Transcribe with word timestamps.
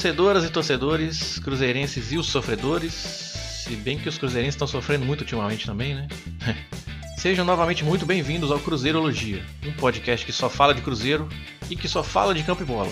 Torcedoras 0.00 0.44
e 0.46 0.48
torcedores, 0.48 1.38
cruzeirenses 1.40 2.10
e 2.10 2.16
os 2.16 2.26
sofredores, 2.26 2.94
se 2.94 3.76
bem 3.76 3.98
que 3.98 4.08
os 4.08 4.16
cruzeirenses 4.16 4.54
estão 4.54 4.66
sofrendo 4.66 5.04
muito 5.04 5.20
ultimamente 5.20 5.66
também, 5.66 5.94
né? 5.94 6.08
Sejam 7.18 7.44
novamente 7.44 7.84
muito 7.84 8.06
bem-vindos 8.06 8.50
ao 8.50 8.58
Cruzeirologia, 8.58 9.44
um 9.62 9.72
podcast 9.72 10.24
que 10.24 10.32
só 10.32 10.48
fala 10.48 10.74
de 10.74 10.80
Cruzeiro 10.80 11.28
e 11.68 11.76
que 11.76 11.86
só 11.86 12.02
fala 12.02 12.34
de 12.34 12.42
campo 12.42 12.62
e 12.62 12.64
bola. 12.64 12.90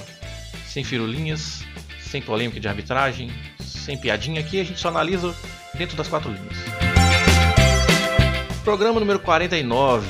Sem 0.67 0.85
firulinhas, 0.85 1.65
sem 1.99 2.21
polêmica 2.21 2.61
de 2.61 2.69
arbitragem, 2.69 3.33
sem 3.59 3.97
piadinha 3.97 4.43
aqui, 4.43 4.61
a 4.61 4.65
gente 4.65 4.79
só 4.79 4.89
analisa 4.89 5.35
dentro 5.79 5.97
das 5.97 6.09
quatro 6.09 6.31
linhas. 6.31 6.59
Programa 8.63 9.01
número 9.01 9.19
49, 9.21 10.07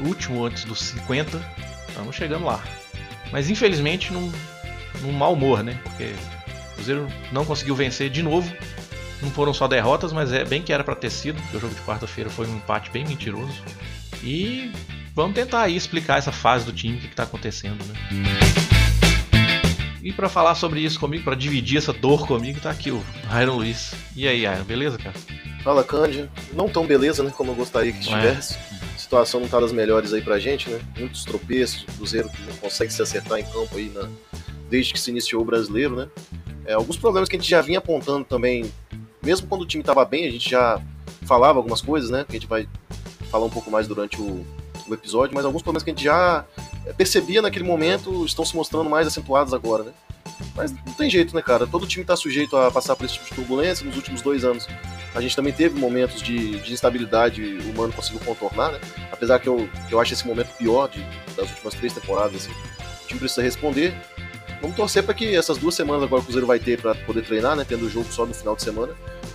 último 0.00 0.44
antes 0.44 0.64
dos 0.64 0.80
50, 0.80 1.40
estamos 1.86 2.16
chegando 2.16 2.44
lá. 2.44 2.60
Mas 3.30 3.48
infelizmente 3.48 4.12
num, 4.12 4.32
num 5.02 5.12
mau 5.12 5.32
humor, 5.32 5.62
né? 5.62 5.78
Porque 5.82 6.14
o 6.72 6.74
Cruzeiro 6.74 7.08
não 7.32 7.44
conseguiu 7.44 7.74
vencer 7.74 8.10
de 8.10 8.22
novo. 8.22 8.52
Não 9.20 9.30
foram 9.30 9.52
só 9.52 9.66
derrotas, 9.66 10.12
mas 10.12 10.32
é 10.32 10.44
bem 10.44 10.62
que 10.62 10.72
era 10.72 10.84
para 10.84 10.94
ter 10.94 11.10
sido, 11.10 11.40
porque 11.42 11.56
o 11.56 11.60
jogo 11.60 11.74
de 11.74 11.80
quarta-feira 11.80 12.30
foi 12.30 12.46
um 12.46 12.56
empate 12.56 12.90
bem 12.90 13.04
mentiroso. 13.04 13.62
E 14.22 14.72
vamos 15.14 15.34
tentar 15.34 15.62
aí 15.62 15.76
explicar 15.76 16.18
essa 16.18 16.30
fase 16.30 16.64
do 16.64 16.72
time, 16.72 16.98
o 16.98 17.00
que 17.00 17.06
está 17.06 17.24
acontecendo, 17.24 17.84
né? 17.84 17.94
E 20.02 20.12
para 20.12 20.28
falar 20.28 20.54
sobre 20.54 20.80
isso 20.80 20.98
comigo, 21.00 21.24
para 21.24 21.34
dividir 21.34 21.78
essa 21.78 21.92
dor 21.92 22.26
comigo, 22.26 22.60
tá 22.60 22.70
aqui 22.70 22.90
o 22.90 23.04
Iron 23.42 23.56
Luiz. 23.56 23.92
E 24.16 24.26
aí, 24.26 24.42
Iron, 24.42 24.64
beleza, 24.64 24.96
cara? 24.96 25.14
Fala, 25.62 25.82
Cândia. 25.82 26.30
Não 26.52 26.68
tão 26.68 26.86
beleza, 26.86 27.22
né, 27.22 27.32
como 27.36 27.50
eu 27.50 27.54
gostaria 27.56 27.92
que 27.92 27.98
estivesse. 27.98 28.54
É. 28.54 28.77
Situação 29.08 29.40
não 29.40 29.48
tá 29.48 29.58
das 29.58 29.72
melhores 29.72 30.12
aí 30.12 30.20
pra 30.20 30.38
gente, 30.38 30.68
né? 30.68 30.78
Muitos 30.98 31.24
tropeços, 31.24 31.82
o 31.84 31.86
Cruzeiro 31.96 32.28
que 32.28 32.42
não 32.42 32.54
consegue 32.56 32.92
se 32.92 33.00
acertar 33.00 33.38
em 33.38 33.42
campo 33.42 33.74
aí 33.78 33.88
na... 33.88 34.06
desde 34.68 34.92
que 34.92 35.00
se 35.00 35.10
iniciou 35.10 35.40
o 35.40 35.44
brasileiro, 35.46 35.96
né? 35.96 36.08
É, 36.66 36.74
alguns 36.74 36.98
problemas 36.98 37.26
que 37.26 37.34
a 37.34 37.38
gente 37.38 37.48
já 37.48 37.62
vinha 37.62 37.78
apontando 37.78 38.22
também, 38.26 38.70
mesmo 39.22 39.46
quando 39.46 39.62
o 39.62 39.66
time 39.66 39.82
tava 39.82 40.04
bem, 40.04 40.28
a 40.28 40.30
gente 40.30 40.50
já 40.50 40.78
falava 41.22 41.58
algumas 41.58 41.80
coisas, 41.80 42.10
né? 42.10 42.26
Que 42.28 42.36
a 42.36 42.38
gente 42.38 42.46
vai 42.46 42.68
falar 43.30 43.46
um 43.46 43.50
pouco 43.50 43.70
mais 43.70 43.88
durante 43.88 44.20
o, 44.20 44.44
o 44.86 44.92
episódio, 44.92 45.34
mas 45.34 45.46
alguns 45.46 45.62
problemas 45.62 45.82
que 45.82 45.88
a 45.88 45.94
gente 45.94 46.04
já 46.04 46.44
percebia 46.98 47.40
naquele 47.40 47.64
momento 47.64 48.26
estão 48.26 48.44
se 48.44 48.54
mostrando 48.54 48.90
mais 48.90 49.06
acentuados 49.06 49.54
agora, 49.54 49.84
né? 49.84 49.92
Mas 50.58 50.72
não 50.72 50.92
tem 50.92 51.08
jeito, 51.08 51.36
né, 51.36 51.40
cara? 51.40 51.68
Todo 51.68 51.86
time 51.86 52.02
está 52.02 52.16
sujeito 52.16 52.56
a 52.56 52.68
passar 52.68 52.96
por 52.96 53.06
esse 53.06 53.14
tipo 53.14 53.26
de 53.26 53.34
turbulência. 53.36 53.86
Nos 53.86 53.94
últimos 53.94 54.20
dois 54.20 54.44
anos, 54.44 54.66
a 55.14 55.20
gente 55.20 55.36
também 55.36 55.52
teve 55.52 55.78
momentos 55.78 56.20
de, 56.20 56.58
de 56.58 56.72
instabilidade 56.72 57.58
o 57.58 57.78
Mano 57.78 57.92
conseguiu 57.92 58.20
contornar, 58.24 58.72
né? 58.72 58.80
Apesar 59.12 59.38
que 59.38 59.48
eu, 59.48 59.70
que 59.88 59.94
eu 59.94 60.00
acho 60.00 60.14
esse 60.14 60.26
momento 60.26 60.48
pior 60.56 60.88
de, 60.88 61.00
das 61.36 61.48
últimas 61.48 61.74
três 61.74 61.92
temporadas, 61.92 62.34
assim. 62.34 62.50
O 63.04 63.06
time 63.06 63.20
precisa 63.20 63.40
responder. 63.40 63.94
Vamos 64.60 64.76
torcer 64.76 65.04
para 65.04 65.14
que 65.14 65.36
essas 65.36 65.58
duas 65.58 65.76
semanas 65.76 66.02
agora 66.02 66.22
o 66.22 66.24
Cruzeiro 66.24 66.46
vai 66.46 66.58
ter 66.58 66.80
para 66.80 66.92
poder 66.92 67.22
treinar, 67.22 67.54
né? 67.54 67.64
Tendo 67.64 67.86
o 67.86 67.88
jogo 67.88 68.12
só 68.12 68.26
no 68.26 68.34
final 68.34 68.56
de 68.56 68.62
semana, 68.64 68.92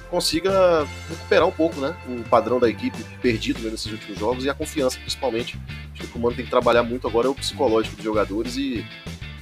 consiga 0.10 0.86
recuperar 1.10 1.48
um 1.48 1.52
pouco, 1.52 1.80
né? 1.80 1.96
O 2.06 2.22
padrão 2.28 2.60
da 2.60 2.70
equipe 2.70 3.02
perdido 3.22 3.62
né, 3.62 3.70
nesses 3.70 3.90
últimos 3.90 4.20
jogos 4.20 4.44
e 4.44 4.50
a 4.50 4.54
confiança, 4.54 5.00
principalmente. 5.00 5.58
Acho 5.94 6.06
que 6.06 6.18
o 6.18 6.22
Mano 6.22 6.36
tem 6.36 6.44
que 6.44 6.52
trabalhar 6.52 6.84
muito 6.84 7.08
agora 7.08 7.28
é 7.28 7.30
o 7.30 7.36
psicológico 7.36 7.96
dos 7.96 8.04
jogadores 8.04 8.58
e 8.58 8.86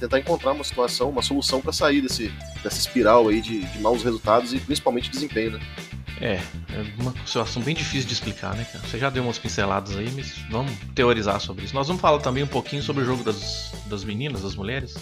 tentar 0.02 0.18
encontrar 0.18 0.52
uma 0.52 0.64
situação, 0.64 1.10
uma 1.10 1.22
solução 1.22 1.60
para 1.60 1.72
sair 1.72 2.00
desse, 2.00 2.32
dessa 2.62 2.78
espiral 2.78 3.28
aí 3.28 3.40
de, 3.40 3.60
de 3.60 3.78
maus 3.80 4.02
resultados 4.02 4.52
e 4.52 4.58
principalmente 4.58 5.08
desempenho, 5.08 5.52
né? 5.52 5.60
É, 6.20 6.34
é 6.34 6.84
uma 6.98 7.14
situação 7.24 7.62
bem 7.62 7.74
difícil 7.74 8.06
de 8.06 8.14
explicar, 8.14 8.54
né, 8.54 8.64
cara? 8.64 8.84
Você 8.86 8.98
já 8.98 9.10
deu 9.10 9.22
umas 9.22 9.38
pinceladas 9.38 9.96
aí, 9.96 10.10
mas 10.14 10.38
vamos 10.50 10.72
teorizar 10.94 11.40
sobre 11.40 11.64
isso. 11.64 11.74
Nós 11.74 11.86
vamos 11.86 12.02
falar 12.02 12.18
também 12.18 12.42
um 12.42 12.48
pouquinho 12.48 12.82
sobre 12.82 13.02
o 13.02 13.06
jogo 13.06 13.22
das, 13.22 13.72
das 13.86 14.04
meninas, 14.04 14.42
das 14.42 14.54
mulheres. 14.54 14.94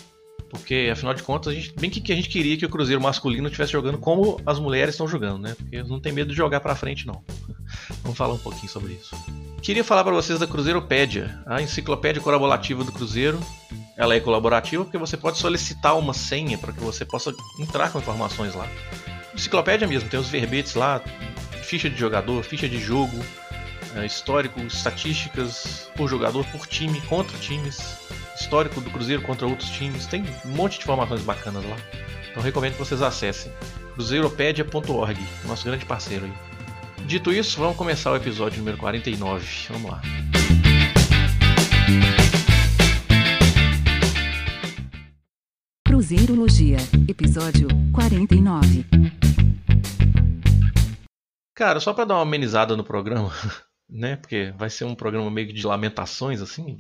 Porque, 0.51 0.91
afinal 0.93 1.15
de 1.15 1.23
contas, 1.23 1.53
a 1.53 1.55
gente, 1.55 1.73
bem 1.79 1.89
que, 1.89 2.01
que 2.01 2.13
a 2.13 2.17
gente 2.17 2.29
queria 2.29 2.57
que 2.57 2.67
o 2.67 2.69
Cruzeiro 2.69 3.01
masculino 3.01 3.47
estivesse 3.47 3.73
jogando 3.73 3.99
como 3.99 4.41
as 4.45 4.59
mulheres 4.59 4.95
estão 4.95 5.07
jogando, 5.07 5.39
né? 5.39 5.55
Porque 5.55 5.83
não 5.83 6.01
tem 6.01 6.13
medo 6.13 6.31
de 6.31 6.37
jogar 6.37 6.61
pra 6.61 6.75
frente, 6.75 7.07
não. 7.07 7.23
Vamos 8.03 8.19
falar 8.19 8.35
um 8.35 8.39
pouquinho 8.39 8.69
sobre 8.69 8.95
isso. 8.95 9.15
Queria 9.63 9.85
falar 9.85 10.03
para 10.03 10.13
vocês 10.13 10.39
da 10.39 10.47
Cruzeiropédia, 10.47 11.41
a 11.47 11.63
enciclopédia 11.63 12.21
colaborativa 12.21 12.83
do 12.83 12.91
Cruzeiro. 12.91 13.39
Ela 14.01 14.15
é 14.15 14.21
colaborativa 14.21 14.83
porque 14.83 14.97
você 14.97 15.15
pode 15.15 15.37
solicitar 15.37 15.95
uma 15.99 16.15
senha 16.15 16.57
para 16.57 16.73
que 16.73 16.81
você 16.81 17.05
possa 17.05 17.35
entrar 17.59 17.93
com 17.93 17.99
informações 17.99 18.55
lá. 18.55 18.67
Enciclopédia 19.35 19.87
mesmo, 19.87 20.09
tem 20.09 20.19
os 20.19 20.31
verbetes 20.31 20.75
lá, 20.75 21.03
ficha 21.63 21.91
de 21.91 22.01
jogador, 22.01 22.43
ficha 22.43 22.67
de 22.67 22.79
jogo, 22.79 23.23
é, 23.95 24.07
histórico, 24.07 24.59
estatísticas 24.61 25.91
por 25.95 26.09
jogador, 26.09 26.47
por 26.47 26.67
time, 26.67 26.99
contra 27.03 27.37
times, 27.41 27.99
histórico 28.41 28.81
do 28.81 28.91
Cruzeiro 28.91 29.21
contra 29.21 29.47
outros 29.47 29.69
times. 29.69 30.07
Tem 30.07 30.25
um 30.47 30.49
monte 30.49 30.79
de 30.79 30.85
informações 30.85 31.21
bacanas 31.21 31.63
lá. 31.63 31.77
Então 32.31 32.43
recomendo 32.43 32.73
que 32.73 32.79
vocês 32.79 33.03
acessem 33.03 33.53
cruzeiropedia.org, 33.93 35.21
nosso 35.45 35.67
grande 35.67 35.85
parceiro 35.85 36.25
aí. 36.25 36.33
Dito 37.05 37.31
isso, 37.31 37.61
vamos 37.61 37.77
começar 37.77 38.13
o 38.13 38.17
episódio 38.17 38.61
número 38.61 38.79
49. 38.79 39.47
Vamos 39.69 39.91
lá. 39.91 40.01
Cruzeirologia, 46.01 46.79
episódio 47.07 47.69
49. 47.93 48.87
Cara, 51.55 51.79
só 51.79 51.93
para 51.93 52.07
dar 52.07 52.15
uma 52.15 52.23
amenizada 52.23 52.75
no 52.75 52.83
programa, 52.83 53.31
né? 53.87 54.17
Porque 54.17 54.51
vai 54.57 54.71
ser 54.71 54.87
um 54.87 54.95
programa 54.95 55.31
meio 55.31 55.53
de 55.53 55.67
lamentações 55.67 56.41
assim, 56.41 56.79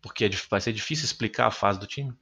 porque 0.00 0.26
é 0.26 0.30
vai 0.48 0.60
ser 0.60 0.72
difícil 0.72 1.04
explicar 1.04 1.48
a 1.48 1.50
fase 1.50 1.80
do 1.80 1.86
time. 1.86 2.12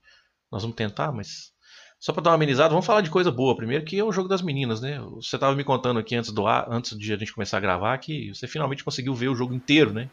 Nós 0.50 0.62
vamos 0.62 0.74
tentar, 0.74 1.12
mas 1.12 1.52
só 2.00 2.14
para 2.14 2.22
dar 2.22 2.30
uma 2.30 2.36
amenizada, 2.36 2.70
vamos 2.70 2.86
falar 2.86 3.02
de 3.02 3.10
coisa 3.10 3.30
boa 3.30 3.54
primeiro, 3.54 3.84
que 3.84 3.98
é 3.98 4.02
o 4.02 4.10
jogo 4.10 4.26
das 4.26 4.40
meninas, 4.40 4.80
né? 4.80 4.98
Você 5.16 5.36
estava 5.36 5.54
me 5.54 5.64
contando 5.64 6.00
aqui 6.00 6.16
antes 6.16 6.32
do 6.32 6.46
antes 6.46 6.96
de 6.98 7.12
a 7.12 7.18
gente 7.18 7.34
começar 7.34 7.58
a 7.58 7.60
gravar 7.60 7.98
que 7.98 8.34
você 8.34 8.46
finalmente 8.46 8.82
conseguiu 8.82 9.14
ver 9.14 9.28
o 9.28 9.34
jogo 9.34 9.52
inteiro, 9.52 9.92
né? 9.92 10.08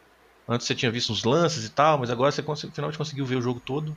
Antes 0.46 0.66
você 0.66 0.74
tinha 0.74 0.92
visto 0.92 1.10
uns 1.14 1.24
lances 1.24 1.64
e 1.64 1.70
tal, 1.70 1.96
mas 1.96 2.10
agora 2.10 2.30
você 2.30 2.42
finalmente 2.74 2.98
conseguiu 2.98 3.24
ver 3.24 3.36
o 3.36 3.42
jogo 3.42 3.58
todo. 3.58 3.96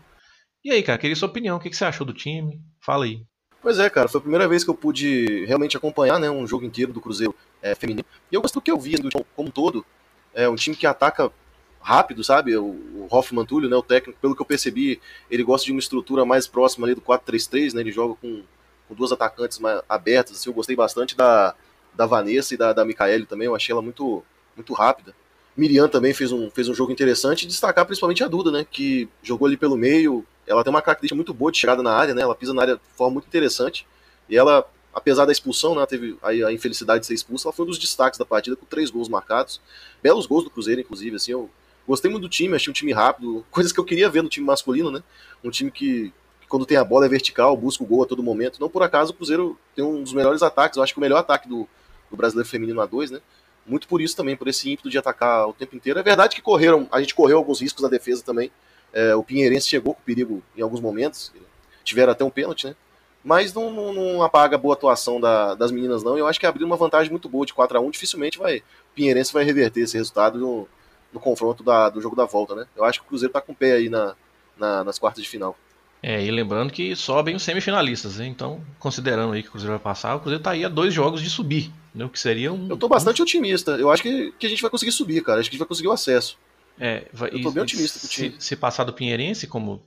E 0.63 0.71
aí, 0.71 0.83
cara, 0.83 0.97
queria 0.97 1.15
sua 1.15 1.29
opinião, 1.29 1.55
o 1.55 1.59
que, 1.59 1.73
você 1.73 1.85
achou 1.85 2.05
do 2.05 2.13
time? 2.13 2.61
Fala 2.81 3.05
aí. 3.05 3.23
Pois 3.61 3.79
é, 3.79 3.89
cara, 3.89 4.09
foi 4.09 4.19
a 4.19 4.21
primeira 4.21 4.47
vez 4.47 4.63
que 4.63 4.69
eu 4.69 4.75
pude 4.75 5.45
realmente 5.45 5.77
acompanhar 5.77 6.19
né, 6.19 6.29
um 6.29 6.45
jogo 6.45 6.65
inteiro 6.65 6.91
do 6.91 6.99
Cruzeiro 6.99 7.33
é, 7.61 7.73
feminino. 7.75 8.05
E 8.29 8.35
eu 8.35 8.41
gosto 8.41 8.55
do 8.55 8.61
que 8.61 8.71
eu 8.71 8.77
vi 8.77 8.95
do 8.95 9.09
time 9.09 9.25
como 9.35 9.47
um 9.47 9.51
todo. 9.51 9.85
É 10.33 10.49
um 10.49 10.55
time 10.55 10.75
que 10.75 10.85
ataca 10.85 11.31
rápido, 11.81 12.23
sabe? 12.23 12.55
O, 12.57 12.65
o 12.65 13.07
Hoffman 13.09 13.45
Túlio, 13.45 13.69
né, 13.69 13.75
o 13.75 13.81
técnico, 13.81 14.19
pelo 14.19 14.35
que 14.35 14.41
eu 14.41 14.45
percebi, 14.45 14.99
ele 15.31 15.43
gosta 15.43 15.65
de 15.65 15.71
uma 15.71 15.79
estrutura 15.79 16.25
mais 16.25 16.45
próxima 16.45 16.85
ali 16.85 16.93
do 16.93 17.01
4-3-3, 17.01 17.73
né? 17.73 17.81
Ele 17.81 17.91
joga 17.91 18.15
com, 18.15 18.43
com 18.87 18.95
duas 18.95 19.11
atacantes 19.13 19.59
mais 19.59 19.81
abertas, 19.87 20.37
assim, 20.37 20.49
eu 20.49 20.53
gostei 20.53 20.75
bastante 20.75 21.15
da, 21.15 21.55
da 21.93 22.05
Vanessa 22.05 22.53
e 22.53 22.57
da, 22.57 22.73
da 22.73 22.83
Micaele 22.83 23.25
também, 23.25 23.45
eu 23.45 23.55
achei 23.55 23.71
ela 23.71 23.81
muito, 23.81 24.23
muito 24.55 24.73
rápida. 24.73 25.15
Miriam 25.55 25.87
também 25.87 26.13
fez 26.13 26.31
um, 26.31 26.49
fez 26.49 26.69
um 26.69 26.73
jogo 26.73 26.91
interessante, 26.91 27.43
e 27.43 27.47
destacar 27.47 27.85
principalmente 27.85 28.23
a 28.23 28.27
Duda, 28.27 28.51
né, 28.51 28.65
que 28.69 29.07
jogou 29.23 29.47
ali 29.47 29.57
pelo 29.57 29.77
meio, 29.77 30.25
ela 30.49 30.63
tem 30.63 30.71
uma 30.71 30.81
característica 30.81 31.15
muito 31.15 31.33
boa 31.33 31.51
de 31.51 31.57
chegada 31.57 31.81
na 31.81 31.93
área, 31.93 32.13
né, 32.13 32.21
ela 32.21 32.35
pisa 32.35 32.53
na 32.53 32.61
área 32.61 32.75
de 32.75 32.81
forma 32.95 33.13
muito 33.13 33.27
interessante, 33.27 33.87
e 34.27 34.35
ela, 34.35 34.65
apesar 34.93 35.25
da 35.25 35.31
expulsão, 35.31 35.75
né, 35.75 35.85
teve 35.85 36.17
a, 36.21 36.51
infelicidade 36.51 37.01
de 37.01 37.05
ser 37.05 37.13
expulsa, 37.13 37.47
ela 37.47 37.53
foi 37.53 37.65
um 37.65 37.69
dos 37.69 37.79
destaques 37.79 38.17
da 38.17 38.25
partida, 38.25 38.55
com 38.55 38.65
três 38.65 38.89
gols 38.89 39.07
marcados, 39.07 39.61
belos 40.01 40.25
gols 40.25 40.43
do 40.43 40.49
Cruzeiro, 40.49 40.81
inclusive, 40.81 41.15
assim, 41.15 41.31
eu 41.31 41.49
Gostei 41.89 42.11
muito 42.11 42.21
do 42.21 42.29
time, 42.29 42.55
achei 42.55 42.69
um 42.69 42.73
time 42.73 42.93
rápido, 42.93 43.43
coisas 43.49 43.73
que 43.73 43.79
eu 43.79 43.83
queria 43.83 44.07
ver 44.07 44.21
no 44.21 44.29
time 44.29 44.45
masculino, 44.45 44.91
né? 44.91 45.01
Um 45.43 45.49
time 45.49 45.71
que, 45.71 46.13
que, 46.39 46.47
quando 46.47 46.63
tem 46.63 46.77
a 46.77 46.83
bola 46.83 47.07
é 47.07 47.09
vertical, 47.09 47.57
busca 47.57 47.83
o 47.83 47.87
gol 47.87 48.03
a 48.03 48.05
todo 48.05 48.21
momento. 48.21 48.59
Não 48.61 48.69
por 48.69 48.83
acaso 48.83 49.11
o 49.11 49.15
Cruzeiro 49.15 49.57
tem 49.75 49.83
um 49.83 50.03
dos 50.03 50.13
melhores 50.13 50.43
ataques, 50.43 50.77
eu 50.77 50.83
acho 50.83 50.93
que 50.93 50.99
o 50.99 51.01
melhor 51.01 51.17
ataque 51.17 51.49
do, 51.49 51.67
do 52.11 52.15
brasileiro 52.15 52.47
feminino 52.47 52.79
A2, 52.79 53.09
né? 53.09 53.21
Muito 53.65 53.87
por 53.87 54.01
isso 54.01 54.15
também, 54.15 54.37
por 54.37 54.47
esse 54.47 54.69
ímpeto 54.69 54.87
de 54.87 54.99
atacar 54.99 55.49
o 55.49 55.53
tempo 55.53 55.75
inteiro. 55.75 55.97
É 55.97 56.03
verdade 56.03 56.35
que 56.35 56.43
correram, 56.43 56.87
a 56.91 57.01
gente 57.01 57.15
correu 57.15 57.37
alguns 57.37 57.59
riscos 57.59 57.81
na 57.81 57.89
defesa 57.89 58.23
também. 58.23 58.51
É, 58.93 59.15
o 59.15 59.23
Pinheirense 59.23 59.67
chegou 59.67 59.93
com 59.93 60.01
perigo 60.01 60.41
em 60.55 60.61
alguns 60.61 60.81
momentos, 60.81 61.31
tiveram 61.83 62.11
até 62.11 62.23
um 62.23 62.29
pênalti, 62.29 62.67
né? 62.67 62.75
Mas 63.23 63.53
não, 63.53 63.69
não, 63.69 63.93
não 63.93 64.23
apaga 64.23 64.55
a 64.55 64.59
boa 64.59 64.73
atuação 64.73 65.19
da, 65.19 65.53
das 65.53 65.71
meninas, 65.71 66.03
não. 66.03 66.17
Eu 66.17 66.25
acho 66.25 66.39
que 66.39 66.45
abriu 66.45 66.65
uma 66.65 66.77
vantagem 66.77 67.11
muito 67.11 67.27
boa 67.27 67.45
de 67.45 67.53
4 67.53 67.77
a 67.77 67.81
1 67.81 67.91
Dificilmente 67.91 68.37
vai, 68.37 68.59
o 68.59 68.95
Pinheirense 68.95 69.33
vai 69.33 69.43
reverter 69.43 69.81
esse 69.81 69.97
resultado 69.97 70.39
no, 70.39 70.67
no 71.11 71.19
confronto 71.19 71.63
da, 71.63 71.89
do 71.89 72.01
jogo 72.01 72.15
da 72.15 72.25
volta, 72.25 72.55
né? 72.55 72.65
Eu 72.75 72.85
acho 72.85 72.99
que 72.99 73.05
o 73.05 73.09
Cruzeiro 73.09 73.33
tá 73.33 73.41
com 73.41 73.51
o 73.51 73.55
pé 73.55 73.73
aí 73.73 73.89
na, 73.89 74.15
na, 74.57 74.83
nas 74.83 74.97
quartas 74.97 75.23
de 75.23 75.29
final. 75.29 75.57
É, 76.01 76.23
e 76.23 76.31
lembrando 76.31 76.71
que 76.71 76.95
sobem 76.95 77.35
os 77.35 77.43
semifinalistas, 77.43 78.19
né? 78.19 78.25
então, 78.25 78.61
considerando 78.79 79.33
aí 79.33 79.43
que 79.43 79.49
o 79.49 79.51
Cruzeiro 79.51 79.73
vai 79.73 79.83
passar, 79.83 80.15
o 80.15 80.19
Cruzeiro 80.21 80.41
tá 80.41 80.51
aí 80.51 80.63
a 80.63 80.69
dois 80.69 80.93
jogos 80.93 81.21
de 81.21 81.29
subir, 81.29 81.73
né? 81.93 82.05
o 82.05 82.09
que 82.09 82.17
seria 82.17 82.53
um... 82.53 82.69
Eu 82.69 82.77
tô 82.77 82.87
bastante 82.87 83.21
otimista, 83.21 83.71
eu 83.71 83.91
acho 83.91 84.01
que, 84.01 84.33
que 84.39 84.47
a 84.47 84.49
gente 84.49 84.61
vai 84.61 84.71
conseguir 84.71 84.93
subir, 84.93 85.21
cara, 85.21 85.41
acho 85.41 85.49
que 85.49 85.55
a 85.55 85.57
gente 85.57 85.59
vai 85.59 85.67
conseguir 85.67 85.89
o 85.89 85.91
acesso. 85.91 86.37
É, 86.79 87.07
vai, 87.13 87.29
eu 87.31 87.41
tô 87.41 87.51
bem 87.51 87.63
otimista 87.63 87.99
com 87.99 88.05
o 88.05 88.09
time. 88.09 88.31
Se, 88.39 88.47
se 88.47 88.55
passar 88.55 88.85
do 88.85 88.93
Pinheirense, 88.93 89.45
como, 89.47 89.83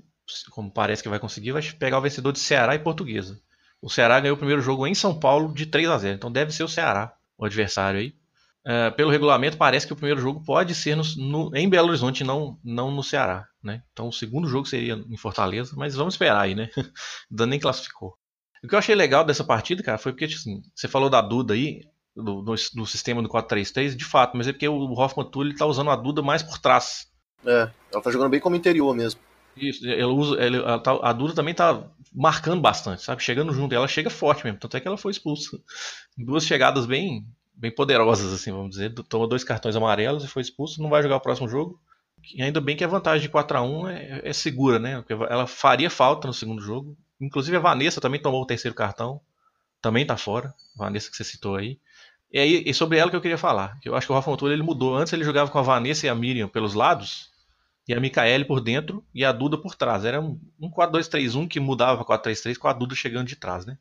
como 0.50 0.70
parece 0.70 1.02
que 1.02 1.08
vai 1.08 1.18
conseguir, 1.18 1.52
vai 1.52 1.62
pegar 1.62 1.98
o 1.98 2.02
vencedor 2.02 2.32
de 2.32 2.38
Ceará 2.38 2.74
e 2.74 2.78
Portuguesa. 2.78 3.40
O 3.80 3.90
Ceará 3.90 4.20
ganhou 4.20 4.34
o 4.34 4.38
primeiro 4.38 4.62
jogo 4.62 4.86
em 4.86 4.94
São 4.94 5.18
Paulo 5.18 5.52
de 5.52 5.66
3 5.66 5.88
a 5.88 5.98
0 5.98 6.14
então 6.14 6.30
deve 6.30 6.52
ser 6.52 6.62
o 6.62 6.68
Ceará, 6.68 7.14
o 7.36 7.44
adversário 7.44 8.00
aí. 8.00 8.14
Uh, 8.64 8.94
pelo 8.94 9.10
regulamento, 9.10 9.56
parece 9.56 9.84
que 9.84 9.92
o 9.92 9.96
primeiro 9.96 10.20
jogo 10.20 10.44
pode 10.44 10.72
ser 10.72 10.96
no, 10.96 11.02
no, 11.16 11.56
em 11.56 11.68
Belo 11.68 11.88
Horizonte, 11.88 12.22
não, 12.22 12.56
não 12.62 12.92
no 12.92 13.02
Ceará. 13.02 13.48
Né? 13.60 13.82
Então 13.92 14.08
o 14.08 14.12
segundo 14.12 14.46
jogo 14.46 14.66
seria 14.66 14.94
em 14.94 15.16
Fortaleza, 15.16 15.74
mas 15.76 15.96
vamos 15.96 16.14
esperar 16.14 16.42
aí, 16.42 16.54
né? 16.54 16.68
Ainda 17.30 17.46
nem 17.46 17.58
classificou. 17.58 18.16
O 18.62 18.68
que 18.68 18.74
eu 18.74 18.78
achei 18.78 18.94
legal 18.94 19.24
dessa 19.24 19.42
partida, 19.42 19.82
cara, 19.82 19.98
foi 19.98 20.12
porque, 20.12 20.28
tipo 20.28 20.40
assim, 20.40 20.62
você 20.74 20.86
falou 20.86 21.10
da 21.10 21.20
Duda 21.20 21.54
aí, 21.54 21.82
do, 22.14 22.42
do, 22.42 22.54
do 22.54 22.86
sistema 22.86 23.22
do 23.22 23.28
4-3-3, 23.28 23.94
de 23.94 24.04
fato, 24.04 24.36
mas 24.36 24.46
é 24.46 24.52
porque 24.52 24.68
o 24.68 24.92
Hoffman 24.92 25.28
Tully 25.30 25.56
tá 25.56 25.66
usando 25.66 25.90
a 25.90 25.96
Duda 25.96 26.22
mais 26.22 26.42
por 26.42 26.58
trás. 26.58 27.06
É, 27.44 27.70
ela 27.92 28.02
tá 28.02 28.10
jogando 28.10 28.30
bem 28.30 28.40
como 28.40 28.56
interior 28.56 28.94
mesmo. 28.94 29.20
Isso, 29.56 29.86
ele 29.86 30.04
usa, 30.04 30.42
ele, 30.42 30.58
a, 30.64 30.78
tá, 30.78 30.98
a 31.02 31.12
Duda 31.12 31.34
também 31.34 31.54
tá 31.54 31.82
marcando 32.12 32.60
bastante, 32.60 33.02
sabe? 33.02 33.22
Chegando 33.22 33.52
junto, 33.52 33.74
ela 33.74 33.88
chega 33.88 34.08
forte 34.08 34.44
mesmo, 34.44 34.58
tanto 34.58 34.76
é 34.76 34.80
que 34.80 34.88
ela 34.88 34.96
foi 34.96 35.12
expulsa. 35.12 35.58
Duas 36.16 36.44
chegadas 36.44 36.86
bem, 36.86 37.26
bem 37.54 37.70
poderosas, 37.70 38.32
assim, 38.32 38.50
vamos 38.50 38.70
dizer. 38.70 38.94
Tomou 39.08 39.26
dois 39.26 39.44
cartões 39.44 39.76
amarelos 39.76 40.24
e 40.24 40.28
foi 40.28 40.42
expulso, 40.42 40.82
não 40.82 40.90
vai 40.90 41.02
jogar 41.02 41.16
o 41.16 41.20
próximo 41.20 41.48
jogo. 41.48 41.80
E 42.34 42.42
ainda 42.42 42.60
bem 42.60 42.76
que 42.76 42.84
a 42.84 42.88
vantagem 42.88 43.22
de 43.22 43.28
4 43.28 43.58
a 43.58 43.62
1 43.62 43.88
é, 43.88 44.20
é 44.24 44.32
segura, 44.32 44.78
né? 44.78 44.98
Porque 44.98 45.12
ela 45.12 45.46
faria 45.46 45.90
falta 45.90 46.28
no 46.28 46.34
segundo 46.34 46.62
jogo. 46.62 46.96
Inclusive 47.20 47.56
a 47.56 47.60
Vanessa 47.60 48.00
também 48.00 48.20
tomou 48.20 48.42
o 48.42 48.46
terceiro 48.46 48.74
cartão. 48.74 49.20
Também 49.80 50.06
tá 50.06 50.16
fora. 50.16 50.54
A 50.78 50.84
Vanessa 50.84 51.10
que 51.10 51.16
você 51.16 51.24
citou 51.24 51.56
aí. 51.56 51.78
E 52.32 52.38
aí, 52.38 52.62
e 52.64 52.72
sobre 52.72 52.96
ela 52.96 53.10
que 53.10 53.16
eu 53.16 53.20
queria 53.20 53.36
falar. 53.36 53.78
Eu 53.84 53.94
acho 53.94 54.06
que 54.06 54.12
o 54.12 54.16
Rafa 54.16 54.30
Montoura 54.30 54.54
ele 54.54 54.62
mudou. 54.62 54.96
Antes 54.96 55.12
ele 55.12 55.24
jogava 55.24 55.50
com 55.50 55.58
a 55.58 55.62
Vanessa 55.62 56.06
e 56.06 56.08
a 56.08 56.14
Miriam 56.14 56.48
pelos 56.48 56.72
lados. 56.72 57.30
E 57.86 57.92
a 57.92 58.00
Micaele 58.00 58.44
por 58.44 58.60
dentro 58.60 59.04
e 59.14 59.24
a 59.24 59.32
Duda 59.32 59.58
por 59.58 59.74
trás. 59.74 60.04
Era 60.04 60.20
um, 60.20 60.40
um 60.58 60.70
4-2-3-1 60.70 61.46
que 61.46 61.60
mudava 61.60 62.04
4-3-3 62.04 62.56
com 62.56 62.68
a 62.68 62.72
Duda 62.72 62.94
chegando 62.94 63.26
de 63.26 63.36
trás, 63.36 63.66
né? 63.66 63.76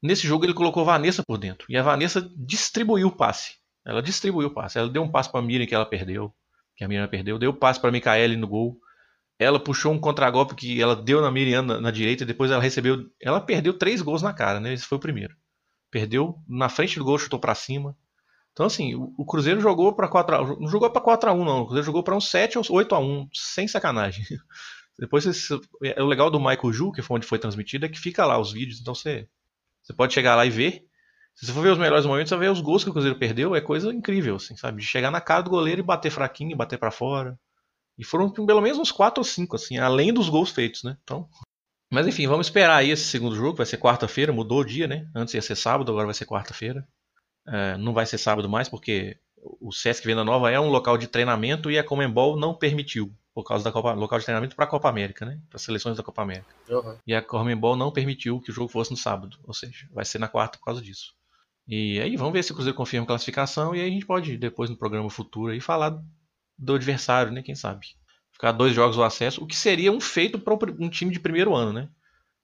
Nesse 0.00 0.26
jogo 0.26 0.44
ele 0.44 0.54
colocou 0.54 0.82
a 0.82 0.86
Vanessa 0.86 1.24
por 1.26 1.38
dentro. 1.38 1.66
E 1.68 1.76
a 1.76 1.82
Vanessa 1.82 2.30
distribuiu 2.36 3.08
o 3.08 3.16
passe. 3.16 3.56
Ela 3.84 4.00
distribuiu 4.00 4.48
o 4.48 4.54
passe. 4.54 4.78
Ela 4.78 4.88
deu 4.88 5.02
um 5.02 5.10
passe 5.10 5.30
para 5.30 5.40
a 5.40 5.42
Miriam 5.42 5.66
que 5.66 5.74
ela 5.74 5.86
perdeu. 5.86 6.32
Que 6.76 6.84
a 6.84 6.88
Miriam 6.88 7.08
perdeu. 7.08 7.38
Deu 7.38 7.52
passe 7.52 7.80
para 7.80 7.88
a 7.88 7.92
Micaele 7.92 8.36
no 8.36 8.46
gol. 8.46 8.78
Ela 9.40 9.58
puxou 9.58 9.92
um 9.92 9.98
contragolpe 9.98 10.54
que 10.54 10.80
ela 10.80 10.94
deu 10.94 11.20
na 11.20 11.30
Miriam 11.32 11.62
na, 11.62 11.80
na, 11.80 11.90
direita. 11.90 12.22
E 12.22 12.26
depois 12.26 12.50
ela 12.50 12.62
recebeu. 12.62 13.10
Ela 13.20 13.40
perdeu 13.40 13.72
três 13.72 14.00
gols 14.02 14.22
na 14.22 14.32
cara, 14.32 14.60
né? 14.60 14.72
Esse 14.72 14.84
foi 14.84 14.98
o 14.98 15.00
primeiro. 15.00 15.34
Perdeu 15.90 16.38
na 16.48 16.68
frente 16.68 16.98
do 16.98 17.04
gol, 17.04 17.18
chutou 17.18 17.38
para 17.38 17.54
cima. 17.54 17.96
Então, 18.52 18.66
assim, 18.66 18.94
o, 18.94 19.24
Cruzeiro 19.24 19.60
jogou 19.60 19.92
para 19.92 20.08
4 20.08 20.58
Não 20.60 20.68
jogou 20.68 20.90
para 20.90 21.02
4x1, 21.02 21.44
não. 21.44 21.60
O 21.60 21.64
Cruzeiro 21.64 21.86
jogou 21.86 22.02
para 22.02 22.16
um 22.16 22.20
7 22.20 22.58
ou 22.58 22.64
8x1. 22.64 23.28
Sem 23.32 23.68
sacanagem. 23.68 24.24
Depois, 24.98 25.24
é 25.84 26.02
o 26.02 26.06
legal 26.06 26.28
do 26.28 26.40
Michael 26.40 26.72
Ju, 26.72 26.90
que 26.90 27.02
foi 27.02 27.16
onde 27.18 27.26
foi 27.26 27.38
transmitido, 27.38 27.86
é 27.86 27.88
que 27.88 27.98
fica 27.98 28.26
lá 28.26 28.36
os 28.38 28.52
vídeos. 28.52 28.80
Então 28.80 28.94
você 28.94 29.28
você 29.88 29.94
pode 29.94 30.12
chegar 30.12 30.36
lá 30.36 30.44
e 30.44 30.50
ver. 30.50 30.84
Se 31.34 31.46
você 31.46 31.52
for 31.52 31.62
ver 31.62 31.70
os 31.70 31.78
melhores 31.78 32.04
momentos, 32.04 32.28
você 32.28 32.36
vai 32.36 32.46
ver 32.46 32.52
os 32.52 32.60
gols 32.60 32.84
que 32.84 32.90
o 32.90 32.92
Cruzeiro 32.92 33.18
perdeu, 33.18 33.54
é 33.54 33.60
coisa 33.60 33.90
incrível, 33.90 34.36
assim, 34.36 34.54
sabe? 34.54 34.82
De 34.82 34.86
chegar 34.86 35.10
na 35.10 35.20
cara 35.20 35.40
do 35.40 35.50
goleiro 35.50 35.80
e 35.80 35.84
bater 35.84 36.10
fraquinho, 36.10 36.56
bater 36.56 36.78
para 36.78 36.90
fora. 36.90 37.38
E 37.96 38.04
foram 38.04 38.30
pelo 38.30 38.60
menos 38.60 38.78
uns 38.78 38.92
4 38.92 39.20
ou 39.20 39.24
5, 39.24 39.56
assim, 39.56 39.78
além 39.78 40.12
dos 40.12 40.28
gols 40.28 40.50
feitos, 40.50 40.82
né? 40.82 40.98
Então. 41.02 41.26
Mas 41.90 42.06
enfim, 42.06 42.26
vamos 42.26 42.46
esperar 42.46 42.76
aí 42.76 42.90
esse 42.90 43.04
segundo 43.04 43.34
jogo, 43.34 43.56
vai 43.56 43.66
ser 43.66 43.78
quarta-feira, 43.78 44.32
mudou 44.32 44.60
o 44.60 44.64
dia, 44.64 44.86
né? 44.86 45.08
Antes 45.14 45.34
ia 45.34 45.42
ser 45.42 45.56
sábado, 45.56 45.90
agora 45.90 46.06
vai 46.06 46.14
ser 46.14 46.26
quarta-feira. 46.26 46.86
É, 47.46 47.76
não 47.78 47.94
vai 47.94 48.04
ser 48.04 48.18
sábado 48.18 48.48
mais, 48.48 48.68
porque 48.68 49.18
o 49.60 49.72
Sesc 49.72 50.06
Venda 50.06 50.24
Nova 50.24 50.50
é 50.50 50.60
um 50.60 50.68
local 50.68 50.98
de 50.98 51.06
treinamento 51.06 51.70
e 51.70 51.78
a 51.78 51.84
Comembol 51.84 52.36
não 52.36 52.54
permitiu 52.54 53.14
por 53.34 53.44
causa 53.44 53.64
da 53.64 53.70
Copa, 53.70 53.92
local 53.92 54.18
de 54.18 54.24
treinamento 54.24 54.56
para 54.56 54.64
a 54.64 54.68
Copa 54.68 54.88
América, 54.88 55.24
né? 55.24 55.40
Para 55.48 55.58
seleções 55.58 55.96
da 55.96 56.02
Copa 56.02 56.22
América. 56.22 56.48
Uhum. 56.68 56.98
E 57.06 57.14
a 57.14 57.22
Comembol 57.22 57.76
não 57.76 57.92
permitiu 57.92 58.40
que 58.40 58.50
o 58.50 58.54
jogo 58.54 58.68
fosse 58.68 58.90
no 58.90 58.96
sábado, 58.96 59.38
ou 59.44 59.54
seja, 59.54 59.88
vai 59.92 60.04
ser 60.04 60.18
na 60.18 60.28
quarta 60.28 60.58
por 60.58 60.64
causa 60.64 60.82
disso. 60.82 61.14
E 61.66 62.00
aí 62.00 62.16
vamos 62.16 62.32
ver 62.32 62.42
se 62.42 62.50
o 62.50 62.54
Cruzeiro 62.54 62.76
confirma 62.76 63.04
a 63.04 63.06
classificação 63.06 63.76
e 63.76 63.80
aí 63.80 63.88
a 63.88 63.90
gente 63.90 64.06
pode 64.06 64.36
depois 64.36 64.68
no 64.68 64.76
programa 64.76 65.08
futuro 65.08 65.52
aí 65.52 65.60
falar 65.60 66.02
do 66.58 66.74
adversário, 66.74 67.30
né? 67.30 67.42
Quem 67.42 67.54
sabe? 67.54 67.86
Ficar 68.38 68.52
dois 68.52 68.72
jogos 68.72 68.96
o 68.96 69.02
acesso, 69.02 69.42
o 69.42 69.46
que 69.46 69.56
seria 69.56 69.90
um 69.90 70.00
feito 70.00 70.38
para 70.38 70.54
um 70.78 70.88
time 70.88 71.12
de 71.12 71.18
primeiro 71.18 71.54
ano, 71.54 71.72
né? 71.72 71.88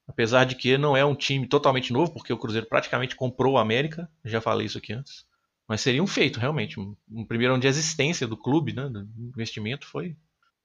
Apesar 0.09 0.45
de 0.45 0.57
que 0.57 0.77
não 0.77 0.97
é 0.97 1.05
um 1.05 1.15
time 1.15 1.47
totalmente 1.47 1.93
novo, 1.93 2.13
porque 2.13 2.33
o 2.33 2.37
Cruzeiro 2.37 2.67
praticamente 2.67 3.15
comprou 3.15 3.55
o 3.55 3.59
América, 3.59 4.11
já 4.25 4.41
falei 4.41 4.67
isso 4.67 4.77
aqui 4.77 4.93
antes. 4.93 5.25
Mas 5.69 5.81
seria 5.81 6.03
um 6.03 6.07
feito, 6.07 6.39
realmente. 6.41 6.79
Um 6.79 7.25
primeiro 7.25 7.55
ano 7.55 7.61
de 7.61 7.69
existência 7.69 8.27
do 8.27 8.37
clube, 8.37 8.75
né? 8.75 8.87
Do 8.91 9.09
investimento 9.19 9.87
foi 9.87 10.15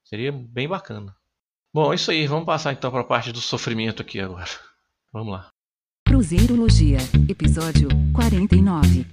Seria 0.10 0.32
bem 0.32 0.68
bacana. 0.68 1.16
Bom, 1.72 1.92
é 1.92 1.96
isso 1.96 2.10
aí. 2.10 2.26
Vamos 2.26 2.48
passar 2.48 2.74
então 2.74 2.90
para 2.90 3.02
a 3.02 3.04
parte 3.04 3.32
do 3.32 3.40
sofrimento 3.40 4.02
aqui 4.02 4.20
agora. 4.20 4.50
Vamos 5.14 5.34
lá. 5.34 5.52
Cruzeirologia, 6.08 6.98
episódio 7.30 7.90
49. 8.12 9.06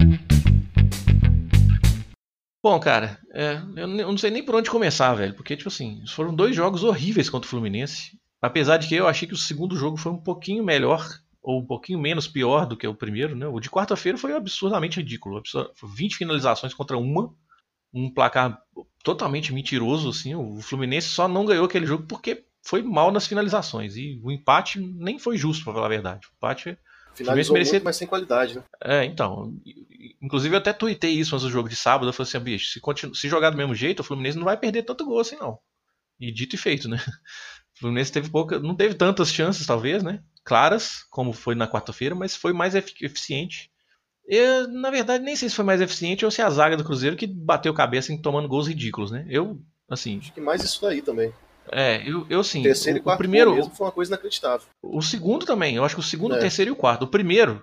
Bom, 2.66 2.80
cara, 2.80 3.16
é, 3.32 3.62
eu 3.76 3.86
não 3.86 4.18
sei 4.18 4.28
nem 4.28 4.44
por 4.44 4.56
onde 4.56 4.68
começar, 4.68 5.14
velho. 5.14 5.32
Porque, 5.34 5.56
tipo 5.56 5.68
assim, 5.68 6.02
foram 6.08 6.34
dois 6.34 6.56
jogos 6.56 6.82
horríveis 6.82 7.30
contra 7.30 7.46
o 7.46 7.48
Fluminense. 7.48 8.18
Apesar 8.42 8.76
de 8.76 8.88
que 8.88 8.96
eu 8.96 9.06
achei 9.06 9.28
que 9.28 9.34
o 9.34 9.36
segundo 9.36 9.76
jogo 9.76 9.96
foi 9.96 10.10
um 10.10 10.18
pouquinho 10.18 10.64
melhor, 10.64 11.08
ou 11.40 11.60
um 11.60 11.64
pouquinho 11.64 12.00
menos 12.00 12.26
pior 12.26 12.66
do 12.66 12.76
que 12.76 12.84
o 12.84 12.92
primeiro, 12.92 13.36
né? 13.36 13.46
O 13.46 13.60
de 13.60 13.70
quarta-feira 13.70 14.18
foi 14.18 14.32
absurdamente 14.32 14.96
ridículo. 14.96 15.40
20 15.80 16.16
finalizações 16.16 16.74
contra 16.74 16.98
uma. 16.98 17.32
Um 17.94 18.12
placar 18.12 18.60
totalmente 19.04 19.54
mentiroso, 19.54 20.08
assim. 20.08 20.34
O 20.34 20.60
Fluminense 20.60 21.06
só 21.06 21.28
não 21.28 21.46
ganhou 21.46 21.66
aquele 21.66 21.86
jogo 21.86 22.04
porque 22.08 22.46
foi 22.64 22.82
mal 22.82 23.12
nas 23.12 23.28
finalizações. 23.28 23.96
E 23.96 24.20
o 24.24 24.32
empate 24.32 24.80
nem 24.80 25.20
foi 25.20 25.36
justo, 25.36 25.62
para 25.62 25.74
falar 25.74 25.86
a 25.86 25.90
verdade. 25.90 26.26
O 26.26 26.34
empate. 26.34 26.76
Finalizou 27.16 27.54
merecia... 27.54 27.74
muito, 27.74 27.84
mas 27.84 27.96
sem 27.96 28.06
qualidade, 28.06 28.56
né? 28.56 28.62
É, 28.82 29.04
então. 29.04 29.52
Inclusive 30.20 30.54
eu 30.54 30.58
até 30.58 30.72
tuitei 30.72 31.12
isso 31.12 31.34
antes 31.34 31.46
do 31.46 31.52
jogo 31.52 31.68
de 31.68 31.76
sábado. 31.76 32.08
Eu 32.08 32.12
falei 32.12 32.28
assim, 32.28 32.38
bicho, 32.38 32.72
se, 32.72 32.80
continu... 32.80 33.14
se 33.14 33.28
jogar 33.28 33.50
do 33.50 33.56
mesmo 33.56 33.74
jeito, 33.74 34.00
o 34.00 34.04
Fluminense 34.04 34.38
não 34.38 34.44
vai 34.44 34.56
perder 34.56 34.82
tanto 34.82 35.04
gol 35.04 35.20
assim, 35.20 35.36
não. 35.36 35.58
E 36.20 36.32
dito 36.32 36.54
e 36.54 36.58
feito, 36.58 36.88
né? 36.88 36.98
O 37.74 37.78
Fluminense 37.78 38.10
teve 38.10 38.30
pouca. 38.30 38.58
não 38.58 38.74
teve 38.74 38.94
tantas 38.94 39.30
chances, 39.30 39.66
talvez, 39.66 40.02
né? 40.02 40.22
Claras, 40.42 41.04
como 41.10 41.34
foi 41.34 41.54
na 41.54 41.68
quarta-feira, 41.68 42.14
mas 42.14 42.34
foi 42.34 42.54
mais 42.54 42.74
eficiente 42.74 43.70
eu, 44.26 44.66
na 44.68 44.90
verdade, 44.90 45.22
nem 45.22 45.36
sei 45.36 45.48
se 45.48 45.54
foi 45.54 45.64
mais 45.64 45.80
eficiente 45.80 46.24
ou 46.24 46.30
se 46.30 46.42
a 46.42 46.50
zaga 46.50 46.76
do 46.76 46.84
Cruzeiro 46.84 47.16
que 47.16 47.26
bateu 47.26 47.72
cabeça 47.72 48.12
em 48.12 48.20
tomando 48.20 48.48
gols 48.48 48.66
ridículos, 48.66 49.12
né? 49.12 49.24
Eu, 49.28 49.60
assim. 49.88 50.18
Acho 50.18 50.32
que 50.32 50.40
mais 50.40 50.64
isso 50.64 50.82
daí 50.82 51.00
também. 51.00 51.32
É, 51.72 52.02
eu, 52.08 52.26
eu 52.28 52.42
sim. 52.44 52.60
O 52.60 52.64
terceiro 52.64 52.98
o, 52.98 53.00
e 53.00 53.02
quarto 53.02 53.16
o 53.16 53.18
primeiro 53.18 53.54
mesmo 53.54 53.74
foi 53.74 53.86
uma 53.86 53.92
coisa 53.92 54.10
inacreditável. 54.10 54.66
O 54.82 55.02
segundo 55.02 55.44
também. 55.44 55.76
Eu 55.76 55.84
acho 55.84 55.94
que 55.94 56.00
o 56.00 56.04
segundo, 56.04 56.34
é. 56.34 56.38
o 56.38 56.40
terceiro 56.40 56.70
e 56.70 56.72
o 56.72 56.76
quarto. 56.76 57.02
O 57.02 57.08
primeiro, 57.08 57.62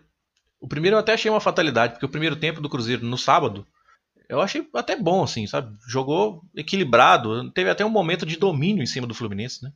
o 0.59 0.67
primeiro 0.67 0.95
eu 0.95 0.99
até 0.99 1.13
achei 1.13 1.29
uma 1.29 1.39
fatalidade, 1.39 1.93
porque 1.93 2.05
o 2.05 2.09
primeiro 2.09 2.35
tempo 2.35 2.61
do 2.61 2.69
Cruzeiro 2.69 3.05
no 3.05 3.17
sábado, 3.17 3.65
eu 4.29 4.41
achei 4.41 4.67
até 4.73 4.95
bom, 4.95 5.23
assim, 5.23 5.45
sabe? 5.45 5.75
Jogou 5.87 6.43
equilibrado. 6.55 7.51
Teve 7.51 7.69
até 7.69 7.85
um 7.85 7.89
momento 7.89 8.25
de 8.25 8.37
domínio 8.37 8.81
em 8.81 8.87
cima 8.87 9.05
do 9.05 9.13
Fluminense, 9.13 9.63
né? 9.63 9.71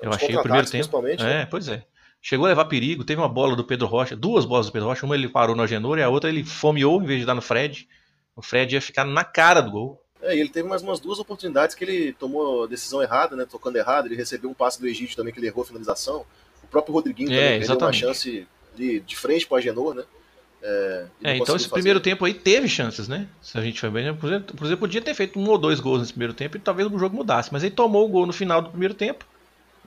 Eu 0.00 0.10
Os 0.10 0.16
achei 0.16 0.36
o 0.36 0.42
primeiro 0.42 0.68
tempo. 0.68 1.06
É, 1.06 1.16
né? 1.16 1.46
pois 1.46 1.68
é. 1.68 1.84
Chegou 2.20 2.46
a 2.46 2.50
levar 2.50 2.66
perigo, 2.66 3.04
teve 3.04 3.20
uma 3.20 3.28
bola 3.28 3.56
do 3.56 3.64
Pedro 3.64 3.86
Rocha, 3.86 4.14
duas 4.14 4.44
bolas 4.44 4.66
do 4.66 4.72
Pedro 4.72 4.88
Rocha, 4.88 5.04
uma 5.04 5.14
ele 5.14 5.28
parou 5.28 5.56
no 5.56 5.62
Agenor 5.62 5.98
e 5.98 6.02
a 6.02 6.08
outra 6.08 6.30
ele 6.30 6.44
fomeou 6.44 7.02
em 7.02 7.04
vez 7.04 7.20
de 7.20 7.26
dar 7.26 7.34
no 7.34 7.42
Fred. 7.42 7.88
O 8.34 8.42
Fred 8.42 8.74
ia 8.74 8.80
ficar 8.80 9.04
na 9.04 9.24
cara 9.24 9.60
do 9.60 9.70
gol. 9.70 10.01
É, 10.22 10.36
e 10.36 10.40
ele 10.40 10.48
teve 10.48 10.68
mais 10.68 10.82
umas 10.82 11.00
duas 11.00 11.18
oportunidades 11.18 11.74
que 11.74 11.84
ele 11.84 12.12
tomou 12.12 12.64
a 12.64 12.66
decisão 12.66 13.02
errada, 13.02 13.36
né? 13.36 13.44
Tocando 13.48 13.76
errado, 13.76 14.06
ele 14.06 14.14
recebeu 14.14 14.48
um 14.48 14.54
passe 14.54 14.80
do 14.80 14.86
Egídio 14.86 15.16
também 15.16 15.32
que 15.32 15.40
ele 15.40 15.48
errou 15.48 15.62
a 15.62 15.66
finalização. 15.66 16.24
O 16.62 16.66
próprio 16.68 16.94
Rodriguinho 16.94 17.32
é, 17.32 17.58
também 17.60 17.76
uma 17.76 17.92
chance 17.92 18.46
de, 18.76 19.00
de 19.00 19.16
frente 19.16 19.46
para 19.46 19.56
o 19.56 19.58
Agenor, 19.58 19.94
né? 19.94 20.04
É, 20.62 21.06
é 21.24 21.36
então 21.36 21.56
esse 21.56 21.64
fazer. 21.64 21.74
primeiro 21.74 21.98
tempo 21.98 22.24
aí 22.24 22.32
teve 22.32 22.68
chances, 22.68 23.08
né? 23.08 23.26
Se 23.42 23.58
a 23.58 23.62
gente 23.62 23.80
for 23.80 23.90
bem, 23.90 24.14
por 24.14 24.28
exemplo, 24.28 24.78
podia 24.78 25.02
ter 25.02 25.12
feito 25.12 25.38
um 25.38 25.48
ou 25.48 25.58
dois 25.58 25.80
gols 25.80 26.00
nesse 26.00 26.12
primeiro 26.12 26.34
tempo 26.34 26.56
e 26.56 26.60
talvez 26.60 26.90
o 26.90 26.98
jogo 26.98 27.16
mudasse, 27.16 27.52
mas 27.52 27.64
ele 27.64 27.74
tomou 27.74 28.06
o 28.06 28.08
gol 28.08 28.24
no 28.24 28.32
final 28.32 28.62
do 28.62 28.70
primeiro 28.70 28.94
tempo 28.94 29.26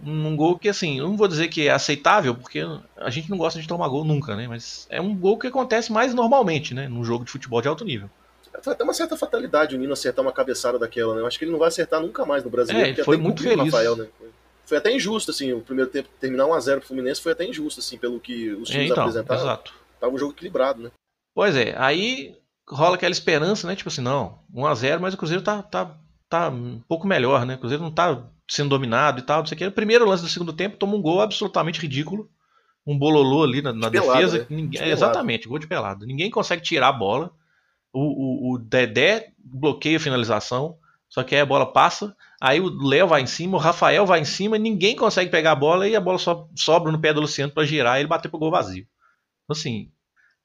um 0.04 0.36
gol 0.36 0.58
que, 0.58 0.68
assim, 0.68 1.00
eu 1.00 1.08
não 1.08 1.18
vou 1.18 1.28
dizer 1.28 1.48
que 1.48 1.68
é 1.68 1.72
aceitável, 1.72 2.36
porque 2.36 2.62
a 2.98 3.10
gente 3.10 3.30
não 3.30 3.38
gosta 3.38 3.62
de 3.62 3.68
tomar 3.68 3.88
gol 3.88 4.04
nunca, 4.04 4.36
né? 4.36 4.48
Mas 4.48 4.88
é 4.90 5.00
um 5.00 5.16
gol 5.16 5.38
que 5.38 5.48
acontece 5.48 5.92
mais 5.92 6.14
normalmente, 6.14 6.74
né? 6.74 6.88
Num 6.88 7.04
jogo 7.04 7.24
de 7.24 7.32
futebol 7.32 7.62
de 7.62 7.68
alto 7.68 7.86
nível. 7.86 8.10
Foi 8.66 8.74
até 8.74 8.84
uma 8.84 8.96
certa 8.96 9.16
fatalidade 9.16 9.76
o 9.76 9.78
Nino 9.78 9.94
acertar 9.94 10.26
uma 10.26 10.32
cabeçada 10.32 10.80
daquela, 10.80 11.14
né? 11.14 11.22
Eu 11.22 11.28
acho 11.28 11.38
que 11.38 11.46
ele 11.46 11.52
não 11.52 11.60
vai 11.60 11.68
acertar 11.68 12.02
nunca 12.02 12.26
mais 12.26 12.44
no 12.44 12.50
Brasil. 12.50 12.76
É, 12.76 12.96
foi 12.96 13.16
muito 13.16 13.44
feliz. 13.44 13.66
Rafael, 13.66 13.96
né? 13.96 14.08
Foi 14.66 14.80
até 14.80 14.92
injusto, 14.92 15.30
assim, 15.30 15.54
o 15.54 15.62
primeiro 15.62 15.92
tempo 15.92 16.10
terminar 16.20 16.46
1x0 16.46 16.80
pro 16.80 16.88
Fluminense 16.88 17.22
foi 17.22 17.34
até 17.34 17.46
injusto, 17.46 17.80
assim, 17.80 17.96
pelo 17.96 18.20
que 18.20 18.50
os 18.54 18.68
times 18.68 18.90
é, 18.90 18.92
então, 18.92 19.04
apresentaram. 19.04 19.40
Exato. 19.40 19.72
Tava 20.00 20.12
um 20.12 20.18
jogo 20.18 20.34
equilibrado, 20.34 20.82
né? 20.82 20.90
Pois 21.36 21.56
é, 21.56 21.76
aí 21.78 22.36
rola 22.68 22.96
aquela 22.96 23.12
esperança, 23.12 23.68
né? 23.68 23.76
Tipo 23.76 23.90
assim, 23.90 24.02
não, 24.02 24.40
1x0, 24.52 24.98
mas 24.98 25.14
o 25.14 25.18
Cruzeiro 25.18 25.44
tá, 25.44 25.62
tá, 25.62 25.96
tá 26.28 26.50
um 26.50 26.82
pouco 26.88 27.06
melhor, 27.06 27.46
né? 27.46 27.54
O 27.54 27.60
Cruzeiro 27.60 27.84
não 27.84 27.92
tá 27.92 28.28
sendo 28.50 28.70
dominado 28.70 29.20
e 29.20 29.22
tal, 29.22 29.42
não 29.42 29.46
sei 29.46 29.54
o 29.54 29.60
que. 29.60 29.68
O 29.68 29.72
primeiro 29.72 30.10
lance 30.10 30.24
do 30.24 30.30
segundo 30.30 30.52
tempo 30.52 30.78
toma 30.78 30.96
um 30.96 31.02
gol 31.04 31.22
absolutamente 31.22 31.80
ridículo. 31.80 32.28
Um 32.84 32.98
bololô 32.98 33.44
ali 33.44 33.62
na, 33.62 33.72
na 33.72 33.90
de 33.90 34.00
defesa. 34.00 34.40
Pelado, 34.40 34.40
né? 34.40 34.46
ninguém, 34.50 34.82
de 34.82 34.90
exatamente, 34.90 35.48
gol 35.48 35.60
de 35.60 35.68
pelado. 35.68 36.04
Ninguém 36.08 36.32
consegue 36.32 36.64
tirar 36.64 36.88
a 36.88 36.94
bola. 36.94 37.32
O, 37.98 38.52
o, 38.52 38.54
o, 38.54 38.58
Dedé 38.60 39.32
bloqueia 39.38 39.98
a 39.98 40.00
finalização. 40.00 40.78
Só 41.08 41.24
que 41.24 41.34
aí 41.34 41.42
a 41.42 41.46
bola 41.46 41.72
passa. 41.72 42.16
Aí 42.42 42.60
o 42.60 42.70
Léo 42.70 43.08
vai 43.08 43.22
em 43.22 43.28
cima, 43.28 43.56
o 43.58 43.60
Rafael 43.60 44.06
vai 44.06 44.20
em 44.20 44.26
cima. 44.26 44.58
Ninguém 44.58 44.96
consegue 44.96 45.32
pegar 45.32 45.54
a 45.54 45.56
bola 45.56 45.88
e 45.88 45.96
a 45.96 46.02
bola 46.02 46.18
só 46.18 46.50
sobra 46.56 46.92
no 46.92 47.00
pé 47.00 47.14
do 47.14 47.22
Luciano 47.22 47.54
para 47.54 47.66
girar 47.66 47.98
e 47.98 48.02
ele 48.02 48.08
bater 48.08 48.28
pro 48.28 48.38
gol 48.40 48.52
vazio. 48.52 48.86
Assim, 49.50 49.92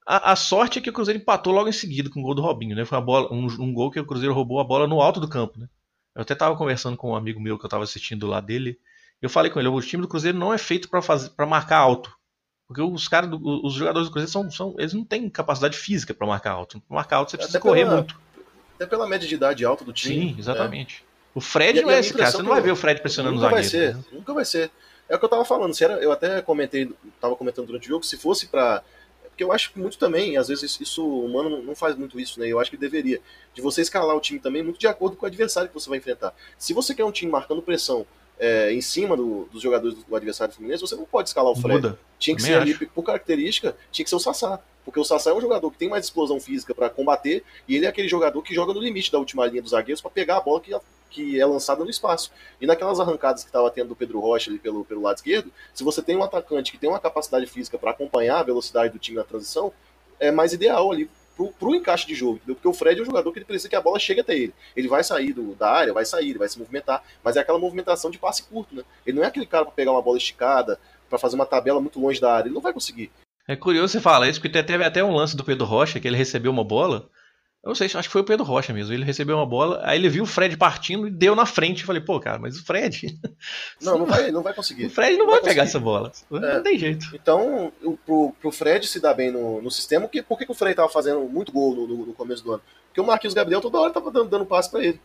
a, 0.07 0.31
a, 0.31 0.35
sorte 0.35 0.79
é 0.79 0.81
que 0.81 0.89
o 0.89 0.93
Cruzeiro 0.93 1.19
empatou 1.19 1.53
logo 1.53 1.67
em 1.67 1.73
seguida 1.73 2.09
com 2.09 2.19
o 2.21 2.23
gol 2.23 2.35
do 2.35 2.41
Robinho, 2.41 2.75
né? 2.75 2.85
Foi 2.85 2.97
uma 2.97 3.03
bola, 3.03 3.33
um, 3.33 3.45
um 3.45 3.73
gol 3.73 3.91
que 3.91 3.99
o 3.99 4.05
Cruzeiro 4.05 4.33
roubou 4.33 4.59
a 4.59 4.63
bola 4.63 4.87
no 4.87 5.01
alto 5.01 5.19
do 5.19 5.27
campo, 5.27 5.59
né? 5.59 5.67
Eu 6.15 6.21
até 6.21 6.33
estava 6.33 6.55
conversando 6.55 6.97
com 6.97 7.11
um 7.11 7.15
amigo 7.15 7.39
meu 7.39 7.57
que 7.57 7.65
eu 7.65 7.67
estava 7.67 7.83
assistindo 7.83 8.27
lá 8.27 8.39
dele. 8.39 8.77
Eu 9.21 9.29
falei 9.29 9.51
com 9.51 9.59
ele: 9.59 9.67
o 9.67 9.81
time 9.81 10.01
do 10.01 10.07
Cruzeiro 10.07 10.37
não 10.37 10.53
é 10.53 10.57
feito 10.57 10.89
para 10.89 11.01
fazer, 11.01 11.29
para 11.31 11.45
marcar 11.45 11.77
alto. 11.77 12.15
Porque 12.73 12.81
os 12.81 13.07
caras, 13.09 13.29
os 13.43 13.73
jogadores 13.73 14.07
do 14.07 14.11
Cruzeiro 14.13 14.31
são, 14.31 14.49
são 14.49 14.75
eles 14.77 14.93
não 14.93 15.03
têm 15.03 15.29
capacidade 15.29 15.77
física 15.77 16.13
pra 16.13 16.25
marcar 16.25 16.51
alto. 16.51 16.81
Marcar 16.89 17.17
alto 17.17 17.31
você 17.31 17.37
precisa 17.37 17.57
Até 17.57 17.67
correr 17.67 17.83
pela- 17.83 17.97
muito. 17.97 18.17
Até 18.75 18.85
pela 18.85 19.05
média 19.07 19.27
de 19.27 19.35
idade 19.35 19.65
alta 19.65 19.83
do 19.83 19.91
time. 19.91 20.31
Sim, 20.33 20.35
exatamente. 20.39 21.03
O 21.35 21.41
Fred 21.41 21.79
E- 21.79 21.81
não 21.81 21.91
é 21.91 21.99
esse 21.99 22.13
cara. 22.13 22.31
Você 22.31 22.41
não 22.41 22.49
vai 22.49 22.61
ver 22.61 22.71
o 22.71 22.75
Fred 22.75 22.97
É, 22.99 23.01
pressionando 23.01 23.35
o 23.35 23.39
nunca 23.41 23.53
vai 23.53 23.63
zagueiro. 23.63 23.93
ser, 23.93 23.97
né? 23.97 24.03
nunca 24.13 24.33
vai 24.33 24.45
ser. 24.45 24.71
É 25.09 25.15
o 25.15 25.19
que 25.19 25.25
eu 25.25 25.29
tava 25.29 25.43
falando, 25.43 25.73
se 25.73 25.83
era, 25.83 25.95
eu 25.95 26.11
até 26.13 26.41
comentei, 26.41 26.89
tava 27.19 27.35
comentando 27.35 27.67
durante 27.67 27.85
o 27.87 27.89
jogo, 27.89 28.05
se 28.05 28.15
fosse 28.17 28.47
pra. 28.47 28.81
Porque 29.27 29.43
eu 29.43 29.51
acho 29.51 29.71
que 29.73 29.79
muito 29.79 29.97
também, 29.97 30.37
às 30.37 30.47
vezes 30.47 30.79
isso, 30.79 31.03
o 31.05 31.25
humano 31.25 31.49
não- 31.49 31.61
não 31.63 31.75
faz 31.75 31.95
muito 31.97 32.17
isso, 32.19 32.39
né? 32.39 32.47
Eu 32.47 32.59
acho 32.59 32.71
que 32.71 32.77
deveria. 32.77 33.19
De 33.53 33.61
você 33.61 33.81
escalar 33.81 34.15
o 34.15 34.19
time 34.21 34.39
também 34.39 34.63
muito 34.63 34.79
de 34.79 34.87
acordo 34.87 35.15
com 35.17 35.25
o 35.25 35.27
adversário 35.27 35.67
que 35.69 35.73
você 35.73 35.89
vai 35.89 35.97
enfrentar. 35.99 36.33
Se 36.57 36.73
você 36.73 36.95
quer 36.95 37.03
um 37.03 37.11
time 37.11 37.29
marcando 37.31 37.61
pressão 37.61 38.05
é, 38.41 38.73
em 38.73 38.81
cima 38.81 39.15
do- 39.15 39.45
dos 39.51 39.61
jogadores 39.61 39.95
do, 39.95 40.03
do 40.03 40.15
adversário 40.15 40.51
fluminense, 40.53 40.81
você 40.81 40.95
não 40.95 41.05
pode 41.05 41.29
escalar 41.29 41.51
o 41.51 41.55
Fred. 41.55 41.75
Muda. 41.75 41.99
Tinha 42.17 42.35
que 42.35 42.41
Também 42.41 42.55
ser 42.57 42.61
ali, 42.61 42.71
acho. 42.73 42.87
por 42.87 43.03
característica, 43.03 43.75
tinha 43.91 44.03
que 44.03 44.09
ser 44.09 44.15
o 44.15 44.19
Sassá. 44.19 44.59
Porque 44.83 44.99
o 44.99 45.03
Sassá 45.05 45.29
é 45.29 45.33
um 45.33 45.39
jogador 45.39 45.69
que 45.71 45.77
tem 45.77 45.87
mais 45.87 46.05
explosão 46.05 46.39
física 46.39 46.73
pra 46.73 46.89
combater, 46.89 47.43
e 47.67 47.75
ele 47.75 47.85
é 47.85 47.89
aquele 47.89 48.07
jogador 48.07 48.41
que 48.41 48.53
joga 48.53 48.73
no 48.73 48.79
limite 48.81 49.11
da 49.11 49.19
última 49.19 49.45
linha 49.45 49.61
dos 49.61 49.71
zagueiros 49.71 50.01
pra 50.01 50.09
pegar 50.09 50.37
a 50.37 50.41
bola 50.41 50.59
que, 50.59 50.75
que 51.11 51.39
é 51.39 51.45
lançada 51.45 51.83
no 51.83 51.89
espaço. 51.89 52.31
E 52.59 52.65
naquelas 52.65 52.99
arrancadas 52.99 53.43
que 53.43 53.49
estava 53.49 53.69
tendo 53.69 53.89
do 53.89 53.95
Pedro 53.95 54.19
Rocha 54.19 54.49
ali 54.49 54.57
pelo, 54.57 54.83
pelo 54.83 55.01
lado 55.03 55.17
esquerdo, 55.17 55.51
se 55.71 55.83
você 55.83 56.01
tem 56.01 56.17
um 56.17 56.23
atacante 56.23 56.71
que 56.71 56.79
tem 56.79 56.89
uma 56.89 56.99
capacidade 56.99 57.45
física 57.45 57.77
pra 57.77 57.91
acompanhar 57.91 58.39
a 58.39 58.43
velocidade 58.43 58.91
do 58.91 58.97
time 58.99 59.17
na 59.17 59.23
transição, 59.23 59.71
é 60.19 60.31
mais 60.31 60.51
ideal 60.51 60.91
ali 60.91 61.07
pro, 61.45 61.53
pro 61.53 61.75
encaixe 61.75 62.05
de 62.07 62.15
jogo, 62.15 62.35
entendeu? 62.37 62.55
Porque 62.55 62.67
o 62.67 62.73
Fred 62.73 62.99
é 62.99 63.03
um 63.03 63.05
jogador 63.05 63.31
que 63.31 63.39
ele 63.39 63.45
precisa 63.45 63.69
que 63.69 63.75
a 63.75 63.81
bola 63.81 63.97
chegue 63.99 64.21
até 64.21 64.35
ele. 64.35 64.53
Ele 64.75 64.87
vai 64.87 65.03
sair 65.03 65.33
do- 65.33 65.55
da 65.55 65.69
área, 65.71 65.93
vai 65.93 66.05
sair, 66.05 66.29
ele 66.29 66.39
vai 66.39 66.47
se 66.49 66.59
movimentar, 66.59 67.03
mas 67.23 67.35
é 67.35 67.39
aquela 67.39 67.59
movimentação 67.59 68.11
de 68.11 68.17
passe 68.17 68.43
curto, 68.43 68.75
né? 68.75 68.83
Ele 69.05 69.17
não 69.17 69.23
é 69.23 69.27
aquele 69.27 69.45
cara 69.45 69.65
pra 69.65 69.73
pegar 69.73 69.91
uma 69.91 70.01
bola 70.01 70.17
esticada, 70.17 70.79
pra 71.09 71.17
fazer 71.19 71.35
uma 71.35 71.45
tabela 71.45 71.81
muito 71.81 71.99
longe 71.99 72.21
da 72.21 72.33
área, 72.33 72.47
ele 72.47 72.55
não 72.55 72.61
vai 72.61 72.73
conseguir. 72.73 73.11
É 73.47 73.55
curioso 73.55 73.93
você 73.93 73.99
falar 73.99 74.29
isso, 74.29 74.39
porque 74.39 74.61
teve 74.63 74.83
até 74.83 75.03
um 75.03 75.13
lance 75.13 75.35
do 75.35 75.43
Pedro 75.43 75.65
Rocha, 75.65 75.99
que 75.99 76.07
ele 76.07 76.15
recebeu 76.15 76.51
uma 76.51 76.63
bola. 76.63 77.09
Eu 77.63 77.67
não 77.69 77.75
sei, 77.75 77.85
acho 77.85 78.01
que 78.09 78.09
foi 78.09 78.21
o 78.21 78.25
Pedro 78.25 78.43
Rocha 78.43 78.73
mesmo. 78.73 78.91
Ele 78.91 79.03
recebeu 79.05 79.35
uma 79.37 79.45
bola, 79.45 79.79
aí 79.83 79.99
ele 79.99 80.09
viu 80.09 80.23
o 80.23 80.27
Fred 80.27 80.57
partindo 80.57 81.07
e 81.07 81.11
deu 81.11 81.35
na 81.35 81.45
frente. 81.45 81.81
Eu 81.81 81.85
falei, 81.87 82.01
pô, 82.01 82.19
cara, 82.19 82.39
mas 82.39 82.57
o 82.57 82.65
Fred. 82.65 83.19
Não, 83.79 83.99
não 83.99 84.05
vai, 84.07 84.31
não 84.31 84.41
vai 84.41 84.51
O 84.51 84.55
conseguir. 84.55 84.89
Fred 84.89 85.11
não 85.15 85.25
Não 85.25 85.31
vai 85.31 85.41
vai 85.41 85.49
pegar 85.49 85.63
essa 85.63 85.79
bola. 85.79 86.11
Não 86.29 86.43
É. 86.43 86.59
tem 86.61 86.77
jeito. 86.79 87.05
Então, 87.13 87.71
o- 87.83 87.95
pro, 87.97 88.33
pro 88.41 88.51
Fred 88.51 88.87
se 88.87 88.99
dar 88.99 89.13
bem 89.13 89.31
no, 89.31 89.61
no 89.61 89.69
sistema, 89.69 90.07
que, 90.07 90.23
por 90.23 90.37
que, 90.39 90.45
que 90.45 90.51
o 90.51 90.55
Fred 90.55 90.75
tava 90.75 90.89
fazendo 90.89 91.19
muito 91.21 91.51
gol 91.51 91.75
no, 91.75 91.87
no- 91.87 92.05
no 92.07 92.13
começo 92.13 92.43
do 92.43 92.53
ano? 92.53 92.63
Porque 92.87 92.99
o 93.01 93.05
Marquinhos 93.05 93.33
Gabriel 93.35 93.61
toda 93.61 93.79
hora 93.79 93.93
tava 93.93 94.09
dando, 94.11 94.29
dando 94.29 94.45
passe 94.45 94.69
pra 94.71 94.83
ele. 94.83 94.99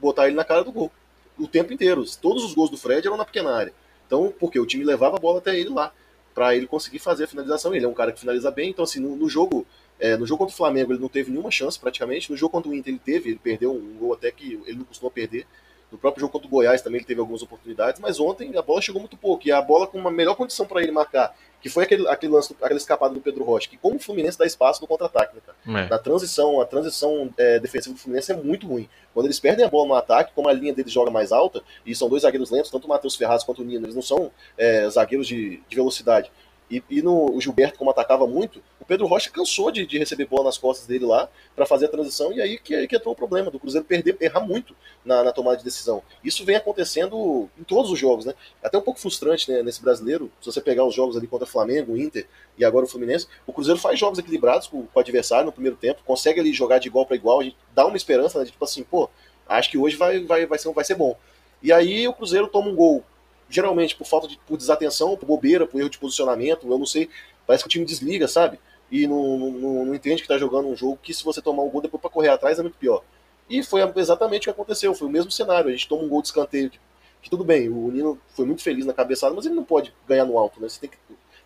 Botar 0.00 0.26
ele 0.26 0.34
na 0.36 0.44
cara 0.44 0.64
do 0.64 0.72
gol. 0.72 0.90
O 1.38 1.46
tempo 1.46 1.72
inteiro. 1.72 2.04
Todos 2.20 2.42
os 2.44 2.52
gols 2.52 2.68
do 2.70 2.76
Fred 2.76 3.06
eram 3.06 3.16
na 3.16 3.24
pequena 3.24 3.54
área. 3.54 3.72
Então, 4.08 4.32
porque 4.40 4.58
o 4.58 4.66
time 4.66 4.84
levava 4.84 5.16
a 5.16 5.20
bola 5.20 5.38
até 5.38 5.56
ele 5.58 5.70
lá. 5.70 5.92
Pra 6.34 6.54
ele 6.56 6.66
conseguir 6.66 6.98
fazer 6.98 7.24
a 7.24 7.28
finalização. 7.28 7.72
Ele 7.74 7.84
é 7.84 7.88
um 7.88 7.94
cara 7.94 8.10
que 8.10 8.18
finaliza 8.20 8.50
bem. 8.50 8.70
Então, 8.70 8.82
assim, 8.84 8.98
no, 9.00 9.14
no 9.16 9.28
jogo. 9.28 9.64
É, 9.98 10.16
no 10.16 10.26
jogo 10.26 10.38
contra 10.40 10.54
o 10.54 10.56
Flamengo 10.56 10.92
ele 10.92 11.00
não 11.00 11.08
teve 11.08 11.30
nenhuma 11.30 11.50
chance 11.50 11.78
praticamente. 11.78 12.30
No 12.30 12.36
jogo 12.36 12.52
contra 12.52 12.70
o 12.70 12.74
Inter 12.74 12.92
ele 12.92 13.02
teve, 13.04 13.30
ele 13.30 13.38
perdeu 13.38 13.72
um 13.72 13.96
gol 13.98 14.14
até 14.14 14.30
que 14.30 14.60
ele 14.66 14.78
não 14.78 14.84
costuma 14.84 15.10
perder. 15.10 15.46
No 15.92 15.98
próprio 15.98 16.22
jogo 16.22 16.32
contra 16.32 16.48
o 16.48 16.50
Goiás 16.50 16.80
também 16.80 16.98
ele 16.98 17.06
teve 17.06 17.20
algumas 17.20 17.42
oportunidades, 17.42 18.00
mas 18.00 18.18
ontem 18.18 18.56
a 18.56 18.62
bola 18.62 18.80
chegou 18.80 19.00
muito 19.00 19.16
pouco. 19.16 19.46
E 19.46 19.52
a 19.52 19.60
bola 19.60 19.86
com 19.86 19.98
uma 19.98 20.10
melhor 20.10 20.34
condição 20.34 20.66
para 20.66 20.82
ele 20.82 20.90
marcar, 20.90 21.36
que 21.60 21.68
foi 21.68 21.84
aquele, 21.84 22.08
aquele 22.08 22.32
lance, 22.32 22.56
aquela 22.60 22.78
escapada 22.78 23.12
do 23.12 23.20
Pedro 23.20 23.44
Rocha, 23.44 23.68
que 23.68 23.76
como 23.76 23.96
o 23.96 23.98
Fluminense 24.00 24.38
dá 24.38 24.46
espaço 24.46 24.80
no 24.80 24.88
contra-ataque, 24.88 25.36
né, 25.36 25.42
cara? 25.44 25.84
É. 25.84 25.88
Na 25.88 25.98
transição, 25.98 26.60
a 26.62 26.64
transição 26.64 27.32
é, 27.36 27.60
defensiva 27.60 27.94
do 27.94 28.00
Fluminense 28.00 28.32
é 28.32 28.36
muito 28.36 28.66
ruim. 28.66 28.88
Quando 29.12 29.26
eles 29.26 29.38
perdem 29.38 29.64
a 29.64 29.68
bola 29.68 29.88
no 29.88 29.94
ataque, 29.94 30.32
como 30.34 30.48
a 30.48 30.52
linha 30.52 30.72
deles 30.72 30.90
joga 30.90 31.10
mais 31.10 31.30
alta, 31.30 31.62
e 31.84 31.94
são 31.94 32.08
dois 32.08 32.22
zagueiros 32.22 32.50
lentos, 32.50 32.70
tanto 32.70 32.86
o 32.86 32.88
Matheus 32.88 33.14
Ferraz 33.14 33.44
quanto 33.44 33.60
o 33.60 33.64
Nino, 33.64 33.84
eles 33.84 33.94
não 33.94 34.02
são 34.02 34.32
é, 34.56 34.88
zagueiros 34.88 35.26
de, 35.26 35.62
de 35.68 35.76
velocidade. 35.76 36.32
E, 36.70 36.82
e 36.88 37.02
no 37.02 37.36
o 37.36 37.40
Gilberto, 37.40 37.78
como 37.78 37.90
atacava 37.90 38.26
muito, 38.26 38.62
o 38.82 38.84
Pedro 38.84 39.06
Rocha 39.06 39.30
cansou 39.30 39.70
de, 39.70 39.86
de 39.86 39.96
receber 39.96 40.26
bola 40.26 40.44
nas 40.44 40.58
costas 40.58 40.88
dele 40.88 41.06
lá 41.06 41.28
para 41.54 41.64
fazer 41.64 41.86
a 41.86 41.88
transição, 41.88 42.32
e 42.32 42.42
aí 42.42 42.58
que, 42.58 42.86
que 42.88 42.96
entrou 42.96 43.14
o 43.14 43.16
problema 43.16 43.48
do 43.48 43.58
Cruzeiro 43.58 43.86
perder, 43.86 44.16
errar 44.20 44.40
muito 44.40 44.74
na, 45.04 45.22
na 45.22 45.30
tomada 45.30 45.56
de 45.56 45.62
decisão. 45.62 46.02
Isso 46.24 46.44
vem 46.44 46.56
acontecendo 46.56 47.48
em 47.56 47.62
todos 47.62 47.92
os 47.92 47.98
jogos, 47.98 48.24
né? 48.24 48.34
Até 48.60 48.76
um 48.76 48.80
pouco 48.80 48.98
frustrante 48.98 49.48
né, 49.48 49.62
nesse 49.62 49.80
brasileiro, 49.80 50.32
se 50.40 50.46
você 50.46 50.60
pegar 50.60 50.84
os 50.84 50.94
jogos 50.94 51.16
ali 51.16 51.28
contra 51.28 51.46
o 51.46 51.48
Flamengo, 51.48 51.96
Inter 51.96 52.26
e 52.58 52.64
agora 52.64 52.84
o 52.84 52.88
Fluminense, 52.88 53.28
o 53.46 53.52
Cruzeiro 53.52 53.78
faz 53.78 53.96
jogos 53.96 54.18
equilibrados 54.18 54.66
com, 54.66 54.84
com 54.84 54.98
o 54.98 55.00
adversário 55.00 55.46
no 55.46 55.52
primeiro 55.52 55.76
tempo, 55.76 56.02
consegue 56.04 56.40
ali 56.40 56.52
jogar 56.52 56.78
de 56.78 56.88
igual 56.88 57.06
para 57.06 57.14
igual, 57.14 57.38
a 57.38 57.44
gente 57.44 57.56
dá 57.72 57.86
uma 57.86 57.96
esperança, 57.96 58.40
né, 58.40 58.44
de 58.44 58.50
tipo 58.50 58.64
assim, 58.64 58.82
pô, 58.82 59.08
acho 59.48 59.70
que 59.70 59.78
hoje 59.78 59.94
vai, 59.94 60.24
vai, 60.24 60.44
vai, 60.44 60.58
ser, 60.58 60.72
vai 60.72 60.84
ser 60.84 60.96
bom. 60.96 61.16
E 61.62 61.72
aí 61.72 62.08
o 62.08 62.12
Cruzeiro 62.12 62.48
toma 62.48 62.68
um 62.68 62.74
gol, 62.74 63.04
geralmente 63.48 63.94
por 63.94 64.08
falta 64.08 64.26
de 64.26 64.36
por 64.38 64.56
desatenção, 64.56 65.16
por 65.16 65.26
bobeira, 65.26 65.68
por 65.68 65.78
erro 65.78 65.88
de 65.88 65.98
posicionamento, 65.98 66.66
eu 66.66 66.78
não 66.78 66.86
sei, 66.86 67.08
parece 67.46 67.62
que 67.62 67.68
o 67.68 67.70
time 67.70 67.84
desliga, 67.84 68.26
sabe? 68.26 68.58
E 68.92 69.06
não, 69.08 69.50
não, 69.50 69.86
não 69.86 69.94
entende 69.94 70.22
que 70.22 70.28
tá 70.28 70.38
jogando 70.38 70.68
um 70.68 70.76
jogo 70.76 70.98
que 71.02 71.14
se 71.14 71.24
você 71.24 71.42
tomar 71.42 71.62
um 71.64 71.70
gol 71.70 71.80
depois 71.80 72.00
para 72.00 72.10
correr 72.10 72.28
atrás 72.28 72.58
é 72.58 72.62
muito 72.62 72.76
pior. 72.78 73.02
E 73.48 73.62
foi 73.62 73.80
exatamente 73.96 74.42
o 74.42 74.44
que 74.44 74.50
aconteceu, 74.50 74.94
foi 74.94 75.08
o 75.08 75.10
mesmo 75.10 75.30
cenário, 75.32 75.70
a 75.70 75.72
gente 75.72 75.88
toma 75.88 76.02
um 76.04 76.08
gol 76.08 76.22
de 76.22 76.28
escanteio, 76.28 76.70
que, 76.70 76.78
que 77.22 77.30
tudo 77.30 77.42
bem, 77.44 77.68
o 77.70 77.90
Nino 77.90 78.20
foi 78.36 78.44
muito 78.44 78.62
feliz 78.62 78.84
na 78.86 78.92
cabeçada, 78.92 79.34
mas 79.34 79.46
ele 79.46 79.54
não 79.54 79.64
pode 79.64 79.94
ganhar 80.06 80.26
no 80.26 80.38
alto, 80.38 80.60
né? 80.60 80.68
Você 80.68 80.80
tem 80.80 80.90
que, 80.90 80.96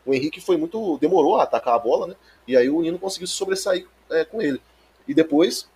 o 0.04 0.12
Henrique 0.12 0.40
foi 0.40 0.56
muito. 0.56 0.98
demorou 0.98 1.36
a 1.36 1.44
atacar 1.44 1.74
a 1.74 1.78
bola, 1.78 2.08
né? 2.08 2.16
E 2.48 2.56
aí 2.56 2.68
o 2.68 2.82
Nino 2.82 2.98
conseguiu 2.98 3.26
se 3.28 3.34
sobressair 3.34 3.86
é, 4.10 4.24
com 4.24 4.42
ele. 4.42 4.60
E 5.06 5.14
depois, 5.14 5.68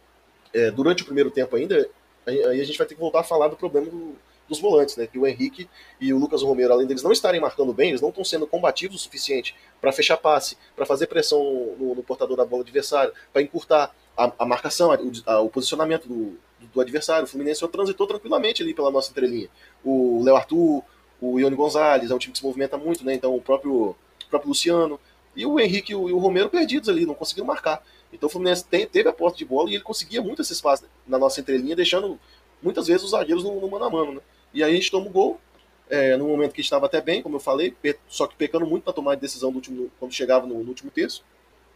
é, 0.54 0.70
durante 0.70 1.02
o 1.02 1.06
primeiro 1.06 1.30
tempo 1.30 1.56
ainda, 1.56 1.88
aí 2.26 2.42
a 2.60 2.64
gente 2.64 2.78
vai 2.78 2.86
ter 2.86 2.94
que 2.94 3.00
voltar 3.00 3.20
a 3.20 3.24
falar 3.24 3.48
do 3.48 3.56
problema 3.56 3.86
do- 3.88 4.16
dos 4.50 4.60
volantes, 4.60 4.96
né? 4.96 5.06
Que 5.06 5.18
o 5.18 5.26
Henrique 5.26 5.66
e 5.98 6.12
o 6.12 6.18
Lucas 6.18 6.42
Romero, 6.42 6.72
além 6.74 6.86
deles 6.86 7.02
não 7.02 7.12
estarem 7.12 7.40
marcando 7.40 7.72
bem, 7.72 7.88
eles 7.90 8.00
não 8.02 8.10
estão 8.10 8.22
sendo 8.24 8.46
combativos 8.46 8.96
o 8.96 8.98
suficiente 8.98 9.54
para 9.80 9.92
fechar 9.92 10.18
passe, 10.18 10.56
para 10.76 10.84
fazer 10.84 11.06
pressão 11.06 11.42
no, 11.78 11.94
no 11.94 12.02
portador 12.02 12.36
da 12.36 12.44
bola 12.44 12.62
adversário, 12.62 13.12
para 13.32 13.40
encurtar 13.40 13.94
a, 14.16 14.30
a 14.40 14.44
marcação, 14.44 14.90
a- 14.92 14.98
a- 15.26 15.40
o 15.40 15.48
posicionamento 15.48 16.06
do, 16.06 16.36
do- 16.74 16.80
adversário. 16.80 17.24
O 17.24 17.26
Fluminense 17.26 17.66
transitou 17.68 18.06
tranquilamente 18.06 18.62
ali 18.62 18.74
pela 18.74 18.90
nossa 18.90 19.10
entrelinha. 19.10 19.48
O 19.84 20.22
Léo 20.22 20.36
Arthur, 20.36 20.82
o 21.20 21.38
Ione 21.40 21.56
Gonzalez, 21.56 22.10
é 22.10 22.14
um 22.14 22.18
time 22.18 22.32
que 22.32 22.38
se 22.38 22.44
movimenta 22.44 22.76
muito, 22.76 23.04
né? 23.04 23.14
Então 23.14 23.34
o 23.34 23.40
próprio, 23.40 23.72
o 23.72 23.96
próprio 24.28 24.48
Luciano. 24.48 25.00
E 25.36 25.46
o 25.46 25.60
Henrique 25.60 25.92
e 25.92 25.94
o, 25.94 26.08
e 26.08 26.12
o 26.12 26.18
Romero 26.18 26.50
perdidos 26.50 26.88
ali, 26.88 27.06
não 27.06 27.14
conseguiram 27.14 27.46
marcar. 27.46 27.82
Então 28.12 28.26
o 28.26 28.30
Fluminense 28.30 28.64
tem- 28.64 28.84
teve 28.86 29.08
a 29.08 29.12
posse 29.12 29.36
de 29.38 29.44
bola 29.44 29.70
e 29.70 29.74
ele 29.74 29.84
conseguia 29.84 30.20
muito 30.20 30.42
esse 30.42 30.52
espaço 30.52 30.84
na 31.06 31.16
nossa 31.18 31.40
entrelinha, 31.40 31.76
deixando 31.76 32.18
muitas 32.60 32.88
vezes 32.88 33.04
os 33.04 33.10
zagueiros 33.12 33.44
no, 33.44 33.60
no 33.60 33.70
mano 33.70 33.84
a 33.84 33.90
mano, 33.90 34.12
né? 34.14 34.20
E 34.52 34.62
aí 34.62 34.72
a 34.72 34.74
gente 34.74 34.90
toma 34.90 35.06
o 35.06 35.10
gol, 35.10 35.40
é, 35.88 36.16
no 36.16 36.26
momento 36.28 36.52
que 36.52 36.60
estava 36.60 36.86
até 36.86 37.00
bem, 37.00 37.22
como 37.22 37.36
eu 37.36 37.40
falei, 37.40 37.74
só 38.08 38.26
que 38.26 38.36
pecando 38.36 38.66
muito 38.66 38.86
na 38.86 38.92
tomada 38.92 39.16
de 39.16 39.22
decisão 39.22 39.50
do 39.50 39.56
último, 39.56 39.90
quando 39.98 40.12
chegava 40.12 40.46
no, 40.46 40.62
no 40.62 40.68
último 40.68 40.90
terço. 40.90 41.24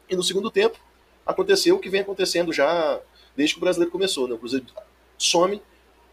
E 0.08 0.16
no 0.16 0.22
segundo 0.22 0.50
tempo, 0.50 0.78
aconteceu 1.26 1.76
o 1.76 1.78
que 1.80 1.88
vem 1.88 2.00
acontecendo 2.02 2.52
já 2.52 3.00
desde 3.36 3.54
que 3.54 3.60
o 3.60 3.62
brasileiro 3.62 3.90
começou, 3.92 4.28
né? 4.28 4.34
O 4.34 4.38
Cruzeiro 4.38 4.66
some, 5.18 5.62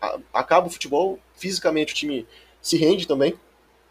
a- 0.01 0.20
acaba 0.34 0.68
o 0.68 0.70
futebol, 0.70 1.20
fisicamente 1.36 1.94
o 1.94 1.96
time 1.96 2.27
se 2.62 2.77
rende 2.77 3.08
também, 3.08 3.36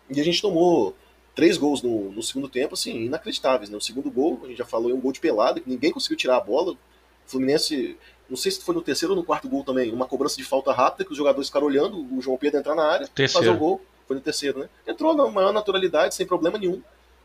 e 0.09 0.21
a 0.21 0.25
gente 0.25 0.43
tomou 0.43 0.95
três 1.35 1.57
gols 1.57 1.83
no, 1.83 2.11
no 2.13 2.23
segundo 2.23 2.49
tempo, 2.49 2.75
assim, 2.75 3.05
inacreditáveis, 3.05 3.71
né? 3.71 3.77
O 3.77 3.81
segundo 3.81 4.11
gol, 4.11 4.41
a 4.45 4.49
gente 4.49 4.59
já 4.59 4.65
falou, 4.65 4.91
é 4.91 4.95
um 4.95 5.01
gol 5.01 5.13
de 5.13 5.21
pelada, 5.21 5.61
que 5.61 5.69
ninguém 5.69 5.93
conseguiu 5.93 6.17
tirar 6.17 6.37
a 6.37 6.41
bola. 6.41 6.73
O 6.73 6.79
Fluminense, 7.27 7.97
não 8.31 8.37
sei 8.37 8.53
se 8.53 8.63
foi 8.63 8.75
no 8.75 8.81
terceiro 8.81 9.13
ou 9.13 9.19
no 9.19 9.25
quarto 9.25 9.49
gol 9.49 9.65
também, 9.65 9.93
uma 9.93 10.07
cobrança 10.07 10.37
de 10.37 10.45
falta 10.45 10.73
rápida, 10.73 11.05
que 11.05 11.11
os 11.11 11.19
jogadores 11.19 11.49
ficaram 11.49 11.67
olhando 11.67 11.99
o 12.17 12.23
João 12.23 12.39
Pedro 12.39 12.61
entrar 12.61 12.77
na 12.77 12.85
área, 12.85 13.09
Terceiro. 13.09 13.47
fazer 13.47 13.57
o 13.57 13.59
gol. 13.59 13.81
Foi 14.07 14.17
no 14.17 14.23
terceiro, 14.23 14.61
né? 14.61 14.69
Entrou 14.87 15.15
na 15.15 15.29
maior 15.29 15.53
naturalidade, 15.53 16.15
sem 16.15 16.27
problema 16.27 16.59
nenhum. 16.59 16.81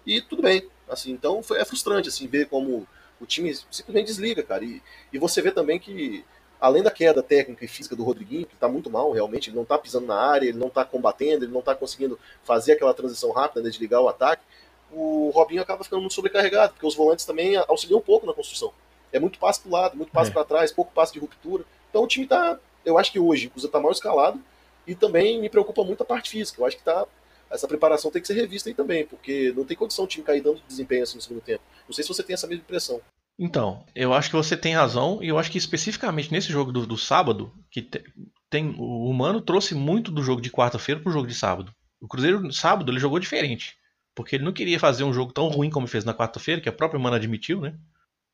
E 0.06 0.22
tudo 0.22 0.42
bem. 0.42 0.68
Assim, 0.90 1.12
então 1.12 1.42
foi, 1.42 1.60
é 1.60 1.66
frustrante, 1.66 2.10
assim, 2.10 2.28
ver 2.28 2.48
como 2.48 2.88
o 3.20 3.26
time 3.26 3.56
simplesmente 3.72 4.08
desliga, 4.08 4.44
cara. 4.44 4.64
E, 4.64 4.82
e 5.12 5.18
você 5.18 5.42
vê 5.42 5.52
também 5.52 5.80
que, 5.80 6.24
além 6.60 6.84
da 6.84 6.92
queda 6.92 7.24
técnica 7.24 7.66
e 7.66 7.68
física 7.68 7.96
do 7.96 8.04
Rodriguinho, 8.04 8.46
que 8.46 8.56
tá 8.56 8.68
muito 8.68 8.90
mal, 8.90 9.12
realmente, 9.12 9.50
ele 9.50 9.58
não 9.58 9.66
tá 9.66 9.78
pisando 9.78 10.08
na 10.08 10.16
área, 10.16 10.48
ele 10.48 10.58
não 10.58 10.70
tá 10.70 10.86
combatendo, 10.86 11.46
ele 11.46 11.54
não 11.54 11.62
tá 11.62 11.74
conseguindo 11.74 12.20
fazer 12.44 12.74
aquela 12.74 12.94
transição 12.94 13.32
rápida, 13.32 13.62
né, 13.62 13.70
de 13.70 13.80
ligar 13.80 14.02
o 14.02 14.08
ataque, 14.08 14.44
o 14.92 15.32
Robinho 15.34 15.62
acaba 15.62 15.84
ficando 15.84 16.02
muito 16.02 16.14
sobrecarregado, 16.14 16.74
porque 16.74 16.86
os 16.86 16.96
volantes 16.96 17.26
também 17.26 17.56
auxiliam 17.68 17.98
um 17.98 18.02
pouco 18.02 18.26
na 18.26 18.34
construção. 18.34 18.72
É 19.16 19.20
muito 19.20 19.40
passe 19.40 19.62
pro 19.62 19.72
lado, 19.72 19.96
muito 19.96 20.12
passe 20.12 20.30
É. 20.30 20.34
para 20.34 20.44
trás, 20.44 20.72
pouco 20.72 20.92
passe 20.94 21.14
de 21.14 21.20
ruptura. 21.20 21.64
Então 21.90 22.04
o 22.04 22.08
time 22.08 22.28
tá, 22.28 22.60
eu 22.84 22.98
acho 22.98 23.12
que 23.12 23.20
hoje 23.20 23.48
o 23.48 23.52
Cruzeiro 23.52 23.72
tá 23.72 23.80
mal 23.80 23.92
escalado 23.92 24.40
e 24.86 24.94
também 24.94 25.40
me 25.40 25.50
preocupa 25.50 25.84
muito 25.84 26.04
a 26.04 26.06
parte 26.06 26.30
física. 26.30 26.62
Eu 26.62 26.66
acho 26.66 26.78
que 26.78 26.84
tá 26.84 27.06
essa 27.50 27.68
preparação 27.68 28.10
tem 28.12 28.22
que 28.22 28.28
ser 28.28 28.34
revista 28.34 28.68
aí 28.70 28.74
também, 28.76 29.06
porque 29.06 29.54
não 29.56 29.64
tem 29.64 29.78
condição 29.78 30.04
o 30.06 30.08
time 30.08 30.26
cair 30.26 30.42
dando 30.42 30.60
desempenho 30.68 31.04
assim 31.04 31.16
no 31.16 31.22
segundo 31.22 31.42
tempo. 31.42 31.62
Não 31.88 31.94
sei 31.94 32.04
se 32.04 32.08
você 32.10 32.24
tem 32.24 32.34
essa 32.34 32.48
mesma 32.48 32.64
impressão. 32.64 33.00
Então, 33.38 33.86
eu 33.94 34.14
acho 34.14 34.30
que 34.30 34.36
você 34.36 34.56
tem 34.58 34.74
razão, 34.74 35.20
e 35.22 35.28
eu 35.28 35.38
acho 35.38 35.52
que 35.52 35.58
especificamente 35.58 36.32
nesse 36.32 36.50
jogo 36.52 36.72
do, 36.72 36.88
do 36.88 36.98
sábado, 36.98 37.54
que 37.70 37.82
te- 37.82 38.04
tem 38.50 38.74
o 38.78 39.12
Mano 39.14 39.42
trouxe 39.42 39.76
muito 39.76 40.10
do 40.12 40.24
jogo 40.24 40.42
de 40.42 40.50
quarta-feira 40.50 41.00
pro 41.02 41.12
jogo 41.12 41.28
de 41.28 41.36
sábado. 41.36 41.72
O 42.02 42.08
Cruzeiro, 42.08 42.40
no 42.42 42.52
sábado, 42.54 42.92
ele 42.92 43.00
jogou 43.00 43.20
diferente. 43.20 43.78
Porque 44.16 44.38
ele 44.38 44.46
não 44.46 44.54
queria 44.54 44.80
fazer 44.80 45.04
um 45.04 45.14
jogo 45.14 45.34
tão 45.34 45.48
ruim 45.50 45.70
como 45.70 45.86
fez 45.88 46.04
na 46.06 46.14
quarta-feira, 46.14 46.62
que 46.62 46.70
a 46.70 46.74
própria 46.74 47.00
Mano 47.00 47.16
admitiu, 47.16 47.60
né? 47.62 47.76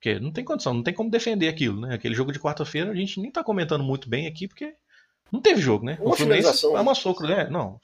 Porque 0.02 0.20
não 0.20 0.32
tem 0.32 0.44
condição, 0.44 0.74
não 0.74 0.82
tem 0.82 0.96
como 0.96 1.12
defender 1.12 1.48
aquilo, 1.48 1.80
né? 1.80 1.94
Aquele 1.94 2.16
jogo 2.16 2.32
de 2.32 2.40
quarta-feira 2.40 2.90
a 2.90 2.96
gente 2.96 3.22
nem 3.22 3.30
tá 3.30 3.44
comentando 3.44 3.84
muito 3.84 4.10
bem 4.10 4.26
aqui, 4.26 4.48
porque 4.48 4.74
não 5.32 5.40
teve 5.40 5.62
jogo, 5.62 5.86
né? 5.86 6.00
Uma 6.02 6.14
o 6.14 6.18
Fluminense 6.18 6.42
finalização, 6.42 6.74
né? 6.74 6.80
amassou 6.80 7.12
o 7.12 7.16
Cruzeiro. 7.16 7.42
É, 7.42 7.50
não. 7.52 7.80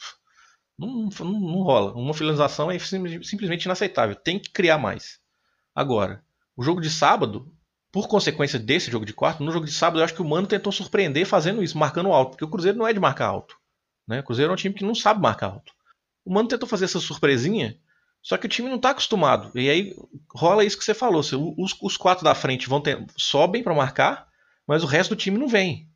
Não, 0.76 1.10
não, 1.20 1.40
não 1.40 1.62
rola. 1.62 1.94
Uma 1.94 2.16
finalização 2.16 2.72
é 2.72 2.80
simplesmente 2.80 3.66
inaceitável. 3.66 4.16
Tem 4.16 4.40
que 4.40 4.50
criar 4.50 4.80
mais. 4.80 5.20
Agora, 5.76 6.24
o 6.56 6.64
jogo 6.64 6.82
de 6.82 6.90
sábado, 6.90 7.54
por 7.92 8.08
consequência 8.08 8.58
desse 8.58 8.90
jogo 8.90 9.06
de 9.06 9.14
quarto, 9.14 9.44
no 9.44 9.52
jogo 9.52 9.68
de 9.68 9.72
sábado 9.72 10.00
eu 10.00 10.04
acho 10.04 10.16
que 10.16 10.22
o 10.24 10.26
Mano 10.26 10.48
tentou 10.48 10.72
surpreender 10.72 11.24
fazendo 11.24 11.62
isso, 11.62 11.78
marcando 11.78 12.12
alto. 12.12 12.32
Porque 12.32 12.46
o 12.46 12.50
Cruzeiro 12.50 12.80
não 12.80 12.88
é 12.88 12.94
de 12.94 13.00
marcar 13.00 13.28
alto. 13.28 13.56
Né? 14.08 14.22
O 14.22 14.24
Cruzeiro 14.24 14.52
é 14.52 14.54
um 14.54 14.58
time 14.58 14.74
que 14.74 14.84
não 14.84 14.96
sabe 14.96 15.22
marcar 15.22 15.52
alto. 15.52 15.72
O 16.26 16.34
Mano 16.34 16.50
tentou 16.50 16.68
fazer 16.68 16.86
essa 16.86 17.00
surpresinha, 17.00 17.78
só 18.28 18.36
que 18.36 18.46
o 18.46 18.50
time 18.50 18.68
não 18.68 18.76
está 18.76 18.90
acostumado. 18.90 19.58
E 19.58 19.70
aí 19.70 19.96
rola 20.36 20.66
isso 20.66 20.78
que 20.78 20.84
você 20.84 20.94
falou. 20.94 21.22
Os, 21.22 21.74
os 21.82 21.96
quatro 21.96 22.26
da 22.26 22.36
frente 22.36 22.68
vão 22.68 22.82
ter, 22.82 23.02
sobem 23.16 23.64
para 23.64 23.74
marcar, 23.74 24.28
mas 24.68 24.84
o 24.84 24.86
resto 24.86 25.16
do 25.16 25.18
time 25.18 25.38
não 25.38 25.48
vem. 25.48 25.88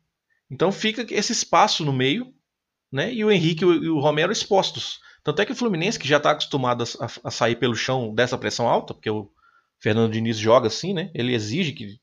Então 0.50 0.72
fica 0.72 1.04
esse 1.10 1.30
espaço 1.30 1.84
no 1.84 1.92
meio, 1.92 2.32
né? 2.90 3.12
E 3.12 3.22
o 3.22 3.30
Henrique 3.30 3.66
e 3.66 3.86
o 3.90 4.00
Romero 4.00 4.32
expostos. 4.32 4.98
Tanto 5.22 5.42
é 5.42 5.44
que 5.44 5.52
o 5.52 5.54
Fluminense, 5.54 5.98
que 5.98 6.08
já 6.08 6.16
está 6.16 6.30
acostumado 6.30 6.82
a, 7.00 7.06
a, 7.22 7.30
sair 7.30 7.56
pelo 7.56 7.76
chão 7.76 8.14
dessa 8.14 8.38
pressão 8.38 8.66
alta, 8.66 8.94
porque 8.94 9.10
o 9.10 9.30
Fernando 9.78 10.12
Diniz 10.12 10.38
joga 10.38 10.68
assim, 10.68 10.94
né? 10.94 11.10
Ele 11.12 11.34
exige 11.34 11.72
que. 11.72 12.00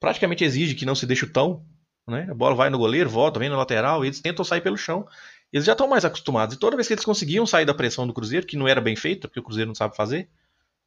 Praticamente 0.00 0.42
exige 0.42 0.74
que 0.74 0.86
não 0.86 0.94
se 0.94 1.04
deixe 1.04 1.26
o 1.26 1.30
tão. 1.30 1.66
Né? 2.08 2.26
A 2.30 2.34
bola 2.34 2.54
vai 2.54 2.70
no 2.70 2.78
goleiro, 2.78 3.10
volta, 3.10 3.38
vem 3.38 3.50
no 3.50 3.56
lateral, 3.56 4.02
e 4.02 4.08
eles 4.08 4.22
tentam 4.22 4.42
sair 4.42 4.62
pelo 4.62 4.78
chão. 4.78 5.06
Eles 5.52 5.66
já 5.66 5.72
estão 5.72 5.88
mais 5.88 6.04
acostumados. 6.04 6.56
E 6.56 6.58
toda 6.58 6.76
vez 6.76 6.86
que 6.88 6.94
eles 6.94 7.04
conseguiam 7.04 7.46
sair 7.46 7.64
da 7.64 7.74
pressão 7.74 8.06
do 8.06 8.12
Cruzeiro, 8.12 8.46
que 8.46 8.56
não 8.56 8.68
era 8.68 8.80
bem 8.80 8.96
feita, 8.96 9.28
porque 9.28 9.40
o 9.40 9.42
Cruzeiro 9.42 9.68
não 9.68 9.74
sabe 9.74 9.96
fazer, 9.96 10.28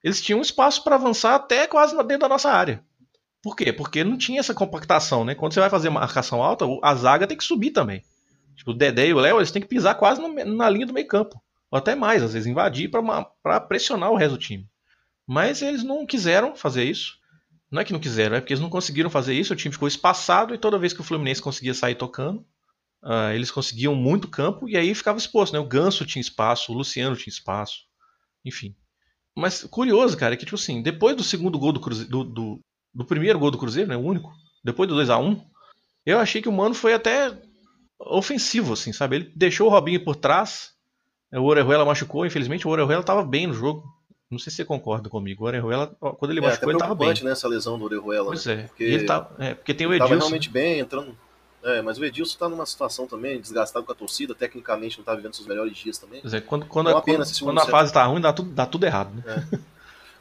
eles 0.04 0.22
tinham 0.22 0.42
espaço 0.42 0.84
para 0.84 0.96
avançar 0.96 1.36
até 1.36 1.68
quase 1.68 1.96
dentro 2.04 2.20
da 2.20 2.30
nossa 2.30 2.52
área. 2.52 2.84
Por 3.42 3.56
quê? 3.56 3.72
Porque 3.72 4.04
não 4.04 4.18
tinha 4.18 4.40
essa 4.40 4.54
compactação, 4.54 5.24
né? 5.24 5.34
Quando 5.34 5.54
você 5.54 5.60
vai 5.60 5.70
fazer 5.70 5.90
marcação 5.90 6.44
alta, 6.44 6.66
a 6.84 6.96
zaga 6.96 7.26
tem 7.26 7.38
que 7.38 7.44
subir 7.44 7.72
também. 7.72 8.04
Tipo, 8.56 8.72
o 8.72 8.74
Dedé 8.74 9.08
e 9.08 9.14
o 9.14 9.20
Léo, 9.20 9.38
eles 9.38 9.52
têm 9.52 9.62
que 9.62 9.68
pisar 9.68 9.96
quase 9.96 10.22
na 10.22 10.70
linha 10.70 10.86
do 10.86 10.94
meio 10.94 11.08
campo. 11.08 11.42
Ou 11.72 11.78
até 11.78 11.96
mais, 11.96 12.22
às 12.22 12.34
vezes 12.34 12.48
invadir 12.48 12.90
para 12.90 13.60
pressionar 13.62 14.12
o 14.12 14.16
resto 14.16 14.34
do 14.34 14.38
time. 14.38 14.68
Mas 15.26 15.62
eles 15.62 15.84
não 15.84 16.06
quiseram 16.06 16.56
fazer 16.56 16.84
isso. 16.84 17.18
Não 17.72 17.80
é 17.80 17.86
que 17.86 17.94
não 17.94 18.00
quiseram, 18.00 18.36
é 18.36 18.42
porque 18.42 18.52
eles 18.52 18.62
não 18.62 18.70
conseguiram 18.70 19.10
fazer 19.10 19.34
isso. 19.34 19.54
O 19.54 19.56
time 19.56 19.72
ficou 19.72 19.88
espaçado 19.88 20.54
e 20.54 20.58
toda 20.58 20.80
vez 20.80 20.92
que 20.92 21.00
o 21.00 21.04
Fluminense 21.04 21.42
conseguia 21.42 21.74
sair 21.74 21.96
tocando, 21.96 22.44
uh, 23.04 23.32
eles 23.34 23.52
conseguiam 23.52 23.96
muito 23.96 24.28
campo 24.28 24.68
e 24.68 24.78
aí 24.78 24.94
ficava 24.94 25.18
exposto. 25.18 25.54
Né? 25.54 25.60
O 25.60 25.68
Ganso 25.68 26.06
tinha 26.06 26.22
espaço, 26.22 26.72
o 26.72 26.76
Luciano 26.76 27.16
tinha 27.16 27.32
espaço. 27.32 27.84
Enfim. 28.46 28.76
Mas 29.36 29.64
curioso, 29.64 30.18
cara, 30.18 30.34
é 30.34 30.38
que 30.38 30.46
tipo 30.46 30.56
assim, 30.56 30.82
depois 30.82 31.16
do 31.16 31.24
segundo 31.24 31.58
gol 31.58 31.72
do 31.72 31.80
Cruzeiro, 31.80 32.10
do, 32.10 32.24
do, 32.24 32.60
do 32.94 33.06
primeiro 33.06 33.40
gol 33.40 33.52
do 33.52 33.58
Cruzeiro, 33.58 33.90
né, 33.90 33.96
o 33.96 34.02
único, 34.02 34.32
depois 34.64 34.90
do 34.90 34.96
2 34.96 35.10
a 35.10 35.18
1 35.18 35.42
eu 36.06 36.18
achei 36.20 36.42
que 36.42 36.50
o 36.50 36.52
Mano 36.52 36.74
foi 36.74 36.94
até 36.94 37.38
ofensivo, 38.00 38.74
assim, 38.74 38.92
sabe? 38.92 39.18
Ele 39.18 39.34
deixou 39.36 39.68
o 39.68 39.70
Robinho 39.70 40.04
por 40.04 40.16
trás, 40.16 40.72
o 41.32 41.44
Orejuela 41.44 41.86
machucou, 41.86 42.26
infelizmente 42.26 42.68
o 42.68 42.72
Orejuela 42.72 43.02
estava 43.02 43.24
bem 43.24 43.48
no 43.48 43.54
jogo. 43.54 43.84
Não 44.32 44.38
sei 44.38 44.52
se 44.52 44.58
você 44.58 44.66
concorda 44.66 45.10
comigo. 45.10 45.44
O 45.44 45.48
Orejuela, 45.48 45.88
quando 46.18 46.32
ele 46.32 46.40
é, 46.40 46.44
machucou, 46.44 46.70
ele 46.70 46.78
estava 46.78 46.96
bem. 46.96 47.14
né, 47.24 47.32
essa 47.32 47.48
lesão 47.48 47.80
do 47.80 47.86
Orejuela. 47.86 48.28
Pois 48.28 48.46
é. 48.46 48.64
Porque, 48.64 48.84
ele 48.84 49.06
tá, 49.06 49.30
é, 49.40 49.54
porque 49.56 49.74
tem 49.74 49.88
o 49.88 49.94
Edilson. 49.94 50.14
Ele 50.14 50.20
realmente 50.20 50.50
bem, 50.50 50.80
entrando... 50.80 51.18
É, 51.62 51.82
mas 51.82 51.98
o 51.98 52.06
Edilson 52.06 52.34
está 52.34 52.48
numa 52.48 52.66
situação 52.66 53.06
também 53.06 53.40
desgastado 53.40 53.86
com 53.86 53.92
a 53.92 53.96
torcida, 53.96 54.34
tecnicamente 54.34 54.98
não 54.98 55.02
está 55.02 55.14
vivendo 55.14 55.36
seus 55.36 55.48
melhores 55.48 55.76
dias 55.78 55.98
também. 55.98 56.22
Pois 56.22 56.34
é, 56.34 56.40
quando, 56.40 56.66
quando, 56.66 56.90
é 56.90 56.94
quando, 56.94 57.40
quando 57.42 57.60
a 57.60 57.66
fase 57.66 57.90
está 57.90 58.06
ruim, 58.06 58.22
dá 58.22 58.32
tudo, 58.32 58.52
dá 58.52 58.66
tudo 58.66 58.86
errado. 58.86 59.14
Né? 59.14 59.24
É. 59.54 59.60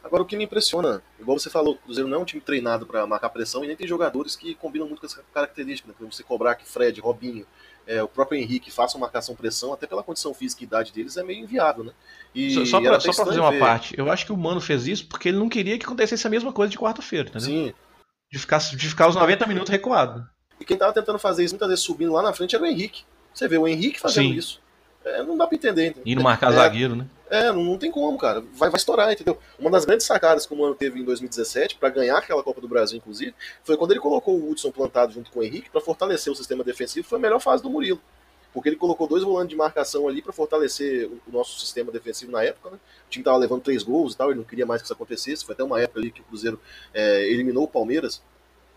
Agora, 0.03 0.23
o 0.23 0.27
que 0.27 0.37
me 0.37 0.45
impressiona, 0.45 1.03
igual 1.21 1.39
você 1.39 1.51
falou, 1.51 1.75
o 1.75 1.77
Cruzeiro 1.77 2.09
não 2.09 2.19
é 2.19 2.21
um 2.21 2.25
time 2.25 2.41
treinado 2.41 2.87
para 2.87 3.07
marcar 3.07 3.29
pressão 3.29 3.63
e 3.63 3.67
nem 3.67 3.77
tem 3.77 3.87
jogadores 3.87 4.35
que 4.35 4.55
combinam 4.55 4.87
muito 4.87 5.01
com 5.01 5.07
essa 5.07 5.23
característica. 5.35 5.89
Né? 5.89 5.95
Por 5.97 6.11
você 6.11 6.23
cobrar 6.23 6.55
que 6.55 6.67
Fred, 6.67 6.99
Robinho, 7.01 7.47
é, 7.87 8.03
o 8.03 8.09
próprio 8.09 8.41
Henrique 8.41 8.71
façam 8.71 9.01
marcação-pressão, 9.01 9.73
até 9.73 9.87
pela 9.87 10.03
condição 10.03 10.33
física 10.33 10.63
e 10.63 10.67
idade 10.67 10.93
deles, 10.93 11.17
é 11.17 11.23
meio 11.23 11.43
inviável, 11.43 11.85
né? 11.85 11.93
E, 12.35 12.55
só 12.55 12.65
só 12.65 12.81
para 12.81 13.01
fazer 13.01 13.41
uma 13.41 13.51
ver... 13.51 13.59
parte, 13.59 13.99
eu 13.99 14.11
acho 14.11 14.27
que 14.27 14.33
o 14.33 14.37
Mano 14.37 14.61
fez 14.61 14.87
isso 14.87 15.07
porque 15.07 15.29
ele 15.29 15.39
não 15.39 15.49
queria 15.49 15.79
que 15.79 15.85
acontecesse 15.85 16.27
a 16.27 16.31
mesma 16.31 16.53
coisa 16.53 16.71
de 16.71 16.79
quarta-feira? 16.79 17.39
Sim. 17.39 17.73
De 18.31 18.39
ficar, 18.39 18.59
de 18.59 18.89
ficar 18.89 19.09
os 19.09 19.15
90 19.15 19.47
minutos 19.47 19.71
recuado. 19.71 20.29
E 20.61 20.65
quem 20.65 20.77
tava 20.77 20.93
tentando 20.93 21.19
fazer 21.19 21.45
isso 21.45 21.55
muitas 21.55 21.69
vezes 21.69 21.85
subindo 21.85 22.13
lá 22.13 22.23
na 22.23 22.33
frente 22.33 22.55
era 22.55 22.65
o 22.65 22.67
Henrique. 22.67 23.05
Você 23.33 23.47
vê 23.47 23.59
o 23.59 23.69
Henrique 23.69 24.01
fazendo 24.01 24.31
Sim. 24.31 24.35
isso. 24.35 24.61
É, 25.05 25.23
não 25.23 25.37
dá 25.37 25.47
pra 25.47 25.57
entender. 25.57 25.87
Entendeu? 25.87 26.03
E 26.05 26.15
não 26.15 26.23
marcar 26.23 26.53
é, 26.53 26.57
zagueiro, 26.57 26.97
né? 26.97 27.07
É, 27.31 27.53
não, 27.53 27.63
não, 27.63 27.79
tem 27.79 27.91
como, 27.91 28.19
cara. 28.19 28.43
Vai, 28.55 28.69
vai 28.71 28.79
estourar, 28.79 29.13
entendeu? 29.13 29.39
Uma 29.59 29.71
das 29.71 29.85
grandes 29.85 30.07
sacadas 30.07 30.47
que 30.47 30.53
o 30.53 30.57
Mano 30.57 30.75
teve 30.75 31.01
em 31.01 31.05
2017, 31.05 31.77
para 31.77 31.89
ganhar 31.91 32.19
aquela 32.19 32.43
Copa 32.43 32.61
do 32.61 32.69
Brasil, 32.69 32.99
inclusive, 32.99 33.35
foi 33.63 33.77
quando 33.77 33.93
ele 33.93 34.01
colocou 34.01 34.35
o 34.35 34.51
Hudson 34.51 34.71
plantado 34.71 35.13
junto 35.13 35.31
com 35.31 35.41
o 35.41 35.43
Henrique 35.43 35.71
para 35.71 35.81
fortalecer 35.81 36.33
o 36.33 36.37
sistema 36.37 36.65
defensivo. 36.65 37.07
Foi 37.07 37.19
a 37.19 37.23
melhor 37.23 37.41
fase 37.41 37.63
do 37.63 37.71
Murilo 37.71 38.01
porque 38.53 38.69
ele 38.69 38.77
colocou 38.77 39.07
dois 39.07 39.23
volantes 39.23 39.51
de 39.51 39.57
marcação 39.57 40.09
ali 40.09 40.23
para 40.23 40.33
fortalecer 40.33 41.09
o 41.27 41.31
nosso 41.31 41.61
sistema 41.61 41.93
defensivo 41.93 42.33
na 42.33 42.43
época. 42.43 42.71
Né? 42.71 42.77
O 43.07 43.11
time 43.11 43.21
estava 43.21 43.37
levando 43.37 43.63
três 43.63 43.83
gols 43.83 44.15
e 44.15 44.17
tal, 44.17 44.31
ele 44.31 44.39
não 44.39 44.45
queria 44.45 44.67
mais 44.67 44.81
que 44.81 44.87
isso 44.87 44.93
acontecesse. 44.93 45.45
Foi 45.45 45.55
até 45.55 45.63
uma 45.63 45.81
época 45.81 46.01
ali 46.01 46.11
que 46.11 46.21
o 46.21 46.25
Cruzeiro 46.25 46.61
é, 46.93 47.31
eliminou 47.31 47.65
o 47.65 47.69
Palmeiras. 47.69 48.23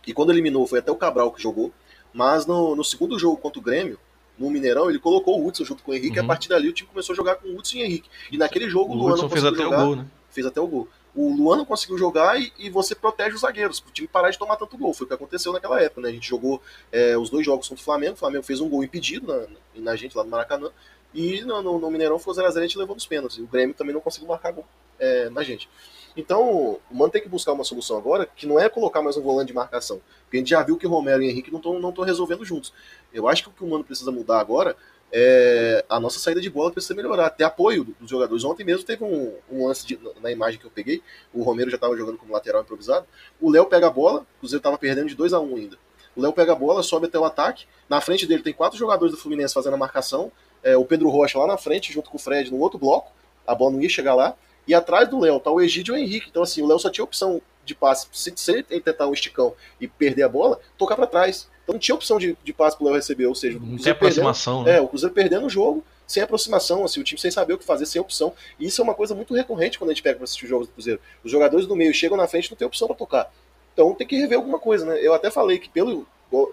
E 0.05 0.13
quando 0.13 0.31
eliminou, 0.31 0.65
foi 0.67 0.79
até 0.79 0.91
o 0.91 0.95
Cabral 0.95 1.31
que 1.31 1.41
jogou. 1.41 1.71
Mas 2.13 2.45
no, 2.45 2.75
no 2.75 2.83
segundo 2.83 3.17
jogo 3.17 3.37
contra 3.37 3.59
o 3.59 3.61
Grêmio, 3.61 3.97
no 4.37 4.49
Mineirão, 4.49 4.89
ele 4.89 4.99
colocou 4.99 5.39
o 5.39 5.47
Hudson 5.47 5.63
junto 5.63 5.83
com 5.83 5.91
o 5.91 5.93
Henrique. 5.93 6.17
Uhum. 6.17 6.23
E 6.23 6.25
a 6.25 6.27
partir 6.27 6.49
dali 6.49 6.67
o 6.67 6.73
time 6.73 6.89
começou 6.89 7.13
a 7.13 7.15
jogar 7.15 7.35
com 7.35 7.47
o 7.47 7.57
Hudson 7.57 7.77
e 7.77 7.83
Henrique. 7.83 8.09
E 8.31 8.37
naquele 8.37 8.69
jogo 8.69 8.93
o, 8.93 8.97
o 8.97 9.11
Hudson 9.11 9.29
fez 9.29 9.45
até 9.45 9.63
jogar, 9.63 9.83
o 9.83 9.85
gol, 9.85 9.95
né? 9.97 10.07
Fez 10.29 10.45
até 10.45 10.59
o 10.59 10.67
gol 10.67 10.87
o 11.15 11.33
Luan 11.33 11.57
não 11.57 11.65
conseguiu 11.65 11.97
jogar 11.97 12.39
e, 12.39 12.51
e, 12.57 12.69
você 12.69 12.95
protege 12.95 13.35
os 13.35 13.41
zagueiros, 13.41 13.79
para 13.79 13.89
o 13.89 13.93
time 13.93 14.07
parar 14.07 14.29
de 14.29 14.39
tomar 14.39 14.55
tanto 14.55 14.77
gol. 14.77 14.93
Foi 14.93 15.05
o 15.05 15.07
que 15.07 15.13
aconteceu 15.13 15.51
naquela 15.51 15.81
época, 15.81 16.01
né? 16.01 16.09
A 16.09 16.11
gente 16.11 16.27
jogou 16.27 16.61
é, 16.91 17.17
os 17.17 17.29
dois 17.29 17.45
jogos 17.45 17.67
contra 17.67 17.81
o 17.81 17.85
Flamengo, 17.85 18.13
o 18.13 18.17
Flamengo 18.17 18.43
fez 18.43 18.61
um 18.61 18.69
gol 18.69 18.83
impedido 18.83 19.27
na, 19.27 19.81
na 19.81 19.95
gente 19.95 20.15
lá 20.15 20.23
no 20.23 20.29
Maracanã, 20.29 20.69
e 21.13 21.41
no, 21.41 21.61
no, 21.61 21.79
no 21.79 21.91
Mineirão 21.91 22.17
ficou 22.17 22.33
0x0 22.33 22.55
a, 22.55 22.59
a 22.59 22.61
gente 22.61 22.77
levou 22.77 22.95
nos 22.95 23.05
pênaltis. 23.05 23.37
E 23.37 23.41
o 23.41 23.47
Grêmio 23.47 23.75
também 23.75 23.93
não 23.93 23.99
conseguiu 23.99 24.29
marcar 24.29 24.51
gol 24.51 24.65
é, 24.97 25.29
na 25.29 25.43
gente. 25.43 25.67
Então, 26.15 26.79
o 26.89 26.95
Mano 26.95 27.11
tem 27.11 27.21
que 27.21 27.29
buscar 27.29 27.53
uma 27.53 27.63
solução 27.63 27.97
agora, 27.97 28.25
que 28.25 28.45
não 28.45 28.59
é 28.59 28.67
colocar 28.67 29.01
mais 29.01 29.15
um 29.15 29.21
volante 29.21 29.47
de 29.47 29.53
marcação. 29.53 30.01
Porque 30.23 30.37
a 30.37 30.39
gente 30.39 30.49
já 30.49 30.61
viu 30.61 30.77
que 30.77 30.85
Romero 30.85 31.21
e 31.21 31.29
Henrique 31.29 31.51
não 31.51 31.59
estão 31.59 32.03
resolvendo 32.03 32.43
juntos. 32.43 32.73
Eu 33.13 33.27
acho 33.27 33.43
que 33.43 33.49
o 33.49 33.51
que 33.51 33.63
o 33.63 33.67
Mano 33.67 33.83
precisa 33.83 34.11
mudar 34.11 34.39
agora 34.39 34.75
é, 35.11 35.83
a 35.89 35.99
nossa 35.99 36.19
saída 36.19 36.39
de 36.39 36.49
bola 36.49 36.71
precisa 36.71 36.95
melhorar, 36.95 37.29
ter 37.31 37.43
apoio 37.43 37.83
dos 37.99 38.09
jogadores. 38.09 38.43
Ontem 38.43 38.63
mesmo 38.63 38.85
teve 38.85 39.03
um, 39.03 39.33
um 39.51 39.67
lance 39.67 39.85
de, 39.85 39.99
na 40.21 40.31
imagem 40.31 40.59
que 40.59 40.65
eu 40.65 40.71
peguei, 40.71 41.03
o 41.33 41.43
Romero 41.43 41.69
já 41.69 41.75
estava 41.75 41.97
jogando 41.97 42.17
como 42.17 42.31
lateral 42.31 42.61
improvisado, 42.61 43.05
o 43.39 43.49
Léo 43.49 43.65
pega 43.65 43.87
a 43.87 43.89
bola, 43.89 44.21
o 44.21 44.39
Cruzeiro 44.39 44.59
estava 44.59 44.77
perdendo 44.77 45.09
de 45.09 45.15
2 45.15 45.33
a 45.33 45.39
1 45.39 45.51
um 45.51 45.55
ainda. 45.57 45.77
O 46.15 46.21
Léo 46.21 46.31
pega 46.31 46.53
a 46.53 46.55
bola, 46.55 46.81
sobe 46.81 47.07
até 47.07 47.19
o 47.19 47.25
ataque, 47.25 47.65
na 47.89 47.99
frente 47.99 48.25
dele 48.25 48.41
tem 48.41 48.53
quatro 48.53 48.77
jogadores 48.77 49.13
do 49.13 49.19
Fluminense 49.19 49.53
fazendo 49.53 49.73
a 49.73 49.77
marcação, 49.77 50.31
é, 50.63 50.77
o 50.77 50.85
Pedro 50.85 51.09
Rocha 51.09 51.37
lá 51.37 51.47
na 51.47 51.57
frente, 51.57 51.91
junto 51.91 52.09
com 52.09 52.17
o 52.17 52.19
Fred, 52.19 52.49
no 52.49 52.59
outro 52.59 52.79
bloco, 52.79 53.11
a 53.45 53.53
bola 53.53 53.71
não 53.71 53.81
ia 53.81 53.89
chegar 53.89 54.13
lá, 54.13 54.35
e 54.67 54.73
atrás 54.73 55.09
do 55.09 55.19
Léo 55.19 55.39
tá 55.39 55.51
o 55.51 55.61
Egídio 55.61 55.95
e 55.95 55.99
o 55.99 56.01
Henrique, 56.01 56.27
então 56.29 56.43
assim, 56.43 56.61
o 56.61 56.67
Léo 56.67 56.79
só 56.79 56.89
tinha 56.89 57.03
opção 57.03 57.41
de 57.63 57.75
passe, 57.75 58.07
se, 58.11 58.33
se 58.35 58.51
ele 58.51 58.63
tentar 58.63 59.07
um 59.07 59.13
esticão 59.13 59.53
e 59.79 59.87
perder 59.87 60.23
a 60.23 60.29
bola, 60.29 60.59
tocar 60.77 60.95
para 60.95 61.07
trás. 61.07 61.49
Então 61.63 61.73
não 61.73 61.79
tinha 61.79 61.95
opção 61.95 62.17
de, 62.17 62.37
de 62.43 62.53
passe 62.53 62.75
pro 62.75 62.85
Léo 62.85 62.95
receber, 62.95 63.27
ou 63.27 63.35
seja, 63.35 63.59
não 63.59 63.77
tem 63.77 63.91
aproximação, 63.91 64.63
né? 64.63 64.77
É, 64.77 64.81
o 64.81 64.87
Cruzeiro 64.87 65.13
perdendo 65.13 65.45
o 65.45 65.49
jogo 65.49 65.83
sem 66.07 66.21
aproximação, 66.21 66.83
assim, 66.83 66.99
o 66.99 67.03
time 67.03 67.19
sem 67.19 67.31
saber 67.31 67.53
o 67.53 67.57
que 67.57 67.63
fazer, 67.63 67.85
sem 67.85 68.01
opção. 68.01 68.33
E 68.59 68.65
isso 68.65 68.81
é 68.81 68.83
uma 68.83 68.93
coisa 68.93 69.15
muito 69.15 69.33
recorrente 69.33 69.79
quando 69.79 69.91
a 69.91 69.93
gente 69.93 70.03
pega 70.03 70.17
para 70.17 70.25
assistir 70.25 70.43
os 70.43 70.49
jogos 70.49 70.67
do 70.67 70.73
Cruzeiro. 70.73 70.99
Os 71.23 71.31
jogadores 71.31 71.65
do 71.65 71.75
meio 71.75 71.93
chegam 71.93 72.17
na 72.17 72.27
frente 72.27 72.47
e 72.47 72.51
não 72.51 72.57
tem 72.57 72.67
opção 72.67 72.87
para 72.87 72.97
tocar. 72.97 73.31
Então 73.73 73.93
tem 73.93 74.05
que 74.05 74.17
rever 74.17 74.37
alguma 74.37 74.59
coisa, 74.59 74.85
né? 74.85 74.99
Eu 75.01 75.13
até 75.13 75.31
falei 75.31 75.57
que 75.57 75.69
pelo 75.69 76.05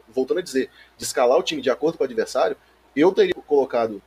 voltando 0.08 0.38
a 0.38 0.42
dizer, 0.42 0.70
de 0.96 1.04
escalar 1.04 1.38
o 1.38 1.42
time 1.42 1.62
de 1.62 1.70
acordo 1.70 1.96
com 1.96 2.02
o 2.02 2.06
adversário, 2.06 2.56
eu 2.96 3.12
teria 3.12 3.34
colocado 3.46 4.02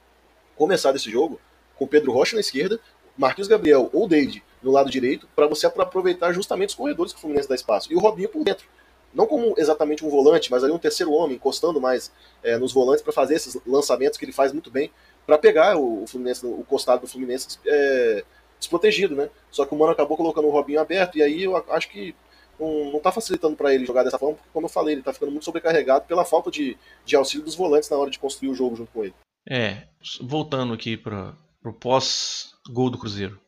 começado 0.56 0.98
esse 0.98 1.10
jogo 1.10 1.40
com 1.76 1.88
Pedro 1.88 2.12
Rocha 2.12 2.36
na 2.36 2.42
esquerda, 2.42 2.80
Marquinhos 3.22 3.48
Gabriel 3.48 3.90
ou 3.94 4.08
David 4.08 4.44
no 4.62 4.72
lado 4.72 4.90
direito, 4.90 5.28
para 5.36 5.48
você 5.48 5.66
aproveitar 5.66 6.34
justamente 6.34 6.70
os 6.70 6.76
corredores 6.76 7.14
que 7.14 7.18
o 7.18 7.22
Fluminense 7.22 7.50
dá 7.50 7.56
espaço. 7.56 7.92
E 7.92 7.96
o 7.96 8.00
Robinho 8.00 8.30
por 8.30 8.44
dentro 8.44 8.68
não 9.14 9.26
como 9.26 9.54
exatamente 9.58 10.06
um 10.06 10.10
volante, 10.10 10.50
mas 10.50 10.64
ali 10.64 10.72
um 10.72 10.80
terceiro 10.80 11.12
homem, 11.12 11.36
encostando 11.36 11.82
mais 11.82 12.12
é, 12.44 12.58
nos 12.58 12.72
volantes 12.72 13.04
para 13.04 13.14
fazer 13.14 13.36
esses 13.36 13.60
lançamentos 13.66 14.18
que 14.18 14.26
ele 14.26 14.32
faz 14.32 14.52
muito 14.54 14.72
bem, 14.72 14.92
para 15.26 15.38
pegar 15.38 15.78
o, 15.78 16.06
Fluminense, 16.08 16.46
o 16.46 16.64
costado 16.64 17.02
do 17.02 17.08
Fluminense 17.08 17.60
é, 17.66 18.24
desprotegido, 18.58 19.16
né? 19.16 19.30
Só 19.50 19.66
que 19.66 19.74
o 19.74 19.78
Mano 19.78 19.92
acabou 19.92 20.18
colocando 20.18 20.48
o 20.48 20.52
Robinho 20.52 20.80
aberto, 20.80 21.18
e 21.18 21.24
aí 21.24 21.44
eu 21.44 21.56
acho 21.70 21.90
que 21.90 22.16
não, 22.60 22.98
está 22.98 23.12
facilitando 23.12 23.56
para 23.56 23.74
ele 23.74 23.86
jogar 23.86 24.04
dessa 24.04 24.20
forma, 24.20 24.36
porque, 24.36 24.50
como 24.54 24.66
eu 24.66 24.70
falei, 24.70 24.94
ele 24.94 25.02
está 25.02 25.14
ficando 25.14 25.32
muito 25.32 25.46
sobrecarregado 25.46 26.06
pela 26.06 26.24
falta 26.24 26.50
de, 26.50 26.78
de 27.06 27.16
auxílio 27.16 27.46
dos 27.46 27.56
volantes 27.56 27.90
na 27.90 27.98
hora 27.98 28.10
de 28.10 28.20
construir 28.20 28.50
o 28.50 28.56
jogo 28.56 28.76
junto 28.76 28.92
com 28.92 29.04
ele. 29.04 29.14
É, 29.50 29.88
voltando 30.22 30.74
aqui 30.74 30.96
para 30.96 31.34
o 31.64 31.74
pós-gol 31.74 32.90
do 32.90 32.98
Cruzeiro. 32.98 33.40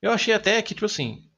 Eu 0.00 0.12
achei 0.12 0.32
até 0.32 0.60
que, 0.62 0.74
tipo 0.74 0.86
assim, 0.86 1.28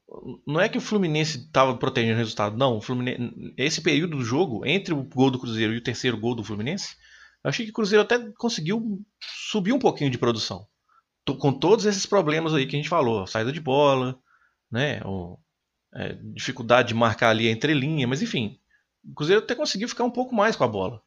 não 0.45 0.59
é 0.59 0.69
que 0.69 0.77
o 0.77 0.81
Fluminense 0.81 1.39
estava 1.39 1.75
protegendo 1.77 2.15
o 2.15 2.17
resultado, 2.17 2.57
não. 2.57 2.77
O 2.77 2.81
Fluminense, 2.81 3.53
esse 3.57 3.81
período 3.81 4.17
do 4.17 4.23
jogo, 4.23 4.65
entre 4.65 4.93
o 4.93 5.03
gol 5.03 5.31
do 5.31 5.39
Cruzeiro 5.39 5.73
e 5.73 5.77
o 5.77 5.83
terceiro 5.83 6.19
gol 6.19 6.35
do 6.35 6.43
Fluminense, 6.43 6.95
eu 7.43 7.49
achei 7.49 7.65
que 7.65 7.71
o 7.71 7.75
Cruzeiro 7.75 8.03
até 8.03 8.19
conseguiu 8.33 9.01
subir 9.21 9.71
um 9.71 9.79
pouquinho 9.79 10.09
de 10.09 10.17
produção. 10.17 10.67
Com 11.39 11.53
todos 11.53 11.85
esses 11.85 12.05
problemas 12.05 12.53
aí 12.53 12.65
que 12.65 12.75
a 12.75 12.79
gente 12.79 12.89
falou, 12.89 13.27
saída 13.27 13.51
de 13.51 13.61
bola, 13.61 14.19
né, 14.71 14.99
é, 15.93 16.13
dificuldade 16.33 16.89
de 16.89 16.93
marcar 16.95 17.29
ali 17.29 17.47
a 17.47 17.51
entrelinha, 17.51 18.07
mas 18.07 18.21
enfim, 18.21 18.59
o 19.03 19.13
Cruzeiro 19.13 19.43
até 19.43 19.53
conseguiu 19.53 19.87
ficar 19.87 20.03
um 20.03 20.11
pouco 20.11 20.33
mais 20.33 20.55
com 20.55 20.63
a 20.63 20.67
bola. 20.67 21.01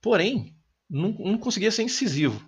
Porém, 0.00 0.54
não, 0.88 1.12
não 1.12 1.38
conseguia 1.38 1.70
ser 1.70 1.84
incisivo. 1.84 2.46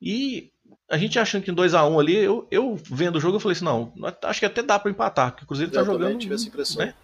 E 0.00 0.52
a 0.88 0.96
gente 0.98 1.18
achando 1.18 1.42
que 1.42 1.50
em 1.50 1.54
2x1 1.54 2.00
ali, 2.00 2.16
eu, 2.16 2.46
eu 2.50 2.76
vendo 2.90 3.16
o 3.16 3.20
jogo, 3.20 3.36
eu 3.36 3.40
falei 3.40 3.54
assim, 3.56 3.64
não, 3.64 3.92
acho 4.24 4.40
que 4.40 4.46
até 4.46 4.62
dá 4.62 4.78
pra 4.78 4.90
empatar, 4.90 5.32
porque 5.32 5.44
o 5.44 5.46
Cruzeiro 5.46 5.70
tá 5.72 5.80
eu 5.80 5.84
jogando. 5.84 6.02
também 6.02 6.18
tive 6.18 6.34
essa 6.34 6.46
impressão. 6.48 6.84
né? 6.84 6.94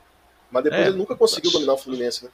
Mas 0.50 0.64
depois 0.64 0.82
É. 0.82 0.86
ele 0.88 0.96
nunca 0.96 1.16
conseguiu 1.16 1.50
dominar 1.50 1.72
o 1.74 1.78
Fluminense, 1.78 2.24
né? 2.24 2.30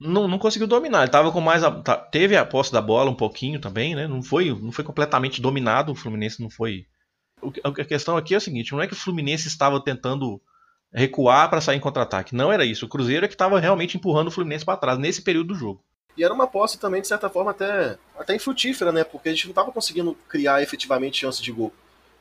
Não, 0.00 0.26
não 0.28 0.38
conseguiu 0.38 0.66
dominar. 0.66 1.02
Ele 1.02 1.10
tava 1.10 1.30
com 1.30 1.40
mais. 1.40 1.62
a- 1.62 1.70
tá- 1.70 1.96
teve 1.96 2.36
a 2.36 2.44
posse 2.44 2.72
da 2.72 2.80
bola 2.80 3.10
um 3.10 3.14
pouquinho 3.14 3.60
também, 3.60 3.94
né? 3.94 4.06
Não 4.08 4.22
foi, 4.22 4.50
não 4.52 4.72
foi 4.72 4.82
completamente 4.84 5.40
dominado. 5.40 5.92
O 5.92 5.94
Fluminense 5.94 6.42
não 6.42 6.50
foi. 6.50 6.84
O 7.40 7.52
a 7.64 7.84
questão 7.84 8.16
aqui 8.16 8.34
é 8.34 8.36
a 8.36 8.40
seguinte: 8.40 8.72
não 8.72 8.80
é 8.82 8.86
que 8.88 8.92
o 8.92 8.96
Fluminense 8.96 9.46
estava 9.46 9.80
tentando 9.82 10.40
recuar 10.92 11.48
para 11.48 11.60
sair 11.60 11.76
em 11.76 11.80
contra-ataque. 11.80 12.34
Não 12.34 12.52
era 12.52 12.64
isso. 12.64 12.86
O 12.86 12.88
Cruzeiro 12.88 13.24
é 13.24 13.28
que 13.28 13.34
estava 13.34 13.58
realmente 13.60 13.96
empurrando 13.96 14.28
o 14.28 14.30
Fluminense 14.30 14.64
para 14.64 14.76
trás 14.76 14.98
nesse 14.98 15.22
período 15.22 15.48
do 15.48 15.54
jogo. 15.54 15.82
E 16.16 16.24
era 16.24 16.32
uma 16.32 16.46
posse 16.46 16.78
também, 16.78 17.00
de 17.00 17.08
certa 17.08 17.28
forma, 17.28 17.50
até, 17.50 17.98
até 18.16 18.34
infrutífera, 18.34 18.92
né? 18.92 19.04
Porque 19.04 19.28
a 19.28 19.32
gente 19.32 19.46
não 19.46 19.52
estava 19.52 19.72
conseguindo 19.72 20.14
criar 20.28 20.62
efetivamente 20.62 21.18
chances 21.18 21.42
de 21.42 21.50
gol. 21.50 21.72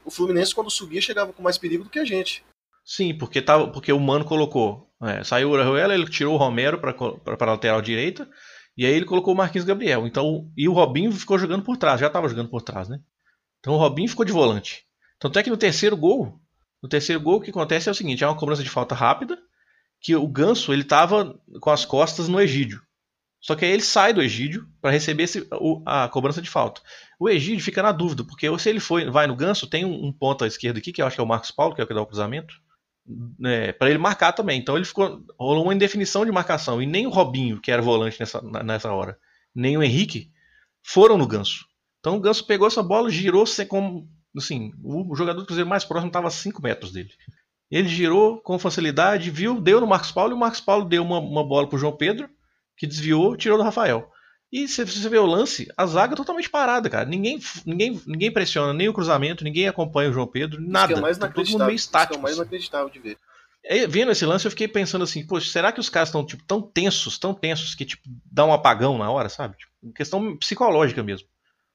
O 0.04 0.12
Fluminense, 0.12 0.54
quando 0.54 0.70
subia, 0.70 1.02
chegava 1.02 1.32
com 1.32 1.44
mais 1.44 1.58
perigo 1.58 1.84
do 1.84 1.90
que 1.90 2.00
a 2.00 2.06
gente. 2.06 2.44
Sim, 2.84 3.18
porque, 3.18 3.42
tava, 3.42 3.68
porque 3.70 3.94
o 3.94 4.00
Mano 4.00 4.26
colocou. 4.26 4.90
é, 5.02 5.24
saiu 5.24 5.50
o 5.50 5.52
Orejuela, 5.52 5.94
ele 5.94 6.10
tirou 6.10 6.34
o 6.34 6.38
Romero 6.38 6.80
para 6.80 6.94
a 6.94 7.52
lateral 7.52 7.82
direita. 7.82 8.28
E 8.76 8.86
aí 8.86 8.94
ele 8.94 9.06
colocou 9.06 9.34
o 9.34 9.38
Marquinhos 9.38 9.66
Gabriel. 9.66 10.08
Então, 10.08 10.52
e 10.58 10.68
o 10.68 10.74
Robinho 10.74 11.12
ficou 11.12 11.38
jogando 11.38 11.64
por 11.64 11.78
trás, 11.78 12.00
já 12.00 12.08
estava 12.08 12.28
jogando 12.28 12.50
por 12.50 12.62
trás, 12.62 12.90
né? 12.90 13.00
Então 13.60 13.74
o 13.74 13.78
Robinho 13.78 14.10
ficou 14.10 14.26
de 14.26 14.32
volante. 14.32 14.84
Tanto 15.20 15.40
é 15.40 15.44
que 15.44 15.50
no 15.50 15.58
terceiro 15.58 15.96
gol, 15.96 16.40
no 16.82 16.90
terceiro 16.90 17.22
gol 17.22 17.38
o 17.38 17.42
que 17.42 17.52
acontece 17.52 17.88
é 17.88 17.92
o 17.92 17.96
seguinte, 17.96 18.24
é 18.24 18.28
uma 18.28 18.36
cobrança 18.36 18.64
de 18.64 18.70
falta 18.70 18.96
rápida, 18.96 19.38
que 20.02 20.16
o 20.16 20.28
Ganso 20.28 20.74
ele 20.74 20.84
tava 20.84 21.40
com 21.62 21.70
as 21.70 21.86
costas 21.86 22.28
no 22.28 22.42
Egídio. 22.42 22.82
Só 23.46 23.56
que 23.56 23.66
aí 23.66 23.72
ele 23.72 23.82
sai 23.84 24.14
do 24.14 24.22
Egídio 24.22 24.66
para 24.82 24.90
receber 24.92 25.24
esse- 25.24 25.46
o- 25.52 25.84
a 25.86 26.08
cobrança 26.08 26.42
de 26.42 26.50
falta. 26.50 26.82
O 27.20 27.30
Egídio 27.30 27.64
fica 27.64 27.84
na 27.84 27.92
dúvida, 27.92 28.24
porque 28.24 28.48
se 28.58 28.70
ele 28.70 28.80
foi, 28.80 29.10
vai 29.12 29.28
no 29.28 29.36
Ganso, 29.36 29.68
tem 29.68 29.84
um, 29.84 30.06
um 30.06 30.14
ponto 30.14 30.46
à 30.46 30.48
esquerda 30.48 30.80
aqui, 30.80 30.94
que 30.94 31.02
eu 31.02 31.06
acho 31.06 31.16
que 31.18 31.22
é 31.22 31.24
o 31.24 31.28
Marcos 31.28 31.52
Paulo, 31.52 31.76
que 31.76 31.82
é 31.82 31.84
o 31.84 31.88
que 31.88 31.94
dá 31.94 32.02
o 32.02 32.06
cruzamento, 32.06 32.56
né, 33.38 33.74
para 33.74 33.90
ele 33.90 34.00
marcar 34.00 34.32
também. 34.32 34.60
Então 34.60 34.78
ele 34.78 34.86
ficou 34.86 35.22
rolou 35.38 35.66
uma 35.66 35.74
indefinição 35.74 36.26
de 36.26 36.32
marcação 36.32 36.82
e 36.82 36.86
nem 36.86 37.06
o 37.06 37.10
Robinho, 37.10 37.60
que 37.60 37.70
era 37.72 37.82
volante 37.82 38.18
nessa, 38.20 38.42
nessa 38.42 38.92
hora, 38.94 39.18
nem 39.54 39.78
o 39.78 39.84
Henrique 39.84 40.32
foram 40.82 41.18
no 41.18 41.28
Ganso. 41.28 41.66
Então 42.00 42.16
o 42.16 42.20
Ganso 42.22 42.46
pegou 42.48 42.68
essa 42.68 42.82
bola, 42.82 43.10
girou 43.10 43.46
sem 43.46 43.68
como 43.68 44.08
assim, 44.38 44.72
o 44.84 45.16
jogador 45.16 45.42
do 45.42 45.46
Cruzeiro 45.46 45.70
mais 45.70 45.84
próximo 45.84 46.08
estava 46.10 46.28
a 46.28 46.32
5 46.32 46.62
metros 46.62 46.92
dele. 46.92 47.12
Ele 47.70 47.88
girou 47.88 48.40
com 48.42 48.58
facilidade, 48.58 49.30
viu, 49.30 49.60
deu 49.60 49.80
no 49.82 49.88
Marcos 49.88 50.12
Paulo 50.12 50.32
e 50.32 50.36
o 50.36 50.40
Marcos 50.40 50.62
Paulo 50.62 50.86
deu 50.86 51.04
uma, 51.04 51.20
uma 51.20 51.44
bola 51.46 51.68
pro 51.68 51.78
João 51.78 51.96
Pedro, 51.96 52.30
que 52.84 52.88
desviou, 52.88 53.38
tirou 53.38 53.58
do 53.58 53.64
Rafael. 53.64 54.12
E 54.52 54.68
se 54.68 54.86
você 54.86 55.08
vê 55.08 55.18
o 55.18 55.26
lance, 55.26 55.68
a 55.78 55.86
zaga 55.86 56.16
totalmente 56.16 56.50
parada, 56.50 56.90
cara. 56.90 57.06
Ninguém, 57.06 57.40
ninguém, 57.66 58.00
ninguém 58.06 58.32
pressiona 58.32 58.74
nem 58.74 58.90
o 58.90 58.94
cruzamento, 58.94 59.44
ninguém 59.44 59.68
acompanha 59.68 60.10
o 60.10 60.14
João 60.14 60.28
Pedro, 60.28 60.62
nada. 60.62 60.92
Isso 60.92 61.00
é 61.00 61.02
mais 61.02 61.18
Tá 61.18 61.28
todo 61.30 61.50
mundo 61.50 61.66
meio 61.66 61.76
Isso 61.76 61.90
que 61.90 61.96
é 61.96 62.00
estático. 62.02 62.20
o 62.20 62.22
mais 62.22 62.34
assim. 62.34 62.42
inacreditável 62.42 62.90
de 62.90 63.00
ver. 63.00 63.18
É, 63.66 63.88
vendo 63.88 64.12
esse 64.12 64.26
lance, 64.26 64.46
eu 64.46 64.52
fiquei 64.52 64.68
pensando 64.68 65.04
assim, 65.04 65.26
poxa, 65.26 65.50
será 65.50 65.72
que 65.72 65.80
os 65.80 65.90
caras 65.90 66.10
estão 66.10 66.26
tipo, 66.26 66.44
tão 66.44 66.62
tensos, 66.62 67.18
tão 67.18 67.34
tensos, 67.34 67.74
que 67.74 67.86
tipo, 67.86 68.04
dá 68.30 68.46
um 68.46 68.52
apagão 68.52 68.98
na 68.98 69.10
hora, 69.10 69.30
sabe? 69.30 69.56
Tipo, 69.58 69.72
questão 69.96 70.36
psicológica 70.38 71.02
mesmo. 71.02 71.28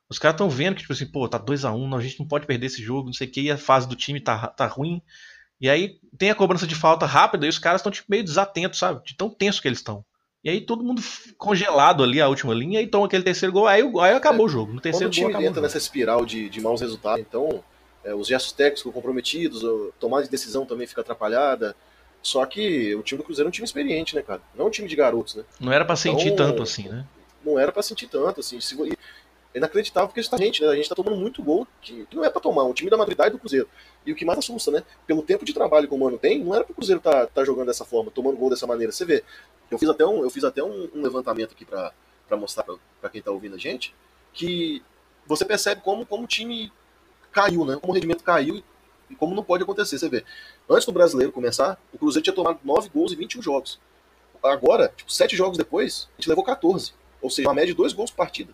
Os 0.09 0.18
caras 0.18 0.35
estão 0.35 0.51
vendo 0.51 0.75
que, 0.75 0.83
tipo 0.83 0.92
assim, 0.92 1.07
pô, 1.07 1.27
tá 1.29 1.40
2x1, 1.40 1.99
a 1.99 2.03
gente 2.03 2.21
não 2.21 2.29
pode 2.29 2.47
perder 2.47 2.66
esse 2.66 2.83
jogo, 2.83 3.07
não 3.07 3.12
sei 3.14 3.27
o 3.27 3.31
que, 3.31 3.40
e 3.40 3.51
a 3.51 3.59
fase 3.59 3.88
do 3.88 3.97
time 3.97 4.21
tá, 4.21 4.49
tá 4.49 4.66
ruim. 4.66 5.03
E 5.61 5.68
aí 5.68 5.99
tem 6.16 6.31
a 6.31 6.35
cobrança 6.35 6.66
de 6.66 6.75
falta 6.75 7.07
rápida 7.07 7.44
e 7.47 7.49
os 7.49 7.59
caras 7.59 7.81
estão 7.81 7.90
tipo, 7.90 8.07
meio 8.09 8.23
desatentos, 8.23 8.79
sabe? 8.79 9.03
De 9.05 9.16
tão 9.16 9.29
tenso 9.29 9.61
que 9.61 9.66
eles 9.66 9.79
estão. 9.79 10.05
E 10.44 10.51
aí 10.51 10.61
todo 10.61 10.85
mundo 10.85 11.03
congelado 11.37 12.03
ali, 12.03 12.20
a 12.20 12.29
última 12.29 12.55
linha, 12.55 12.81
e 12.81 12.87
toma 12.87 13.07
aquele 13.07 13.24
terceiro 13.24 13.53
gol, 13.53 13.66
aí, 13.66 13.83
o- 13.83 14.01
aí 14.01 14.14
acabou 14.14 14.46
o 14.46 14.48
jogo. 14.48 14.66
No 14.72 14.74
Quando 14.79 14.83
terceiro 14.83 15.12
o 15.12 15.14
gol 15.16 15.31
time 15.31 15.44
o 15.44 15.46
entra 15.48 15.61
nessa 15.61 15.79
espiral 15.79 16.24
de, 16.24 16.48
de 16.48 16.61
maus 16.61 16.81
resultados, 16.81 17.20
então 17.20 17.62
é, 18.05 18.14
os 18.14 18.29
gestos 18.29 18.53
técnicos 18.53 18.81
ficam 18.83 18.92
comprometidos, 18.92 19.64
a 19.64 19.92
tomada 19.98 20.22
de 20.24 20.31
decisão 20.31 20.64
também 20.64 20.87
fica 20.87 21.01
atrapalhada. 21.01 21.74
Só 22.22 22.44
que 22.46 22.94
o 22.94 23.03
time 23.03 23.18
do 23.18 23.24
Cruzeiro 23.24 23.46
é 23.46 23.51
um 23.51 23.53
time 23.53 23.64
experiente, 23.64 24.14
né, 24.14 24.22
cara? 24.22 24.40
Não 24.55 24.64
é 24.64 24.68
um 24.68 24.70
time 24.70 24.88
de 24.88 24.96
garotos, 24.96 25.35
né? 25.37 25.44
Não 25.61 25.72
era 25.72 25.85
pra 25.85 25.96
sentir 25.96 26.29
Então- 26.29 26.48
tanto 26.51 26.62
assim, 26.62 26.88
né? 26.88 27.05
Não 27.44 27.59
era 27.59 27.70
pra 27.72 27.83
sentir 27.83 28.09
tanto, 28.09 28.40
assim. 28.40 28.61
Se, 28.61 28.74
é 29.55 29.59
inacreditável 29.59 30.09
porque 30.09 30.20
a 30.20 30.22
gente, 30.22 30.38
gente, 30.44 30.62
né? 30.62 30.68
a 30.68 30.74
gente 30.74 30.88
tá 30.88 30.94
tomando 30.94 31.16
muito 31.16 31.42
gol 31.42 31.66
que, 31.81 32.05
que 32.07 32.16
não 32.16 32.24
é 32.24 32.29
pra 32.31 32.40
tomar. 32.40 32.64
Um 32.64 32.72
time 32.72 32.90
da 32.90 32.96
maturidade 32.96 33.31
do 33.31 33.38
Cruzeiro. 33.38 33.68
E 34.05 34.12
o 34.12 34.16
que 34.16 34.24
mais 34.24 34.38
assusta, 34.38 34.70
né? 34.70 34.83
Pelo 35.07 35.22
tempo 35.22 35.44
de 35.44 35.53
trabalho 35.55 35.87
que 35.88 35.94
o 35.94 35.98
Mano 35.98 36.18
tem, 36.18 36.42
não 36.44 36.55
era 36.55 36.64
pro 36.64 36.74
Cruzeiro 36.74 37.01
tá, 37.01 37.27
tá 37.27 37.44
jogando 37.44 37.68
dessa 37.68 37.85
forma, 37.85 38.11
tomando 38.11 38.37
gol 38.37 38.51
dessa 38.51 38.66
maneira. 38.66 38.92
Você 38.92 39.05
vê, 39.05 39.22
eu 39.70 39.78
fiz 39.78 39.88
até 39.88 40.07
um, 40.07 40.22
eu 40.22 40.31
fiz 40.31 40.44
até 40.44 40.62
um, 40.62 40.88
um 40.94 41.02
levantamento 41.02 41.52
aqui 41.52 41.64
pra 41.64 41.92
mostrar 42.33 42.64
pra 43.00 43.11
quem 43.11 43.22
tá 43.22 43.31
ouvindo 43.31 43.54
a 43.54 43.59
gente, 43.59 43.94
que 44.33 44.83
você 45.26 45.44
percebe 45.44 45.83
como, 45.83 46.07
como 46.07 46.24
o 46.24 46.26
time 46.26 46.72
caiu, 47.31 47.64
né? 47.64 47.76
Como 47.81 47.92
o 47.92 47.94
rendimento 47.94 48.24
caiu 48.24 48.57
e, 48.57 48.64
e 49.11 49.14
como 49.14 49.35
não 49.35 49.44
pode 49.44 49.62
acontecer. 49.62 49.98
Você 49.98 50.09
vê, 50.09 50.24
antes 50.68 50.87
do 50.87 50.92
brasileiro 50.92 51.33
começar, 51.33 51.78
o 51.92 51.98
Cruzeiro 51.98 52.24
tinha 52.24 52.35
tomado 52.35 52.59
9 52.64 52.88
gols 52.88 53.12
em 53.12 53.16
21 53.16 53.42
jogos. 53.42 53.78
Agora, 54.42 54.92
tipo, 54.96 55.12
7 55.12 55.37
jogos 55.37 55.59
depois, 55.59 56.09
a 56.12 56.20
gente 56.20 56.28
levou 56.28 56.44
14. 56.44 56.92
Ou 57.20 57.31
seja, 57.31 57.48
uma 57.48 57.54
média 57.54 57.68
de 57.68 57.76
2 57.76 57.92
gols 57.92 58.11
por 58.11 58.18
partida. 58.18 58.52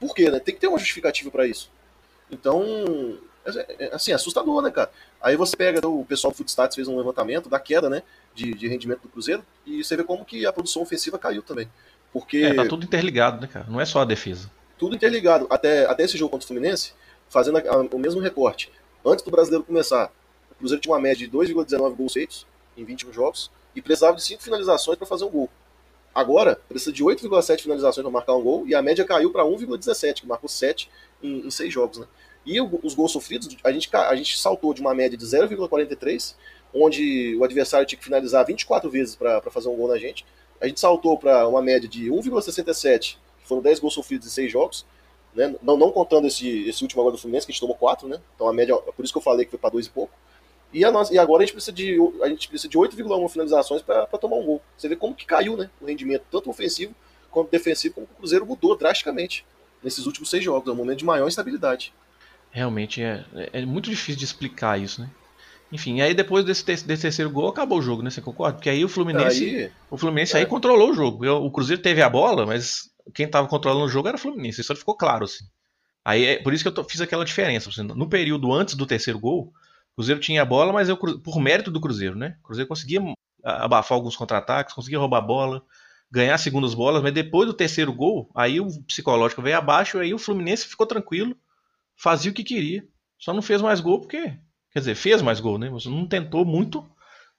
Por 0.00 0.14
quê, 0.14 0.30
né? 0.30 0.40
Tem 0.40 0.54
que 0.54 0.60
ter 0.60 0.68
uma 0.68 0.78
justificativa 0.78 1.30
pra 1.30 1.46
isso. 1.46 1.70
Então, 2.30 3.18
assim, 3.92 4.12
é 4.12 4.14
assustador, 4.14 4.62
né, 4.62 4.70
cara? 4.70 4.90
Aí 5.20 5.36
você 5.36 5.56
pega, 5.56 5.86
o 5.86 6.04
pessoal 6.04 6.30
do 6.32 6.36
Footstats 6.36 6.74
fez 6.74 6.88
um 6.88 6.96
levantamento 6.96 7.48
da 7.48 7.58
queda, 7.58 7.88
né, 7.88 8.02
de, 8.34 8.52
de 8.54 8.68
rendimento 8.68 9.02
do 9.02 9.08
Cruzeiro, 9.08 9.44
e 9.66 9.82
você 9.82 9.96
vê 9.96 10.04
como 10.04 10.24
que 10.24 10.44
a 10.46 10.52
produção 10.52 10.82
ofensiva 10.82 11.18
caiu 11.18 11.42
também. 11.42 11.68
Porque 12.12 12.38
É, 12.38 12.54
tá 12.54 12.66
tudo 12.66 12.84
interligado, 12.84 13.40
né, 13.40 13.46
cara? 13.46 13.66
Não 13.68 13.80
é 13.80 13.84
só 13.84 14.00
a 14.00 14.04
defesa. 14.04 14.50
tudo 14.78 14.94
interligado. 14.94 15.46
Até, 15.50 15.86
até 15.86 16.04
esse 16.04 16.16
jogo 16.16 16.30
contra 16.30 16.44
o 16.44 16.48
Fluminense, 16.48 16.92
fazendo 17.28 17.58
a- 17.58 17.62
a- 17.62 17.76
o 17.80 17.98
mesmo 17.98 18.20
recorte. 18.20 18.70
Antes 19.04 19.24
do 19.24 19.30
brasileiro 19.30 19.64
começar, 19.64 20.10
o 20.50 20.54
Cruzeiro 20.54 20.80
tinha 20.80 20.92
uma 20.94 21.00
média 21.00 21.18
de 21.18 21.28
2,19 21.30 21.94
gols 21.96 22.12
feitos 22.12 22.46
em 22.76 22.84
21 22.84 23.12
jogos 23.12 23.50
e 23.74 23.82
precisava 23.82 24.16
de 24.16 24.22
5 24.22 24.42
finalizações 24.42 24.96
para 24.96 25.06
fazer 25.06 25.24
um 25.24 25.28
gol. 25.30 25.50
Agora, 26.14 26.58
precisa 26.68 26.90
de 26.92 27.02
8,7 27.04 27.62
finalizações 27.62 28.02
para 28.02 28.10
marcar 28.10 28.34
um 28.34 28.42
gol 28.42 28.66
e 28.66 28.74
a 28.74 28.80
média 28.82 29.04
caiu 29.04 29.30
para 29.30 29.44
1,17, 29.44 30.22
que 30.22 30.26
marcou 30.26 30.48
7 30.48 30.90
em, 31.22 31.46
em 31.46 31.50
6 31.50 31.72
jogos. 31.72 31.98
Né? 31.98 32.06
E 32.48 32.58
o- 32.62 32.80
os 32.82 32.94
gols 32.94 33.12
sofridos, 33.12 33.46
a 33.62 33.70
gente, 33.70 33.90
a 33.94 34.14
gente 34.16 34.38
saltou 34.38 34.72
de 34.72 34.80
uma 34.80 34.94
média 34.94 35.18
de 35.18 35.26
0,43, 35.26 36.34
onde 36.74 37.36
o 37.36 37.44
adversário 37.44 37.86
tinha 37.86 37.98
que 37.98 38.04
finalizar 38.04 38.44
24 38.46 38.88
vezes 38.90 39.14
para 39.14 39.42
fazer 39.50 39.68
um 39.68 39.76
gol 39.76 39.88
na 39.88 39.98
gente. 39.98 40.24
A 40.58 40.66
gente 40.66 40.80
saltou 40.80 41.18
para 41.18 41.46
uma 41.46 41.60
média 41.60 41.86
de 41.86 42.10
1,67, 42.10 43.18
que 43.40 43.46
foram 43.46 43.60
10 43.60 43.78
gols 43.78 43.92
sofridos 43.92 44.26
em 44.26 44.30
6 44.30 44.50
jogos. 44.50 44.86
Né? 45.34 45.54
Não, 45.62 45.76
não 45.76 45.92
contando 45.92 46.26
esse, 46.26 46.66
esse 46.66 46.82
último 46.82 47.02
agora 47.02 47.14
do 47.16 47.20
Fluminense, 47.20 47.46
que 47.46 47.52
a 47.52 47.54
gente 47.54 47.60
tomou 47.60 47.76
4, 47.76 48.08
né? 48.08 48.18
Então 48.34 48.48
a 48.48 48.52
média, 48.52 48.74
por 48.76 49.04
isso 49.04 49.12
que 49.12 49.18
eu 49.18 49.22
falei 49.22 49.44
que 49.44 49.50
foi 49.50 49.58
para 49.58 49.70
2 49.70 49.86
e 49.86 49.90
pouco. 49.90 50.12
E, 50.72 50.84
a 50.84 50.90
nossa, 50.90 51.12
e 51.12 51.18
agora 51.18 51.42
a 51.42 51.46
gente 51.46 51.54
precisa 51.54 51.72
de, 51.72 51.96
a 52.22 52.28
gente 52.28 52.48
precisa 52.48 52.68
de 52.68 52.78
8,1 52.78 53.28
finalizações 53.28 53.82
para 53.82 54.06
tomar 54.18 54.36
um 54.36 54.44
gol. 54.44 54.62
Você 54.76 54.88
vê 54.88 54.96
como 54.96 55.14
que 55.14 55.26
caiu 55.26 55.54
né, 55.56 55.70
o 55.80 55.86
rendimento, 55.86 56.24
tanto 56.30 56.48
ofensivo 56.48 56.94
quanto 57.30 57.50
defensivo, 57.50 57.94
como 57.94 58.06
o 58.10 58.16
Cruzeiro 58.16 58.46
mudou 58.46 58.74
drasticamente 58.74 59.44
nesses 59.82 60.06
últimos 60.06 60.30
seis 60.30 60.42
jogos. 60.42 60.68
É 60.68 60.72
um 60.72 60.76
momento 60.76 60.98
de 60.98 61.04
maior 61.04 61.28
instabilidade. 61.28 61.92
Realmente 62.50 63.02
é, 63.02 63.24
é 63.52 63.64
muito 63.64 63.90
difícil 63.90 64.16
de 64.16 64.24
explicar 64.24 64.80
isso, 64.80 65.00
né? 65.00 65.10
Enfim, 65.70 66.00
aí 66.00 66.14
depois 66.14 66.44
desse, 66.44 66.64
desse 66.64 67.02
terceiro 67.02 67.30
gol 67.30 67.48
acabou 67.48 67.78
o 67.78 67.82
jogo, 67.82 68.02
né? 68.02 68.10
Você 68.10 68.22
concorda? 68.22 68.56
Porque 68.56 68.70
aí 68.70 68.84
o 68.84 68.88
Fluminense, 68.88 69.44
Aí, 69.44 69.70
o 69.90 69.98
Fluminense 69.98 70.34
é. 70.34 70.40
aí 70.40 70.46
controlou 70.46 70.90
o 70.90 70.94
jogo. 70.94 71.26
O 71.26 71.50
Cruzeiro 71.50 71.82
teve 71.82 72.00
a 72.00 72.08
bola, 72.08 72.46
mas 72.46 72.90
quem 73.14 73.28
tava 73.28 73.46
controlando 73.48 73.84
o 73.84 73.88
jogo 73.88 74.08
era 74.08 74.16
o 74.16 74.20
Fluminense. 74.20 74.62
Isso 74.62 74.74
ficou 74.74 74.96
claro, 74.96 75.24
assim. 75.24 75.44
Aí 76.04 76.24
é 76.24 76.42
por 76.42 76.54
isso 76.54 76.64
que 76.64 76.78
eu 76.78 76.84
fiz 76.84 77.02
aquela 77.02 77.24
diferença. 77.24 77.70
No 77.82 78.08
período 78.08 78.50
antes 78.50 78.74
do 78.74 78.86
terceiro 78.86 79.18
gol, 79.18 79.52
o 79.92 79.96
Cruzeiro 79.96 80.20
tinha 80.20 80.40
a 80.40 80.44
bola, 80.46 80.72
mas 80.72 80.88
eu, 80.88 80.96
por 80.96 81.38
mérito 81.38 81.70
do 81.70 81.80
Cruzeiro, 81.80 82.16
né? 82.16 82.36
O 82.40 82.46
Cruzeiro 82.46 82.68
conseguia 82.68 83.02
abafar 83.44 83.96
alguns 83.96 84.16
contra-ataques, 84.16 84.74
conseguia 84.74 84.98
roubar 84.98 85.18
a 85.18 85.22
bola, 85.22 85.62
ganhar 86.10 86.38
segundas 86.38 86.72
bolas, 86.72 87.02
mas 87.02 87.12
depois 87.12 87.46
do 87.46 87.52
terceiro 87.52 87.92
gol, 87.92 88.30
aí 88.34 88.58
o 88.58 88.66
psicológico 88.84 89.42
veio 89.42 89.58
abaixo, 89.58 89.98
aí 89.98 90.14
o 90.14 90.18
Fluminense 90.18 90.66
ficou 90.66 90.86
tranquilo, 90.86 91.36
fazia 91.98 92.30
o 92.30 92.34
que 92.34 92.44
queria. 92.44 92.86
Só 93.18 93.34
não 93.34 93.42
fez 93.42 93.60
mais 93.60 93.80
gol 93.80 94.00
porque. 94.00 94.32
Quer 94.70 94.78
dizer, 94.80 94.94
fez 94.94 95.20
mais 95.20 95.40
gol, 95.40 95.58
né? 95.58 95.68
Você 95.70 95.88
não 95.88 96.06
tentou 96.06 96.44
muito. 96.44 96.88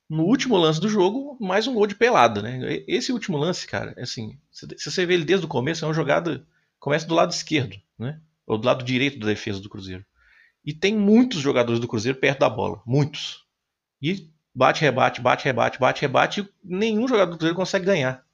No 0.09 0.23
último 0.23 0.57
lance 0.57 0.81
do 0.81 0.89
jogo, 0.89 1.37
mais 1.39 1.67
um 1.67 1.73
gol 1.73 1.85
de 1.85 1.93
pelada, 1.95 2.41
né? 2.41 2.83
Esse 2.87 3.13
último 3.13 3.37
lance, 3.37 3.67
cara, 3.67 3.93
assim, 3.99 4.39
se 4.51 4.89
você 4.89 5.05
vê 5.05 5.13
ele 5.13 5.23
desde 5.23 5.45
o 5.45 5.49
começo, 5.49 5.85
é 5.85 5.87
uma 5.87 5.93
jogada. 5.93 6.45
Começa 6.79 7.05
do 7.07 7.13
lado 7.13 7.31
esquerdo, 7.31 7.77
né? 7.97 8.19
Ou 8.47 8.57
do 8.57 8.65
lado 8.65 8.83
direito 8.83 9.19
da 9.19 9.27
defesa 9.27 9.59
do 9.59 9.69
Cruzeiro. 9.69 10.03
E 10.65 10.73
tem 10.73 10.95
muitos 10.95 11.39
jogadores 11.39 11.79
do 11.79 11.87
Cruzeiro 11.87 12.17
perto 12.17 12.39
da 12.39 12.49
bola. 12.49 12.81
Muitos. 12.87 13.45
E 14.01 14.27
bate, 14.53 14.81
rebate, 14.81 15.21
bate, 15.21 15.45
rebate, 15.45 15.79
bate, 15.79 16.01
rebate, 16.01 16.41
e 16.41 16.49
nenhum 16.63 17.07
jogador 17.07 17.31
do 17.31 17.37
Cruzeiro 17.37 17.55
consegue 17.55 17.85
ganhar. 17.85 18.25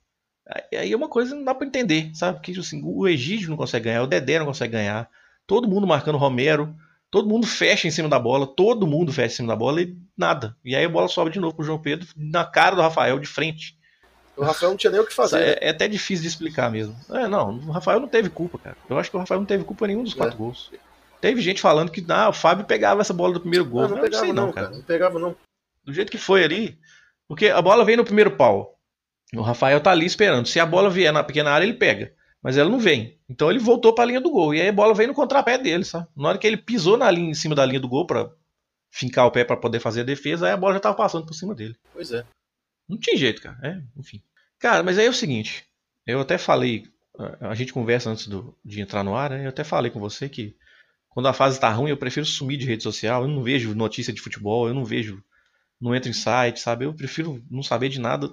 Aí- 0.71 0.91
é 0.91 0.95
uma 0.95 1.09
coisa 1.09 1.31
que 1.31 1.37
não 1.37 1.43
dá 1.45 1.53
pra 1.53 1.67
entender, 1.67 2.11
sabe? 2.15 2.37
Porque 2.37 2.57
assim, 2.57 2.81
o 2.83 3.05
Egídio 3.07 3.49
não 3.49 3.57
consegue 3.57 3.85
ganhar, 3.85 4.03
o 4.03 4.07
Dedé 4.07 4.39
não 4.39 4.45
consegue 4.45 4.73
ganhar, 4.73 5.09
todo 5.47 5.67
mundo 5.67 5.87
marcando 5.87 6.17
Romero, 6.17 6.75
todo 7.09 7.29
mundo 7.29 7.47
fecha 7.47 7.87
em 7.87 7.91
cima 7.91 8.09
da 8.09 8.19
bola, 8.19 8.47
todo 8.47 8.87
mundo 8.87 9.11
fecha 9.13 9.33
em 9.33 9.37
cima 9.37 9.47
da 9.49 9.55
bola 9.55 9.81
e 9.81 9.97
nada. 10.17 10.55
E 10.63 10.75
aí 10.75 10.85
a 10.85 10.89
bola 10.89 11.07
sobe 11.07 11.31
de 11.31 11.39
novo 11.39 11.55
pro 11.55 11.65
João 11.65 11.79
Pedro, 11.79 12.07
na 12.15 12.45
cara 12.45 12.75
do 12.75 12.81
Rafael, 12.81 13.19
de 13.19 13.27
frente. 13.27 13.77
o 14.35 14.43
Rafael 14.43 14.71
não 14.71 14.77
tinha 14.77 14.91
nem 14.91 15.01
o 15.01 15.05
que 15.05 15.13
fazer. 15.13 15.37
né? 15.37 15.49
É, 15.53 15.67
é 15.67 15.69
até 15.69 15.87
difícil 15.87 16.23
de 16.23 16.27
explicar 16.27 16.69
mesmo. 16.69 16.95
É, 17.09 17.27
não, 17.27 17.57
o 17.57 17.71
Rafael 17.71 17.99
não 17.99 18.07
teve 18.07 18.29
culpa, 18.29 18.57
cara. 18.57 18.77
Eu 18.89 18.97
acho 18.97 19.09
que 19.09 19.15
o 19.15 19.19
Rafael 19.19 19.39
não 19.39 19.47
teve 19.47 19.63
culpa 19.63 19.87
nenhum 19.87 20.03
dos 20.03 20.13
quatro 20.13 20.37
gols. 20.37 20.71
Teve 21.21 21.41
gente 21.41 21.61
falando 21.61 21.91
que 21.91 22.05
ah, 22.09 22.29
o 22.29 22.33
Fábio 22.33 22.65
pegava 22.65 23.01
essa 23.01 23.13
bola 23.13 23.33
do 23.33 23.39
primeiro 23.39 23.65
gol. 23.65 23.83
Não, 23.83 23.89
não 23.89 23.97
Eu 23.97 24.03
pegava 24.03 24.23
sei 24.23 24.33
não, 24.33 24.51
cara. 24.51 24.69
Não 24.69 24.81
pegava 24.81 25.17
não. 25.17 25.35
Do 25.83 25.93
jeito 25.93 26.11
que 26.11 26.17
foi 26.17 26.43
ali. 26.43 26.77
Porque 27.27 27.47
a 27.47 27.61
bola 27.61 27.85
veio 27.85 27.97
no 27.97 28.05
primeiro 28.05 28.31
pau. 28.31 28.77
O 29.33 29.41
Rafael 29.41 29.81
tá 29.81 29.91
ali 29.91 30.05
esperando. 30.05 30.47
Se 30.47 30.59
a 30.59 30.65
bola 30.65 30.89
vier 30.89 31.11
na 31.11 31.23
pequena 31.23 31.51
área, 31.51 31.65
ele 31.65 31.73
pega. 31.73 32.13
Mas 32.45 32.57
ela 32.57 32.69
não 32.69 32.77
vem. 32.79 33.17
Então 33.27 33.49
ele 33.49 33.57
voltou 33.57 33.91
pra 33.91 34.05
linha 34.05 34.21
do 34.21 34.29
gol. 34.29 34.53
E 34.53 34.61
aí 34.61 34.67
a 34.67 34.71
bola 34.71 34.93
veio 34.93 35.07
no 35.09 35.15
contrapé 35.15 35.57
dele, 35.57 35.83
sabe? 35.83 36.05
Na 36.15 36.29
hora 36.29 36.37
que 36.37 36.45
ele 36.45 36.57
pisou 36.57 36.95
na 36.95 37.09
linha, 37.09 37.31
em 37.31 37.33
cima 37.33 37.55
da 37.55 37.65
linha 37.65 37.79
do 37.79 37.87
gol 37.87 38.05
pra 38.05 38.29
fincar 38.91 39.25
o 39.25 39.31
pé 39.31 39.43
pra 39.43 39.57
poder 39.57 39.79
fazer 39.79 40.01
a 40.01 40.03
defesa, 40.03 40.45
aí 40.45 40.51
a 40.53 40.57
bola 40.57 40.75
já 40.75 40.79
tava 40.79 40.95
passando 40.95 41.25
por 41.25 41.33
cima 41.33 41.55
dele. 41.55 41.75
Pois 41.91 42.11
é. 42.11 42.23
Não 42.87 42.99
tinha 42.99 43.17
jeito, 43.17 43.41
cara. 43.41 43.57
É, 43.63 43.81
enfim. 43.99 44.21
Cara, 44.59 44.83
mas 44.83 44.99
aí 44.99 45.07
é 45.07 45.09
o 45.09 45.13
seguinte. 45.13 45.65
Eu 46.05 46.19
até 46.19 46.37
falei. 46.37 46.85
a- 47.17 47.49
A 47.49 47.55
gente 47.55 47.73
conversa 47.73 48.11
antes 48.11 48.27
do- 48.27 48.55
de 48.63 48.79
entrar 48.79 49.03
no 49.03 49.15
ar, 49.15 49.31
né? 49.31 49.45
Eu 49.45 49.49
até 49.49 49.63
falei 49.63 49.89
com 49.89 49.99
você 49.99 50.29
que 50.29 50.55
quando 51.09 51.27
a 51.27 51.33
fase 51.33 51.59
tá 51.59 51.69
ruim, 51.71 51.89
eu 51.89 51.97
prefiro 51.97 52.25
sumir 52.27 52.57
de 52.57 52.65
rede 52.67 52.83
social. 52.83 53.23
Eu 53.23 53.27
não 53.27 53.41
vejo 53.41 53.73
notícia 53.73 54.13
de 54.13 54.21
futebol, 54.21 54.67
eu 54.67 54.73
não 54.75 54.85
vejo. 54.85 55.23
Não 55.81 55.95
entro 55.95 56.09
em 56.11 56.13
site, 56.13 56.59
sabe? 56.59 56.85
Eu 56.85 56.93
prefiro 56.93 57.43
não 57.49 57.63
saber 57.63 57.89
de 57.89 57.99
nada. 57.99 58.29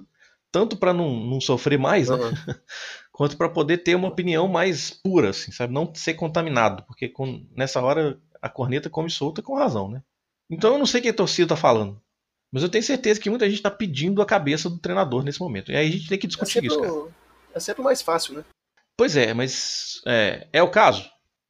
Tanto 0.53 0.77
pra 0.77 0.93
não, 0.93 1.09
não 1.13 1.41
sofrer 1.41 1.77
mais, 1.79 2.07
né? 2.09 2.15
Aham. 2.15 2.31
quanto 3.11 3.35
pra 3.35 3.49
poder 3.49 3.79
ter 3.79 3.95
uma 3.95 4.07
opinião 4.07 4.47
mais 4.47 4.91
pura, 4.91 5.31
assim, 5.31 5.51
sabe? 5.51 5.73
Não 5.73 5.93
ser 5.95 6.13
contaminado, 6.13 6.83
porque 6.83 7.09
com- 7.09 7.45
nessa 7.55 7.81
hora 7.81 8.17
a 8.41 8.47
corneta 8.47 8.89
come 8.89 9.09
solta 9.09 9.41
com 9.41 9.57
razão, 9.57 9.89
né? 9.89 10.01
Então 10.49 10.73
eu 10.73 10.77
não 10.79 10.85
sei 10.85 10.99
o 10.99 11.03
que 11.03 11.09
a 11.09 11.13
torcida 11.13 11.49
tá 11.49 11.55
falando, 11.55 11.99
mas 12.51 12.61
eu 12.63 12.69
tenho 12.69 12.83
certeza 12.83 13.19
que 13.19 13.29
muita 13.29 13.49
gente 13.49 13.61
tá 13.63 13.71
pedindo 13.71 14.21
a 14.21 14.25
cabeça 14.25 14.69
do 14.69 14.77
treinador 14.77 15.23
nesse 15.23 15.39
momento. 15.39 15.71
E 15.71 15.75
aí 15.75 15.87
a 15.87 15.91
gente 15.91 16.07
tem 16.07 16.17
que 16.19 16.27
É 16.27 16.29
discutir 16.29 16.53
sempre, 16.53 16.67
isso, 16.67 16.79
cara. 16.81 16.93
é 17.55 17.59
sempre 17.59 17.81
mais 17.83 18.01
fácil, 18.01 18.35
né? 18.35 18.45
Pois 18.95 19.17
é, 19.17 19.33
mas 19.33 20.01
é, 20.05 20.47
é 20.53 20.61
o 20.61 20.69
caso. 20.69 21.09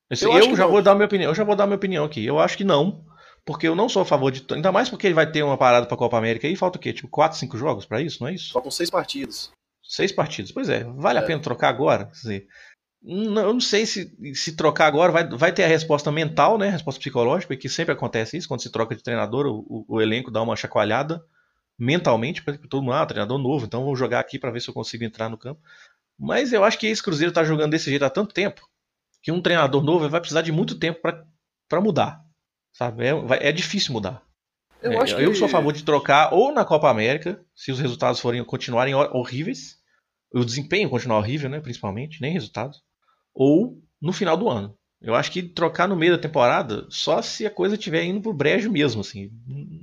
Assim, 0.09 0.25
Eu 0.25 0.31
Eu, 0.33 0.55
já 0.55 0.63
não. 0.63 0.71
vou 0.71 0.81
dar 0.81 0.95
minha 0.95 1.05
opinião. 1.05 1.31
Eu 1.31 1.35
já 1.35 1.43
vou 1.43 1.55
dar 1.57 1.65
minha 1.65 1.75
opinião 1.75 2.05
aqui. 2.05 2.25
Eu 2.25 2.39
acho 2.39 2.55
que 2.57 2.63
não, 2.63 3.03
porque 3.45 3.67
eu 3.67 3.75
não 3.75 3.89
sou 3.89 4.01
a 4.01 4.06
favor 4.06 4.32
de 4.32 4.45
ainda 4.53 4.71
mais 4.71 4.89
porque 4.89 5.08
ele 5.08 5.13
vai 5.13 5.29
ter 5.29 5.43
uma 5.43 5.58
parada 5.58 5.86
pra 5.86 5.97
Copa 5.97 6.17
América 6.17 6.47
aí, 6.47 6.56
falta 6.56 6.77
o 6.77 6.82
quê? 6.82 6.93
Tipo 6.93 7.08
4, 7.10 7.38
5 7.38 7.58
jogos 7.58 7.86
pra 7.86 8.01
isso, 8.01 8.21
não 8.21 8.27
é 8.29 8.34
isso? 8.34 8.53
Faltam 8.53 8.71
seis 8.71 8.89
partidas. 8.89 9.51
Seis 9.84 10.12
partidas. 10.12 10.51
Pois 10.51 10.69
é, 10.69 10.84
vale 10.84 11.19
a 11.19 11.21
É. 11.21 11.25
pena 11.25 11.41
trocar 11.41 11.69
agora? 11.69 12.06
Quer 12.06 12.12
dizer, 12.13 12.47
não- 13.01 13.41
eu 13.41 13.53
não 13.53 13.60
sei 13.60 13.86
se, 13.86 14.15
se 14.34 14.56
trocar 14.56 14.88
agora 14.88 15.12
vai, 15.12 15.27
vai 15.27 15.51
ter 15.51 15.63
a 15.63 15.67
resposta 15.67 16.10
mental, 16.12 16.58
né? 16.58 16.69
A 16.69 16.71
resposta 16.71 16.99
psicológica, 16.99 17.56
que 17.58 17.67
sempre 17.67 17.93
acontece 17.93 18.38
isso, 18.38 18.47
quando 18.47 18.62
se 18.62 18.71
troca 18.71 18.95
de 18.95 19.03
treinador, 19.03 19.45
o, 19.45 19.60
o- 19.67 19.86
o 19.97 20.01
elenco 20.01 20.32
dá 20.32 20.41
uma 20.41 20.56
chacoalhada 20.56 21.21
mentalmente, 21.77 22.41
para 22.43 22.58
todo 22.58 22.82
mundo, 22.84 22.93
ah, 22.93 23.06
treinador 23.06 23.38
novo, 23.38 23.65
então 23.65 23.84
vou 23.84 23.95
jogar 23.95 24.19
aqui 24.19 24.39
para 24.39 24.51
ver 24.51 24.62
se 24.62 24.69
eu 24.69 24.73
consigo 24.73 25.03
entrar 25.03 25.27
no 25.27 25.38
campo. 25.38 25.60
Mas 26.17 26.53
eu 26.53 26.63
acho 26.63 26.77
que 26.79 26.88
esse 26.88 27.01
Cruzeiro 27.03 27.34
tá 27.34 27.43
jogando 27.43 27.71
desse 27.71 27.89
jeito 27.89 28.06
há 28.06 28.10
tanto 28.10 28.34
tempo 28.34 28.62
que 29.21 29.32
um 29.32 29.41
treinador 29.41 29.84
novo 29.84 30.08
vai 30.08 30.19
precisar 30.21 30.41
de 30.43 30.51
muito 30.51 30.75
tempo 30.77 31.01
para 31.01 31.82
mudar. 31.82 32.22
Sabe? 32.73 33.05
É, 33.05 33.49
é 33.49 33.51
difícil 33.51 33.93
mudar. 33.93 34.21
Eu 34.81 34.91
É, 34.91 34.97
acho 34.97 35.15
que 35.15 35.21
eu 35.21 35.33
sou 35.36 35.45
a 35.45 35.49
favor 35.49 35.71
de 35.73 35.83
trocar 35.83 36.33
ou 36.33 36.51
na 36.51 36.65
Copa 36.65 36.89
América, 36.89 37.39
se 37.55 37.71
os 37.71 37.79
resultados 37.79 38.19
forem 38.19 38.43
continuarem 38.43 38.93
hor- 38.93 39.15
horríveis, 39.15 39.77
o 40.33 40.43
desempenho 40.43 40.89
continuar 40.89 41.19
horrível, 41.19 41.49
né, 41.49 41.59
principalmente, 41.62 42.19
nem 42.21 42.33
resultados, 42.33 42.81
ou 43.33 43.81
no 44.01 44.12
final 44.12 44.36
do 44.36 44.49
ano. 44.49 44.75
Eu 45.01 45.15
acho 45.15 45.31
que 45.31 45.43
trocar 45.43 45.88
no 45.88 45.95
meio 45.97 46.13
da 46.15 46.21
temporada 46.21 46.86
só 46.89 47.21
se 47.21 47.45
a 47.45 47.51
coisa 47.51 47.75
estiver 47.75 48.03
indo 48.05 48.21
pro 48.21 48.33
brejo 48.33 48.71
mesmo, 48.71 49.01
assim. 49.01 49.29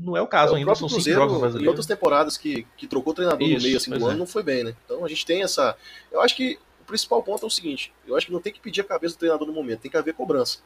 Não 0.01 0.17
é 0.17 0.23
o 0.23 0.27
caso 0.27 0.55
o 0.55 0.57
ainda, 0.57 0.75
são 0.75 0.89
cinco 0.89 1.11
jogos 1.13 1.37
em 1.37 1.41
brasileiros. 1.41 1.69
outras 1.69 1.87
temporadas 1.87 2.37
que, 2.39 2.67
que 2.77 2.87
trocou 2.87 3.13
treinador 3.15 3.47
Isso, 3.47 3.57
no 3.59 3.63
meio 3.63 3.77
assim, 3.77 3.91
do 3.91 4.07
é. 4.07 4.09
ano, 4.11 4.19
não 4.21 4.27
foi 4.27 4.43
bem, 4.43 4.65
né? 4.65 4.75
Então 4.85 5.05
a 5.05 5.09
gente 5.09 5.25
tem 5.27 5.43
essa. 5.43 5.77
Eu 6.11 6.21
acho 6.21 6.35
que 6.35 6.59
o 6.81 6.85
principal 6.85 7.23
ponto 7.23 7.45
é 7.45 7.47
o 7.47 7.51
seguinte: 7.51 7.93
eu 8.07 8.17
acho 8.17 8.27
que 8.27 8.33
não 8.33 8.41
tem 8.41 8.53
que 8.53 8.61
pedir 8.61 8.81
a 8.81 8.85
cabeça 8.85 9.15
do 9.15 9.19
treinador 9.19 9.47
no 9.47 9.53
momento, 9.53 9.81
tem 9.81 9.91
que 9.91 9.97
haver 9.97 10.15
cobrança. 10.15 10.59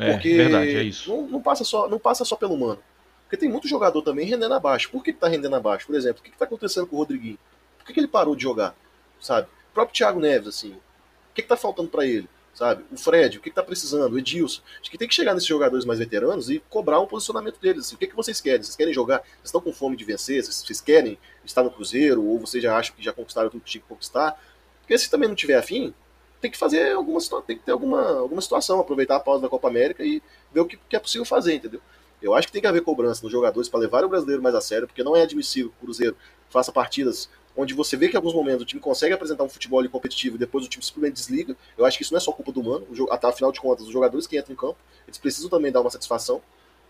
É, 0.00 0.12
Porque 0.12 0.34
verdade, 0.34 0.76
é 0.76 0.82
isso. 0.82 1.10
Não, 1.10 1.26
não 1.26 1.42
passa 1.42 1.62
só, 1.62 1.86
não 1.86 1.98
passa 1.98 2.24
só 2.24 2.34
pelo 2.34 2.56
mano. 2.56 2.78
Porque 3.24 3.36
tem 3.36 3.48
muito 3.48 3.68
jogador 3.68 4.00
também 4.02 4.26
rendendo 4.26 4.54
abaixo. 4.54 4.90
Por 4.90 5.04
que, 5.04 5.12
que 5.12 5.20
tá 5.20 5.28
rendendo 5.28 5.54
abaixo? 5.54 5.86
Por 5.86 5.94
exemplo, 5.94 6.20
o 6.20 6.24
que, 6.24 6.30
que 6.30 6.38
tá 6.38 6.46
acontecendo 6.46 6.86
com 6.86 6.96
o 6.96 6.98
Rodriguinho? 6.98 7.38
Por 7.78 7.86
que, 7.86 7.92
que 7.92 8.00
ele 8.00 8.08
parou 8.08 8.34
de 8.34 8.42
jogar? 8.42 8.74
Sabe? 9.20 9.46
O 9.70 9.74
próprio 9.74 9.94
Thiago 9.94 10.18
Neves, 10.18 10.48
assim. 10.48 10.72
O 10.72 11.34
que, 11.34 11.42
que 11.42 11.48
tá 11.48 11.56
faltando 11.56 11.90
para 11.90 12.06
ele? 12.06 12.28
Sabe? 12.54 12.84
O 12.90 12.96
Fred, 12.96 13.38
o 13.38 13.40
que, 13.40 13.50
que 13.50 13.54
tá 13.54 13.62
precisando? 13.62 14.14
O 14.14 14.18
Edilson. 14.18 14.62
Acho 14.80 14.90
que 14.90 14.98
tem 14.98 15.06
que 15.06 15.14
chegar 15.14 15.34
nesses 15.34 15.48
jogadores 15.48 15.84
mais 15.84 15.98
veteranos 15.98 16.50
e 16.50 16.60
cobrar 16.70 16.98
um 16.98 17.06
posicionamento 17.06 17.60
deles. 17.60 17.86
Assim. 17.86 17.94
O 17.94 17.98
que, 17.98 18.06
que 18.06 18.16
vocês 18.16 18.40
querem? 18.40 18.62
Vocês 18.62 18.74
querem 18.74 18.92
jogar? 18.92 19.18
Vocês 19.18 19.44
estão 19.44 19.60
com 19.60 19.72
fome 19.72 19.96
de 19.96 20.04
vencer? 20.04 20.42
Vocês, 20.42 20.56
vocês 20.56 20.80
querem 20.80 21.18
estar 21.44 21.62
no 21.62 21.70
Cruzeiro? 21.70 22.24
Ou 22.24 22.38
vocês 22.38 22.62
já 22.62 22.76
acham 22.76 22.96
que 22.96 23.02
já 23.02 23.12
conquistaram 23.12 23.48
tudo 23.48 23.62
que 23.62 23.70
tinha 23.70 23.82
que 23.82 23.88
conquistar? 23.88 24.40
Porque 24.80 24.98
se 24.98 25.08
também 25.08 25.28
não 25.28 25.36
tiver 25.36 25.56
afim, 25.56 25.94
tem 26.40 26.50
que 26.50 26.58
fazer 26.58 26.92
alguma 26.92 27.20
situa- 27.20 27.42
tem 27.42 27.56
que 27.56 27.64
ter 27.64 27.72
alguma, 27.72 28.18
alguma 28.18 28.40
situação, 28.40 28.80
aproveitar 28.80 29.16
a 29.16 29.20
pausa 29.20 29.42
da 29.42 29.48
Copa 29.48 29.68
América 29.68 30.04
e 30.04 30.22
ver 30.52 30.60
o 30.60 30.64
que, 30.64 30.78
que 30.88 30.96
é 30.96 30.98
possível 30.98 31.24
fazer, 31.24 31.54
entendeu? 31.54 31.80
Eu 32.22 32.34
acho 32.34 32.46
que 32.46 32.52
tem 32.52 32.60
que 32.60 32.66
haver 32.66 32.82
cobrança 32.82 33.22
nos 33.22 33.32
jogadores 33.32 33.68
para 33.68 33.80
levar 33.80 34.04
o 34.04 34.08
brasileiro 34.08 34.42
mais 34.42 34.54
a 34.54 34.60
sério, 34.60 34.86
porque 34.86 35.02
não 35.02 35.16
é 35.16 35.22
admissível 35.22 35.70
que 35.70 35.76
o 35.76 35.86
Cruzeiro 35.86 36.16
faça 36.48 36.70
partidas 36.72 37.28
onde 37.56 37.74
você 37.74 37.96
vê 37.96 38.08
que 38.08 38.14
em 38.14 38.16
alguns 38.16 38.34
momentos 38.34 38.62
o 38.62 38.66
time 38.66 38.80
consegue 38.80 39.12
apresentar 39.12 39.44
um 39.44 39.48
futebol 39.48 39.86
competitivo 39.88 40.36
e 40.36 40.38
depois 40.38 40.64
o 40.64 40.68
time 40.68 40.84
simplesmente 40.84 41.14
desliga. 41.14 41.56
Eu 41.76 41.84
acho 41.84 41.96
que 41.96 42.04
isso 42.04 42.12
não 42.12 42.18
é 42.18 42.20
só 42.20 42.32
culpa 42.32 42.52
do 42.52 42.62
mano, 42.62 42.86
até 43.10 43.26
afinal 43.26 43.52
de 43.52 43.60
contas, 43.60 43.86
os 43.86 43.92
jogadores 43.92 44.26
que 44.26 44.38
entram 44.38 44.52
em 44.52 44.56
campo, 44.56 44.76
eles 45.06 45.18
precisam 45.18 45.50
também 45.50 45.72
dar 45.72 45.80
uma 45.80 45.90
satisfação 45.90 46.40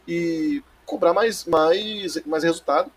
e 0.07 0.63
cobrar 0.85 1.13
mais, 1.13 1.45
mais, 1.45 2.23
mais 2.27 2.45
resultado. 2.45 2.91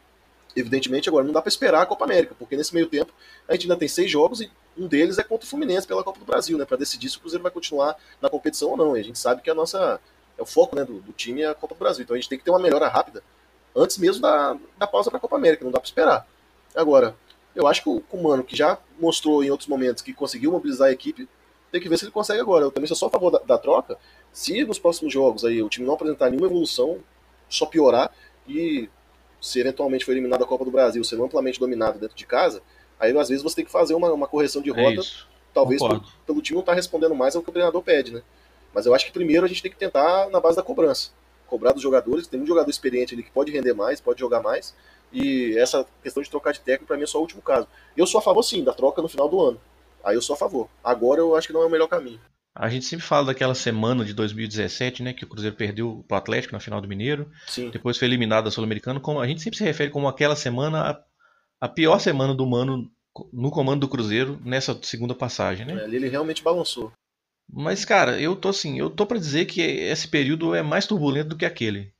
Evidentemente, 0.55 1.09
agora 1.09 1.25
não 1.25 1.31
dá 1.31 1.41
para 1.41 1.49
esperar 1.49 1.81
a 1.81 1.85
Copa 1.85 2.05
América, 2.05 2.35
porque 2.37 2.55
nesse 2.55 2.73
meio 2.73 2.87
tempo 2.87 3.11
a 3.47 3.53
gente 3.53 3.63
ainda 3.63 3.77
tem 3.77 3.87
seis 3.87 4.11
jogos 4.11 4.41
e 4.41 4.51
um 4.77 4.87
deles 4.87 5.17
é 5.17 5.23
contra 5.23 5.45
o 5.45 5.49
Fluminense 5.49 5.87
pela 5.87 6.03
Copa 6.03 6.19
do 6.19 6.25
Brasil, 6.25 6.57
né? 6.57 6.65
Para 6.65 6.77
decidir 6.77 7.09
se 7.09 7.17
o 7.17 7.19
Cruzeiro 7.19 7.43
vai 7.43 7.51
continuar 7.51 7.95
na 8.21 8.29
competição 8.29 8.69
ou 8.69 8.77
não. 8.77 8.97
E 8.97 8.99
a 8.99 9.03
gente 9.03 9.19
sabe 9.19 9.41
que 9.41 9.49
a 9.49 9.55
nossa 9.55 9.99
é 10.37 10.41
o 10.41 10.45
foco 10.45 10.75
né, 10.75 10.83
do, 10.83 10.99
do 10.99 11.11
time 11.11 11.41
é 11.41 11.47
a 11.49 11.55
Copa 11.55 11.75
do 11.75 11.79
Brasil. 11.79 12.03
Então 12.03 12.15
a 12.15 12.19
gente 12.19 12.29
tem 12.29 12.37
que 12.37 12.43
ter 12.43 12.51
uma 12.51 12.59
melhora 12.59 12.87
rápida 12.87 13.23
antes 13.75 13.97
mesmo 13.97 14.21
da, 14.21 14.57
da 14.77 14.87
pausa 14.87 15.09
para 15.09 15.17
a 15.17 15.21
Copa 15.21 15.35
América. 15.35 15.63
Não 15.63 15.71
dá 15.71 15.79
para 15.79 15.87
esperar. 15.87 16.27
Agora, 16.75 17.15
eu 17.55 17.67
acho 17.67 17.83
que 17.83 17.89
o, 17.89 18.03
o 18.11 18.23
Mano, 18.23 18.43
que 18.43 18.55
já 18.55 18.77
mostrou 18.99 19.43
em 19.43 19.51
outros 19.51 19.67
momentos 19.67 20.01
que 20.01 20.13
conseguiu 20.13 20.51
mobilizar 20.51 20.89
a 20.89 20.91
equipe, 20.91 21.29
tem 21.71 21.81
que 21.81 21.89
ver 21.89 21.97
se 21.97 22.05
ele 22.05 22.11
consegue 22.11 22.39
agora. 22.39 22.65
Eu 22.65 22.71
também 22.71 22.87
sou 22.87 22.97
só 22.97 23.07
a 23.07 23.09
favor 23.09 23.31
da, 23.31 23.39
da 23.39 23.57
troca. 23.57 23.97
Se 24.31 24.63
nos 24.63 24.79
próximos 24.79 25.13
jogos 25.13 25.45
aí 25.45 25.61
o 25.61 25.69
time 25.69 25.85
não 25.85 25.93
apresentar 25.93 26.29
nenhuma 26.29 26.47
evolução, 26.47 26.99
só 27.47 27.65
piorar 27.65 28.11
e 28.47 28.89
se 29.39 29.59
eventualmente 29.59 30.05
for 30.05 30.11
eliminado 30.11 30.39
da 30.39 30.45
Copa 30.45 30.65
do 30.65 30.71
Brasil, 30.71 31.03
ser 31.03 31.21
amplamente 31.21 31.59
dominado 31.59 31.99
dentro 31.99 32.15
de 32.15 32.25
casa, 32.25 32.61
aí 33.03 33.17
às 33.17 33.29
vezes 33.29 33.43
você 33.43 33.57
tem 33.57 33.65
que 33.65 33.71
fazer 33.71 33.93
uma, 33.93 34.11
uma 34.11 34.27
correção 34.27 34.61
de 34.61 34.69
É 34.69 34.73
rota, 34.73 35.01
isso. 35.01 35.27
talvez 35.53 35.81
pelo, 35.81 36.03
pelo 36.25 36.41
time 36.41 36.55
não 36.55 36.61
estar 36.61 36.73
respondendo 36.73 37.15
mais 37.15 37.35
ao 37.35 37.41
que 37.41 37.49
o 37.49 37.53
treinador 37.53 37.81
pede, 37.81 38.11
né? 38.13 38.21
Mas 38.73 38.85
eu 38.85 38.93
acho 38.95 39.05
que 39.05 39.11
primeiro 39.11 39.45
a 39.45 39.49
gente 39.49 39.61
tem 39.61 39.71
que 39.71 39.77
tentar 39.77 40.29
na 40.29 40.39
base 40.39 40.55
da 40.55 40.63
cobrança. 40.63 41.11
Cobrar 41.47 41.71
dos 41.73 41.81
jogadores, 41.83 42.25
tem 42.27 42.39
muito 42.39 42.49
jogador 42.49 42.69
experiente 42.69 43.13
ali 43.13 43.21
que 43.21 43.29
pode 43.29 43.51
render 43.51 43.73
mais, 43.73 44.01
pode 44.01 44.19
jogar 44.19 44.41
mais. 44.41 44.73
E 45.11 45.55
essa 45.59 45.85
questão 46.01 46.23
de 46.23 46.29
trocar 46.29 46.51
de 46.53 46.59
técnico, 46.59 46.87
pra 46.87 46.97
mim, 46.97 47.03
é 47.03 47.05
só 47.05 47.19
o 47.19 47.21
último 47.21 47.41
caso. 47.41 47.67
Eu 47.95 48.07
sou 48.07 48.17
a 48.17 48.21
favor, 48.21 48.41
sim, 48.41 48.63
da 48.63 48.73
troca 48.73 48.99
no 49.01 49.07
final 49.07 49.29
do 49.29 49.39
ano. 49.39 49.61
Aí 50.03 50.15
eu 50.15 50.21
sou 50.23 50.33
a 50.33 50.37
favor. 50.37 50.67
Agora 50.83 51.19
eu 51.19 51.35
acho 51.35 51.45
que 51.47 51.53
não 51.53 51.61
é 51.61 51.65
o 51.67 51.69
melhor 51.69 51.87
caminho. 51.87 52.19
A 52.55 52.69
gente 52.69 52.85
sempre 52.85 53.05
fala 53.05 53.27
daquela 53.27 53.55
semana 53.55 54.03
de 54.05 54.13
2017, 54.13 55.01
né, 55.03 55.13
que 55.13 55.23
o 55.23 55.27
Cruzeiro 55.27 55.55
perdeu 55.55 56.03
pro 56.07 56.17
Atlético 56.17 56.53
na 56.53 56.59
final 56.59 56.79
do 56.79 56.87
Mineiro, 56.87 57.31
Sim. 57.47 57.69
depois 57.71 57.97
foi 57.97 58.07
eliminado 58.07 58.45
da 58.45 58.51
Sul-Americana, 58.51 59.01
a 59.19 59.27
gente 59.27 59.41
sempre 59.41 59.57
se 59.57 59.63
refere 59.63 59.89
como 59.89 60.07
aquela 60.07 60.35
semana 60.35 61.03
a, 61.63 61.67
pior 61.69 61.99
semana 61.99 62.33
do 62.33 62.45
Mano 62.45 62.91
no 63.31 63.51
comando 63.51 63.81
do 63.81 63.87
Cruzeiro 63.87 64.39
nessa 64.43 64.77
segunda 64.81 65.13
passagem, 65.13 65.65
né? 65.65 65.83
Ali 65.83 65.97
ele 65.97 66.09
realmente 66.09 66.43
balançou. 66.43 66.91
Mas 67.51 67.85
cara, 67.85 68.19
eu 68.19 68.35
tô 68.35 68.49
assim, 68.49 68.79
eu 68.79 68.89
tô 68.89 69.05
para 69.05 69.19
dizer 69.19 69.45
que 69.45 69.61
esse 69.61 70.07
período 70.07 70.55
é 70.55 70.63
mais 70.63 70.87
turbulento 70.87 71.29
do 71.29 71.37
que 71.37 71.45
aquele. 71.45 71.93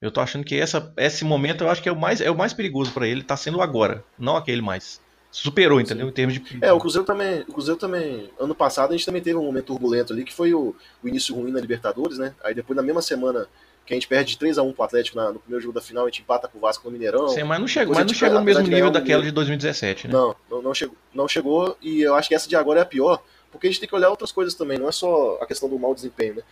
Eu 0.00 0.12
tô 0.12 0.20
achando 0.20 0.44
que 0.44 0.54
essa, 0.54 0.92
esse 0.96 1.24
momento 1.24 1.64
eu 1.64 1.70
acho 1.70 1.82
que 1.82 1.88
é 1.88 1.92
o 1.92 1.98
mais 1.98 2.20
é 2.20 2.30
o 2.30 2.36
mais 2.36 2.52
perigoso 2.52 2.92
para 2.92 3.08
ele, 3.08 3.22
tá 3.22 3.36
sendo 3.36 3.60
agora, 3.60 4.04
não 4.18 4.36
aquele 4.36 4.62
mais. 4.62 5.00
Superou, 5.30 5.80
entendeu? 5.80 6.06
Sim. 6.06 6.10
Em 6.10 6.14
termos 6.14 6.34
de 6.34 6.58
É, 6.62 6.72
o 6.72 6.78
Cruzeiro 6.78 7.06
também. 7.06 7.40
O 7.42 7.52
Cruzeiro 7.52 7.78
também. 7.78 8.30
Ano 8.38 8.54
passado 8.54 8.90
a 8.90 8.96
gente 8.96 9.04
também 9.04 9.22
teve 9.22 9.36
um 9.36 9.44
momento 9.44 9.66
turbulento 9.66 10.12
ali, 10.12 10.24
que 10.24 10.32
foi 10.32 10.54
o, 10.54 10.74
o 11.02 11.08
início 11.08 11.34
ruim 11.34 11.52
na 11.52 11.60
Libertadores, 11.60 12.18
né? 12.18 12.34
Aí 12.42 12.54
depois, 12.54 12.76
na 12.76 12.82
mesma 12.82 13.02
semana 13.02 13.46
que 13.88 13.94
a 13.94 13.96
gente 13.96 14.06
perde 14.06 14.32
de 14.32 14.38
3x1 14.38 14.72
pro 14.74 14.84
Atlético 14.84 15.16
na- 15.16 15.32
no 15.32 15.40
primeiro 15.40 15.62
jogo 15.62 15.74
da 15.74 15.80
final, 15.80 16.04
a 16.04 16.08
gente 16.08 16.20
empata 16.20 16.46
com 16.46 16.58
o 16.58 16.60
Vasco 16.60 16.84
no 16.84 16.90
Mineirão. 16.92 17.26
Sim, 17.30 17.42
mas 17.44 17.58
não 17.58 17.66
chegou, 17.66 17.94
a 17.94 17.98
mas 17.98 18.06
não 18.06 18.14
chegou 18.14 18.38
no 18.38 18.44
mesmo 18.44 18.62
nível 18.64 18.90
daquela 18.90 19.22
de 19.22 19.30
2017, 19.30 20.06
né? 20.06 20.12
Não, 20.12 20.36
não, 20.50 20.60
não 20.62 20.74
chegou, 20.74 20.94
não 21.14 21.26
chegou, 21.26 21.74
e 21.80 22.02
eu 22.02 22.14
acho 22.14 22.28
que 22.28 22.34
essa 22.34 22.46
de 22.48 22.54
agora 22.54 22.80
é 22.80 22.82
a 22.82 22.86
pior, 22.86 23.22
porque 23.50 23.66
a 23.66 23.70
gente 23.70 23.80
tem 23.80 23.88
que 23.88 23.94
olhar 23.94 24.10
outras 24.10 24.30
coisas 24.30 24.54
também, 24.54 24.78
não 24.78 24.88
é 24.88 24.92
só 24.92 25.38
a 25.40 25.46
questão 25.46 25.68
do 25.70 25.78
mau 25.78 25.94
desempenho, 25.94 26.34
né? 26.34 26.42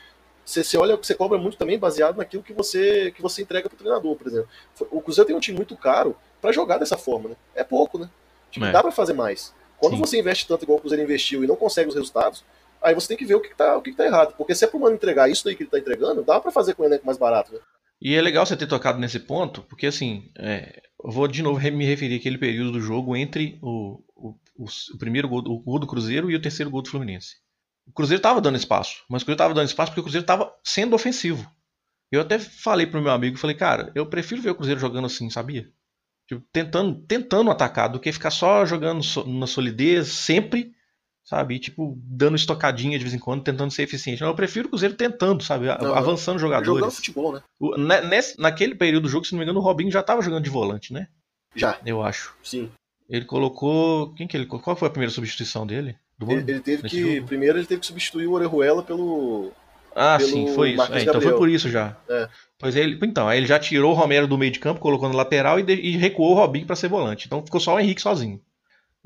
Você, 0.44 0.64
você 0.64 0.78
olha, 0.78 0.96
você 0.96 1.14
cobra 1.14 1.36
muito 1.36 1.58
também 1.58 1.78
baseado 1.78 2.16
naquilo 2.16 2.42
que 2.42 2.52
você, 2.54 3.10
que 3.14 3.20
você 3.20 3.42
entrega 3.42 3.68
pro 3.68 3.76
treinador, 3.76 4.16
por 4.16 4.28
exemplo. 4.28 4.48
O 4.90 5.00
Cruzeiro 5.02 5.26
tem 5.26 5.36
um 5.36 5.40
time 5.40 5.56
muito 5.58 5.76
caro 5.76 6.16
pra 6.40 6.52
jogar 6.52 6.78
dessa 6.78 6.96
forma, 6.96 7.30
né? 7.30 7.36
É 7.54 7.64
pouco, 7.64 7.98
né? 7.98 8.08
Tipo, 8.50 8.64
É. 8.64 8.72
dá 8.72 8.80
pra 8.80 8.92
fazer 8.92 9.12
mais. 9.12 9.52
Quando 9.76 9.94
Sim. 9.94 10.00
você 10.00 10.18
investe 10.18 10.46
tanto 10.48 10.62
igual 10.62 10.78
o 10.78 10.80
Cruzeiro 10.80 11.02
investiu 11.04 11.44
e 11.44 11.46
não 11.46 11.56
consegue 11.56 11.88
os 11.90 11.94
resultados, 11.94 12.44
aí 12.82 12.94
você 12.94 13.08
tem 13.08 13.16
que 13.16 13.24
ver 13.26 13.34
o 13.34 13.40
que, 13.40 13.48
que 13.50 13.56
tá, 13.56 13.76
o 13.76 13.82
que, 13.82 13.92
tá 13.92 14.04
errado. 14.04 14.34
Porque 14.36 14.54
se 14.54 14.64
é 14.64 14.68
pro 14.68 14.80
mano 14.80 14.94
entregar 14.96 15.28
isso 15.30 15.44
daí 15.44 15.54
que 15.56 15.62
ele 15.62 15.70
tá 15.70 15.78
entregando, 15.78 16.22
dá 16.24 16.40
pra 16.40 16.50
fazer 16.50 16.74
com 16.74 16.82
um 16.82 16.86
elenco 16.86 17.06
mais 17.06 17.18
barato, 17.18 17.52
né? 17.52 17.60
E 18.00 18.14
é 18.14 18.20
legal 18.20 18.44
você 18.44 18.56
ter 18.56 18.66
tocado 18.66 18.98
nesse 18.98 19.18
ponto, 19.20 19.62
porque 19.62 19.86
assim, 19.86 20.30
é, 20.36 20.82
eu 21.02 21.10
vou 21.10 21.26
de 21.26 21.42
novo 21.42 21.58
me 21.72 21.84
referir 21.86 22.16
àquele 22.16 22.36
período 22.38 22.72
do 22.72 22.80
jogo 22.80 23.16
entre 23.16 23.58
o, 23.62 24.02
o, 24.14 24.34
o, 24.56 24.64
o 24.94 24.98
primeiro 24.98 25.28
gol, 25.28 25.40
do- 25.42 25.52
o 25.52 25.58
gol 25.60 25.78
do 25.78 25.86
Cruzeiro 25.86 26.30
e 26.30 26.36
o 26.36 26.40
terceiro 26.42 26.70
gol 26.70 26.82
do 26.82 26.90
Fluminense. 26.90 27.36
O 27.86 27.92
Cruzeiro 27.92 28.18
estava 28.18 28.40
dando 28.40 28.56
espaço, 28.58 29.02
mas 29.08 29.22
o 29.22 29.24
Cruzeiro 29.24 29.36
estava 29.36 29.54
dando 29.54 29.66
espaço 29.68 29.90
porque 29.92 30.00
o 30.00 30.04
Cruzeiro 30.04 30.24
estava 30.24 30.52
sendo 30.62 30.94
ofensivo. 30.94 31.50
Eu 32.12 32.20
até 32.20 32.38
falei 32.38 32.86
pro 32.86 33.00
meu 33.02 33.12
amigo, 33.12 33.38
falei, 33.38 33.56
cara, 33.56 33.90
eu 33.94 34.06
prefiro 34.06 34.42
ver 34.42 34.50
o 34.50 34.54
Cruzeiro 34.54 34.80
jogando 34.80 35.06
assim, 35.06 35.30
sabia? 35.30 35.68
Tipo, 36.28 36.44
tentando, 36.52 37.00
tentando 37.06 37.50
atacar 37.50 37.88
do 37.88 38.00
que 38.00 38.12
ficar 38.12 38.30
só 38.30 38.66
jogando 38.66 39.00
na 39.26 39.46
solidez 39.46 40.08
sempre, 40.08 40.72
sabe? 41.26 41.56
E, 41.56 41.58
tipo, 41.58 41.98
dando 42.04 42.36
estocadinha 42.36 42.96
de 42.96 43.04
vez 43.04 43.12
em 43.12 43.18
quando, 43.18 43.42
tentando 43.42 43.72
ser 43.72 43.82
eficiente. 43.82 44.22
Não, 44.22 44.28
eu 44.28 44.34
prefiro 44.34 44.66
o 44.66 44.70
Cruzeiro 44.70 44.94
tentando, 44.94 45.42
sabe? 45.42 45.66
Não, 45.66 45.92
Avançando 45.94 46.38
jogadores. 46.38 46.78
Jogando 46.78 46.94
futebol, 46.94 47.32
né? 47.32 47.42
O, 47.58 47.76
nesse, 47.76 48.40
naquele 48.40 48.76
período 48.76 49.02
do 49.02 49.08
jogo, 49.08 49.26
se 49.26 49.32
não 49.32 49.40
me 49.40 49.44
engano, 49.44 49.58
o 49.58 49.62
Robinho 49.62 49.90
já 49.90 50.02
tava 50.02 50.22
jogando 50.22 50.44
de 50.44 50.50
volante, 50.50 50.92
né? 50.92 51.08
Já. 51.54 51.78
Eu 51.84 52.02
acho. 52.02 52.34
Sim. 52.42 52.70
Ele 53.10 53.24
colocou. 53.24 54.14
Quem 54.14 54.26
que 54.26 54.36
ele 54.36 54.46
Qual 54.46 54.76
foi 54.76 54.88
a 54.88 54.90
primeira 54.90 55.12
substituição 55.12 55.66
dele? 55.66 55.96
ele, 56.28 56.50
ele, 56.52 56.60
teve 56.60 56.88
que. 56.88 57.16
Jogo? 57.16 57.26
Primeiro 57.26 57.58
ele 57.58 57.66
teve 57.66 57.80
que 57.80 57.86
substituir 57.86 58.26
o 58.26 58.32
Orejuela 58.32 58.82
pelo. 58.82 59.52
Ah, 59.94 60.18
pelo 60.18 60.30
sim, 60.30 60.54
foi 60.54 60.72
isso. 60.72 60.92
É, 60.92 61.02
então 61.02 61.20
foi 61.20 61.36
por 61.36 61.48
isso 61.48 61.68
já. 61.70 61.96
É. 62.08 62.28
Pois 62.58 62.76
ele, 62.76 62.98
então, 63.02 63.28
aí 63.28 63.38
ele 63.38 63.46
já 63.46 63.58
tirou 63.58 63.92
o 63.92 63.94
Romero 63.94 64.26
do 64.26 64.38
meio 64.38 64.52
de 64.52 64.58
campo, 64.58 64.80
colocou 64.80 65.08
no 65.08 65.16
lateral 65.16 65.58
e, 65.58 65.62
de, 65.62 65.74
e 65.74 65.96
recuou 65.96 66.32
o 66.32 66.34
Robinho 66.34 66.66
para 66.66 66.76
ser 66.76 66.88
volante. 66.88 67.26
Então 67.26 67.44
ficou 67.44 67.60
só 67.60 67.74
o 67.74 67.80
Henrique 67.80 68.02
sozinho. 68.02 68.40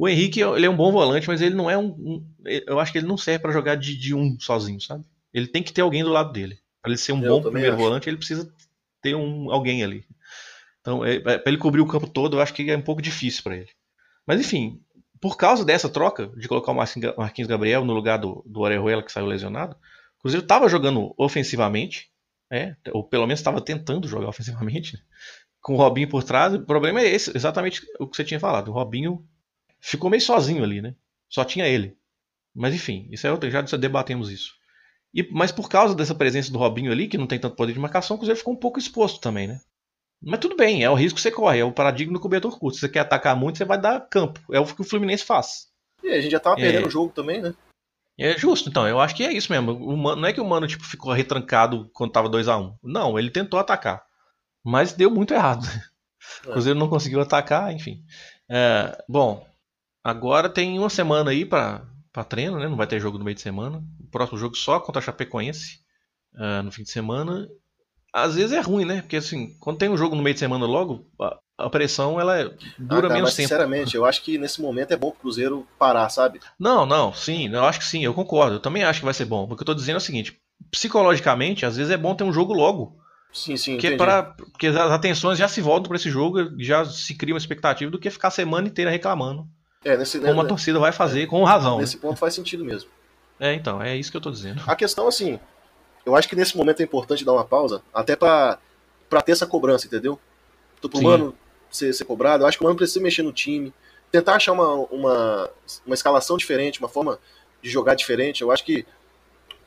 O 0.00 0.08
Henrique, 0.08 0.40
ele 0.40 0.64
é 0.64 0.70
um 0.70 0.76
bom 0.76 0.90
volante, 0.90 1.28
mas 1.28 1.42
ele 1.42 1.54
não 1.54 1.70
é 1.70 1.76
um. 1.76 1.88
um 1.88 2.26
eu 2.46 2.80
acho 2.80 2.90
que 2.90 2.96
ele 2.96 3.06
não 3.06 3.18
serve 3.18 3.40
para 3.40 3.52
jogar 3.52 3.74
de, 3.74 3.94
de, 3.94 4.14
um 4.14 4.40
sozinho, 4.40 4.80
sabe? 4.80 5.04
Ele 5.30 5.46
tem 5.46 5.62
que 5.62 5.74
ter 5.74 5.82
alguém 5.82 6.02
do 6.02 6.08
lado 6.08 6.32
dele. 6.32 6.58
Para 6.80 6.90
ele 6.90 6.96
ser 6.96 7.12
um 7.12 7.22
eu 7.22 7.28
bom 7.28 7.42
primeiro 7.42 7.74
acho. 7.74 7.82
volante, 7.82 8.08
ele 8.08 8.16
precisa 8.16 8.50
ter 9.02 9.14
um, 9.14 9.52
alguém 9.52 9.84
ali. 9.84 10.06
Então, 10.80 11.04
é, 11.04 11.16
é 11.16 11.20
para 11.20 11.42
ele 11.44 11.58
cobrir 11.58 11.82
o 11.82 11.86
campo 11.86 12.06
todo, 12.06 12.38
eu 12.38 12.40
acho 12.40 12.54
que 12.54 12.70
é 12.70 12.74
um 12.78 12.80
pouco 12.80 13.02
difícil 13.02 13.42
para 13.42 13.56
ele. 13.58 13.68
Mas 14.26 14.40
enfim, 14.40 14.80
por 15.20 15.36
causa 15.36 15.66
dessa 15.66 15.86
troca, 15.86 16.28
de 16.28 16.48
colocar 16.48 16.72
o 16.72 16.76
Marquinhos 17.18 17.46
Gabriel 17.46 17.84
no 17.84 17.92
lugar 17.92 18.16
do, 18.16 18.42
do 18.46 18.60
Orejuela, 18.60 19.02
que 19.02 19.12
saiu 19.12 19.26
lesionado, 19.26 19.76
o 20.16 20.22
Cruzeiro 20.22 20.42
estava 20.42 20.66
jogando 20.66 21.12
ofensivamente, 21.18 22.10
é, 22.50 22.74
ou 22.90 23.04
pelo 23.04 23.26
menos 23.26 23.40
estava 23.40 23.60
tentando 23.60 24.08
jogar 24.08 24.28
ofensivamente, 24.30 24.94
né? 24.94 25.02
com 25.60 25.74
o 25.74 25.76
Robinho 25.76 26.08
por 26.08 26.24
trás. 26.24 26.54
O 26.54 26.64
problema 26.64 27.02
é 27.02 27.06
esse, 27.06 27.36
exatamente 27.36 27.82
o 27.98 28.06
que 28.06 28.16
você 28.16 28.24
tinha 28.24 28.40
falado. 28.40 28.68
O 28.68 28.72
Robinho 28.72 29.22
ficou 29.80 30.10
meio 30.10 30.22
sozinho 30.22 30.62
ali, 30.62 30.80
né? 30.80 30.94
Só 31.28 31.44
tinha 31.44 31.66
ele. 31.66 31.96
Mas 32.54 32.74
enfim, 32.74 33.08
isso 33.10 33.26
é 33.26 33.32
outro, 33.32 33.50
já 33.50 33.62
debatemos 33.76 34.30
isso. 34.30 34.54
E, 35.14 35.28
mas 35.32 35.50
por 35.50 35.68
causa 35.68 35.94
dessa 35.94 36.14
presença 36.14 36.52
do 36.52 36.58
Robinho 36.58 36.92
ali, 36.92 37.08
que 37.08 37.18
não 37.18 37.26
tem 37.26 37.38
tanto 37.38 37.56
poder 37.56 37.72
de 37.72 37.78
marcação, 37.78 38.14
o 38.14 38.18
Cruzeiro 38.18 38.38
ficou 38.38 38.54
um 38.54 38.58
pouco 38.58 38.78
exposto 38.78 39.20
também, 39.20 39.48
né? 39.48 39.60
Mas 40.22 40.40
tudo 40.40 40.56
bem, 40.56 40.84
é 40.84 40.90
o 40.90 40.94
risco 40.94 41.16
que 41.16 41.22
você 41.22 41.30
corre, 41.30 41.60
é 41.60 41.64
o 41.64 41.72
paradigma 41.72 42.12
do 42.12 42.20
cobertor 42.20 42.58
curto. 42.58 42.74
Se 42.74 42.80
você 42.80 42.88
quer 42.88 43.00
atacar 43.00 43.34
muito, 43.34 43.58
você 43.58 43.64
vai 43.64 43.80
dar 43.80 44.00
campo. 44.08 44.40
É 44.52 44.60
o 44.60 44.66
que 44.66 44.80
o 44.80 44.84
Fluminense 44.84 45.24
faz. 45.24 45.68
E 46.02 46.08
a 46.08 46.20
gente 46.20 46.30
já 46.30 46.40
tava 46.40 46.56
perdendo 46.56 46.84
é... 46.84 46.86
o 46.86 46.90
jogo 46.90 47.12
também, 47.12 47.40
né? 47.40 47.54
É 48.18 48.36
justo, 48.36 48.68
então, 48.68 48.86
eu 48.86 49.00
acho 49.00 49.16
que 49.16 49.24
é 49.24 49.32
isso 49.32 49.50
mesmo. 49.50 49.72
O 49.72 49.96
Mano, 49.96 50.20
não 50.20 50.28
é 50.28 50.32
que 50.32 50.40
o 50.40 50.44
Mano 50.44 50.66
tipo, 50.66 50.84
ficou 50.84 51.10
retrancado 51.10 51.90
quando 51.94 52.12
tava 52.12 52.28
2 52.28 52.48
a 52.48 52.58
1 52.58 52.62
um. 52.62 52.76
Não, 52.82 53.18
ele 53.18 53.30
tentou 53.30 53.58
atacar. 53.58 54.04
Mas 54.62 54.92
deu 54.92 55.10
muito 55.10 55.34
errado. 55.34 55.66
É. 56.44 56.50
O 56.50 56.52
Cruzeiro 56.52 56.78
não 56.78 56.88
conseguiu 56.88 57.20
atacar, 57.20 57.72
enfim. 57.72 58.04
É, 58.48 59.02
bom, 59.08 59.44
agora 60.02 60.48
tem 60.48 60.78
uma 60.78 60.90
semana 60.90 61.30
aí 61.30 61.44
para 61.44 61.86
treino, 62.28 62.58
né? 62.58 62.68
Não 62.68 62.76
vai 62.76 62.86
ter 62.86 63.00
jogo 63.00 63.18
no 63.18 63.24
meio 63.24 63.34
de 63.34 63.40
semana. 63.40 63.82
O 64.00 64.06
próximo 64.10 64.38
jogo 64.38 64.56
só 64.56 64.80
contra 64.80 65.00
a 65.00 65.04
Chapecoense 65.04 65.80
uh, 66.34 66.62
no 66.62 66.72
fim 66.72 66.82
de 66.82 66.90
semana 66.90 67.48
às 68.12 68.34
vezes 68.34 68.52
é 68.52 68.60
ruim, 68.60 68.84
né? 68.84 69.02
Porque 69.02 69.16
assim, 69.16 69.56
quando 69.58 69.78
tem 69.78 69.88
um 69.88 69.96
jogo 69.96 70.16
no 70.16 70.22
meio 70.22 70.34
de 70.34 70.40
semana 70.40 70.66
logo, 70.66 71.06
a, 71.20 71.38
a 71.58 71.70
pressão 71.70 72.20
ela 72.20 72.44
dura 72.78 72.98
ah, 72.98 73.02
cara, 73.02 73.14
menos 73.14 73.30
mas, 73.30 73.36
tempo. 73.36 73.48
Sinceramente, 73.48 73.96
eu 73.96 74.04
acho 74.04 74.22
que 74.22 74.36
nesse 74.36 74.60
momento 74.60 74.92
é 74.92 74.96
bom 74.96 75.10
pro 75.10 75.20
Cruzeiro 75.20 75.66
parar, 75.78 76.08
sabe? 76.08 76.40
Não, 76.58 76.84
não, 76.84 77.12
sim, 77.12 77.48
eu 77.48 77.64
acho 77.64 77.78
que 77.78 77.84
sim, 77.84 78.04
eu 78.04 78.14
concordo. 78.14 78.56
Eu 78.56 78.60
também 78.60 78.82
acho 78.82 79.00
que 79.00 79.04
vai 79.04 79.14
ser 79.14 79.24
bom. 79.24 79.44
O 79.44 79.56
que 79.56 79.62
eu 79.62 79.66
tô 79.66 79.74
dizendo 79.74 79.96
é 79.96 79.98
o 79.98 80.02
seguinte: 80.02 80.36
psicologicamente, 80.70 81.64
às 81.64 81.76
vezes 81.76 81.92
é 81.92 81.96
bom 81.96 82.14
ter 82.14 82.24
um 82.24 82.32
jogo 82.32 82.52
logo. 82.52 82.98
Sim, 83.32 83.56
sim. 83.56 83.78
Que 83.78 83.88
é 83.88 83.96
para, 83.96 84.24
porque 84.24 84.66
as 84.66 84.76
atenções 84.76 85.38
já 85.38 85.46
se 85.46 85.60
voltam 85.60 85.88
para 85.88 85.96
esse 85.96 86.10
jogo, 86.10 86.50
já 86.58 86.84
se 86.84 87.14
cria 87.14 87.32
uma 87.32 87.38
expectativa 87.38 87.90
do 87.90 87.98
que 87.98 88.10
ficar 88.10 88.28
a 88.28 88.32
semana 88.32 88.66
inteira 88.66 88.90
reclamando. 88.90 89.46
É, 89.82 89.96
nesse, 89.96 90.18
como 90.20 90.34
né, 90.34 90.42
a 90.42 90.44
torcida 90.44 90.78
vai 90.78 90.92
fazer, 90.92 91.22
é, 91.22 91.26
com 91.26 91.42
razão. 91.42 91.78
Nesse 91.78 91.96
ponto 91.96 92.18
faz 92.18 92.34
sentido 92.34 92.62
mesmo. 92.64 92.90
É, 93.38 93.54
então, 93.54 93.82
é 93.82 93.96
isso 93.96 94.10
que 94.10 94.16
eu 94.16 94.20
tô 94.20 94.30
dizendo. 94.30 94.60
A 94.66 94.76
questão, 94.76 95.08
assim, 95.08 95.40
eu 96.04 96.14
acho 96.14 96.28
que 96.28 96.36
nesse 96.36 96.54
momento 96.54 96.80
é 96.80 96.84
importante 96.84 97.24
dar 97.24 97.32
uma 97.32 97.44
pausa, 97.44 97.82
até 97.92 98.14
para 98.14 98.58
ter 99.24 99.32
essa 99.32 99.46
cobrança, 99.46 99.86
entendeu? 99.86 100.20
Tô 100.82 100.88
pro 100.88 100.98
Sim. 100.98 101.04
mano 101.04 101.34
ser, 101.70 101.94
ser 101.94 102.04
cobrado, 102.04 102.42
eu 102.42 102.46
acho 102.46 102.58
que 102.58 102.64
o 102.64 102.66
mano 102.66 102.76
precisa 102.76 103.00
mexer 103.00 103.22
no 103.22 103.32
time, 103.32 103.72
tentar 104.12 104.34
achar 104.34 104.52
uma, 104.52 104.68
uma, 104.90 105.50
uma 105.86 105.94
escalação 105.94 106.36
diferente, 106.36 106.78
uma 106.78 106.88
forma 106.88 107.18
de 107.62 107.70
jogar 107.70 107.94
diferente. 107.94 108.42
Eu 108.42 108.50
acho 108.50 108.64
que 108.64 108.84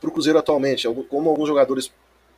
pro 0.00 0.12
Cruzeiro 0.12 0.38
atualmente, 0.38 0.86
como 1.08 1.30
alguns 1.30 1.48
jogadores, 1.48 1.90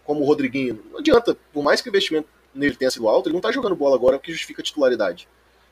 como 0.02 0.22
o 0.22 0.24
Rodriguinho, 0.24 0.82
não 0.90 1.00
adianta, 1.00 1.36
por 1.52 1.62
mais 1.62 1.82
que 1.82 1.88
o 1.88 1.90
investimento 1.90 2.28
nele 2.54 2.74
tenha 2.74 2.90
sido 2.90 3.06
alto, 3.06 3.28
ele 3.28 3.34
não 3.34 3.40
tá 3.42 3.52
jogando 3.52 3.76
bola 3.76 3.96
agora, 3.96 4.18
que 4.18 4.32
justifica 4.32 4.62
a 4.62 4.64
titularidade. 4.64 5.28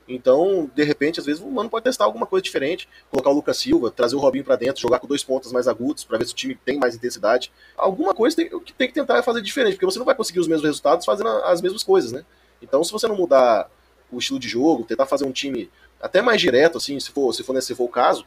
Então, 0.07 0.71
de 0.75 0.85
repente, 0.85 1.19
às 1.19 1.27
vezes 1.27 1.41
o 1.41 1.51
Mano 1.51 1.71
pode 1.71 1.85
testar 1.85 2.05
alguma 2.05 2.27
coisa 2.27 2.43
diferente, 2.43 2.89
colocar 3.11 3.31
o 3.31 3.33
Lucas 3.33 3.57
Silva, 3.57 3.91
trazer 3.91 4.15
o 4.17 4.19
Robinho 4.19 4.45
para 4.45 4.57
dentro, 4.57 4.81
jogar 4.81 4.99
com 4.99 5.07
dois 5.07 5.25
pontas 5.25 5.51
mais 5.51 5.67
agudos 5.67 6.05
para 6.05 6.19
ver 6.19 6.27
se 6.27 6.33
o 6.33 6.37
time 6.37 6.55
tem 6.55 6.79
mais 6.79 6.95
intensidade. 6.95 7.51
Alguma 7.77 8.15
coisa 8.15 8.37
tem, 8.37 8.49
que 8.61 8.73
tem 8.73 8.89
que 8.89 8.95
tentar 8.95 9.23
fazer 9.23 9.41
diferente, 9.41 9.75
porque 9.75 9.87
você 9.87 9.99
não 9.99 10.07
vai 10.07 10.15
conseguir 10.15 10.41
os 10.41 10.49
mesmos 10.49 10.67
resultados 10.67 11.07
fazendo 11.07 11.29
as 11.29 11.63
mesmas 11.63 11.83
coisas, 11.83 12.13
né? 12.13 12.25
Então, 12.61 12.85
se 12.85 12.93
você 12.93 13.09
não 13.09 13.17
mudar 13.17 13.71
o 14.13 14.19
estilo 14.19 14.39
de 14.39 14.49
jogo, 14.49 14.85
tentar 14.85 15.07
fazer 15.07 15.25
um 15.25 15.33
time 15.33 15.71
até 16.01 16.21
mais 16.21 16.41
direto, 16.41 16.77
assim, 16.77 17.01
se 17.01 17.11
for, 17.11 17.33
se 17.33 17.43
for, 17.43 17.61
se 17.63 17.75
for 17.75 17.85
o 17.85 17.89
caso, 17.89 18.27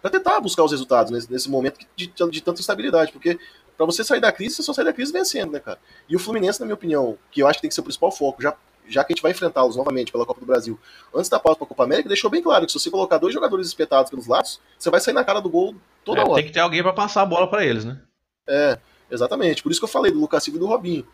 para 0.00 0.10
tentar 0.10 0.40
buscar 0.40 0.64
os 0.64 0.70
resultados 0.70 1.12
nesse, 1.12 1.30
nesse 1.30 1.50
momento 1.50 1.78
de, 1.94 2.06
de, 2.06 2.30
de 2.30 2.40
tanta 2.40 2.60
instabilidade, 2.60 3.12
porque 3.12 3.38
para 3.76 3.86
você 3.86 4.02
sair 4.02 4.20
da 4.20 4.32
crise, 4.32 4.56
você 4.56 4.62
só 4.62 4.72
sai 4.72 4.84
da 4.84 4.92
crise 4.92 5.12
vencendo, 5.12 5.52
né, 5.52 5.60
cara? 5.60 5.78
E 6.08 6.16
o 6.16 6.18
Fluminense, 6.18 6.58
na 6.58 6.66
minha 6.66 6.74
opinião, 6.74 7.18
que 7.30 7.42
eu 7.42 7.46
acho 7.46 7.58
que 7.58 7.62
tem 7.62 7.68
que 7.68 7.74
ser 7.74 7.80
o 7.80 7.84
principal 7.84 8.10
foco, 8.10 8.42
já 8.42 8.56
já 8.88 9.04
que 9.04 9.12
a 9.12 9.14
gente 9.14 9.22
vai 9.22 9.32
enfrentá-los 9.32 9.76
novamente 9.76 10.10
pela 10.10 10.26
Copa 10.26 10.40
do 10.40 10.46
Brasil, 10.46 10.78
antes 11.14 11.28
da 11.28 11.38
pausa 11.38 11.58
para 11.58 11.66
a 11.66 11.68
Copa 11.68 11.84
América, 11.84 12.08
deixou 12.08 12.30
bem 12.30 12.42
claro 12.42 12.66
que 12.66 12.72
se 12.72 12.78
você 12.78 12.90
colocar 12.90 13.18
dois 13.18 13.34
jogadores 13.34 13.66
espetados 13.66 14.10
pelos 14.10 14.26
lados, 14.26 14.60
você 14.78 14.90
vai 14.90 15.00
sair 15.00 15.14
na 15.14 15.24
cara 15.24 15.40
do 15.40 15.50
gol 15.50 15.74
toda 16.04 16.20
é, 16.20 16.24
hora. 16.24 16.34
Tem 16.34 16.46
que 16.46 16.52
ter 16.52 16.60
alguém 16.60 16.82
para 16.82 16.92
passar 16.92 17.22
a 17.22 17.26
bola 17.26 17.48
para 17.48 17.64
eles, 17.64 17.84
né? 17.84 18.00
É, 18.48 18.78
exatamente. 19.10 19.62
Por 19.62 19.70
isso 19.70 19.80
que 19.80 19.84
eu 19.84 19.88
falei 19.88 20.10
do 20.10 20.18
Lucas 20.20 20.42
Silva 20.42 20.56
e 20.56 20.60
do 20.60 20.66
Robinho. 20.66 21.06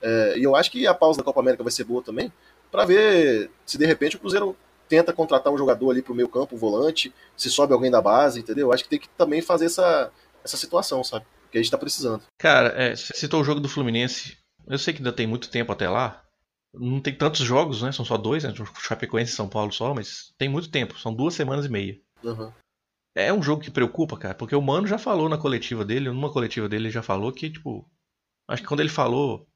É, 0.00 0.38
e 0.38 0.42
eu 0.44 0.54
acho 0.56 0.70
que 0.70 0.86
a 0.86 0.94
pausa 0.94 1.18
da 1.18 1.24
Copa 1.24 1.40
América 1.40 1.62
vai 1.62 1.72
ser 1.72 1.84
boa 1.84 2.02
também, 2.02 2.32
para 2.70 2.84
ver 2.84 3.50
se 3.66 3.76
de 3.76 3.86
repente 3.86 4.16
o 4.16 4.18
Cruzeiro 4.18 4.56
tenta 4.88 5.12
contratar 5.12 5.52
um 5.52 5.58
jogador 5.58 5.90
ali 5.90 6.02
pro 6.02 6.14
meio 6.14 6.28
campo, 6.28 6.54
um 6.54 6.58
volante, 6.58 7.12
se 7.36 7.50
sobe 7.50 7.72
alguém 7.72 7.90
da 7.90 8.00
base, 8.00 8.40
entendeu? 8.40 8.68
Eu 8.68 8.72
acho 8.72 8.84
que 8.84 8.90
tem 8.90 8.98
que 8.98 9.08
também 9.10 9.42
fazer 9.42 9.66
essa, 9.66 10.10
essa 10.42 10.56
situação, 10.56 11.04
sabe? 11.04 11.26
Que 11.50 11.58
a 11.58 11.62
gente 11.62 11.70
tá 11.70 11.78
precisando. 11.78 12.22
Cara, 12.38 12.68
é, 12.76 12.96
você 12.96 13.12
citou 13.14 13.40
o 13.40 13.44
jogo 13.44 13.60
do 13.60 13.68
Fluminense. 13.68 14.36
Eu 14.66 14.78
sei 14.78 14.92
que 14.92 15.00
ainda 15.00 15.12
tem 15.12 15.26
muito 15.26 15.50
tempo 15.50 15.72
até 15.72 15.88
lá, 15.88 16.22
não 16.72 17.00
tem 17.00 17.14
tantos 17.14 17.40
jogos, 17.40 17.82
né? 17.82 17.92
São 17.92 18.04
só 18.04 18.16
dois, 18.16 18.44
né? 18.44 18.52
Chapecoense 18.80 19.32
e 19.32 19.34
São 19.36 19.48
Paulo 19.48 19.72
só, 19.72 19.94
mas 19.94 20.32
tem 20.38 20.48
muito 20.48 20.70
tempo. 20.70 20.98
São 20.98 21.14
duas 21.14 21.34
semanas 21.34 21.66
e 21.66 21.68
meia. 21.68 22.00
Uhum. 22.22 22.52
É 23.14 23.32
um 23.32 23.42
jogo 23.42 23.62
que 23.62 23.70
preocupa, 23.70 24.16
cara, 24.16 24.34
porque 24.34 24.54
o 24.54 24.62
Mano 24.62 24.86
já 24.86 24.98
falou 24.98 25.28
na 25.28 25.38
coletiva 25.38 25.84
dele, 25.84 26.08
numa 26.08 26.32
coletiva 26.32 26.68
dele 26.68 26.84
ele 26.84 26.92
já 26.92 27.02
falou 27.02 27.32
que, 27.32 27.50
tipo, 27.50 27.88
acho 28.46 28.62
que 28.62 28.68
quando 28.68 28.80
ele 28.80 28.88
falou, 28.88 29.48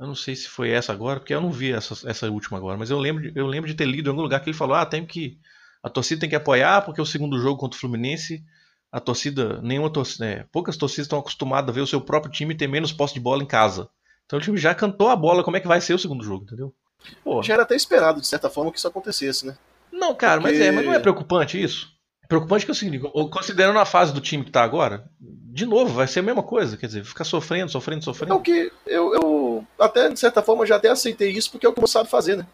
eu 0.00 0.06
não 0.06 0.16
sei 0.16 0.34
se 0.34 0.48
foi 0.48 0.70
essa 0.70 0.92
agora, 0.92 1.20
porque 1.20 1.34
eu 1.34 1.40
não 1.40 1.52
vi 1.52 1.72
essa, 1.72 2.08
essa 2.08 2.28
última 2.28 2.58
agora, 2.58 2.76
mas 2.76 2.90
eu 2.90 2.98
lembro, 2.98 3.30
eu 3.34 3.46
lembro 3.46 3.68
de 3.68 3.76
ter 3.76 3.84
lido 3.84 4.08
em 4.08 4.10
algum 4.10 4.22
lugar 4.22 4.40
que 4.40 4.50
ele 4.50 4.56
falou, 4.56 4.74
ah, 4.74 4.84
tem 4.84 5.06
que 5.06 5.38
a 5.82 5.88
torcida 5.88 6.22
tem 6.22 6.30
que 6.30 6.34
apoiar 6.34 6.82
porque 6.82 7.00
o 7.00 7.06
segundo 7.06 7.38
jogo 7.38 7.60
contra 7.60 7.76
o 7.76 7.80
Fluminense 7.80 8.42
a 8.90 9.00
torcida, 9.00 9.60
nenhuma 9.60 9.90
torcida, 9.90 10.24
é, 10.24 10.46
poucas 10.52 10.76
torcidas 10.76 11.06
estão 11.06 11.18
acostumadas 11.18 11.68
a 11.68 11.72
ver 11.72 11.80
o 11.80 11.86
seu 11.86 12.00
próprio 12.00 12.32
time 12.32 12.54
ter 12.54 12.68
menos 12.68 12.92
posse 12.92 13.14
de 13.14 13.18
bola 13.18 13.42
em 13.42 13.46
casa. 13.46 13.88
Então 14.26 14.38
o 14.38 14.42
time 14.42 14.56
já 14.56 14.74
cantou 14.74 15.08
a 15.08 15.16
bola 15.16 15.44
como 15.44 15.56
é 15.56 15.60
que 15.60 15.68
vai 15.68 15.80
ser 15.80 15.94
o 15.94 15.98
segundo 15.98 16.24
jogo, 16.24 16.44
entendeu? 16.44 16.74
Pô. 17.22 17.42
Já 17.42 17.54
era 17.54 17.62
até 17.62 17.76
esperado, 17.76 18.20
de 18.20 18.26
certa 18.26 18.48
forma, 18.48 18.72
que 18.72 18.78
isso 18.78 18.88
acontecesse, 18.88 19.46
né? 19.46 19.56
Não, 19.92 20.14
cara, 20.14 20.40
Porque... 20.40 20.56
mas 20.56 20.66
é, 20.66 20.70
mas 20.70 20.84
não 20.84 20.94
é 20.94 20.98
preocupante 20.98 21.62
isso? 21.62 21.92
Preocupante 22.26 22.64
que 22.64 22.70
é 22.70 22.72
o 22.72 22.74
seguinte, 22.74 23.04
considerando 23.30 23.78
a 23.78 23.84
fase 23.84 24.12
do 24.12 24.20
time 24.20 24.44
que 24.44 24.50
tá 24.50 24.62
agora, 24.62 25.04
de 25.20 25.66
novo, 25.66 25.92
vai 25.92 26.08
ser 26.08 26.20
a 26.20 26.22
mesma 26.22 26.42
coisa, 26.42 26.76
quer 26.76 26.86
dizer, 26.86 27.04
ficar 27.04 27.24
sofrendo, 27.24 27.70
sofrendo, 27.70 28.02
sofrendo. 28.02 28.32
É 28.32 28.36
o 28.36 28.40
que 28.40 28.72
eu, 28.86 29.14
eu 29.14 29.66
até, 29.78 30.08
de 30.08 30.18
certa 30.18 30.42
forma, 30.42 30.66
já 30.66 30.76
até 30.76 30.88
aceitei 30.88 31.30
isso, 31.30 31.50
porque 31.50 31.66
é 31.66 31.68
o 31.68 31.72
que 31.72 31.84
o 31.84 31.86
sabe 31.86 32.08
fazer, 32.08 32.36
né? 32.36 32.46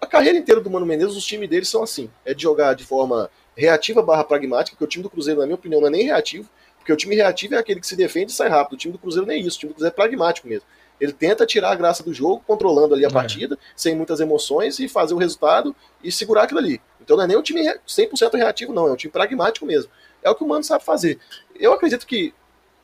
A 0.00 0.06
carreira 0.06 0.38
inteira 0.38 0.60
do 0.60 0.70
Mano 0.70 0.86
Menezes, 0.86 1.16
os 1.16 1.24
times 1.24 1.50
deles 1.50 1.68
são 1.68 1.82
assim. 1.82 2.08
É 2.24 2.32
de 2.32 2.42
jogar 2.42 2.74
de 2.74 2.84
forma 2.84 3.28
reativa 3.56 4.00
barra 4.02 4.24
pragmática, 4.24 4.76
porque 4.76 4.84
o 4.84 4.88
time 4.88 5.02
do 5.02 5.10
Cruzeiro, 5.10 5.40
na 5.40 5.46
minha 5.46 5.56
opinião, 5.56 5.80
não 5.80 5.88
é 5.88 5.90
nem 5.90 6.04
reativo, 6.04 6.48
porque 6.78 6.92
o 6.92 6.96
time 6.96 7.16
reativo 7.16 7.54
é 7.54 7.58
aquele 7.58 7.80
que 7.80 7.86
se 7.86 7.96
defende 7.96 8.30
e 8.30 8.34
sai 8.34 8.48
rápido. 8.48 8.74
O 8.74 8.78
time 8.78 8.92
do 8.92 8.98
Cruzeiro 8.98 9.26
nem 9.26 9.38
é 9.38 9.40
isso, 9.40 9.56
o 9.56 9.60
time 9.60 9.72
do 9.72 9.74
Cruzeiro 9.74 9.92
é 9.92 9.96
pragmático 9.96 10.46
mesmo. 10.46 10.66
Ele 11.00 11.12
tenta 11.12 11.44
tirar 11.44 11.70
a 11.70 11.74
graça 11.74 12.02
do 12.02 12.12
jogo, 12.12 12.42
controlando 12.46 12.94
ali 12.94 13.04
a 13.04 13.08
é. 13.08 13.12
partida, 13.12 13.58
sem 13.74 13.94
muitas 13.94 14.20
emoções, 14.20 14.78
e 14.78 14.88
fazer 14.88 15.14
o 15.14 15.18
resultado 15.18 15.74
e 16.02 16.10
segurar 16.10 16.44
aquilo 16.44 16.60
ali. 16.60 16.80
Então 17.00 17.16
não 17.16 17.24
é 17.24 17.26
nem 17.26 17.36
um 17.36 17.42
time 17.42 17.62
100% 17.86 18.34
reativo, 18.34 18.72
não, 18.72 18.88
é 18.88 18.92
um 18.92 18.96
time 18.96 19.12
pragmático 19.12 19.66
mesmo. 19.66 19.90
É 20.22 20.30
o 20.30 20.34
que 20.34 20.42
o 20.42 20.48
Mano 20.48 20.64
sabe 20.64 20.84
fazer. 20.84 21.18
Eu 21.54 21.72
acredito 21.72 22.06
que, 22.06 22.34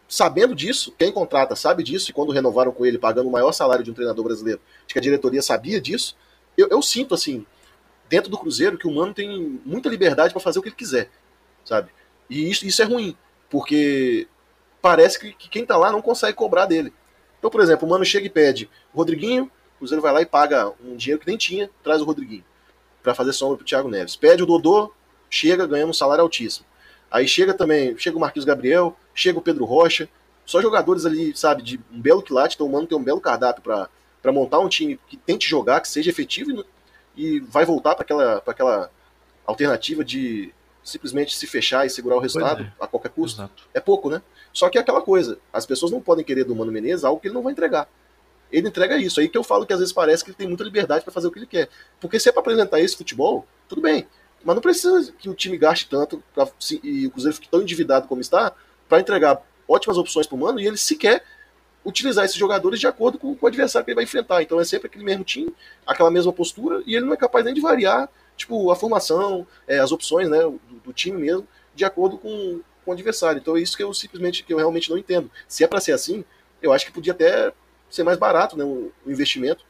sabendo 0.08 0.54
disso, 0.54 0.94
quem 0.98 1.10
contrata 1.10 1.56
sabe 1.56 1.82
disso, 1.82 2.10
e 2.10 2.14
quando 2.14 2.32
renovaram 2.32 2.70
com 2.70 2.86
ele, 2.86 2.98
pagando 2.98 3.28
o 3.28 3.32
maior 3.32 3.52
salário 3.52 3.84
de 3.84 3.90
um 3.90 3.94
treinador 3.94 4.24
brasileiro, 4.24 4.60
acho 4.84 4.92
que 4.92 4.98
a 4.98 5.02
diretoria 5.02 5.42
sabia 5.42 5.80
disso, 5.80 6.16
eu, 6.56 6.68
eu 6.68 6.82
sinto, 6.82 7.14
assim, 7.14 7.46
dentro 8.08 8.30
do 8.30 8.38
Cruzeiro, 8.38 8.78
que 8.78 8.86
o 8.86 8.94
Mano 8.94 9.14
tem 9.14 9.60
muita 9.64 9.88
liberdade 9.88 10.32
para 10.32 10.42
fazer 10.42 10.58
o 10.58 10.62
que 10.62 10.68
ele 10.68 10.76
quiser, 10.76 11.10
sabe? 11.64 11.90
E 12.28 12.48
isso, 12.50 12.66
isso 12.66 12.82
é 12.82 12.84
ruim, 12.84 13.16
porque 13.50 14.28
parece 14.80 15.18
que, 15.18 15.32
que 15.32 15.48
quem 15.48 15.64
tá 15.64 15.76
lá 15.76 15.90
não 15.90 16.02
consegue 16.02 16.36
cobrar 16.36 16.66
dele. 16.66 16.92
Então, 17.42 17.50
por 17.50 17.60
exemplo, 17.60 17.88
o 17.88 17.90
Mano 17.90 18.04
chega 18.04 18.24
e 18.24 18.30
pede 18.30 18.70
o 18.94 18.98
Rodriguinho, 18.98 19.50
o 19.74 19.78
Cruzeiro 19.78 20.00
vai 20.00 20.12
lá 20.12 20.22
e 20.22 20.26
paga 20.26 20.72
um 20.80 20.94
dinheiro 20.94 21.20
que 21.20 21.26
nem 21.26 21.36
tinha, 21.36 21.68
traz 21.82 22.00
o 22.00 22.04
Rodriguinho 22.04 22.44
para 23.02 23.16
fazer 23.16 23.32
sombra 23.32 23.56
pro 23.56 23.66
Thiago 23.66 23.88
Neves. 23.88 24.14
Pede 24.14 24.44
o 24.44 24.46
Dodô, 24.46 24.92
chega 25.28 25.66
ganhando 25.66 25.90
um 25.90 25.92
salário 25.92 26.22
altíssimo. 26.22 26.64
Aí 27.10 27.26
chega 27.26 27.52
também, 27.52 27.98
chega 27.98 28.16
o 28.16 28.20
Marquinhos 28.20 28.44
Gabriel, 28.44 28.96
chega 29.12 29.40
o 29.40 29.42
Pedro 29.42 29.64
Rocha, 29.64 30.08
só 30.46 30.62
jogadores 30.62 31.04
ali, 31.04 31.36
sabe, 31.36 31.64
de 31.64 31.80
um 31.92 32.00
belo 32.00 32.22
quilate, 32.22 32.54
então 32.54 32.64
o 32.64 32.70
Mano 32.70 32.86
tem 32.86 32.96
um 32.96 33.02
belo 33.02 33.20
cardápio 33.20 33.60
para 33.60 34.32
montar 34.32 34.60
um 34.60 34.68
time 34.68 34.96
que 35.08 35.16
tente 35.16 35.48
jogar, 35.48 35.80
que 35.80 35.88
seja 35.88 36.10
efetivo 36.10 36.64
e, 37.16 37.36
e 37.36 37.40
vai 37.40 37.64
voltar 37.64 37.96
para 37.96 38.04
aquela, 38.04 38.40
aquela 38.46 38.90
alternativa 39.44 40.04
de 40.04 40.54
simplesmente 40.84 41.34
se 41.34 41.46
fechar 41.48 41.84
e 41.84 41.90
segurar 41.90 42.18
o 42.18 42.20
resultado 42.20 42.62
é. 42.62 42.72
a 42.78 42.86
qualquer 42.86 43.08
custo. 43.08 43.40
Exato. 43.40 43.64
É 43.74 43.80
pouco, 43.80 44.08
né? 44.08 44.22
Só 44.52 44.68
que 44.68 44.78
é 44.78 44.80
aquela 44.80 45.00
coisa, 45.00 45.38
as 45.52 45.64
pessoas 45.64 45.90
não 45.90 46.00
podem 46.00 46.24
querer 46.24 46.44
do 46.44 46.54
Mano 46.54 46.70
Menezes 46.70 47.04
algo 47.04 47.20
que 47.20 47.28
ele 47.28 47.34
não 47.34 47.42
vai 47.42 47.52
entregar. 47.52 47.88
Ele 48.50 48.68
entrega 48.68 48.98
isso. 48.98 49.18
Aí 49.18 49.28
que 49.28 49.38
eu 49.38 49.42
falo 49.42 49.66
que 49.66 49.72
às 49.72 49.78
vezes 49.78 49.92
parece 49.92 50.22
que 50.22 50.30
ele 50.30 50.36
tem 50.36 50.46
muita 50.46 50.62
liberdade 50.62 51.04
para 51.04 51.12
fazer 51.12 51.26
o 51.26 51.30
que 51.30 51.38
ele 51.38 51.46
quer. 51.46 51.68
Porque 52.00 52.20
se 52.20 52.28
é 52.28 52.32
para 52.32 52.40
apresentar 52.40 52.80
esse 52.80 52.96
futebol, 52.96 53.46
tudo 53.68 53.80
bem. 53.80 54.06
Mas 54.44 54.54
não 54.54 54.60
precisa 54.60 55.12
que 55.12 55.30
o 55.30 55.34
time 55.34 55.56
gaste 55.56 55.88
tanto 55.88 56.22
pra, 56.34 56.46
se, 56.60 56.80
e 56.82 57.06
o 57.06 57.10
Cruzeiro 57.10 57.36
fique 57.36 57.48
tão 57.48 57.62
endividado 57.62 58.06
como 58.06 58.20
está 58.20 58.52
para 58.88 59.00
entregar 59.00 59.40
ótimas 59.66 59.96
opções 59.96 60.26
para 60.26 60.36
o 60.36 60.38
Mano 60.38 60.60
e 60.60 60.66
ele 60.66 60.76
sequer 60.76 61.24
utilizar 61.84 62.24
esses 62.24 62.36
jogadores 62.36 62.78
de 62.78 62.86
acordo 62.86 63.18
com, 63.18 63.34
com, 63.34 63.46
o 63.46 63.48
adversário 63.48 63.84
que 63.84 63.90
ele 63.90 63.96
vai 63.96 64.04
enfrentar. 64.04 64.42
Então 64.42 64.60
é 64.60 64.64
sempre 64.64 64.88
aquele 64.88 65.04
mesmo 65.04 65.24
time, 65.24 65.54
aquela 65.86 66.10
mesma 66.10 66.32
postura, 66.32 66.82
e 66.86 66.94
ele 66.94 67.06
não 67.06 67.14
é 67.14 67.16
capaz 67.16 67.44
nem 67.44 67.54
de 67.54 67.60
variar 67.60 68.08
tipo, 68.36 68.70
a 68.70 68.76
formação, 68.76 69.46
é, 69.66 69.78
as 69.78 69.92
opções 69.92 70.28
né, 70.28 70.40
do, 70.40 70.60
do, 70.84 70.92
time 70.92 71.18
mesmo, 71.18 71.46
de 71.74 71.84
acordo 71.84 72.18
com, 72.18 72.60
com 72.84 72.90
o 72.90 72.94
adversário. 72.94 73.38
Então 73.38 73.56
é 73.56 73.60
isso 73.60 73.76
que 73.76 73.82
eu 73.82 73.92
simplesmente 73.92 74.42
que 74.42 74.52
eu 74.52 74.58
realmente 74.58 74.90
não 74.90 74.98
entendo. 74.98 75.30
Se 75.48 75.64
é 75.64 75.66
para 75.66 75.80
ser 75.80 75.92
assim, 75.92 76.24
eu 76.60 76.72
acho 76.72 76.86
que 76.86 76.92
podia 76.92 77.12
até 77.12 77.52
ser 77.90 78.02
mais 78.02 78.18
barato 78.18 78.56
né, 78.56 78.64
o, 78.64 78.92
o 79.04 79.10
investimento. 79.10 79.64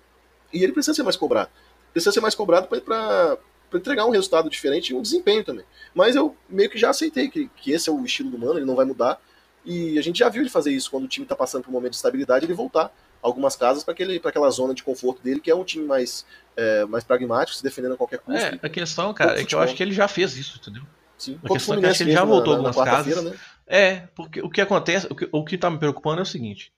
E 0.53 0.63
ele 0.63 0.73
precisa 0.73 0.95
ser 0.95 1.03
mais 1.03 1.17
cobrado. 1.17 1.51
Precisa 1.93 2.13
ser 2.13 2.21
mais 2.21 2.35
cobrado 2.35 2.69
para 2.69 3.39
entregar 3.75 4.07
um 4.07 4.11
resultado 4.11 4.51
diferente 4.51 4.91
e 4.91 4.95
um 4.95 5.03
desempenho 5.03 5.45
também. 5.45 5.65
Mas 5.95 6.15
eu 6.15 6.37
meio 6.49 6.69
que 6.71 6.79
já 6.79 6.91
aceitei 6.91 7.29
que, 7.29 7.51
que 7.57 7.73
esse 7.73 7.89
é 7.89 7.93
o 7.93 8.05
estilo 8.05 8.31
do 8.31 8.39
Mano, 8.39 8.59
ele 8.59 8.67
não 8.67 8.77
vai 8.77 8.85
mudar. 8.85 9.21
E 9.65 9.99
a 9.99 10.03
gente 10.03 10.19
já 10.19 10.29
viu 10.29 10.43
ele 10.43 10.51
fazer 10.51 10.73
isso 10.73 10.91
quando 10.91 11.05
o 11.05 11.09
time 11.09 11.25
está 11.25 11.37
passando 11.37 11.63
por 11.63 11.71
um 11.71 11.73
momento 11.73 11.93
de 11.93 11.97
estabilidade, 11.97 12.45
ele 12.45 12.55
voltar 12.55 12.93
algumas 13.23 13.55
casas 13.55 13.85
para 13.85 13.95
aquela 13.95 14.51
zona 14.51 14.75
de 14.75 14.83
conforto 14.83 15.23
dele, 15.23 15.41
que 15.41 15.51
é 15.51 15.55
um 15.55 15.63
time 15.63 15.87
mais, 15.87 16.27
é, 16.57 16.85
mais 16.87 17.05
pragmático, 17.05 17.57
se 17.57 17.63
defendendo 17.63 17.93
a 17.95 17.97
qualquer 17.97 18.19
custo. 18.19 18.43
É, 18.43 18.59
a 18.61 18.69
questão, 18.69 19.15
cara, 19.15 19.41
é 19.41 19.45
que 19.45 19.55
eu 19.55 19.61
acho 19.61 19.77
que 19.77 19.83
ele 19.83 19.93
já 19.93 20.09
fez 20.09 20.37
isso, 20.37 20.59
entendeu? 20.61 20.83
Sim, 21.23 21.39
a 21.45 21.49
questão 21.51 21.77
é 21.77 21.81
que, 21.81 21.95
que 21.95 22.03
ele 22.03 22.11
já 22.11 22.25
voltou 22.25 22.55
na, 22.55 22.69
algumas 22.69 22.77
na 22.77 22.85
casas. 22.85 23.25
Né? 23.25 23.39
É, 23.65 23.97
porque 24.17 24.43
o 24.43 24.51
que 24.51 24.61
acontece, 24.61 25.07
o 25.09 25.15
que, 25.15 25.29
o 25.31 25.45
que 25.45 25.57
tá 25.57 25.71
me 25.71 25.79
preocupando 25.79 26.19
é 26.19 26.23
o 26.23 26.27
seguinte. 26.27 26.73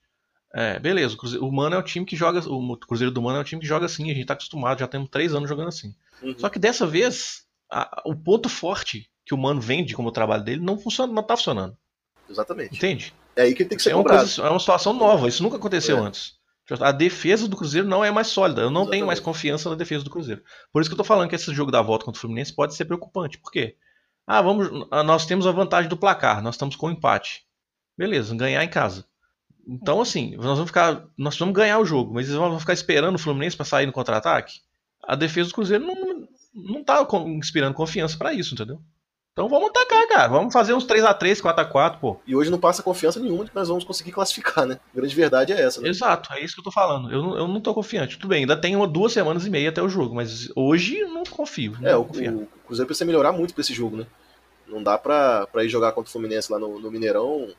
É, 0.53 0.77
beleza, 0.77 1.15
o, 1.15 1.17
Cruzeiro, 1.17 1.43
o 1.47 1.51
Mano 1.51 1.75
é 1.75 1.79
o 1.79 1.83
time 1.83 2.05
que 2.05 2.15
joga. 2.15 2.39
O 2.47 2.77
Cruzeiro 2.77 3.11
do 3.11 3.23
Mano 3.23 3.39
é 3.39 3.41
o 3.41 3.43
time 3.43 3.59
que 3.59 3.67
joga 3.67 3.87
assim, 3.87 4.11
a 4.11 4.13
gente 4.13 4.27
tá 4.27 4.33
acostumado, 4.33 4.79
já 4.79 4.87
temos 4.87 5.09
três 5.09 5.33
anos 5.33 5.49
jogando 5.49 5.69
assim. 5.69 5.95
Uhum. 6.21 6.37
Só 6.37 6.47
que 6.47 6.59
dessa 6.59 6.85
vez, 6.85 7.47
a, 7.71 8.03
o 8.05 8.15
ponto 8.15 8.47
forte 8.47 9.09
que 9.25 9.33
o 9.33 9.37
Mano 9.37 9.59
vende 9.59 9.95
como 9.95 10.11
trabalho 10.11 10.43
dele 10.43 10.61
não 10.61 10.77
funciona, 10.77 11.11
não 11.11 11.23
tá 11.23 11.35
funcionando. 11.35 11.75
Exatamente. 12.29 12.75
Entende? 12.75 13.15
É 13.35 13.41
aí 13.41 13.55
que 13.55 13.63
ele 13.63 13.69
tem 13.69 13.77
que 13.77 13.83
ser 13.83 13.93
é 13.93 13.95
uma, 13.95 14.03
coisa, 14.03 14.43
é 14.43 14.49
uma 14.49 14.59
situação 14.59 14.93
nova, 14.93 15.27
isso 15.27 15.41
nunca 15.41 15.57
aconteceu 15.57 15.97
é. 15.97 16.01
antes. 16.01 16.35
A 16.79 16.91
defesa 16.91 17.47
do 17.47 17.57
Cruzeiro 17.57 17.87
não 17.87 18.05
é 18.05 18.11
mais 18.11 18.27
sólida. 18.27 18.61
Eu 18.61 18.69
não 18.69 18.81
Exatamente. 18.81 18.91
tenho 18.91 19.07
mais 19.07 19.19
confiança 19.19 19.69
na 19.69 19.75
defesa 19.75 20.03
do 20.03 20.09
Cruzeiro. 20.09 20.43
Por 20.71 20.81
isso 20.81 20.89
que 20.89 20.93
eu 20.93 20.97
tô 20.97 21.03
falando 21.03 21.29
que 21.29 21.35
esse 21.35 21.53
jogo 21.53 21.71
da 21.71 21.81
volta 21.81 22.05
contra 22.05 22.17
o 22.17 22.21
Fluminense 22.21 22.53
pode 22.53 22.73
ser 22.75 22.85
preocupante. 22.85 23.37
Por 23.37 23.51
quê? 23.51 23.75
Ah, 24.27 24.41
vamos, 24.41 24.87
ah, 24.91 25.03
nós 25.03 25.25
temos 25.25 25.45
a 25.45 25.51
vantagem 25.51 25.89
do 25.89 25.97
placar, 25.97 26.41
nós 26.41 26.55
estamos 26.55 26.75
com 26.75 26.89
empate. 26.89 27.45
Beleza, 27.97 28.35
ganhar 28.35 28.63
em 28.63 28.69
casa. 28.69 29.05
Então, 29.67 30.01
assim, 30.01 30.35
nós 30.35 30.45
vamos 30.45 30.67
ficar. 30.67 31.05
Nós 31.17 31.37
vamos 31.37 31.55
ganhar 31.55 31.79
o 31.79 31.85
jogo, 31.85 32.13
mas 32.13 32.27
eles 32.27 32.37
vão 32.37 32.59
ficar 32.59 32.73
esperando 32.73 33.15
o 33.15 33.19
Fluminense 33.19 33.55
para 33.55 33.65
sair 33.65 33.85
no 33.85 33.91
contra-ataque? 33.91 34.59
A 35.03 35.15
defesa 35.15 35.49
do 35.49 35.55
Cruzeiro 35.55 35.85
não, 35.85 36.27
não 36.53 36.83
tá 36.83 37.05
inspirando 37.27 37.73
confiança 37.73 38.17
para 38.17 38.33
isso, 38.33 38.53
entendeu? 38.53 38.79
Então 39.35 39.49
vamos 39.49 39.69
atacar, 39.69 40.07
cara. 40.07 40.27
Vamos 40.29 40.53
fazer 40.53 40.73
uns 40.73 40.85
3x3, 40.85 41.41
4x4, 41.41 41.99
pô. 41.99 42.17
E 42.25 42.33
hoje 42.33 42.49
não 42.49 42.57
passa 42.57 42.81
confiança 42.81 43.19
nenhuma 43.19 43.43
de 43.43 43.49
que 43.49 43.55
nós 43.55 43.67
vamos 43.67 43.83
conseguir 43.83 44.13
classificar, 44.13 44.65
né? 44.65 44.79
A 44.93 44.95
grande 44.95 45.13
verdade 45.13 45.51
é 45.51 45.61
essa, 45.61 45.81
né? 45.81 45.89
Exato, 45.89 46.31
é 46.33 46.39
isso 46.41 46.53
que 46.53 46.61
eu 46.61 46.63
tô 46.63 46.71
falando. 46.71 47.11
Eu 47.11 47.21
não, 47.21 47.37
eu 47.37 47.47
não 47.47 47.59
tô 47.59 47.73
confiante. 47.73 48.17
Tudo 48.17 48.29
bem, 48.29 48.41
ainda 48.41 48.55
tem 48.55 48.77
uma, 48.77 48.87
duas 48.87 49.11
semanas 49.11 49.45
e 49.45 49.49
meia 49.49 49.69
até 49.69 49.81
o 49.81 49.89
jogo, 49.89 50.15
mas 50.15 50.49
hoje 50.55 50.99
eu 50.99 51.09
não 51.09 51.23
confio. 51.23 51.75
Não 51.81 51.89
é, 51.89 51.97
o, 51.97 52.03
o, 52.03 52.47
Cruzeiro 52.65 52.87
precisa 52.87 53.05
melhorar 53.05 53.31
muito 53.31 53.53
pra 53.53 53.61
esse 53.61 53.73
jogo, 53.73 53.97
né? 53.97 54.07
Não 54.67 54.81
dá 54.81 54.97
pra, 54.97 55.47
pra 55.47 55.63
ir 55.63 55.69
jogar 55.69 55.91
contra 55.91 56.09
o 56.09 56.11
Fluminense 56.11 56.51
lá 56.51 56.59
no, 56.59 56.79
no 56.79 56.91
Mineirão 56.91 57.53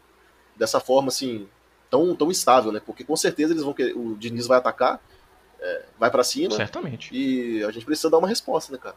dessa 0.56 0.80
forma, 0.80 1.08
assim, 1.08 1.48
tão, 1.90 2.14
tão 2.14 2.30
estável, 2.30 2.72
né? 2.72 2.80
Porque 2.84 3.04
com 3.04 3.16
certeza 3.16 3.52
eles 3.52 3.62
vão 3.62 3.72
querer, 3.72 3.96
o 3.96 4.16
Diniz 4.16 4.46
vai 4.46 4.58
atacar, 4.58 5.00
é, 5.60 5.84
vai 5.98 6.10
para 6.10 6.24
cima. 6.24 6.54
Certamente. 6.54 7.10
E 7.14 7.62
a 7.64 7.70
gente 7.70 7.86
precisa 7.86 8.10
dar 8.10 8.18
uma 8.18 8.28
resposta, 8.28 8.72
né, 8.72 8.78
cara? 8.78 8.96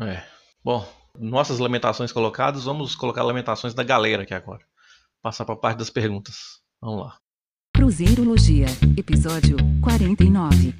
É. 0.00 0.22
Bom, 0.64 0.86
nossas 1.18 1.58
lamentações 1.58 2.12
colocadas, 2.12 2.64
vamos 2.64 2.94
colocar 2.94 3.22
lamentações 3.22 3.74
da 3.74 3.82
galera 3.82 4.22
aqui 4.22 4.34
agora. 4.34 4.64
Passar 5.22 5.44
para 5.44 5.54
a 5.54 5.58
parte 5.58 5.78
das 5.78 5.90
perguntas. 5.90 6.60
Vamos 6.80 7.04
lá. 7.04 7.18
Cruzeirologia, 7.74 8.66
episódio 8.96 9.56
49. 9.82 10.74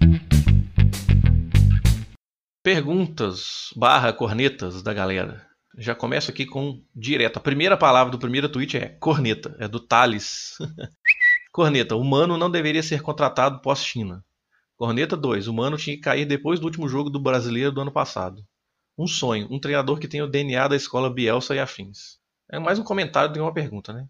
Perguntas 2.63 3.73
barra 3.77 4.13
cornetas 4.13 4.83
da 4.83 4.93
galera. 4.93 5.47
Já 5.77 5.95
começo 5.95 6.31
aqui 6.31 6.45
com 6.45 6.83
direto. 6.95 7.37
A 7.37 7.41
primeira 7.41 7.77
palavra 7.77 8.11
do 8.11 8.19
primeiro 8.19 8.49
tweet 8.49 8.77
é 8.77 8.89
corneta. 8.89 9.57
É 9.61 9.69
do 9.69 9.79
Thales. 9.79 10.59
corneta. 11.53 11.95
Humano 11.95 12.37
não 12.37 12.51
deveria 12.51 12.83
ser 12.83 13.01
contratado 13.01 13.61
pós-China. 13.63 14.25
Corneta 14.77 15.17
2. 15.17 15.47
Humano 15.47 15.77
tinha 15.77 15.97
que 15.97 16.03
cair 16.03 16.25
depois 16.25 16.59
do 16.59 16.65
último 16.65 16.89
jogo 16.89 17.09
do 17.09 17.21
brasileiro 17.21 17.71
do 17.71 17.81
ano 17.81 17.93
passado. 17.93 18.45
Um 18.99 19.07
sonho, 19.07 19.47
um 19.51 19.61
treinador 19.61 20.01
que 20.01 20.09
tem 20.09 20.21
o 20.21 20.27
DNA 20.27 20.67
da 20.67 20.77
escola 20.77 21.09
Bielsa 21.09 21.55
e 21.55 21.61
afins. 21.61 22.19
É 22.51 22.59
mais 22.59 22.79
um 22.79 22.85
comentário 22.85 23.29
do 23.31 23.35
que 23.35 23.41
uma 23.41 23.55
pergunta, 23.55 23.93
né? 23.93 24.09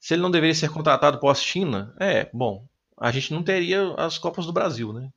Se 0.00 0.14
ele 0.14 0.22
não 0.22 0.30
deveria 0.30 0.54
ser 0.54 0.70
contratado 0.70 1.20
pós-China, 1.20 1.94
é, 2.00 2.30
bom, 2.32 2.66
a 2.98 3.10
gente 3.10 3.32
não 3.34 3.42
teria 3.42 3.94
as 3.98 4.16
Copas 4.16 4.46
do 4.46 4.52
Brasil, 4.52 4.92
né? 4.92 5.10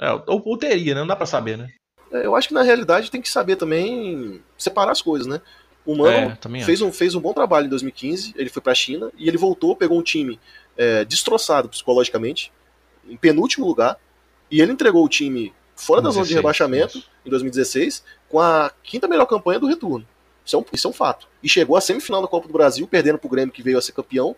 É, 0.00 0.12
ou, 0.12 0.42
ou, 0.44 0.58
teria, 0.58 0.94
né? 0.94 1.00
Não 1.00 1.06
dá 1.06 1.16
pra 1.16 1.26
saber, 1.26 1.56
né? 1.56 1.68
É, 2.12 2.26
eu 2.26 2.34
acho 2.34 2.48
que 2.48 2.54
na 2.54 2.62
realidade 2.62 3.10
tem 3.10 3.20
que 3.20 3.28
saber 3.28 3.56
também 3.56 4.42
separar 4.56 4.92
as 4.92 5.02
coisas, 5.02 5.26
né? 5.26 5.40
O 5.84 5.96
Mano 5.96 6.36
é, 6.54 6.64
fez, 6.64 6.82
um, 6.82 6.92
fez 6.92 7.14
um 7.14 7.20
bom 7.20 7.32
trabalho 7.32 7.66
em 7.66 7.70
2015, 7.70 8.34
ele 8.36 8.50
foi 8.50 8.60
pra 8.60 8.74
China 8.74 9.10
e 9.16 9.26
ele 9.26 9.38
voltou, 9.38 9.74
pegou 9.74 9.98
um 9.98 10.02
time 10.02 10.38
é, 10.76 11.04
destroçado 11.04 11.68
psicologicamente, 11.68 12.52
em 13.08 13.16
penúltimo 13.16 13.66
lugar, 13.66 13.96
e 14.50 14.60
ele 14.60 14.72
entregou 14.72 15.04
o 15.04 15.08
time 15.08 15.54
fora 15.74 16.02
16, 16.02 16.04
da 16.04 16.10
zona 16.10 16.26
de 16.26 16.34
rebaixamento 16.34 16.98
isso. 16.98 17.10
em 17.24 17.30
2016, 17.30 18.04
com 18.28 18.38
a 18.38 18.70
quinta 18.82 19.08
melhor 19.08 19.24
campanha 19.24 19.58
do 19.58 19.66
retorno. 19.66 20.06
Isso 20.44 20.56
é, 20.56 20.58
um, 20.58 20.64
isso 20.72 20.86
é 20.86 20.90
um 20.90 20.92
fato. 20.92 21.28
E 21.42 21.48
chegou 21.48 21.76
à 21.76 21.80
semifinal 21.80 22.20
da 22.20 22.28
Copa 22.28 22.46
do 22.46 22.52
Brasil, 22.52 22.86
perdendo 22.86 23.18
pro 23.18 23.28
Grêmio, 23.28 23.52
que 23.52 23.62
veio 23.62 23.78
a 23.78 23.82
ser 23.82 23.92
campeão, 23.92 24.36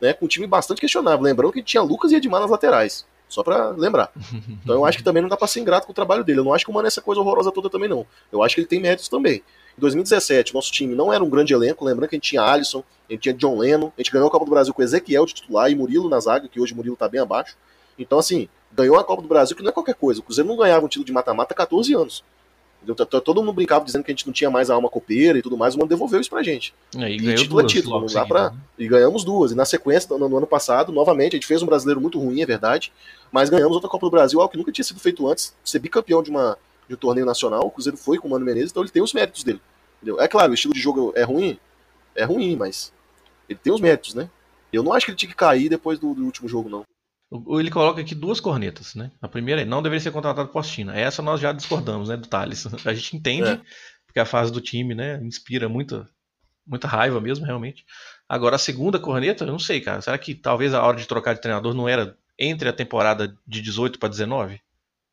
né, 0.00 0.12
com 0.12 0.24
um 0.26 0.28
time 0.28 0.46
bastante 0.46 0.80
questionável. 0.80 1.22
Lembrando 1.22 1.52
que 1.52 1.62
tinha 1.62 1.82
Lucas 1.82 2.12
e 2.12 2.16
Edmar 2.16 2.40
nas 2.40 2.50
laterais. 2.50 3.06
Só 3.28 3.42
para 3.42 3.70
lembrar. 3.70 4.10
Então 4.62 4.76
eu 4.76 4.84
acho 4.84 4.98
que 4.98 5.04
também 5.04 5.20
não 5.20 5.28
dá 5.28 5.36
pra 5.36 5.48
ser 5.48 5.60
ingrato 5.60 5.86
com 5.86 5.92
o 5.92 5.94
trabalho 5.94 6.22
dele. 6.22 6.40
Eu 6.40 6.44
não 6.44 6.54
acho 6.54 6.64
que 6.64 6.70
o 6.70 6.74
Mano 6.74 6.86
é 6.86 6.88
essa 6.88 7.00
coisa 7.00 7.20
horrorosa 7.20 7.50
toda 7.50 7.68
também, 7.68 7.88
não. 7.88 8.06
Eu 8.30 8.42
acho 8.42 8.54
que 8.54 8.60
ele 8.60 8.68
tem 8.68 8.80
méritos 8.80 9.08
também. 9.08 9.42
Em 9.76 9.80
2017, 9.80 10.54
nosso 10.54 10.72
time 10.72 10.94
não 10.94 11.12
era 11.12 11.22
um 11.22 11.28
grande 11.28 11.52
elenco. 11.52 11.84
Lembrando 11.84 12.08
que 12.08 12.14
a 12.14 12.18
gente 12.18 12.28
tinha 12.28 12.42
Alisson, 12.42 12.82
a 13.08 13.12
gente 13.12 13.22
tinha 13.22 13.34
John 13.34 13.58
Lennon, 13.58 13.92
a 13.96 14.00
gente 14.00 14.10
ganhou 14.10 14.28
a 14.28 14.30
Copa 14.30 14.44
do 14.44 14.50
Brasil 14.50 14.72
com 14.72 14.82
Ezequiel 14.82 15.26
de 15.26 15.34
titular 15.34 15.70
e 15.70 15.74
Murilo 15.74 16.08
na 16.08 16.20
zaga, 16.20 16.48
que 16.48 16.60
hoje 16.60 16.74
Murilo 16.74 16.96
tá 16.96 17.08
bem 17.08 17.20
abaixo. 17.20 17.56
Então, 17.98 18.18
assim, 18.18 18.48
ganhou 18.72 18.98
a 18.98 19.04
Copa 19.04 19.22
do 19.22 19.28
Brasil, 19.28 19.56
que 19.56 19.62
não 19.62 19.70
é 19.70 19.72
qualquer 19.72 19.94
coisa. 19.94 20.20
O 20.20 20.22
Cruzeiro 20.22 20.48
não 20.48 20.56
ganhava 20.56 20.84
um 20.84 20.88
título 20.88 21.06
de 21.06 21.12
mata-mata 21.12 21.52
há 21.52 21.56
14 21.56 21.94
anos. 21.94 22.24
Todo 22.94 23.42
mundo 23.42 23.52
brincava 23.52 23.84
dizendo 23.84 24.04
que 24.04 24.10
a 24.10 24.14
gente 24.14 24.26
não 24.26 24.32
tinha 24.32 24.50
mais 24.50 24.70
a 24.70 24.74
alma 24.74 24.88
copeira 24.88 25.38
e 25.38 25.42
tudo 25.42 25.56
mais, 25.56 25.74
o 25.74 25.78
Mano 25.78 25.88
devolveu 25.88 26.20
isso 26.20 26.30
pra 26.30 26.42
gente. 26.42 26.74
É, 26.96 27.10
e, 27.10 27.16
e 27.16 27.34
título 27.34 27.60
duas, 27.60 27.64
é 27.64 27.68
título, 27.74 28.00
não 28.00 28.06
dá 28.06 28.24
pra... 28.24 28.50
Né? 28.50 28.56
E 28.78 28.86
ganhamos 28.86 29.24
duas. 29.24 29.52
E 29.52 29.54
na 29.54 29.64
sequência, 29.64 30.16
no, 30.16 30.28
no, 30.28 30.36
ano 30.36 30.46
passado, 30.46 30.92
novamente, 30.92 31.32
a 31.32 31.36
gente 31.36 31.46
fez 31.46 31.62
um 31.62 31.66
brasileiro 31.66 32.00
muito 32.00 32.18
ruim, 32.18 32.40
é 32.40 32.46
verdade, 32.46 32.92
mas 33.32 33.50
ganhamos 33.50 33.74
outra 33.74 33.88
Copa 33.88 34.06
do 34.06 34.10
Brasil, 34.10 34.40
algo 34.40 34.50
que 34.50 34.58
nunca 34.58 34.70
tinha 34.70 34.84
sido 34.84 35.00
feito 35.00 35.26
antes, 35.28 35.54
ser 35.64 35.78
bicampeão 35.78 36.22
de, 36.22 36.30
uma, 36.30 36.56
de 36.88 36.94
um 36.94 36.98
torneio 36.98 37.26
nacional. 37.26 37.66
O 37.66 37.70
Cruzeiro 37.70 37.96
foi 37.96 38.18
com 38.18 38.28
o 38.28 38.30
Mano 38.30 38.44
Menezes, 38.44 38.70
então 38.70 38.82
ele 38.82 38.90
tem 38.90 39.02
os 39.02 39.12
méritos 39.12 39.42
dele. 39.42 39.60
Entendeu? 39.96 40.20
É 40.20 40.28
claro, 40.28 40.52
o 40.52 40.54
estilo 40.54 40.74
de 40.74 40.80
jogo 40.80 41.12
é 41.16 41.22
ruim, 41.22 41.58
é 42.14 42.24
ruim, 42.24 42.54
mas 42.56 42.92
ele 43.48 43.58
tem 43.62 43.72
os 43.72 43.80
méritos, 43.80 44.14
né? 44.14 44.28
Eu 44.72 44.82
não 44.82 44.92
acho 44.92 45.06
que 45.06 45.10
ele 45.10 45.18
tinha 45.18 45.30
que 45.30 45.36
cair 45.36 45.68
depois 45.68 45.98
do, 45.98 46.14
do 46.14 46.24
último 46.24 46.48
jogo, 46.48 46.68
não. 46.68 46.84
Ele 47.58 47.70
coloca 47.70 48.00
aqui 48.00 48.14
duas 48.14 48.38
cornetas, 48.38 48.94
né? 48.94 49.10
A 49.20 49.26
primeira 49.26 49.62
é 49.62 49.64
não 49.64 49.82
deveria 49.82 50.00
ser 50.00 50.12
contratado 50.12 50.48
pós-China. 50.50 50.96
Essa 50.96 51.22
nós 51.22 51.40
já 51.40 51.52
discordamos, 51.52 52.08
né, 52.08 52.16
do 52.16 52.28
Thales. 52.28 52.66
A 52.86 52.94
gente 52.94 53.16
entende, 53.16 53.50
é. 53.50 53.60
porque 54.06 54.20
a 54.20 54.24
fase 54.24 54.52
do 54.52 54.60
time, 54.60 54.94
né, 54.94 55.20
inspira 55.22 55.68
muita, 55.68 56.08
muita 56.64 56.86
raiva 56.86 57.20
mesmo, 57.20 57.44
realmente. 57.44 57.84
Agora, 58.28 58.56
a 58.56 58.58
segunda 58.58 58.98
corneta, 58.98 59.44
eu 59.44 59.52
não 59.52 59.58
sei, 59.58 59.80
cara. 59.80 60.00
Será 60.00 60.16
que 60.18 60.34
talvez 60.34 60.72
a 60.72 60.82
hora 60.82 60.96
de 60.96 61.06
trocar 61.06 61.34
de 61.34 61.40
treinador 61.40 61.74
não 61.74 61.88
era 61.88 62.16
entre 62.38 62.68
a 62.68 62.72
temporada 62.72 63.36
de 63.46 63.60
18 63.60 63.98
para 63.98 64.08
19? 64.08 64.60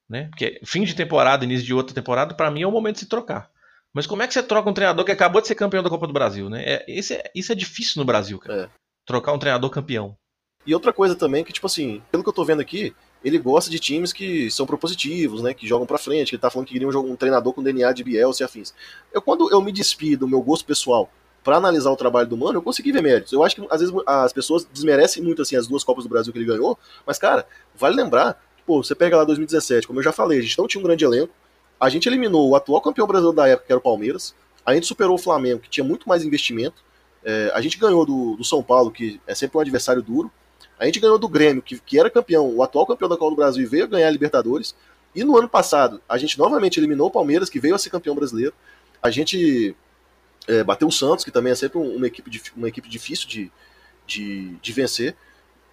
Né? 0.10 0.30
Porque 0.30 0.60
fim 0.64 0.84
de 0.84 0.96
temporada, 0.96 1.46
início 1.46 1.66
de 1.66 1.74
outra 1.74 1.96
temporada, 1.96 2.36
para 2.36 2.52
mim 2.52 2.62
é 2.62 2.68
o 2.68 2.72
momento 2.72 2.96
de 2.96 3.02
se 3.02 3.10
trocar. 3.10 3.50
Mas 3.94 4.08
como 4.08 4.24
é 4.24 4.28
que 4.28 4.34
você 4.34 4.42
troca 4.42 4.70
um 4.70 4.74
treinador 4.74 5.06
que 5.06 5.12
acabou 5.12 5.42
de 5.42 5.48
ser 5.48 5.56
campeão 5.56 5.84
da 5.84 5.90
Copa 5.90 6.08
do 6.08 6.14
Brasil, 6.14 6.50
né? 6.50 6.64
É, 6.64 6.86
esse 6.88 7.14
é, 7.14 7.32
isso 7.36 7.52
é 7.52 7.56
difícil 7.56 8.00
no 8.00 8.06
Brasil, 8.06 8.40
cara. 8.40 8.64
É. 8.64 8.70
Trocar 9.06 9.34
um 9.34 9.40
treinador 9.40 9.70
campeão. 9.70 10.18
E 10.66 10.74
outra 10.74 10.94
coisa 10.94 11.16
também 11.16 11.44
que, 11.44 11.52
tipo 11.52 11.68
assim, 11.68 12.02
pelo 12.12 12.24
que 12.24 12.30
eu 12.30 12.34
tô 12.34 12.46
vendo 12.46 12.62
aqui, 12.62 12.96
ele 13.24 13.38
gosta 13.38 13.70
de 13.70 13.80
times 13.80 14.12
que 14.12 14.52
são 14.52 14.66
propositivos, 14.66 15.42
né? 15.42 15.54
Que 15.54 15.68
jogam 15.68 15.86
pra 15.86 15.98
frente, 15.98 16.30
que 16.30 16.36
ele 16.36 16.42
tá 16.42 16.50
falando 16.50 16.68
que 16.68 16.74
queria 16.74 16.88
um, 16.88 17.12
um 17.12 17.16
treinador 17.16 17.54
com 17.54 17.64
DNA 17.64 17.92
de 17.94 18.04
Bielsa 18.04 18.44
e 18.44 18.46
afins. 18.46 18.74
Eu, 19.14 19.22
quando 19.22 19.50
eu 19.52 19.62
me 19.62 19.72
despido 19.72 20.22
do 20.22 20.28
meu 20.28 20.42
gosto 20.42 20.66
pessoal 20.66 21.10
para 21.44 21.58
analisar 21.58 21.92
o 21.92 21.96
trabalho 21.96 22.28
do 22.28 22.38
Mano, 22.38 22.60
eu 22.60 22.62
consegui 22.62 22.92
ver 22.92 23.02
méritos. 23.02 23.34
Eu 23.34 23.44
acho 23.44 23.56
que 23.56 23.68
às 23.70 23.82
vezes 23.82 23.94
as 24.06 24.32
pessoas 24.32 24.66
desmerecem 24.66 25.22
muito 25.22 25.42
assim 25.42 25.56
as 25.56 25.68
duas 25.68 25.84
Copas 25.84 26.06
do 26.06 26.10
Brasil 26.10 26.32
que 26.32 26.40
ele 26.40 26.46
ganhou, 26.46 26.78
mas 27.06 27.18
cara, 27.18 27.46
vale 27.76 27.96
lembrar, 27.96 28.42
pô, 28.66 28.82
você 28.82 28.96
pega 28.96 29.18
lá 29.18 29.26
2017, 29.26 29.86
como 29.86 30.00
eu 30.00 30.04
já 30.04 30.14
falei, 30.14 30.40
a 30.40 30.42
gente 30.42 30.58
não 30.58 30.68
tinha 30.68 30.80
um 30.80 30.84
grande 30.86 31.04
elenco, 31.04 31.34
a 31.78 31.90
gente 31.90 32.08
eliminou 32.08 32.50
o 32.50 32.56
atual 32.56 32.80
campeão 32.82 33.06
brasileiro 33.06 33.36
da 33.36 33.48
época, 33.48 33.68
que 33.68 33.74
era 33.74 33.80
o 33.80 33.82
Palmeiras, 33.82 34.34
a 34.66 34.74
gente 34.74 34.86
superou 34.86 35.16
o 35.16 35.18
Flamengo, 35.18 35.60
que 35.60 35.70
tinha 35.70 35.84
muito 35.84 36.08
mais 36.08 36.24
investimento, 36.24 36.82
é, 37.26 37.52
a 37.54 37.60
gente 37.60 37.78
ganhou 37.78 38.06
do, 38.06 38.38
do 38.38 38.44
São 38.46 38.64
Paulo, 38.64 38.90
que 38.90 39.20
é 39.28 39.36
sempre 39.36 39.58
um 39.58 39.62
adversário 39.62 40.02
duro, 40.02 40.32
a 40.80 40.86
gente 40.86 41.00
ganhou 41.00 41.18
do 41.18 41.28
Grêmio, 41.28 41.62
que, 41.62 41.80
que 41.80 42.00
era 42.00 42.10
campeão, 42.10 42.56
o 42.56 42.64
atual 42.64 42.86
campeão 42.86 43.10
da 43.10 43.18
Copa 43.18 43.32
do 43.32 43.38
Brasil 43.38 43.64
e 43.64 43.66
veio 43.66 43.88
ganhar 43.88 44.08
a 44.08 44.12
Libertadores. 44.12 44.76
E 45.16 45.24
no 45.24 45.38
ano 45.38 45.48
passado, 45.48 46.02
a 46.10 46.18
gente 46.18 46.38
novamente 46.38 46.80
eliminou 46.80 47.08
o 47.08 47.12
Palmeiras, 47.12 47.50
que 47.50 47.60
veio 47.60 47.76
a 47.76 47.80
ser 47.80 47.90
campeão 47.90 48.16
brasileiro. 48.16 48.54
A 49.02 49.12
gente 49.12 49.76
é, 50.48 50.64
bateu 50.64 50.88
o 50.88 50.92
Santos, 50.92 51.24
que 51.24 51.32
também 51.32 51.52
é 51.52 51.56
sempre 51.56 51.78
uma 51.78 52.08
equipe, 52.08 52.42
uma 52.56 52.68
equipe 52.68 52.90
difícil 52.90 53.28
de, 53.28 53.52
de, 54.08 54.56
de 54.56 54.72
vencer. 54.72 55.16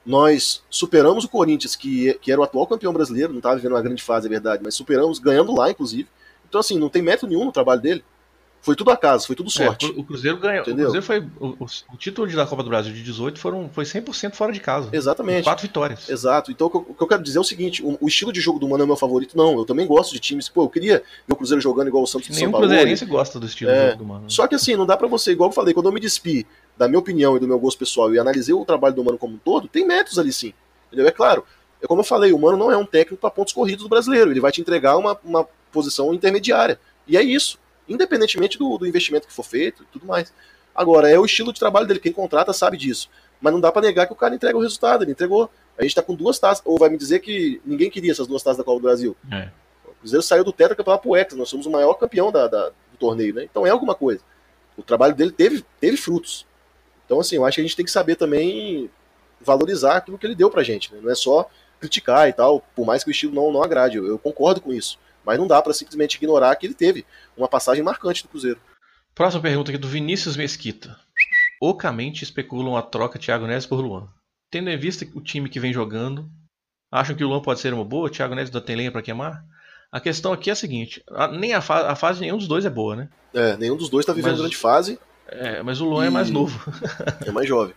Nós 0.04 0.62
superamos 0.70 1.24
o 1.24 1.28
Corinthians, 1.28 1.76
que, 1.76 2.14
que 2.14 2.32
era 2.32 2.40
o 2.40 2.44
atual 2.44 2.66
campeão 2.66 2.92
brasileiro, 2.92 3.32
não 3.32 3.38
estava 3.38 3.56
vivendo 3.56 3.72
uma 3.72 3.82
grande 3.82 4.02
fase, 4.02 4.26
é 4.26 4.30
verdade, 4.30 4.62
mas 4.62 4.74
superamos, 4.74 5.18
ganhando 5.18 5.54
lá, 5.54 5.70
inclusive. 5.70 6.08
Então, 6.48 6.60
assim, 6.60 6.78
não 6.78 6.88
tem 6.88 7.02
mérito 7.02 7.26
nenhum 7.26 7.44
no 7.44 7.52
trabalho 7.52 7.80
dele. 7.80 8.04
Foi 8.62 8.76
tudo 8.76 8.90
acaso, 8.90 9.26
foi 9.26 9.34
tudo 9.34 9.48
é, 9.48 9.52
sorte. 9.52 9.86
É, 9.86 9.88
o 9.98 10.04
Cruzeiro 10.04 10.36
ganhou. 10.36 10.60
Entendeu? 10.60 10.88
O 10.88 10.92
Cruzeiro 10.92 11.06
foi. 11.06 11.20
O, 11.40 11.66
o, 11.94 11.96
título 11.96 12.30
da 12.30 12.46
Copa 12.46 12.62
do 12.62 12.68
Brasil 12.68 12.92
de 12.92 13.02
18 13.02 13.38
foram, 13.38 13.70
foi 13.70 13.84
100% 13.84 14.34
fora 14.34 14.52
de 14.52 14.60
casa. 14.60 14.90
Exatamente. 14.92 15.44
Quatro 15.44 15.66
vitórias. 15.66 16.08
Exato. 16.08 16.50
Então 16.50 16.66
o 16.66 16.70
que, 16.70 16.76
eu, 16.76 16.86
o 16.88 16.94
que 16.94 17.02
eu 17.02 17.06
quero 17.06 17.22
dizer 17.22 17.38
é 17.38 17.40
o 17.40 17.44
seguinte: 17.44 17.82
o, 17.82 17.96
o, 17.98 18.06
estilo 18.06 18.30
de 18.32 18.40
jogo 18.40 18.58
do 18.58 18.68
Mano 18.68 18.84
é 18.84 18.86
meu 18.86 18.96
favorito. 18.96 19.34
Não, 19.36 19.58
eu 19.58 19.64
também 19.64 19.86
gosto 19.86 20.12
de 20.12 20.18
times. 20.18 20.48
Pô, 20.48 20.64
eu 20.64 20.68
queria 20.68 21.02
ver 21.26 21.32
o 21.32 21.36
Cruzeiro 21.36 21.60
jogando 21.60 21.88
igual 21.88 22.02
o 22.02 22.06
Santos 22.06 22.28
de 22.28 22.34
São 22.34 22.50
Paulo. 22.50 22.66
Nenhum 22.66 22.78
cruzeirense 22.78 23.06
gosta 23.06 23.40
do 23.40 23.46
estilo 23.46 23.70
é, 23.70 23.74
do 23.74 23.86
jogo 23.92 23.98
do 23.98 24.06
Mano. 24.06 24.30
Só 24.30 24.46
que 24.46 24.54
assim, 24.54 24.76
não 24.76 24.84
dá 24.84 24.96
pra 24.96 25.08
você, 25.08 25.32
igual 25.32 25.48
eu 25.48 25.54
falei, 25.54 25.72
quando 25.72 25.86
eu 25.86 25.92
me 25.92 26.00
despi 26.00 26.46
da 26.76 26.86
minha 26.86 26.98
opinião 26.98 27.36
e 27.38 27.40
do 27.40 27.48
meu 27.48 27.58
gosto 27.58 27.78
pessoal 27.78 28.12
e 28.14 28.18
analisei 28.18 28.54
o 28.54 28.64
trabalho 28.64 28.94
do 28.94 29.02
Mano 29.02 29.16
como 29.16 29.34
um 29.34 29.38
todo, 29.38 29.68
tem 29.68 29.86
métodos 29.86 30.18
ali 30.18 30.32
sim. 30.32 30.52
Entendeu? 30.88 31.08
É 31.08 31.10
claro. 31.10 31.44
É 31.82 31.86
como 31.86 32.00
eu 32.00 32.04
falei, 32.04 32.30
o 32.30 32.38
Mano 32.38 32.58
não 32.58 32.70
é 32.70 32.76
um 32.76 32.84
técnico 32.84 33.18
para 33.18 33.30
pontos 33.30 33.54
corridos 33.54 33.84
do 33.84 33.88
brasileiro. 33.88 34.30
Ele 34.30 34.40
vai 34.40 34.52
te 34.52 34.60
entregar 34.60 34.98
uma, 34.98 35.18
uma 35.24 35.48
posição 35.72 36.12
intermediária. 36.12 36.78
E 37.08 37.16
é 37.16 37.22
isso 37.22 37.58
independentemente 37.90 38.56
do, 38.56 38.78
do 38.78 38.86
investimento 38.86 39.26
que 39.26 39.32
for 39.32 39.44
feito 39.44 39.82
e 39.82 39.86
tudo 39.86 40.06
mais. 40.06 40.32
Agora, 40.74 41.10
é 41.10 41.18
o 41.18 41.24
estilo 41.24 41.52
de 41.52 41.58
trabalho 41.58 41.86
dele, 41.86 41.98
quem 41.98 42.12
contrata 42.12 42.52
sabe 42.52 42.76
disso. 42.76 43.10
Mas 43.40 43.52
não 43.52 43.60
dá 43.60 43.72
para 43.72 43.82
negar 43.82 44.06
que 44.06 44.12
o 44.12 44.16
cara 44.16 44.34
entrega 44.34 44.56
o 44.56 44.60
resultado, 44.60 45.02
ele 45.02 45.10
entregou. 45.10 45.50
A 45.76 45.82
gente 45.82 45.94
tá 45.94 46.02
com 46.02 46.14
duas 46.14 46.38
taças, 46.38 46.62
ou 46.64 46.78
vai 46.78 46.88
me 46.88 46.96
dizer 46.96 47.20
que 47.20 47.60
ninguém 47.64 47.90
queria 47.90 48.12
essas 48.12 48.26
duas 48.26 48.42
taças 48.42 48.58
da 48.58 48.64
Copa 48.64 48.78
do 48.78 48.82
Brasil. 48.82 49.16
É. 49.30 49.48
O 49.84 49.94
Cruzeiro 50.00 50.22
saiu 50.22 50.44
do 50.44 50.52
Tetra 50.52 50.82
para 50.82 50.98
pro 50.98 51.16
Hexa, 51.16 51.36
nós 51.36 51.48
somos 51.48 51.66
o 51.66 51.70
maior 51.70 51.94
campeão 51.94 52.30
da, 52.30 52.46
da, 52.46 52.68
do 52.68 52.96
torneio, 52.98 53.34
né? 53.34 53.44
Então 53.44 53.66
é 53.66 53.70
alguma 53.70 53.94
coisa. 53.94 54.20
O 54.76 54.82
trabalho 54.82 55.14
dele 55.14 55.32
teve, 55.32 55.64
teve 55.80 55.96
frutos. 55.96 56.46
Então, 57.04 57.18
assim, 57.18 57.36
eu 57.36 57.44
acho 57.44 57.56
que 57.56 57.60
a 57.60 57.64
gente 57.64 57.76
tem 57.76 57.84
que 57.84 57.90
saber 57.90 58.14
também 58.14 58.88
valorizar 59.40 59.96
aquilo 59.96 60.18
que 60.18 60.26
ele 60.26 60.34
deu 60.34 60.50
pra 60.50 60.62
gente, 60.62 60.92
né? 60.92 61.00
Não 61.02 61.10
é 61.10 61.14
só 61.14 61.50
criticar 61.80 62.28
e 62.28 62.32
tal, 62.32 62.62
por 62.76 62.86
mais 62.86 63.02
que 63.02 63.10
o 63.10 63.12
estilo 63.12 63.34
não, 63.34 63.50
não 63.50 63.62
agrade, 63.62 63.96
eu, 63.96 64.06
eu 64.06 64.18
concordo 64.18 64.60
com 64.60 64.72
isso. 64.72 64.98
Mas 65.24 65.38
não 65.38 65.46
dá 65.46 65.60
para 65.60 65.72
simplesmente 65.72 66.16
ignorar 66.16 66.54
que 66.56 66.66
ele 66.66 66.74
teve 66.74 67.04
uma 67.36 67.48
passagem 67.48 67.82
marcante 67.82 68.22
do 68.22 68.28
Cruzeiro. 68.28 68.60
Próxima 69.14 69.42
pergunta 69.42 69.70
aqui 69.70 69.78
do 69.78 69.88
Vinícius 69.88 70.36
Mesquita. 70.36 70.96
Ocamente 71.60 72.24
especulam 72.24 72.76
a 72.76 72.82
troca 72.82 73.18
Thiago 73.18 73.46
Neves 73.46 73.66
por 73.66 73.80
Luan. 73.80 74.08
Tendo 74.50 74.70
em 74.70 74.78
vista 74.78 75.06
o 75.14 75.20
time 75.20 75.48
que 75.48 75.60
vem 75.60 75.72
jogando, 75.72 76.28
acham 76.90 77.14
que 77.14 77.22
o 77.22 77.28
Luan 77.28 77.42
pode 77.42 77.60
ser 77.60 77.74
uma 77.74 77.84
boa? 77.84 78.10
Thiago 78.10 78.34
Neves 78.34 78.48
ainda 78.48 78.64
tem 78.64 78.76
lenha 78.76 78.90
para 78.90 79.02
queimar? 79.02 79.44
A 79.92 80.00
questão 80.00 80.32
aqui 80.32 80.50
é 80.50 80.52
a 80.52 80.56
seguinte: 80.56 81.02
a, 81.10 81.28
nem 81.28 81.52
a, 81.52 81.60
fa 81.60 81.90
a, 81.90 81.96
fase 81.96 82.18
de 82.18 82.22
nenhum 82.22 82.38
dos 82.38 82.48
dois 82.48 82.64
é 82.64 82.70
boa, 82.70 82.96
né? 82.96 83.08
É, 83.34 83.56
nenhum 83.56 83.76
dos 83.76 83.88
dois 83.88 84.06
tá 84.06 84.12
vivendo 84.12 84.32
mas, 84.32 84.40
grande 84.40 84.56
fase. 84.56 84.98
É, 85.26 85.62
mas 85.62 85.80
o 85.80 85.84
Luan 85.84 86.06
é 86.06 86.10
mais 86.10 86.30
novo. 86.30 86.58
é 87.26 87.30
mais 87.30 87.46
jovem. 87.46 87.74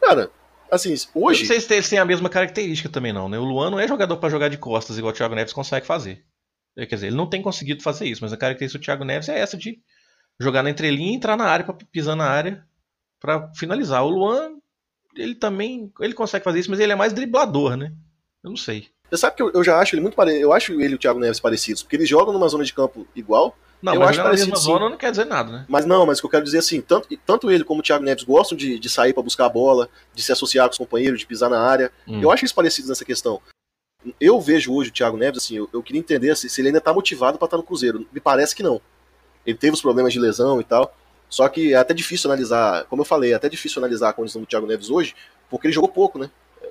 Cara, 0.00 0.30
assim, 0.70 0.94
hoje. 1.14 1.40
não 1.40 1.46
sei 1.48 1.60
se 1.60 1.72
eles 1.72 1.88
têm 1.88 1.98
a 1.98 2.04
mesma 2.04 2.28
característica 2.28 2.88
também, 2.88 3.12
não, 3.12 3.28
né? 3.28 3.38
O 3.38 3.44
Luan 3.44 3.70
não 3.70 3.80
é 3.80 3.88
jogador 3.88 4.16
para 4.16 4.28
jogar 4.28 4.48
de 4.48 4.58
costas, 4.58 4.98
igual 4.98 5.12
o 5.12 5.16
Thiago 5.16 5.34
Neves 5.34 5.52
consegue 5.52 5.86
fazer. 5.86 6.24
É, 6.76 6.86
quer 6.86 6.96
dizer, 6.96 7.06
ele 7.08 7.16
não 7.16 7.28
tem 7.28 7.40
conseguido 7.42 7.82
fazer 7.82 8.06
isso, 8.06 8.22
mas 8.22 8.32
a 8.32 8.36
característica 8.36 8.78
do 8.78 8.84
Thiago 8.84 9.04
Neves 9.04 9.28
é 9.28 9.38
essa 9.38 9.56
de 9.56 9.80
jogar 10.38 10.62
na 10.62 10.70
entrelinha 10.70 11.12
e 11.12 11.14
entrar 11.14 11.36
na 11.36 11.44
área, 11.44 11.64
para 11.64 11.74
pisar 11.74 12.16
na 12.16 12.28
área 12.28 12.64
para 13.24 13.48
finalizar. 13.54 14.04
O 14.04 14.10
Luan, 14.10 14.56
ele 15.16 15.34
também, 15.34 15.90
ele 15.98 16.12
consegue 16.12 16.44
fazer 16.44 16.60
isso, 16.60 16.70
mas 16.70 16.78
ele 16.78 16.92
é 16.92 16.96
mais 16.96 17.14
driblador, 17.14 17.74
né? 17.74 17.90
Eu 18.42 18.50
não 18.50 18.56
sei. 18.56 18.88
Você 19.08 19.16
sabe 19.16 19.36
que 19.36 19.42
eu, 19.42 19.50
eu 19.52 19.64
já 19.64 19.78
acho 19.78 19.94
ele 19.94 20.02
muito 20.02 20.14
parecido, 20.14 20.42
eu 20.42 20.52
acho 20.52 20.78
ele 20.78 20.92
e 20.92 20.94
o 20.94 20.98
Thiago 20.98 21.18
Neves 21.18 21.40
parecidos, 21.40 21.82
porque 21.82 21.96
eles 21.96 22.08
jogam 22.08 22.34
numa 22.34 22.48
zona 22.48 22.64
de 22.64 22.74
campo 22.74 23.06
igual. 23.16 23.56
Não, 23.80 23.94
eu 23.94 24.00
mas 24.00 24.10
acho 24.10 24.22
na 24.22 24.30
mesma 24.30 24.56
zona 24.56 24.90
não 24.90 24.96
quer 24.98 25.10
dizer 25.10 25.24
nada, 25.24 25.50
né? 25.50 25.64
Mas 25.68 25.86
não, 25.86 26.04
mas 26.04 26.18
o 26.18 26.22
que 26.22 26.26
eu 26.26 26.30
quero 26.30 26.44
dizer 26.44 26.58
assim, 26.58 26.82
tanto, 26.82 27.08
tanto 27.24 27.50
ele 27.50 27.64
como 27.64 27.80
o 27.80 27.82
Thiago 27.82 28.04
Neves 28.04 28.24
gostam 28.24 28.58
de, 28.58 28.78
de 28.78 28.90
sair 28.90 29.14
para 29.14 29.22
buscar 29.22 29.46
a 29.46 29.48
bola, 29.48 29.88
de 30.14 30.22
se 30.22 30.32
associar 30.32 30.66
com 30.66 30.72
os 30.72 30.78
companheiros, 30.78 31.20
de 31.20 31.26
pisar 31.26 31.48
na 31.48 31.60
área. 31.60 31.90
Hum. 32.06 32.20
Eu 32.20 32.30
acho 32.30 32.44
eles 32.44 32.52
parecidos 32.52 32.90
nessa 32.90 33.06
questão 33.06 33.40
eu 34.20 34.40
vejo 34.40 34.72
hoje 34.72 34.90
o 34.90 34.92
Thiago 34.92 35.16
Neves, 35.16 35.42
assim, 35.42 35.56
eu, 35.56 35.68
eu 35.72 35.82
queria 35.82 35.98
entender 35.98 36.30
assim, 36.30 36.48
se 36.48 36.60
ele 36.60 36.68
ainda 36.68 36.78
está 36.78 36.92
motivado 36.92 37.38
para 37.38 37.46
estar 37.46 37.56
tá 37.56 37.60
no 37.60 37.66
Cruzeiro. 37.66 38.06
Me 38.12 38.20
parece 38.20 38.54
que 38.54 38.62
não. 38.62 38.80
Ele 39.46 39.56
teve 39.56 39.74
os 39.74 39.82
problemas 39.82 40.12
de 40.12 40.18
lesão 40.18 40.60
e 40.60 40.64
tal. 40.64 40.94
Só 41.28 41.48
que 41.48 41.72
é 41.72 41.76
até 41.76 41.92
difícil 41.92 42.30
analisar, 42.30 42.84
como 42.84 43.02
eu 43.02 43.06
falei, 43.06 43.32
é 43.32 43.34
até 43.34 43.48
difícil 43.48 43.80
analisar 43.80 44.10
a 44.10 44.12
condição 44.12 44.40
do 44.40 44.46
Thiago 44.46 44.66
Neves 44.66 44.90
hoje, 44.90 45.14
porque 45.50 45.66
ele 45.66 45.74
jogou 45.74 45.88
pouco, 45.88 46.18
né? 46.18 46.30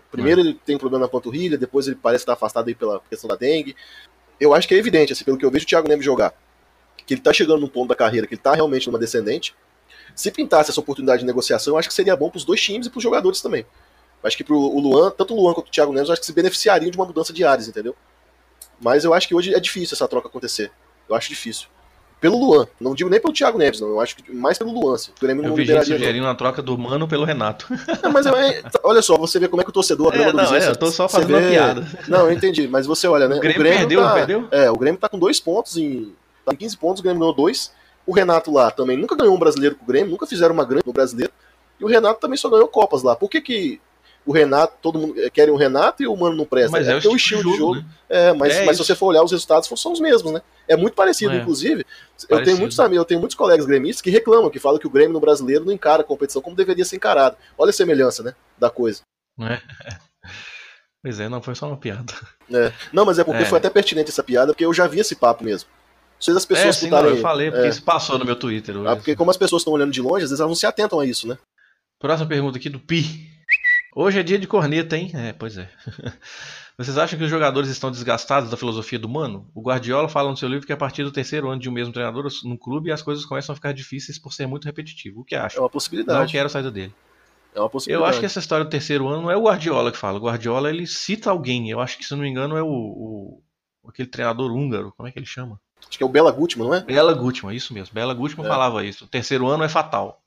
Primeiro 0.10 0.42
é. 0.42 0.44
ele 0.44 0.54
tem 0.66 0.76
um 0.76 0.80
problema 0.80 1.06
na 1.06 1.10
panturrilha, 1.10 1.58
depois 1.58 1.88
ele 1.88 1.98
parece 2.02 2.22
estar 2.22 2.34
afastado 2.34 2.68
aí 2.68 2.76
pela 2.76 3.02
questão 3.10 3.28
da 3.28 3.36
dengue. 3.36 3.76
Eu 4.40 4.54
acho 4.54 4.68
que 4.68 4.74
é 4.74 4.78
evidente, 4.78 5.12
assim, 5.12 5.26
pelo 5.26 5.38
que 5.38 5.46
eu 5.46 5.52
vejo 5.52 5.66
o 5.66 5.68
Thiago 5.68 5.88
Neves 5.88 6.06
jogar, 6.06 6.34
que 7.06 7.14
ele 7.14 7.20
está 7.20 7.34
chegando 7.34 7.62
num 7.62 7.68
ponto 7.68 7.90
da 7.90 7.96
carreira, 7.96 8.28
que 8.28 8.36
ele 8.36 8.40
está 8.40 8.54
realmente 8.54 8.88
numa 8.88 9.00
descendente. 9.00 9.56
Se 10.16 10.32
pintasse 10.32 10.70
essa 10.70 10.80
oportunidade 10.80 11.22
de 11.22 11.26
negociação, 11.26 11.74
eu 11.74 11.78
acho 11.78 11.88
que 11.88 11.94
seria 11.94 12.16
bom 12.16 12.30
para 12.30 12.38
os 12.38 12.46
dois 12.46 12.62
times 12.62 12.88
e 12.88 12.90
para 12.90 12.98
os 12.98 13.04
jogadores 13.04 13.42
também. 13.42 13.66
Acho 14.24 14.38
que 14.38 14.44
pro 14.44 14.58
o 14.58 14.80
Luan, 14.80 15.12
tanto 15.12 15.34
o 15.34 15.42
Luan 15.42 15.54
quanto 15.54 15.68
o 15.68 15.72
Thiago 15.72 15.92
Neves, 15.92 16.10
acho 16.10 16.22
que 16.22 16.26
se 16.26 16.34
beneficiariam 16.34 16.90
de 16.90 16.98
uma 16.98 17.06
mudança 17.06 17.34
de 17.34 17.44
áreas, 17.44 17.68
entendeu? 17.68 17.96
Mas 18.80 19.04
eu 19.04 19.14
acho 19.14 19.28
que 19.28 19.36
hoje 19.36 19.54
é 19.54 19.60
difícil 19.60 19.96
essa 19.96 20.08
troca 20.08 20.28
acontecer. 20.28 20.72
Eu 21.10 21.16
acho 21.16 21.30
difícil. 21.30 21.68
Pelo 22.20 22.38
Luan. 22.38 22.66
Não 22.80 22.96
digo 22.96 23.10
nem 23.10 23.20
pelo 23.20 23.34
Thiago 23.34 23.58
Neves, 23.58 23.82
não. 23.82 23.90
Eu 23.90 24.00
acho 24.00 24.16
que 24.16 24.34
mais 24.34 24.58
pelo 24.58 24.72
Luan. 24.72 24.98
Se 24.98 25.10
o 25.10 25.14
Grêmio 25.20 25.46
eu 25.46 25.54
vi 25.54 25.66
gente 25.66 25.86
sugerindo 25.86 26.26
uma 26.26 26.34
troca 26.34 26.62
do 26.62 26.78
Mano 26.78 27.06
pelo 27.06 27.26
Renato. 27.26 27.68
Não, 28.02 28.14
mas 28.14 28.26
é, 28.26 28.64
olha 28.82 29.02
só, 29.02 29.18
você 29.18 29.40
vê 29.40 29.50
como 29.50 29.62
é 29.62 29.66
que 29.66 29.70
o 29.70 29.74
torcedor... 29.74 30.16
É, 30.16 30.32
não, 30.32 30.56
é, 30.56 30.70
eu 30.70 30.76
tô 30.76 30.90
só 30.90 31.10
fazendo 31.10 31.28
vê... 31.28 31.34
uma 31.34 31.50
piada. 31.50 31.86
Não, 32.08 32.20
eu 32.20 32.32
entendi. 32.32 32.66
Mas 32.66 32.86
você 32.86 33.08
olha, 33.08 33.28
né? 33.28 33.36
O 33.36 33.40
Grêmio, 33.42 33.60
o 33.60 33.64
Grêmio 33.64 33.80
perdeu, 33.80 34.02
tá, 34.02 34.14
perdeu? 34.14 34.48
É, 34.52 34.72
o 34.72 34.78
Grêmio 34.78 35.00
tá 35.00 35.10
com 35.10 35.20
dois 35.20 35.42
pontos 35.42 35.76
em... 35.76 36.14
Tá 36.46 36.54
em 36.54 36.56
15 36.56 36.78
pontos, 36.78 37.00
o 37.02 37.04
Grêmio 37.04 37.20
ganhou 37.20 37.36
dois. 37.36 37.74
O 38.06 38.14
Renato 38.14 38.52
lá 38.52 38.72
também 38.72 38.96
nunca 38.96 39.18
ganhou 39.18 39.36
um 39.36 39.40
brasileiro 39.40 39.76
com 39.76 39.84
o 39.84 39.88
Grêmio, 39.88 40.12
nunca 40.12 40.26
fizeram 40.26 40.54
uma 40.54 40.64
grande 40.64 40.86
no 40.88 40.94
brasileiro. 40.94 41.32
E 41.78 41.84
o 41.84 41.88
Renato 41.88 42.22
também 42.22 42.38
só 42.38 42.50
ganhou 42.50 42.70
Copas 42.70 43.04
lá. 43.04 43.18
Por 43.18 43.30
que 43.30 43.42
que 43.42 43.82
o 44.26 44.32
Renato, 44.32 44.76
todo 44.82 45.00
mundo 45.00 45.16
quer 45.32 45.50
o 45.50 45.56
Renato 45.56 46.02
e 46.02 46.08
o 46.08 46.16
Mano 46.16 46.36
não 46.36 46.46
presta. 46.46 46.72
Mas 46.72 46.88
é, 46.88 46.94
é, 46.94 47.06
é 47.06 47.10
o 47.10 47.16
estilo 47.16 47.44
de 47.44 47.58
jogo. 47.58 47.58
Jogo. 47.58 47.76
Né? 47.76 47.86
É, 48.10 48.34
mas, 48.34 48.56
é 48.56 48.66
mas 48.66 48.78
se 48.78 48.84
você 48.84 48.96
for 48.96 49.08
olhar 49.08 49.24
os 49.24 49.32
resultados, 49.32 49.68
são 49.80 49.92
os 49.92 50.00
mesmos, 50.00 50.32
né? 50.32 50.42
É 50.68 50.78
muito 50.78 50.94
parecido, 50.94 51.34
é. 51.34 51.38
inclusive. 51.38 51.84
Parecido. 51.84 52.34
Eu 52.34 52.44
tenho 52.44 52.58
muitos 52.58 52.80
amigos, 52.80 52.98
eu 52.98 53.06
tenho 53.06 53.20
muitos 53.20 53.36
colegas 53.36 53.66
gremistas 53.66 54.02
que 54.02 54.10
reclamam, 54.10 54.50
que 54.50 54.60
falam 54.60 54.80
que 54.80 54.88
o 54.88 54.90
Grêmio 54.90 55.14
no 55.14 55.20
brasileiro 55.20 55.66
não 55.66 55.74
encara 55.74 56.02
a 56.02 56.06
competição 56.06 56.42
como 56.42 56.56
deveria 56.56 56.86
ser 56.86 56.96
encarado. 56.96 57.36
Olha 57.58 57.72
a 57.72 57.74
semelhança, 57.74 58.24
né? 58.24 58.34
Da 58.58 58.70
coisa. 58.70 59.02
É. 59.40 59.60
Pois 61.04 61.20
é, 61.20 61.28
não 61.28 61.42
foi 61.42 61.54
só 61.54 61.68
uma 61.68 61.76
piada. 61.76 62.14
É. 62.50 62.72
Não, 62.94 63.06
mas 63.06 63.20
é 63.20 63.26
porque 63.26 63.44
é. 63.44 63.46
foi 63.46 63.58
até 63.58 63.70
pertinente 63.70 64.10
essa 64.10 64.24
piada, 64.24 64.54
porque 64.54 64.66
eu 64.66 64.74
já 64.74 64.88
vi 64.88 65.02
esse 65.02 65.18
papo 65.18 65.44
mesmo. 65.44 65.68
Se 66.18 66.32
as 66.32 66.46
pessoas 66.46 66.78
é, 66.78 66.80
sim, 66.80 66.90
não, 66.90 67.06
eu 67.06 67.18
falei, 67.18 67.52
porque 67.52 67.68
isso 67.68 67.84
passou 67.84 68.18
no 68.18 68.24
meu 68.24 68.38
Twitter. 68.38 68.74
Ah, 68.88 68.96
porque 68.96 69.14
como 69.14 69.30
as 69.30 69.36
pessoas 69.36 69.62
estão 69.62 69.74
olhando 69.74 69.92
de 69.92 70.00
longe, 70.00 70.24
às 70.24 70.30
vezes 70.30 70.40
elas 70.40 70.50
não 70.50 70.56
se 70.56 70.66
atentam 70.66 71.02
a 71.02 71.06
isso, 71.06 71.28
né? 71.28 71.38
Próxima 72.00 72.30
pergunta 72.30 72.58
aqui 72.58 72.70
do 72.70 72.80
Pi. 72.80 73.30
Hoje 73.96 74.20
é 74.20 74.24
dia 74.24 74.40
de 74.40 74.48
corneta, 74.48 74.98
hein? 74.98 75.12
É, 75.14 75.34
pois 75.34 75.58
é. 75.58 75.70
Vocês 76.76 76.98
acham 76.98 77.20
que 77.20 77.26
os 77.26 77.30
jogadores 77.30 77.70
estão 77.70 77.92
desgastados 77.92 78.50
da 78.50 78.58
filosofia 78.58 78.98
do 78.98 79.08
mano? 79.08 79.48
O 79.54 79.62
Guardiola 79.62 80.10
fala 80.10 80.32
no 80.32 80.38
seu 80.38 80.50
livro 80.50 80.66
que 80.66 80.74
a 80.74 80.78
partir 80.78 81.04
do 81.04 81.12
terceiro 81.12 81.50
ano 81.50 81.62
de 81.62 81.70
um 81.70 81.72
mesmo 81.72 81.94
treinador 81.94 82.28
no 82.44 82.58
clube 82.58 82.92
as 82.92 83.04
coisas 83.04 83.24
começam 83.24 83.54
a 83.54 83.56
ficar 83.56 83.72
difíceis 83.72 84.18
por 84.18 84.34
ser 84.34 84.48
muito 84.48 84.66
repetitivo. 84.66 85.22
O 85.22 85.24
que 85.24 85.36
acha? 85.36 85.58
É 85.58 85.60
uma 85.60 85.70
possibilidade. 85.70 86.20
Não 86.20 86.28
quero 86.28 86.50
sair 86.50 86.72
dele. 86.72 86.94
É 87.54 87.60
uma 87.60 87.70
possibilidade. 87.70 88.04
Eu 88.04 88.10
acho 88.10 88.20
que 88.20 88.26
essa 88.26 88.40
história 88.40 88.66
do 88.66 88.72
terceiro 88.72 89.08
ano 89.08 89.22
não 89.22 89.32
é 89.32 89.38
o 89.38 89.44
Guardiola 89.44 89.92
que 89.92 89.98
fala. 89.98 90.18
O 90.18 90.24
Guardiola 90.24 90.72
ele 90.72 90.88
cita 90.88 91.30
alguém. 91.30 91.70
Eu 91.70 91.80
acho 91.80 91.96
que, 92.00 92.04
se 92.04 92.12
não 92.16 92.24
me 92.24 92.28
engano, 92.28 92.58
é 92.58 92.64
o, 92.64 92.68
o 92.68 93.44
aquele 93.88 94.08
treinador 94.08 94.52
húngaro. 94.52 94.92
Como 94.98 95.08
é 95.08 95.12
que 95.12 95.20
ele 95.20 95.28
chama? 95.28 95.62
Acho 95.88 95.98
que 95.98 96.04
é 96.04 96.08
o 96.08 96.10
Bela 96.10 96.32
Gutmann, 96.32 96.68
não 96.68 96.76
é? 96.76 96.82
Bela 96.82 97.14
Gutmann, 97.14 97.56
isso 97.56 97.72
mesmo. 97.72 97.94
Bela 97.94 98.16
Gutmann 98.16 98.48
é. 98.48 98.50
falava 98.50 98.84
isso. 98.84 99.06
O 99.06 99.08
terceiro 99.08 99.48
ano 99.48 99.64
é 99.64 99.70
fatal. 99.70 100.23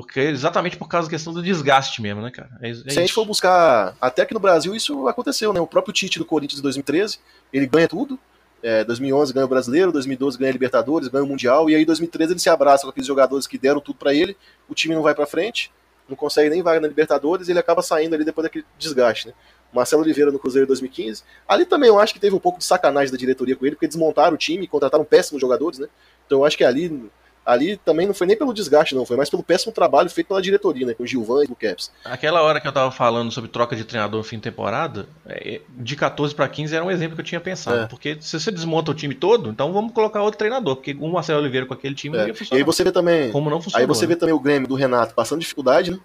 Porque 0.00 0.20
exatamente 0.20 0.78
por 0.78 0.88
causa 0.88 1.06
da 1.06 1.10
questão 1.10 1.32
do 1.32 1.42
desgaste 1.42 2.00
mesmo, 2.00 2.22
né, 2.22 2.30
cara? 2.30 2.48
É, 2.62 2.70
é 2.70 2.74
Se 2.74 2.98
a 2.98 3.02
gente 3.02 3.12
for 3.12 3.26
buscar. 3.26 3.94
Até 4.00 4.24
que 4.24 4.32
no 4.32 4.40
Brasil 4.40 4.74
isso 4.74 5.06
aconteceu, 5.06 5.52
né? 5.52 5.60
O 5.60 5.66
próprio 5.66 5.92
Tite 5.92 6.18
do 6.18 6.24
Corinthians 6.24 6.56
de 6.56 6.62
2013, 6.62 7.18
ele 7.52 7.66
ganha 7.66 7.86
tudo. 7.86 8.18
É, 8.62 8.82
2011 8.84 9.32
ganha 9.32 9.44
o 9.44 9.48
Brasileiro, 9.48 9.92
2012 9.92 10.38
ganha 10.38 10.50
a 10.50 10.52
Libertadores, 10.52 11.08
ganha 11.08 11.24
o 11.24 11.26
Mundial, 11.26 11.70
e 11.70 11.74
aí 11.74 11.84
2013 11.84 12.32
ele 12.32 12.40
se 12.40 12.50
abraça 12.50 12.84
com 12.84 12.90
aqueles 12.90 13.06
jogadores 13.06 13.46
que 13.46 13.56
deram 13.56 13.80
tudo 13.80 13.96
para 13.96 14.12
ele, 14.12 14.36
o 14.68 14.74
time 14.74 14.94
não 14.94 15.02
vai 15.02 15.14
para 15.14 15.24
frente, 15.26 15.72
não 16.06 16.14
consegue 16.14 16.50
nem 16.50 16.62
vaga 16.62 16.78
na 16.78 16.86
Libertadores 16.86 17.48
e 17.48 17.52
ele 17.52 17.58
acaba 17.58 17.80
saindo 17.80 18.14
ali 18.14 18.22
depois 18.22 18.42
daquele 18.42 18.66
desgaste, 18.78 19.28
né? 19.28 19.34
Marcelo 19.72 20.02
Oliveira 20.02 20.30
no 20.30 20.38
Cruzeiro 20.38 20.66
2015. 20.66 21.22
Ali 21.48 21.64
também 21.64 21.88
eu 21.88 21.98
acho 21.98 22.12
que 22.12 22.20
teve 22.20 22.34
um 22.34 22.38
pouco 22.38 22.58
de 22.58 22.64
sacanagem 22.64 23.10
da 23.10 23.16
diretoria 23.16 23.56
com 23.56 23.64
ele, 23.64 23.76
porque 23.76 23.86
desmontaram 23.86 24.34
o 24.34 24.38
time, 24.38 24.66
contrataram 24.66 25.04
péssimos 25.04 25.40
jogadores, 25.40 25.78
né? 25.78 25.88
Então 26.26 26.38
eu 26.38 26.44
acho 26.44 26.58
que 26.58 26.64
ali 26.64 27.10
ali 27.44 27.76
também 27.76 28.06
não 28.06 28.14
foi 28.14 28.26
nem 28.26 28.36
pelo 28.36 28.52
desgaste, 28.52 28.94
não, 28.94 29.04
foi 29.04 29.16
mais 29.16 29.30
pelo 29.30 29.42
péssimo 29.42 29.72
trabalho 29.72 30.10
feito 30.10 30.28
pela 30.28 30.42
diretoria, 30.42 30.86
né, 30.86 30.94
com 30.94 31.02
o 31.02 31.06
Gilvan 31.06 31.44
e 31.44 31.52
o 31.52 31.56
Caps. 31.56 31.90
Aquela 32.04 32.42
hora 32.42 32.60
que 32.60 32.68
eu 32.68 32.72
tava 32.72 32.90
falando 32.90 33.30
sobre 33.32 33.50
troca 33.50 33.74
de 33.74 33.84
treinador 33.84 34.18
no 34.18 34.24
fim 34.24 34.36
de 34.36 34.42
temporada, 34.42 35.08
é, 35.26 35.60
de 35.68 35.96
14 35.96 36.34
para 36.34 36.48
15 36.48 36.74
era 36.74 36.84
um 36.84 36.90
exemplo 36.90 37.16
que 37.16 37.22
eu 37.22 37.24
tinha 37.24 37.40
pensado, 37.40 37.80
é. 37.80 37.86
porque 37.86 38.18
se 38.20 38.38
você 38.38 38.50
desmonta 38.50 38.90
o 38.90 38.94
time 38.94 39.14
todo, 39.14 39.50
então 39.50 39.72
vamos 39.72 39.92
colocar 39.92 40.22
outro 40.22 40.38
treinador, 40.38 40.76
porque 40.76 40.96
o 40.98 41.08
Marcelo 41.08 41.40
Oliveira 41.40 41.66
com 41.66 41.74
aquele 41.74 41.94
time 41.94 42.16
é. 42.16 42.20
não 42.20 42.28
ia 42.28 42.34
funcionar. 42.34 42.58
E 42.58 42.62
aí 42.62 42.64
você 42.64 42.84
vê 42.84 42.92
também, 42.92 43.32
como 43.32 43.50
não 43.50 43.60
funcionou, 43.60 43.82
aí 43.82 43.86
você 43.86 44.06
vê 44.06 44.16
também 44.16 44.34
o 44.34 44.40
Grêmio 44.40 44.68
do 44.68 44.74
Renato 44.74 45.14
passando 45.14 45.40
dificuldade, 45.40 45.92
né, 45.92 45.98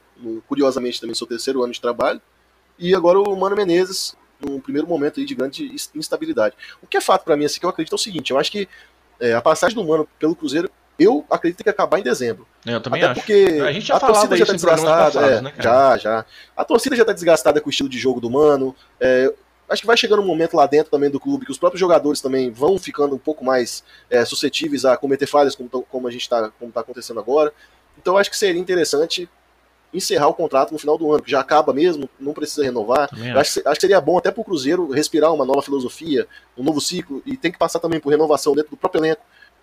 curiosamente 0.48 1.00
também 1.00 1.16
seu 1.16 1.28
terceiro 1.28 1.64
ano 1.64 1.74
de 1.74 1.82
trabalho, 1.82 2.22
e 2.80 2.96
agora 2.96 3.20
o 3.20 3.36
Mano 3.36 3.56
Menezes 3.56 4.16
num 4.40 4.60
primeiro 4.60 4.88
momento 4.88 5.20
aí 5.20 5.26
de 5.26 5.34
grande 5.34 5.76
instabilidade. 5.96 6.56
O 6.82 6.88
que 6.88 6.98
é 6.98 7.02
fato 7.02 7.24
para 7.24 7.38
mim, 7.38 7.46
assim, 7.46 7.60
que 7.60 7.66
eu 7.66 7.70
acredito 7.70 7.94
é 7.94 7.96
o 7.96 8.00
seguinte, 8.00 8.32
eu 8.32 8.38
acho 8.38 8.52
que 8.52 8.68
é, 9.20 9.34
a 9.34 9.42
passagem 9.42 9.76
do 9.76 9.84
Mano 9.84 10.08
pelo 10.20 10.36
Cruzeiro 10.36 10.70
eu 10.98 11.26
acredito 11.30 11.64
que 11.64 11.70
acabar 11.70 12.00
em 12.00 12.04
dezembro. 12.04 12.48
Eu 12.66 12.82
também 12.82 13.02
Até 13.02 13.12
acho. 13.12 13.22
porque 13.22 13.62
a 13.62 13.72
gente 13.72 13.86
já 13.86 13.98
a 13.98 14.00
torcida 14.00 14.38
já 14.38 14.46
tá 14.46 14.54
desgastada. 14.54 15.12
passados, 15.12 15.30
é, 15.30 15.42
né, 15.42 15.54
já, 15.60 15.98
já. 15.98 16.26
A 16.56 16.64
torcida 16.64 16.96
já 16.96 17.06
tá 17.06 17.14
desgastada 17.14 17.60
com 17.60 17.68
o 17.68 17.70
estilo 17.70 17.90
de 17.90 17.98
jogo 17.98 18.22
do 18.22 18.30
Mano. 18.30 18.76
É, 19.00 19.32
acho 19.70 19.82
que 19.82 19.88
vai 19.88 19.98
chegando 19.98 20.22
um 20.22 20.26
momento 20.26 20.56
lá 20.56 20.66
dentro 20.66 20.90
também 20.90 21.10
do 21.10 21.20
clube 21.20 21.46
que 21.46 21.52
os 21.52 21.58
próprios 21.58 21.80
jogadores 21.80 22.22
também 22.22 22.50
vão 22.50 22.78
ficando 22.78 23.16
um 23.16 23.20
pouco 23.20 23.44
mais 23.44 23.84
é, 24.10 24.24
suscetíveis 24.24 24.86
a 24.86 24.96
cometer 24.96 25.28
falhas, 25.28 25.56
como, 25.56 25.70
como 25.70 26.08
a 26.08 26.12
gente 26.12 26.30
tá, 26.30 26.52
como 26.60 26.72
tá 26.72 26.80
acontecendo 26.80 27.20
agora. 27.20 27.52
Então 27.98 28.18
acho 28.18 28.30
que 28.30 28.38
seria 28.38 28.60
interessante 28.60 29.30
encerrar 29.94 30.28
o 30.28 30.34
contrato 30.34 30.72
no 30.72 30.78
final 30.78 30.98
do 30.98 31.12
ano, 31.12 31.24
que 31.24 31.32
já 31.32 31.40
acaba 31.40 31.74
mesmo, 31.74 32.10
não 32.20 32.34
precisa 32.34 32.64
renovar. 32.64 33.10
Acho, 33.38 33.62
acho, 33.66 33.76
que 33.76 33.82
seria 33.82 34.02
bom 34.02 34.18
até 34.18 34.30
para 34.30 34.42
o 34.42 34.44
Cruzeiro 34.44 34.90
respirar 34.92 35.34
uma 35.34 35.46
nova 35.46 35.62
filosofia, 35.62 36.28
um 36.58 36.64
novo 36.64 36.82
ciclo, 36.82 37.22
e 37.26 37.38
tem 37.38 37.52
que 37.52 37.58
passar 37.58 37.80
também 37.80 38.00
por 38.00 38.10
renovação 38.10 38.54
dentro 38.54 38.72
do 38.72 38.78
próprio 38.78 39.00
elenco 39.00 39.22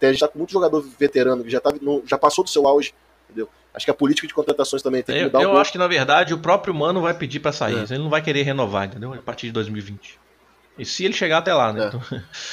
a 0.08 0.12
gente 0.12 0.20
tá 0.20 0.28
com 0.28 0.38
muito 0.38 0.52
jogador 0.52 0.84
veterano 0.98 1.44
que 1.44 1.50
já, 1.50 1.60
tá, 1.60 1.72
no, 1.80 2.02
já 2.06 2.18
passou 2.18 2.44
do 2.44 2.50
seu 2.50 2.66
auge, 2.66 2.94
entendeu? 3.28 3.48
Acho 3.74 3.86
que 3.86 3.90
a 3.90 3.94
política 3.94 4.26
de 4.26 4.34
contratações 4.34 4.82
também 4.82 5.02
tem 5.02 5.16
que 5.16 5.24
mudar 5.24 5.42
eu, 5.42 5.50
um 5.50 5.52
Eu 5.52 5.58
acho 5.58 5.72
que, 5.72 5.78
na 5.78 5.86
verdade, 5.86 6.34
o 6.34 6.38
próprio 6.38 6.74
Mano 6.74 7.00
vai 7.00 7.14
pedir 7.14 7.40
para 7.40 7.52
sair. 7.52 7.78
É. 7.78 7.94
Ele 7.94 8.02
não 8.02 8.10
vai 8.10 8.20
querer 8.20 8.42
renovar, 8.42 8.86
entendeu? 8.86 9.14
A 9.14 9.18
partir 9.18 9.46
de 9.46 9.52
2020. 9.52 10.20
E 10.78 10.84
se 10.84 11.04
ele 11.04 11.14
chegar 11.14 11.38
até 11.38 11.54
lá, 11.54 11.72
né? 11.72 11.84
É. 11.84 11.88
Então... 11.88 12.02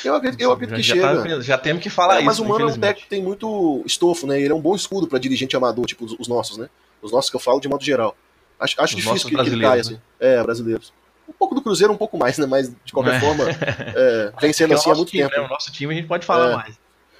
Eu 0.05 0.15
acredito, 0.15 0.41
eu 0.41 0.51
acredito 0.53 0.81
já, 0.81 0.93
que 0.93 0.99
já 0.99 1.21
chega. 1.21 1.35
Tá, 1.35 1.41
já 1.41 1.57
temos 1.57 1.83
que 1.83 1.89
falar 1.89 2.15
é, 2.15 2.17
isso. 2.17 2.25
Mas 2.25 2.39
o 2.39 2.45
Mano 2.45 2.69
é 2.69 2.73
um 2.73 2.77
técnico 2.77 3.01
que 3.01 3.09
tem 3.09 3.21
muito 3.21 3.83
estofo, 3.85 4.27
né? 4.27 4.39
Ele 4.39 4.51
é 4.51 4.55
um 4.55 4.61
bom 4.61 4.75
escudo 4.75 5.07
para 5.07 5.19
dirigente 5.19 5.55
amador, 5.55 5.85
tipo 5.85 6.05
os, 6.05 6.13
os, 6.19 6.27
nossos, 6.27 6.57
né? 6.57 6.69
Os 7.01 7.11
nossos 7.11 7.29
que 7.29 7.35
eu 7.35 7.39
falo 7.39 7.59
de 7.59 7.67
modo 7.67 7.83
geral. 7.83 8.15
Acho, 8.59 8.75
acho 8.81 8.95
difícil 8.95 9.29
que, 9.29 9.35
que 9.35 9.41
ele 9.41 9.61
caia, 9.61 9.81
assim. 9.81 9.99
É, 10.19 10.41
brasileiros. 10.43 10.93
Um 11.27 11.33
pouco 11.33 11.55
do 11.55 11.61
Cruzeiro, 11.61 11.93
um 11.93 11.97
pouco 11.97 12.17
mais, 12.17 12.37
né? 12.37 12.45
Mas, 12.45 12.73
de 12.83 12.91
qualquer 12.91 13.15
É. 13.15 13.19
forma, 13.19 13.45
é, 13.49 14.33
vem 14.41 14.51
sendo 14.51 14.73
assim 14.73 14.89
há 14.89 14.95
muito 14.95 15.09
time, 15.11 15.23
tempo. 15.23 15.39
né? 15.39 15.45
O 15.45 15.49
nosso 15.49 15.71
time 15.71 15.93
a 15.93 15.97
gente 15.97 16.07
pode 16.07 16.25
falar 16.25 16.51
É. 16.51 16.55
mais. 16.55 16.79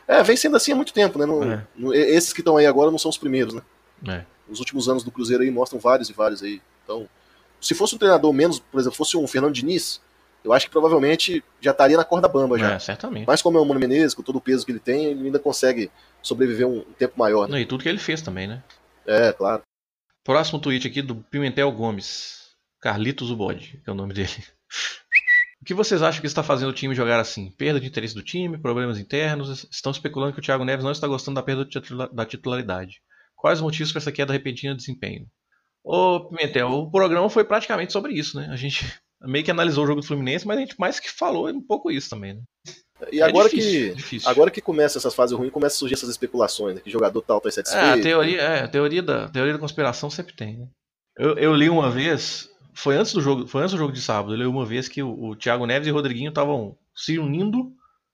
É, 0.10 0.24
vem 0.24 0.36
sendo 0.36 0.57
assim 0.57 0.72
há 0.72 0.76
muito 0.76 0.91
tempo, 0.91 1.20
né? 1.20 1.26
Não- 1.26 1.43
É. 1.53 1.68
não- 1.76 1.93
esses 1.93 2.34
que 2.34 2.41
estão 2.41 2.57
aí 2.57 2.66
agora 2.66 2.89
não 2.89 2.97
são 2.97 3.10
os 3.10 3.18
primeiros, 3.18 3.53
né? 3.53 3.62
É. 4.07 4.26
Os 4.49 4.60
últimos 4.60 4.89
anos 4.89 5.03
do 5.03 5.12
Cruzeiro 5.12 5.43
aí 5.43 5.51
mostram 5.51 5.80
vários 5.80 6.10
e 6.10 6.14
vários 6.14 6.41
aí. 6.41 6.62
Então, 6.84 7.07
se 7.62 7.76
fosse 7.76 7.93
um 7.93 7.97
treinador 7.99 8.34
menos, 8.34 8.57
por 8.57 8.80
exemplo, 8.80 8.97
fosse 8.97 9.16
um 9.16 9.28
Fernando 9.28 9.53
Diniz, 9.53 10.01
eu 10.43 10.51
acho 10.51 10.66
que 10.66 10.72
provavelmente 10.72 11.43
já 11.62 11.70
estaria 11.72 11.95
na 11.97 12.03
corda 12.03 12.28
bamba 12.28 12.57
já. 12.57 12.74
É, 12.74 12.80
certamente. 12.80 13.28
Mas 13.28 13.41
como 13.43 13.57
é 13.57 13.62
o 13.62 13.66
Mano 13.66 13.80
Menezes, 13.80 14.16
com 14.16 14.24
todo 14.24 14.38
o 14.38 14.41
peso 14.41 14.66
que 14.66 14.72
ele 14.72 14.80
tem, 14.80 15.05
ele 15.05 15.26
ainda 15.28 15.38
consegue 15.38 15.91
sobreviver 16.24 16.68
um 16.68 16.82
tempo 16.97 17.14
maior, 17.20 17.47
né? 17.47 17.51
Não, 17.51 17.60
E 17.60 17.66
tudo 17.66 17.84
que 17.84 17.89
ele 17.89 17.99
fez 17.99 18.22
também, 18.22 18.47
né? 18.47 18.64
É, 19.05 19.32
claro. 19.32 19.62
Próximo 20.24 20.60
tweet 20.60 20.88
aqui 20.88 21.01
do 21.03 21.16
Pimentel 21.16 21.72
Gomes. 21.72 22.39
Carlitos 22.82 23.30
Ubode, 23.30 23.80
que 23.84 23.89
é 23.89 23.93
o 23.93 23.95
nome 23.95 24.14
dele. 24.14 24.32
O 25.62 25.66
que 25.66 25.74
vocês 25.74 26.01
acham 26.01 26.22
que 26.22 26.28
está 26.28 26.41
fazendo 26.41 26.70
o 26.70 26.74
time 26.74 26.95
jogar 26.95 27.20
assim? 27.20 27.51
Perda 27.51 27.80
de 27.80 27.88
interesse 27.88 28.16
do 28.16 28.24
time, 28.24 28.57
problemas 28.57 28.97
internos? 28.97 29.68
Estão 29.70 29.91
especulando 29.91 30.34
que 30.34 30.39
o 30.39 30.41
Thiago 30.41 30.64
Neves 30.64 30.86
não 30.86 30.91
está 30.91 31.05
gostando 31.07 31.36
da 31.36 31.43
perda 31.43 31.68
da 32.14 32.26
titularidade. 32.26 33.01
Quais 33.36 33.60
os 33.60 33.64
motivos 33.64 33.91
para 33.91 33.99
essa 33.99 34.12
queda 34.12 34.34
repentina 34.34 34.74
de 34.74 34.80
desempenho? 34.80 35.28
Ô, 35.84 36.30
Pimentel, 36.30 36.70
o 36.72 36.91
programa 36.91 37.30
foi 37.30 37.43
praticamente 37.43 37.91
sobre 37.93 38.14
isso, 38.14 38.38
né? 38.39 38.47
A 38.51 38.55
gente 38.55 38.86
meio 39.22 39.43
que 39.43 39.51
analisou 39.51 39.84
o 39.84 39.88
jogo 39.88 40.01
do 40.01 40.07
Fluminense, 40.07 40.47
mas 40.47 40.57
a 40.57 40.62
gente 40.62 40.76
mais 40.80 40.99
que 40.99 41.10
falou 41.10 41.49
um 41.49 41.62
pouco 41.62 41.91
isso 41.91 42.10
também, 42.10 42.36
né? 42.36 42.41
E 43.12 43.22
É 43.22 43.24
agora 43.24 43.49
difícil, 43.49 43.89
que 43.91 43.95
difícil. 43.95 44.30
agora 44.30 44.51
que 44.51 44.62
começa 44.62 44.97
essas 44.97 45.16
fases 45.16 45.38
ruins, 45.38 45.51
começa 45.51 45.76
a 45.76 45.80
surgir 45.80 45.93
essas 45.95 46.10
especulações, 46.10 46.76
né? 46.76 46.82
Que 46.82 46.89
jogador 46.89 47.22
tal 47.22 47.39
tá 47.39 47.49
É, 47.74 47.91
a 47.91 48.01
teoria, 48.01 48.41
é, 48.41 48.64
a 48.64 48.68
teoria 48.68 49.01
da, 49.01 49.26
a 49.26 49.30
teoria 49.30 49.53
da 49.53 49.60
conspiração 49.60 50.10
sempre 50.10 50.36
tem, 50.36 50.57
né? 50.57 50.68
Eu, 51.18 51.38
eu 51.38 51.53
li 51.53 51.70
uma 51.70 51.89
vez, 51.89 52.49
foi 52.74 52.96
antes 52.98 53.14
do 53.14 53.22
jogo, 53.22 53.48
foi 53.48 53.62
antes 53.62 53.74
do 53.74 53.78
jogo 53.78 53.92
de 53.94 54.02
sábado, 54.02 54.34
eu 54.34 54.38
li 54.38 54.46
uma 54.46 54.66
vez 54.66 54.88
que 54.88 55.02
o, 55.04 55.30
o 55.30 55.36
Thiago 55.36 55.66
Neves 55.66 55.88
e 55.88 55.92
o 55.92 55.94
Rodriguinho 55.94 56.30
estavam 56.30 56.76
se 56.96 57.18
unindo 57.20 57.72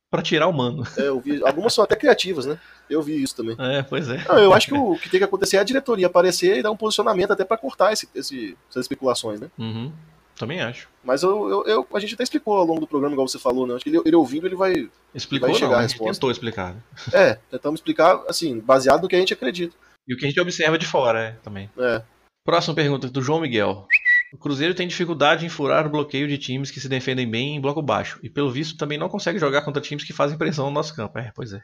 pra 0.09 0.21
tirar 0.21 0.47
o 0.47 0.53
mano. 0.53 0.83
É, 0.97 1.07
eu 1.07 1.19
vi, 1.19 1.43
algumas 1.43 1.73
são 1.73 1.83
até 1.83 1.95
criativas, 1.95 2.45
né? 2.45 2.57
Eu 2.89 3.01
vi 3.01 3.21
isso 3.21 3.35
também. 3.35 3.55
É, 3.59 3.83
pois 3.83 4.07
é. 4.09 4.23
Não, 4.27 4.37
eu 4.37 4.53
acho 4.53 4.67
que 4.67 4.73
o 4.73 4.95
que 4.97 5.09
tem 5.09 5.19
que 5.19 5.23
acontecer 5.25 5.57
é 5.57 5.59
a 5.59 5.63
diretoria 5.63 6.07
aparecer 6.07 6.57
e 6.57 6.63
dar 6.63 6.71
um 6.71 6.77
posicionamento 6.77 7.31
até 7.31 7.43
pra 7.43 7.57
cortar 7.57 7.91
esse, 7.91 8.07
esse- 8.15 8.55
essas 8.69 8.83
especulações, 8.85 9.39
né? 9.41 9.49
Uhum, 9.57 9.91
também 10.37 10.61
acho. 10.61 10.87
Mas 11.03 11.23
eu, 11.23 11.49
eu- 11.49 11.63
eu- 11.65 11.87
a 11.93 11.99
gente 11.99 12.13
até 12.13 12.23
explicou 12.23 12.55
ao 12.55 12.63
longo 12.65 12.79
do 12.79 12.87
programa, 12.87 13.13
igual 13.13 13.27
você 13.27 13.39
falou, 13.39 13.65
né? 13.67 13.73
Acho 13.75 13.83
que 13.83 13.89
ele, 13.89 14.01
ele 14.05 14.15
ouvindo, 14.15 14.45
ele 14.47 14.55
vai. 14.55 14.89
Explicou 15.13 15.49
Vai 15.49 15.57
chegar 15.57 15.71
não, 15.71 15.77
a 15.79 15.79
a 15.83 15.87
gente 15.87 15.99
tentou 16.01 16.31
explicar. 16.31 16.73
né? 16.75 16.81
É, 17.11 17.33
tentamos 17.51 17.79
explicar, 17.79 18.21
assim, 18.29 18.59
baseado 18.59 19.01
no 19.01 19.07
que 19.09 19.15
a 19.15 19.19
gente 19.19 19.33
acredita. 19.33 19.75
E 20.07 20.13
o 20.13 20.17
que 20.17 20.25
a 20.25 20.29
gente 20.29 20.39
observa 20.39 20.77
de 20.77 20.85
fora, 20.85 21.19
é, 21.19 21.31
também. 21.43 21.69
É. 21.77 22.01
Próxima 22.45 22.75
pergunta 22.75 23.09
do 23.09 23.21
João 23.23 23.41
Miguel. 23.41 23.87
O 24.33 24.37
Cruzeiro 24.37 24.73
tem 24.73 24.87
dificuldade 24.87 25.45
em 25.45 25.49
furar 25.49 25.85
o 25.85 25.89
bloqueio 25.89 26.27
de 26.27 26.37
times 26.37 26.71
que 26.71 26.79
se 26.79 26.89
defendem 26.89 27.29
bem 27.29 27.55
em 27.55 27.61
bloco 27.61 27.81
baixo. 27.81 28.19
E 28.21 28.29
pelo 28.29 28.51
visto 28.51 28.77
também 28.77 28.97
não 28.97 29.07
consegue 29.07 29.39
jogar 29.39 29.61
contra 29.61 29.81
times 29.81 30.03
que 30.03 30.11
fazem 30.13 30.37
pressão 30.37 30.65
no 30.65 30.71
nosso 30.71 30.95
campo. 30.95 31.17
É, 31.17 31.31
pois 31.33 31.53
é. 31.53 31.63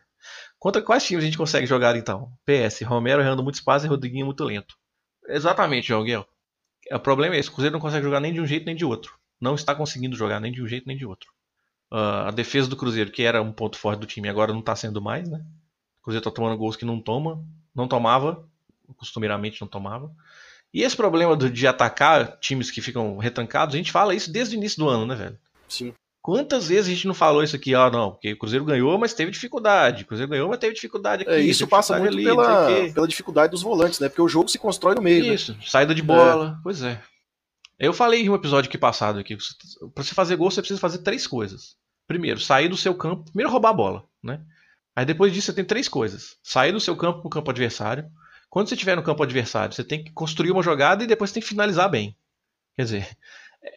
Contra 0.57 0.81
quais 0.81 1.03
times 1.03 1.23
a 1.23 1.25
gente 1.25 1.37
consegue 1.37 1.65
jogar 1.65 1.95
então? 1.95 2.31
PS, 2.45 2.81
Romero 2.83 3.21
errando 3.21 3.43
muito 3.43 3.55
espaço 3.55 3.85
e 3.85 3.89
Rodriguinho 3.89 4.25
muito 4.25 4.43
lento. 4.43 4.75
Exatamente, 5.27 5.87
João 5.87 6.01
Miguel. 6.01 6.27
O 6.91 6.99
problema 6.99 7.35
é 7.35 7.39
esse, 7.39 7.49
o 7.49 7.51
Cruzeiro 7.51 7.73
não 7.73 7.81
consegue 7.81 8.03
jogar 8.03 8.19
nem 8.19 8.33
de 8.33 8.41
um 8.41 8.45
jeito 8.45 8.65
nem 8.65 8.75
de 8.75 8.85
outro. 8.85 9.17
Não 9.39 9.55
está 9.55 9.73
conseguindo 9.73 10.15
jogar 10.15 10.39
nem 10.39 10.51
de 10.51 10.61
um 10.61 10.67
jeito 10.67 10.87
nem 10.87 10.97
de 10.97 11.05
outro. 11.05 11.31
Ah, 11.91 12.29
a 12.29 12.31
defesa 12.31 12.69
do 12.69 12.77
Cruzeiro, 12.77 13.11
que 13.11 13.23
era 13.23 13.41
um 13.41 13.51
ponto 13.51 13.77
forte 13.77 13.99
do 13.99 14.07
time, 14.07 14.29
agora 14.29 14.53
não 14.53 14.61
está 14.61 14.75
sendo 14.75 15.01
mais, 15.01 15.29
né? 15.29 15.43
O 15.99 16.03
Cruzeiro 16.03 16.21
está 16.21 16.31
tomando 16.31 16.57
gols 16.57 16.75
que 16.75 16.85
não 16.85 17.01
toma, 17.01 17.43
não 17.75 17.87
tomava, 17.87 18.47
costumeiramente 18.95 19.59
não 19.61 19.67
tomava. 19.67 20.11
E 20.73 20.83
esse 20.83 20.95
problema 20.95 21.35
do- 21.35 21.49
de 21.49 21.67
atacar 21.67 22.37
times 22.39 22.71
que 22.71 22.81
ficam 22.81 23.17
retrancados, 23.17 23.75
a 23.75 23.77
gente 23.77 23.91
fala 23.91 24.15
isso 24.15 24.31
desde 24.31 24.55
o 24.55 24.57
início 24.57 24.79
do 24.79 24.87
ano, 24.89 25.05
né, 25.05 25.15
velho? 25.15 25.37
Sim. 25.67 25.93
Quantas 26.21 26.67
vezes 26.67 26.87
a 26.87 26.93
gente 26.93 27.07
não 27.07 27.15
falou 27.15 27.43
isso 27.43 27.55
aqui? 27.55 27.73
Ah, 27.73 27.89
não, 27.89 28.11
porque 28.11 28.33
o 28.33 28.37
Cruzeiro 28.37 28.63
ganhou, 28.63 28.95
mas 28.97 29.13
teve 29.13 29.31
dificuldade. 29.31 30.03
O 30.03 30.05
Cruzeiro 30.05 30.29
ganhou, 30.29 30.47
mas 30.47 30.59
teve 30.59 30.75
dificuldade 30.75 31.23
aqui. 31.23 31.31
É, 31.31 31.39
isso 31.39 31.67
passa 31.67 31.97
muito 31.97 32.13
ali, 32.13 32.23
pela, 32.23 32.91
pela 32.93 33.07
dificuldade 33.07 33.51
dos 33.51 33.63
volantes, 33.63 33.99
né? 33.99 34.07
Porque 34.07 34.21
o 34.21 34.27
jogo 34.27 34.47
se 34.47 34.59
constrói 34.59 34.93
no 34.93 35.01
meio, 35.01 35.25
né? 35.25 35.33
Isso, 35.33 35.57
saída 35.65 35.95
de 35.95 36.03
bola, 36.03 36.59
pois 36.63 36.83
é. 36.83 37.01
Eu 37.79 37.91
falei 37.91 38.21
em 38.21 38.29
um 38.29 38.35
episódio 38.35 38.69
aqui 38.69 38.77
passado 38.77 39.17
aqui, 39.17 39.35
para 39.95 40.03
você 40.03 40.13
fazer 40.13 40.35
gol 40.35 40.51
você 40.51 40.61
precisa 40.61 40.79
fazer 40.79 40.99
três 40.99 41.25
coisas. 41.25 41.75
Primeiro, 42.07 42.39
sair 42.39 42.67
do 42.67 42.77
seu 42.77 42.93
campo, 42.93 43.23
primeiro 43.25 43.49
roubar 43.51 43.69
a 43.69 43.73
bola, 43.73 44.03
né? 44.23 44.41
Aí 44.95 45.03
depois 45.05 45.33
disso 45.33 45.47
você 45.47 45.53
tem 45.53 45.65
três 45.65 45.89
coisas. 45.89 46.35
Sair 46.43 46.71
do 46.71 46.79
seu 46.79 46.95
campo 46.95 47.21
para 47.21 47.27
o 47.27 47.31
campo 47.31 47.49
adversário. 47.49 48.05
Quando 48.51 48.67
você 48.67 48.75
estiver 48.75 48.97
no 48.97 49.01
campo 49.01 49.23
adversário, 49.23 49.73
você 49.73 49.81
tem 49.81 50.03
que 50.03 50.11
construir 50.11 50.51
uma 50.51 50.61
jogada 50.61 51.05
e 51.05 51.07
depois 51.07 51.31
tem 51.31 51.41
que 51.41 51.47
finalizar 51.47 51.89
bem. 51.89 52.13
Quer 52.75 52.83
dizer, 52.83 53.09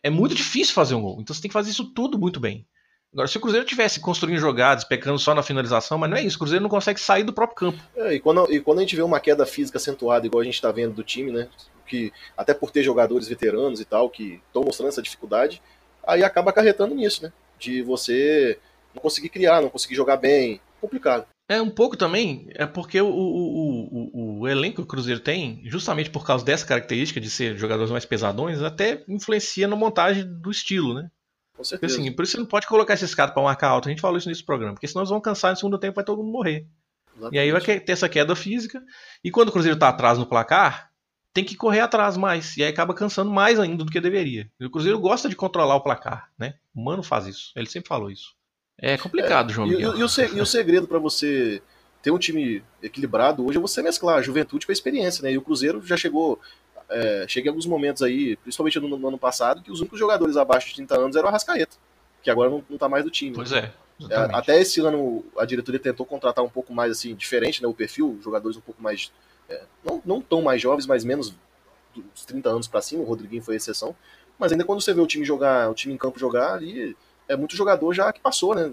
é- 0.03 0.11
muito 0.11 0.35
difícil 0.35 0.75
fazer 0.75 0.97
um 0.97 1.01
gol. 1.01 1.21
Então 1.21 1.33
você 1.33 1.41
tem 1.41 1.49
que 1.49 1.53
fazer 1.53 1.71
isso 1.71 1.85
tudo 1.95 2.19
muito 2.19 2.41
bem. 2.41 2.67
Agora, 3.13 3.29
se 3.29 3.39
o 3.39 3.41
Cruzeiro 3.41 3.65
tivesse 3.65 4.01
construindo 4.01 4.41
jogadas, 4.41 4.83
pecando 4.83 5.17
só 5.17 5.33
na 5.33 5.45
finalização, 5.45 5.97
mas 5.97 6.11
não 6.11 6.17
é 6.17 6.25
isso. 6.25 6.35
O 6.35 6.41
Cruzeiro 6.41 6.61
não 6.65 6.69
consegue 6.69 7.01
sair 7.01 7.23
do 7.23 7.33
próprio 7.33 7.57
campo. 7.57 7.79
É, 7.95 8.15
e, 8.15 8.19
quando, 8.19 8.53
e 8.53 8.59
quando 8.59 8.79
a 8.79 8.81
gente 8.81 8.97
vê 8.97 9.03
uma 9.03 9.21
queda 9.21 9.47
física 9.47 9.79
acentuada, 9.79 10.27
igual 10.27 10.41
a 10.41 10.45
gente 10.45 10.61
tá 10.61 10.73
vendo 10.73 10.93
do 10.93 11.05
time, 11.05 11.31
né? 11.31 11.49
Que, 11.87 12.13
até 12.37 12.53
por 12.53 12.73
ter 12.73 12.83
jogadores 12.83 13.29
veteranos 13.29 13.81
e 13.81 13.85
tal, 13.85 14.11
que 14.11 14.41
estão 14.49 14.65
mostrando 14.65 14.89
essa 14.89 15.01
dificuldade, 15.01 15.63
aí 16.05 16.25
acaba 16.25 16.51
acarretando 16.51 16.97
nisso, 16.97 17.23
né? 17.23 17.33
De 17.57 17.81
você 17.81 18.59
não 18.93 19.01
conseguir 19.01 19.29
criar, 19.29 19.63
não 19.63 19.71
conseguir 19.71 19.95
jogar 19.95 20.17
bem. 20.17 20.61
Complicado. 20.81 21.25
É 21.47 21.61
um 21.61 21.69
pouco 21.69 21.95
também, 21.97 22.49
é 22.55 22.65
porque 22.65 22.99
o, 23.01 23.07
o, 23.07 24.11
o, 24.13 24.41
o, 24.41 24.49
elenco 24.49 24.77
que 24.77 24.83
o 24.83 24.87
Cruzeiro 24.87 25.21
tem, 25.21 25.61
justamente 25.67 26.09
por 26.09 26.25
causa 26.25 26.43
dessa 26.43 26.67
característica 26.67 27.21
de 27.21 27.29
ser 27.29 27.59
jogadores 27.59 27.91
mais 27.91 28.07
pesadões, 28.07 28.63
até 28.63 29.05
influencia 29.07 29.69
na 29.69 29.77
montagem 29.77 30.25
do 30.25 30.51
estilo, 30.51 30.95
né? 30.95 31.11
Com 31.55 31.63
certeza. 31.63 32.01
assim, 32.01 32.11
por 32.13 32.23
isso 32.23 32.33
você 32.33 32.39
não 32.39 32.47
pode 32.47 32.67
colocar 32.67 32.95
esses 32.95 33.15
caras 33.15 33.35
pra 33.35 33.43
marcar 33.43 33.69
alto. 33.69 33.89
A 33.89 33.91
gente 33.91 34.01
falou 34.01 34.17
isso 34.17 34.29
nesse 34.29 34.43
programa, 34.43 34.75
porque 34.75 34.89
senão 34.89 35.03
eles 35.03 35.11
vão 35.11 35.21
cansar 35.21 35.51
no 35.51 35.57
segundo 35.57 35.79
tempo 35.79 35.97
vai 35.97 36.05
todo 36.05 36.19
mundo 36.19 36.33
morrer. 36.33 36.67
E 37.31 37.39
aí 37.39 37.53
vai 37.53 37.61
ter 37.61 37.93
essa 37.93 38.09
queda 38.09 38.35
física. 38.35 38.83
E 39.23 39.31
quando 39.31 39.51
o 39.51 39.53
Cruzeiro 39.53 39.79
tá 39.79 39.89
atrás 39.89 40.19
no 40.19 40.27
placar, 40.27 40.91
tem 41.33 41.45
que 41.45 41.57
correr 41.57 41.81
atrás 41.81 42.17
mais. 42.17 42.57
E 42.57 42.63
aí 42.63 42.71
acaba 42.71 42.95
cansando 42.95 43.31
mais 43.31 43.61
ainda 43.61 43.85
do 43.85 43.91
que 43.91 44.01
deveria. 44.01 44.51
E 44.59 44.65
o 44.65 44.71
Cruzeiro 44.71 44.99
gosta 44.99 45.29
de 45.29 45.37
controlar 45.37 45.77
o 45.77 45.83
placar, 45.83 46.31
né? 46.39 46.55
O 46.75 46.83
Mano 46.83 47.03
faz 47.03 47.27
isso. 47.27 47.53
Ele 47.55 47.69
sempre 47.69 47.89
falou 47.89 48.11
isso. 48.11 48.35
É 48.79 48.99
complicado, 48.99 49.53
João 49.53 49.69
E, 49.69 49.71
e- 49.73 49.77
Miguel. 49.77 49.97
e 49.99 50.03
o, 50.03 50.09
se- 50.09 50.27
e 50.35 50.41
o 50.41 50.47
segredo 50.47 50.87
pra 50.87 50.99
você 50.99 51.63
ter 52.03 52.11
um 52.11 52.19
time 52.19 52.63
equilibrado 52.83 53.47
hoje 53.47 53.59
é 53.59 53.61
você 53.61 53.83
mesclar 53.83 54.19
a 54.19 54.23
juventude 54.23 54.67
com 54.67 54.73
a 54.73 54.75
experiência, 54.75 55.23
né? 55.23 55.33
E 55.33 55.39
o 55.39 55.43
Cruzeiro 55.43 55.81
já 55.85 55.97
chegou 55.97 56.39
é, 56.89 57.25
chega 57.29 57.47
em 57.47 57.51
alguns 57.51 57.67
momentos 57.67 58.03
aí, 58.03 58.37
principalmente 58.37 58.79
no, 58.79 58.89
no, 58.99 59.09
ano 59.09 59.19
passado, 59.19 59.63
que 59.63 59.73
os 59.73 59.81
únicos 59.81 59.99
jogadores 59.99 60.37
abaixo 60.37 60.69
de 60.69 60.75
30 60.77 60.99
anos 60.99 61.17
eram 61.17 61.27
o 61.27 61.29
Arrascaeta, 61.29 61.77
que 62.23 62.31
agora 62.31 62.51
não, 62.51 62.63
não 62.69 62.77
tá 62.79 62.89
mais 62.89 63.05
do 63.05 63.11
time. 63.11 63.35
Pois 63.35 63.53
é. 63.53 63.73
é 64.11 64.17
até 64.35 64.61
esse 64.61 64.81
ano 64.81 65.25
a 65.39 65.45
diretoria 65.45 65.81
tentou 65.81 66.05
contratar 66.05 66.45
um 66.45 66.49
pouco 66.49 66.73
mais 66.75 66.93
assim, 66.93 67.15
diferente, 67.15 67.63
né? 67.63 67.69
O 67.69 67.75
perfil, 67.75 68.19
jogadores 68.23 68.57
um 68.57 68.61
pouco 68.61 68.83
mais. 68.83 69.11
É, 69.49 69.63
não, 69.85 70.03
não 70.05 70.21
tão 70.21 70.43
mais 70.43 70.61
jovens, 70.61 70.87
mas 70.87 71.05
menos 71.05 71.35
dos 71.95 72.25
30 72.25 72.49
anos 72.51 72.69
para 72.69 72.83
cima, 72.83 73.03
o 73.03 73.07
Rodriguinho 73.07 73.43
foi 73.43 73.57
exceção. 73.57 73.95
Mas 74.39 74.53
ainda 74.53 74.65
quando 74.65 74.81
você 74.81 74.93
vê 74.93 75.01
o 75.01 75.07
time 75.07 75.25
jogar, 75.25 75.71
o 75.71 75.75
time 75.75 75.95
em 75.95 75.99
campo 75.99 76.19
jogar 76.19 76.55
ali, 76.55 76.97
é 77.29 77.37
muito 77.37 77.57
jogador 77.57 77.93
já 77.93 78.13
que 78.13 78.21
passou, 78.21 78.55
né? 78.55 78.71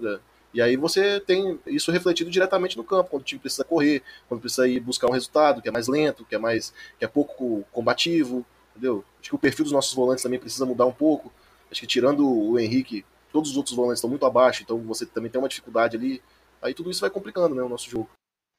E 0.54 0.60
aí 0.60 0.76
você 0.76 1.18
tem 1.18 1.58
isso 1.66 1.90
refletido 1.90 2.30
diretamente 2.30 2.76
no 2.76 2.84
campo, 2.84 3.10
quando 3.10 3.22
o 3.22 3.24
time 3.24 3.40
precisa 3.40 3.64
correr, 3.64 4.02
quando 4.28 4.40
precisa 4.40 4.68
ir 4.68 4.80
buscar 4.80 5.08
um 5.08 5.12
resultado 5.12 5.62
que 5.62 5.68
é 5.68 5.72
mais 5.72 5.88
lento, 5.88 6.24
que 6.24 6.34
é 6.34 6.38
mais 6.38 6.74
que 6.98 7.04
é 7.04 7.08
pouco 7.08 7.64
combativo, 7.72 8.44
entendeu? 8.70 9.04
Acho 9.20 9.30
que 9.30 9.36
o 9.36 9.38
perfil 9.38 9.64
dos 9.64 9.72
nossos 9.72 9.94
volantes 9.94 10.22
também 10.22 10.38
precisa 10.38 10.66
mudar 10.66 10.84
um 10.84 10.92
pouco. 10.92 11.32
Acho 11.70 11.80
que 11.80 11.86
tirando 11.86 12.28
o 12.28 12.58
Henrique, 12.58 13.04
todos 13.32 13.50
os 13.50 13.56
outros 13.56 13.74
volantes 13.74 13.98
estão 13.98 14.10
muito 14.10 14.26
abaixo, 14.26 14.62
então 14.62 14.78
você 14.80 15.06
também 15.06 15.30
tem 15.30 15.40
uma 15.40 15.48
dificuldade 15.48 15.96
ali. 15.96 16.22
Aí 16.60 16.74
tudo 16.74 16.90
isso 16.90 17.00
vai 17.00 17.10
complicando, 17.10 17.54
né, 17.54 17.62
o 17.62 17.68
nosso 17.68 17.88
jogo. 17.88 18.10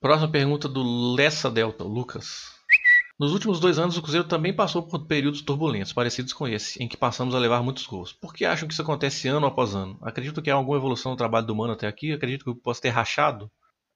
Próxima 0.02 0.32
pergunta 0.32 0.68
do 0.68 1.14
Lessa 1.14 1.50
Delta, 1.50 1.84
Lucas. 1.84 2.53
Nos 3.20 3.32
últimos 3.32 3.60
dois 3.60 3.78
anos, 3.78 3.96
o 3.96 4.02
Cruzeiro 4.02 4.28
também 4.28 4.54
passou 4.54 4.82
por 4.82 5.06
períodos 5.06 5.42
turbulentos, 5.42 5.94
parecidos 5.94 6.34
com 6.34 6.48
esse, 6.48 6.82
em 6.82 6.88
que 6.88 6.98
passamos 6.98 7.36
a 7.36 7.40
levar 7.40 7.62
muitos 7.62 7.86
gols. 7.86 8.12
Por 8.12 8.34
que 8.34 8.44
acham 8.44 8.68
que 8.68 8.74
isso 8.74 8.82
acontece 8.82 9.28
ano 9.28 9.46
após 9.46 9.76
ano? 9.76 9.98
Acredito 10.02 10.42
que 10.42 10.50
há 10.50 10.56
alguma 10.56 10.78
evolução 10.78 11.12
no 11.12 11.18
trabalho 11.18 11.46
do 11.46 11.56
Mano 11.56 11.74
até 11.74 11.88
aqui? 11.88 12.12
Acredito 12.12 12.44
que 12.44 12.62
possa 12.62 12.82
ter 12.82 12.90
rachado? 12.90 13.52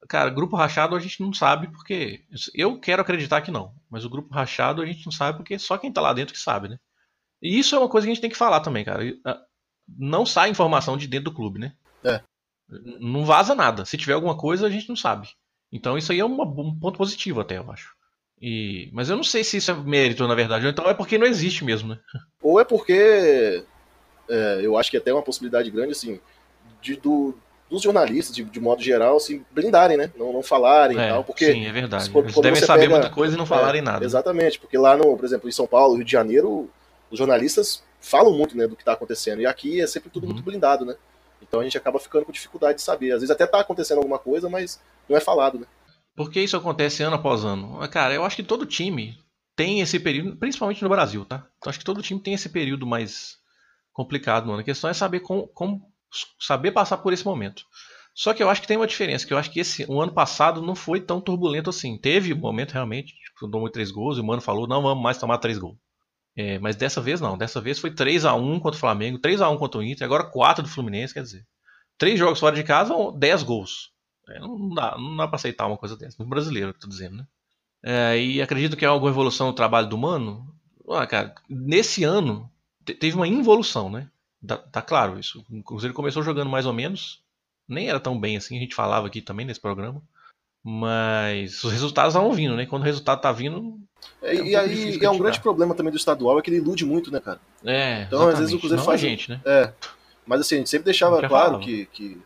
Cara, 0.08 0.30
grupo 0.30 0.56
rachado 0.56 0.94
a 0.94 1.00
gente 1.00 1.20
não 1.20 1.32
sabe 1.32 1.68
porque. 1.68 2.24
Eu 2.54 2.78
quero 2.78 3.02
acreditar 3.02 3.40
que 3.40 3.50
não, 3.50 3.74
mas 3.90 4.04
o 4.04 4.10
grupo 4.10 4.32
rachado 4.32 4.80
a 4.80 4.86
gente 4.86 5.04
não 5.04 5.12
sabe 5.12 5.36
porque 5.36 5.58
só 5.58 5.76
quem 5.76 5.92
tá 5.92 6.00
lá 6.00 6.12
dentro 6.12 6.32
que 6.32 6.40
sabe, 6.40 6.68
né? 6.68 6.78
E 7.42 7.58
isso 7.58 7.74
é 7.74 7.78
uma 7.78 7.88
coisa 7.88 8.06
que 8.06 8.12
a 8.12 8.14
gente 8.14 8.20
tem 8.20 8.30
que 8.30 8.36
falar 8.36 8.60
também, 8.60 8.84
cara. 8.84 9.02
Ah, 9.24 9.40
não 9.88 10.24
sai 10.24 10.50
informação 10.50 10.96
de 10.96 11.08
dentro 11.08 11.30
do 11.30 11.36
clube, 11.36 11.58
né? 11.58 11.74
É. 12.04 12.22
Não 13.00 13.24
vaza 13.24 13.54
nada. 13.54 13.84
Se 13.84 13.96
tiver 13.96 14.12
alguma 14.12 14.36
coisa, 14.36 14.66
a 14.66 14.70
gente 14.70 14.88
não 14.88 14.96
sabe. 14.96 15.28
Então 15.72 15.98
isso 15.98 16.12
aí 16.12 16.20
é 16.20 16.24
uma, 16.24 16.44
um 16.44 16.78
ponto 16.78 16.98
positivo 16.98 17.40
até, 17.40 17.58
eu 17.58 17.70
acho. 17.70 17.97
E, 18.40 18.88
mas 18.92 19.10
eu 19.10 19.16
não 19.16 19.24
sei 19.24 19.42
se 19.42 19.56
isso 19.56 19.70
é 19.70 19.74
mérito, 19.74 20.26
na 20.26 20.34
verdade. 20.34 20.64
Ou 20.64 20.70
então 20.70 20.88
é 20.88 20.94
porque 20.94 21.18
não 21.18 21.26
existe 21.26 21.64
mesmo, 21.64 21.88
né? 21.88 21.98
Ou 22.42 22.60
é 22.60 22.64
porque 22.64 23.64
é, 24.28 24.60
eu 24.62 24.76
acho 24.76 24.90
que 24.90 24.96
é 24.96 25.00
até 25.00 25.12
uma 25.12 25.22
possibilidade 25.22 25.70
grande, 25.70 25.92
assim, 25.92 26.20
de, 26.80 26.96
do, 26.96 27.34
dos 27.68 27.82
jornalistas, 27.82 28.34
de, 28.34 28.44
de, 28.44 28.60
modo 28.60 28.82
geral, 28.82 29.16
assim, 29.16 29.44
blindarem, 29.50 29.96
né? 29.96 30.10
Não, 30.16 30.32
não 30.32 30.42
falarem 30.42 30.98
é, 30.98 31.06
e 31.06 31.08
tal. 31.08 31.24
Porque, 31.24 31.52
sim, 31.52 31.66
é 31.66 31.72
verdade. 31.72 32.10
Eles 32.14 32.34
devem 32.36 32.60
saber 32.60 32.82
pega, 32.82 32.92
muita 32.92 33.10
coisa 33.10 33.34
e 33.34 33.38
não 33.38 33.46
falarem 33.46 33.80
é, 33.80 33.84
nada. 33.84 34.04
Exatamente, 34.04 34.58
porque 34.58 34.78
lá, 34.78 34.96
no, 34.96 35.16
por 35.16 35.24
exemplo, 35.24 35.48
em 35.48 35.52
São 35.52 35.66
Paulo, 35.66 35.96
Rio 35.96 36.04
de 36.04 36.12
Janeiro, 36.12 36.70
os 37.10 37.18
jornalistas 37.18 37.82
falam 38.00 38.32
muito 38.32 38.56
né, 38.56 38.66
do 38.66 38.76
que 38.76 38.82
está 38.82 38.92
acontecendo. 38.92 39.40
E 39.40 39.46
aqui 39.46 39.80
é 39.80 39.86
sempre 39.86 40.10
tudo 40.10 40.24
uhum. 40.24 40.32
muito 40.32 40.44
blindado, 40.44 40.84
né? 40.84 40.94
Então 41.42 41.60
a 41.60 41.64
gente 41.64 41.76
acaba 41.76 41.98
ficando 41.98 42.24
com 42.24 42.32
dificuldade 42.32 42.76
de 42.76 42.82
saber. 42.82 43.12
Às 43.12 43.20
vezes 43.20 43.30
até 43.30 43.44
está 43.44 43.60
acontecendo 43.60 43.98
alguma 43.98 44.18
coisa, 44.18 44.48
mas 44.48 44.80
não 45.08 45.16
é 45.16 45.20
falado, 45.20 45.58
né? 45.58 45.66
Por 46.18 46.32
que 46.32 46.40
isso 46.40 46.56
acontece 46.56 47.00
ano 47.04 47.14
após 47.14 47.44
ano? 47.44 47.78
Cara, 47.90 48.12
eu 48.12 48.24
acho 48.24 48.34
que 48.34 48.42
todo 48.42 48.66
time 48.66 49.16
tem 49.54 49.80
esse 49.80 50.00
período, 50.00 50.36
principalmente 50.36 50.82
no 50.82 50.88
Brasil, 50.88 51.24
tá? 51.24 51.46
Então 51.56 51.70
acho 51.70 51.78
que 51.78 51.84
todo 51.84 52.02
time 52.02 52.18
tem 52.18 52.34
esse 52.34 52.48
período 52.48 52.84
mais 52.84 53.36
complicado 53.92 54.44
no 54.44 54.50
ano. 54.50 54.62
A 54.62 54.64
questão 54.64 54.90
é 54.90 54.94
saber 54.94 55.20
como, 55.20 55.46
como 55.46 55.80
saber 56.40 56.72
passar 56.72 56.96
por 56.96 57.12
esse 57.12 57.24
momento. 57.24 57.62
Só 58.12 58.34
que 58.34 58.42
eu 58.42 58.50
acho 58.50 58.60
que 58.60 58.66
tem 58.66 58.76
uma 58.76 58.86
diferença, 58.88 59.24
que 59.24 59.32
eu 59.32 59.38
acho 59.38 59.48
que 59.52 59.60
esse 59.60 59.86
o 59.88 60.02
ano 60.02 60.12
passado 60.12 60.60
não 60.60 60.74
foi 60.74 61.00
tão 61.00 61.20
turbulento 61.20 61.70
assim. 61.70 61.96
Teve 61.96 62.34
um 62.34 62.38
momento 62.38 62.72
realmente, 62.72 63.14
tipo, 63.14 63.48
tomou 63.48 63.70
três 63.70 63.92
gols 63.92 64.18
e 64.18 64.20
o 64.20 64.24
mano 64.24 64.42
falou, 64.42 64.66
não 64.66 64.82
vamos 64.82 65.00
mais 65.00 65.18
tomar 65.18 65.38
três 65.38 65.56
gols. 65.56 65.78
É, 66.36 66.58
mas 66.58 66.74
dessa 66.74 67.00
vez 67.00 67.20
não, 67.20 67.38
dessa 67.38 67.60
vez 67.60 67.78
foi 67.78 67.92
3 67.94 68.24
a 68.24 68.34
1 68.34 68.58
contra 68.58 68.76
o 68.76 68.80
Flamengo, 68.80 69.20
3 69.20 69.40
a 69.40 69.48
1 69.50 69.56
contra 69.56 69.78
o 69.78 69.84
Inter, 69.84 70.04
agora 70.04 70.24
4 70.24 70.64
do 70.64 70.68
Fluminense, 70.68 71.14
quer 71.14 71.22
dizer. 71.22 71.46
Três 71.96 72.18
jogos 72.18 72.40
fora 72.40 72.56
de 72.56 72.64
casa, 72.64 72.92
10 73.16 73.44
gols. 73.44 73.92
É, 74.28 74.38
não 74.38 74.68
dá, 74.70 74.96
não 74.98 75.16
dá 75.16 75.26
pra 75.26 75.36
aceitar 75.36 75.66
uma 75.66 75.76
coisa 75.76 75.96
dessa. 75.96 76.22
No 76.22 76.28
brasileiro, 76.28 76.74
tô 76.74 76.88
dizendo, 76.88 77.16
né? 77.16 77.26
É, 77.82 78.18
e 78.18 78.42
acredito 78.42 78.76
que 78.76 78.84
há 78.84 78.88
alguma 78.88 79.10
evolução 79.10 79.48
no 79.48 79.52
trabalho 79.52 79.88
do 79.88 79.96
Mano. 79.96 80.46
Ah, 80.90 81.06
cara, 81.06 81.34
nesse 81.48 82.04
ano 82.04 82.50
teve 82.84 83.14
uma 83.14 83.28
involução, 83.28 83.90
né? 83.90 84.08
Tá, 84.46 84.56
tá, 84.56 84.82
claro 84.82 85.18
isso. 85.18 85.44
O 85.50 85.62
Cruzeiro 85.62 85.94
começou 85.94 86.22
jogando 86.22 86.50
mais 86.50 86.66
ou 86.66 86.72
menos. 86.72 87.22
Nem 87.66 87.88
era 87.88 88.00
tão 88.00 88.18
bem 88.18 88.36
assim, 88.36 88.56
a 88.56 88.60
gente 88.60 88.74
falava 88.74 89.06
aqui 89.06 89.20
também 89.20 89.44
nesse 89.44 89.60
programa. 89.60 90.02
Mas 90.64 91.62
os 91.62 91.72
resultados 91.72 92.14
estavam 92.14 92.32
vindo, 92.32 92.56
né? 92.56 92.66
Quando 92.66 92.82
o 92.82 92.84
resultado 92.84 93.20
tá 93.20 93.30
vindo. 93.30 93.78
É, 94.22 94.36
é 94.36 94.42
um 94.42 94.46
e 94.46 94.56
aí 94.56 95.04
é 95.04 95.10
um 95.10 95.18
grande 95.18 95.40
problema 95.40 95.74
também 95.74 95.92
do 95.92 95.98
estadual, 95.98 96.38
é 96.38 96.42
que 96.42 96.50
ele 96.50 96.58
ilude 96.58 96.84
muito, 96.84 97.10
né, 97.10 97.20
cara? 97.20 97.40
É. 97.64 98.02
Então, 98.02 98.28
às 98.28 98.38
vezes 98.38 98.54
o 98.54 98.58
Cruzeiro 98.58 98.80
Não 98.80 98.86
faz. 98.86 99.02
A 99.02 99.06
gente, 99.06 99.30
né? 99.30 99.40
É. 99.44 99.72
Mas 100.26 100.40
assim, 100.40 100.56
a 100.56 100.58
gente 100.58 100.70
sempre 100.70 100.86
deixava 100.86 101.26
claro 101.26 101.58
que, 101.58 101.86
que 101.86 102.20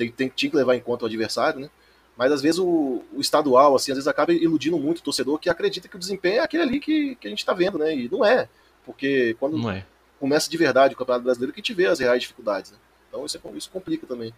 tem, 0.00 0.10
tem, 0.10 0.28
tinha 0.28 0.50
que 0.50 0.56
levar 0.56 0.74
em 0.74 0.80
conta 0.80 1.04
o 1.04 1.06
adversário, 1.06 1.60
né? 1.60 1.70
Mas 2.16 2.32
às 2.32 2.42
vezes 2.42 2.58
o, 2.58 3.02
o, 3.12 3.20
estadual, 3.20 3.74
assim, 3.74 3.92
às 3.92 3.96
vezes 3.96 4.08
acaba 4.08 4.32
iludindo 4.32 4.78
muito 4.78 4.98
o 4.98 5.02
torcedor 5.02 5.38
que 5.38 5.50
acredita 5.50 5.88
que 5.88 5.96
o 5.96 5.98
desempenho 5.98 6.36
é 6.36 6.40
aquele 6.40 6.62
ali 6.62 6.80
que, 6.80 7.14
que 7.16 7.26
a 7.26 7.30
gente 7.30 7.38
está 7.38 7.52
vendo, 7.52 7.78
né? 7.78 7.94
E 7.94 8.08
não 8.10 8.24
é. 8.24 8.48
Porque 8.84 9.36
quando 9.38 9.70
é. 9.70 9.86
começa 10.18 10.50
de 10.50 10.56
verdade 10.56 10.94
o 10.94 10.96
Campeonato 10.96 11.24
Brasileiro 11.24 11.52
que 11.52 11.60
a 11.60 11.62
gente 11.62 11.74
vê 11.74 11.86
as 11.86 11.98
reais 11.98 12.22
dificuldades, 12.22 12.72
né? 12.72 12.78
Então 13.08 13.24
isso, 13.24 13.38
é, 13.38 13.56
isso 13.56 13.70
complica 13.70 14.06
também. 14.06 14.32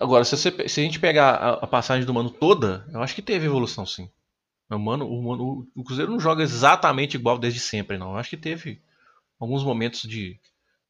Agora, 0.00 0.24
se, 0.24 0.36
você, 0.36 0.68
se 0.68 0.80
a 0.80 0.84
gente 0.84 0.98
pegar 0.98 1.30
a, 1.30 1.50
a, 1.54 1.66
passagem 1.66 2.06
do 2.06 2.14
Mano 2.14 2.30
toda, 2.30 2.86
eu 2.92 3.02
acho 3.02 3.14
que 3.14 3.22
teve 3.22 3.46
evolução, 3.46 3.84
sim. 3.84 4.10
O, 4.70 4.78
Mano, 4.78 5.06
o, 5.06 5.22
Mano, 5.22 5.68
o 5.74 5.84
Cruzeiro 5.84 6.10
não 6.10 6.20
joga 6.20 6.42
exatamente 6.42 7.16
igual 7.16 7.38
desde 7.38 7.60
sempre, 7.60 7.98
não. 7.98 8.12
Eu 8.12 8.16
acho 8.16 8.30
que 8.30 8.36
teve 8.36 8.80
alguns 9.38 9.62
momentos 9.62 10.02
de 10.02 10.40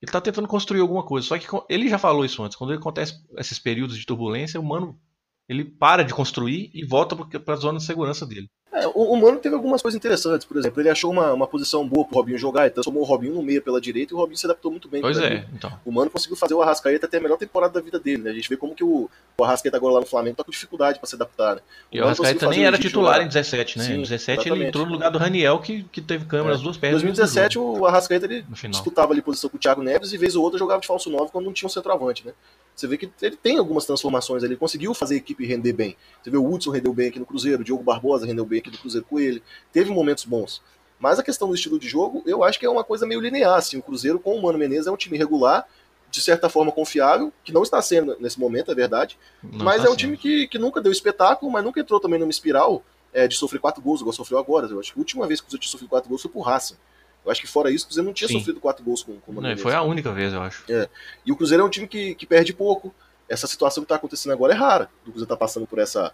ele 0.03 0.09
está 0.09 0.21
tentando 0.21 0.49
construir 0.49 0.81
alguma 0.81 1.05
coisa. 1.05 1.29
Só 1.29 1.39
que 1.39 1.47
ele 1.69 1.89
já 1.89 1.97
falou 1.97 2.25
isso 2.25 2.43
antes. 2.43 2.57
Quando 2.57 2.73
acontece 2.73 3.25
esses 3.39 3.61
períodos 3.61 3.97
de 3.97 4.05
turbulência, 4.05 4.59
o 4.59 4.63
humano 4.63 5.01
ele 5.49 5.65
para 5.65 6.03
de 6.03 6.13
construir 6.13 6.73
e 6.75 6.85
volta 6.85 7.15
para 7.15 7.55
a 7.55 7.57
zona 7.57 7.79
de 7.79 7.85
segurança 7.85 8.27
dele. 8.27 8.51
É, 8.73 8.87
o, 8.87 9.13
o 9.13 9.17
Mano 9.21 9.39
teve 9.39 9.55
algumas 9.55 9.83
coisas 9.83 9.97
interessantes, 9.99 10.47
por 10.47 10.57
exemplo, 10.57 10.81
ele 10.81 10.89
achou 10.89 11.11
uma, 11.11 11.31
uma 11.35 11.47
posição 11.47 11.87
boa 11.87 12.07
pro 12.07 12.17
Robinho 12.17 12.39
jogar, 12.39 12.63
ele 12.63 12.71
transformou 12.71 13.03
o 13.03 13.07
Robinho 13.07 13.35
no 13.35 13.43
meio 13.43 13.61
pela 13.61 13.79
direita 13.79 14.15
e 14.15 14.17
o 14.17 14.19
Robinho 14.19 14.39
se 14.39 14.47
adaptou 14.47 14.71
muito 14.71 14.89
bem. 14.89 15.03
Pois 15.03 15.19
é, 15.19 15.45
então. 15.53 15.71
O 15.85 15.93
Mano 15.93 16.11
conseguiu 16.11 16.39
fazer 16.39 16.55
o 16.55 16.63
Arrascaeta 16.63 17.07
ter 17.07 17.19
a 17.19 17.21
melhor 17.21 17.37
temporada 17.37 17.75
da 17.75 17.81
vida 17.83 18.01
dele, 18.01 18.23
né? 18.23 18.31
A 18.31 18.33
gente 18.33 18.49
vê 18.49 18.57
como 18.57 18.75
que 18.75 18.83
o, 18.83 19.11
o 19.37 19.45
Arrascaeta 19.45 19.77
agora 19.77 19.95
lá 19.95 20.01
no 20.01 20.07
Flamengo 20.07 20.37
tá 20.37 20.45
com 20.45 20.51
dificuldade 20.51 20.99
para 20.99 21.07
se 21.07 21.15
adaptar, 21.15 21.57
né? 21.57 21.61
O 21.93 21.97
e 21.97 22.01
o 22.01 22.05
Arrascaeta 22.05 22.49
nem 22.49 22.65
era 22.65 22.79
titular 22.79 23.17
jogar. 23.17 23.27
em 23.27 23.29
17, 23.29 23.79
né? 23.79 23.85
Sim, 23.85 23.93
em 23.93 24.03
17 24.03 24.41
exatamente. 24.41 24.59
ele 24.59 24.69
entrou 24.69 24.87
no 24.87 24.93
lugar 24.93 25.11
do 25.11 25.19
Raniel, 25.19 25.59
que, 25.59 25.83
que 25.85 26.01
teve 26.01 26.25
câmera 26.25 26.55
é. 26.55 26.59
duas 26.59 26.79
pernas. 26.79 27.03
Em 27.03 27.07
2017 27.07 27.59
o 27.59 27.85
Arrascaeta 27.85 28.25
ele 28.25 28.43
disputava 28.71 29.13
ali 29.13 29.21
posição 29.21 29.51
com 29.51 29.59
o 29.59 29.61
Thiago 29.61 29.83
Neves 29.83 30.15
e 30.15 30.17
vez 30.17 30.35
ou 30.35 30.43
outra 30.43 30.59
jogava 30.59 30.81
de 30.81 30.87
falso 30.87 31.11
9 31.11 31.31
quando 31.31 31.45
não 31.45 31.53
tinha 31.53 31.67
um 31.67 31.71
centroavante, 31.71 32.27
né? 32.27 32.33
Você 32.75 32.87
vê 32.87 32.97
que 32.97 33.11
ele 33.21 33.37
tem 33.37 33.59
algumas 33.59 33.85
transformações 33.85 34.43
ali, 34.43 34.53
ele 34.53 34.59
conseguiu 34.59 34.95
fazer 34.95 35.15
a 35.15 35.19
equipe 35.19 35.45
render 35.47 35.73
bem. 35.73 35.97
Você 36.23 36.31
vê 36.31 36.37
o 36.37 36.51
Hudson 36.51 36.71
rendeu 36.71 36.93
bem 36.93 37.09
aqui 37.09 37.19
no 37.19 37.27
Cruzeiro, 37.27 37.63
o 37.63 37.65
Diogo 37.65 37.83
Barbosa 37.83 38.27
rendeu 38.27 38.45
bem 38.45 38.61
aqui 38.61 38.71
no 38.71 38.79
Cruzeiro 38.79 39.07
com 39.09 39.21
ele, 39.21 39.43
teve 39.73 39.91
momentos 39.91 40.25
bons. 40.25 40.63
Mas 40.99 41.19
a 41.19 41.23
questão 41.23 41.49
do 41.49 41.55
estilo 41.55 41.79
de 41.79 41.89
jogo, 41.89 42.23
eu 42.25 42.45
acho 42.45 42.59
que 42.59 42.65
é 42.65 42.71
uma 42.71 42.85
coisa 42.85 43.07
meio 43.07 43.21
linear, 43.21 43.57
assim, 43.57 43.77
o 43.77 43.83
Cruzeiro 43.83 44.19
com 44.19 44.37
o 44.37 44.43
Mano 44.43 44.59
Menezes 44.59 44.87
é 44.87 44.91
um 44.91 44.97
time 44.97 45.19
regular, 45.19 45.67
de 46.11 46.21
certa 46.21 46.49
forma 46.49 46.71
confiável, 46.71 47.33
que 47.43 47.53
não 47.53 47.63
está 47.63 47.81
sendo 47.83 48.17
nesse 48.21 48.39
momento, 48.39 48.71
é 48.71 48.75
verdade, 48.75 49.19
não 49.43 49.65
mas 49.65 49.83
tá 49.83 49.89
é 49.89 49.91
um 49.91 49.97
time 49.97 50.17
que, 50.17 50.47
que 50.47 50.59
nunca 50.59 50.81
deu 50.81 50.93
espetáculo, 50.93 51.51
mas 51.51 51.65
nunca 51.65 51.81
entrou 51.81 51.99
também 51.99 52.21
numa 52.21 52.31
espiral 52.31 52.85
é, 53.13 53.27
de 53.29 53.35
sofrer 53.35 53.59
quatro 53.59 53.83
gols, 53.83 54.01
igual 54.01 54.13
sofreu 54.13 54.39
agora. 54.39 54.67
Eu 54.67 54.81
acho 54.81 54.93
que 54.93 54.99
a 54.99 55.01
última 55.01 55.27
vez 55.27 55.41
que 55.41 55.47
o 55.47 55.49
Cruzeiro 55.49 55.67
sofrido 55.67 55.91
quatro 55.91 56.09
gols 56.09 56.23
foi 56.23 56.31
por 56.31 56.43
Racing. 56.43 56.77
Eu 57.25 57.31
acho 57.31 57.41
que 57.41 57.47
fora 57.47 57.71
isso, 57.71 57.85
o 57.85 57.89
Cruzeiro 57.89 58.07
não 58.07 58.15
tinha 58.15 58.29
Sim. 58.29 58.39
sofrido 58.39 58.61
quatro 58.61 58.85
gols 58.85 59.03
com, 59.03 59.19
com 59.21 59.33
o 59.33 59.35
Mano 59.35 59.57
Foi 59.59 59.75
a 59.75 59.83
única 59.83 60.13
vez, 60.13 60.33
eu 60.33 60.43
acho. 60.43 60.65
É. 60.69 60.89
E 61.25 61.31
o 61.31 61.37
Cruzeiro 61.37 61.63
é 61.63 61.67
um 61.67 61.71
time 61.71 61.87
que, 61.87 62.15
que 62.15 62.27
perde 62.27 62.53
pouco, 62.53 62.95
essa 63.29 63.47
situação 63.47 63.83
que 63.83 63.87
está 63.87 63.97
acontecendo 63.97 64.33
agora 64.33 64.53
é 64.53 64.57
rara. 64.57 64.91
O 65.03 65.13
Cruzeiro 65.13 65.25
está 65.25 65.37
passando 65.37 65.67
por 65.67 65.79
essa, 65.79 66.13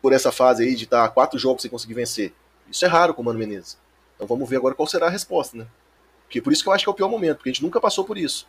por 0.00 0.12
essa 0.12 0.32
fase 0.32 0.64
aí 0.64 0.74
de 0.74 0.84
estar 0.84 1.06
tá 1.06 1.08
quatro 1.08 1.38
jogos 1.38 1.62
sem 1.62 1.70
conseguir 1.70 1.94
vencer. 1.94 2.32
Isso 2.70 2.84
é 2.84 2.88
raro 2.88 3.14
com 3.14 3.22
o 3.22 3.24
Mano 3.24 3.38
Menezes. 3.38 3.78
Então 4.14 4.26
vamos 4.26 4.48
ver 4.48 4.56
agora 4.56 4.74
qual 4.74 4.86
será 4.86 5.06
a 5.06 5.10
resposta, 5.10 5.56
né? 5.56 5.66
Porque 6.24 6.42
por 6.42 6.52
isso 6.52 6.62
que 6.62 6.68
eu 6.68 6.72
acho 6.72 6.84
que 6.84 6.90
é 6.90 6.92
o 6.92 6.94
pior 6.94 7.08
momento, 7.08 7.36
porque 7.36 7.50
a 7.50 7.52
gente 7.52 7.62
nunca 7.62 7.80
passou 7.80 8.04
por 8.04 8.18
isso, 8.18 8.46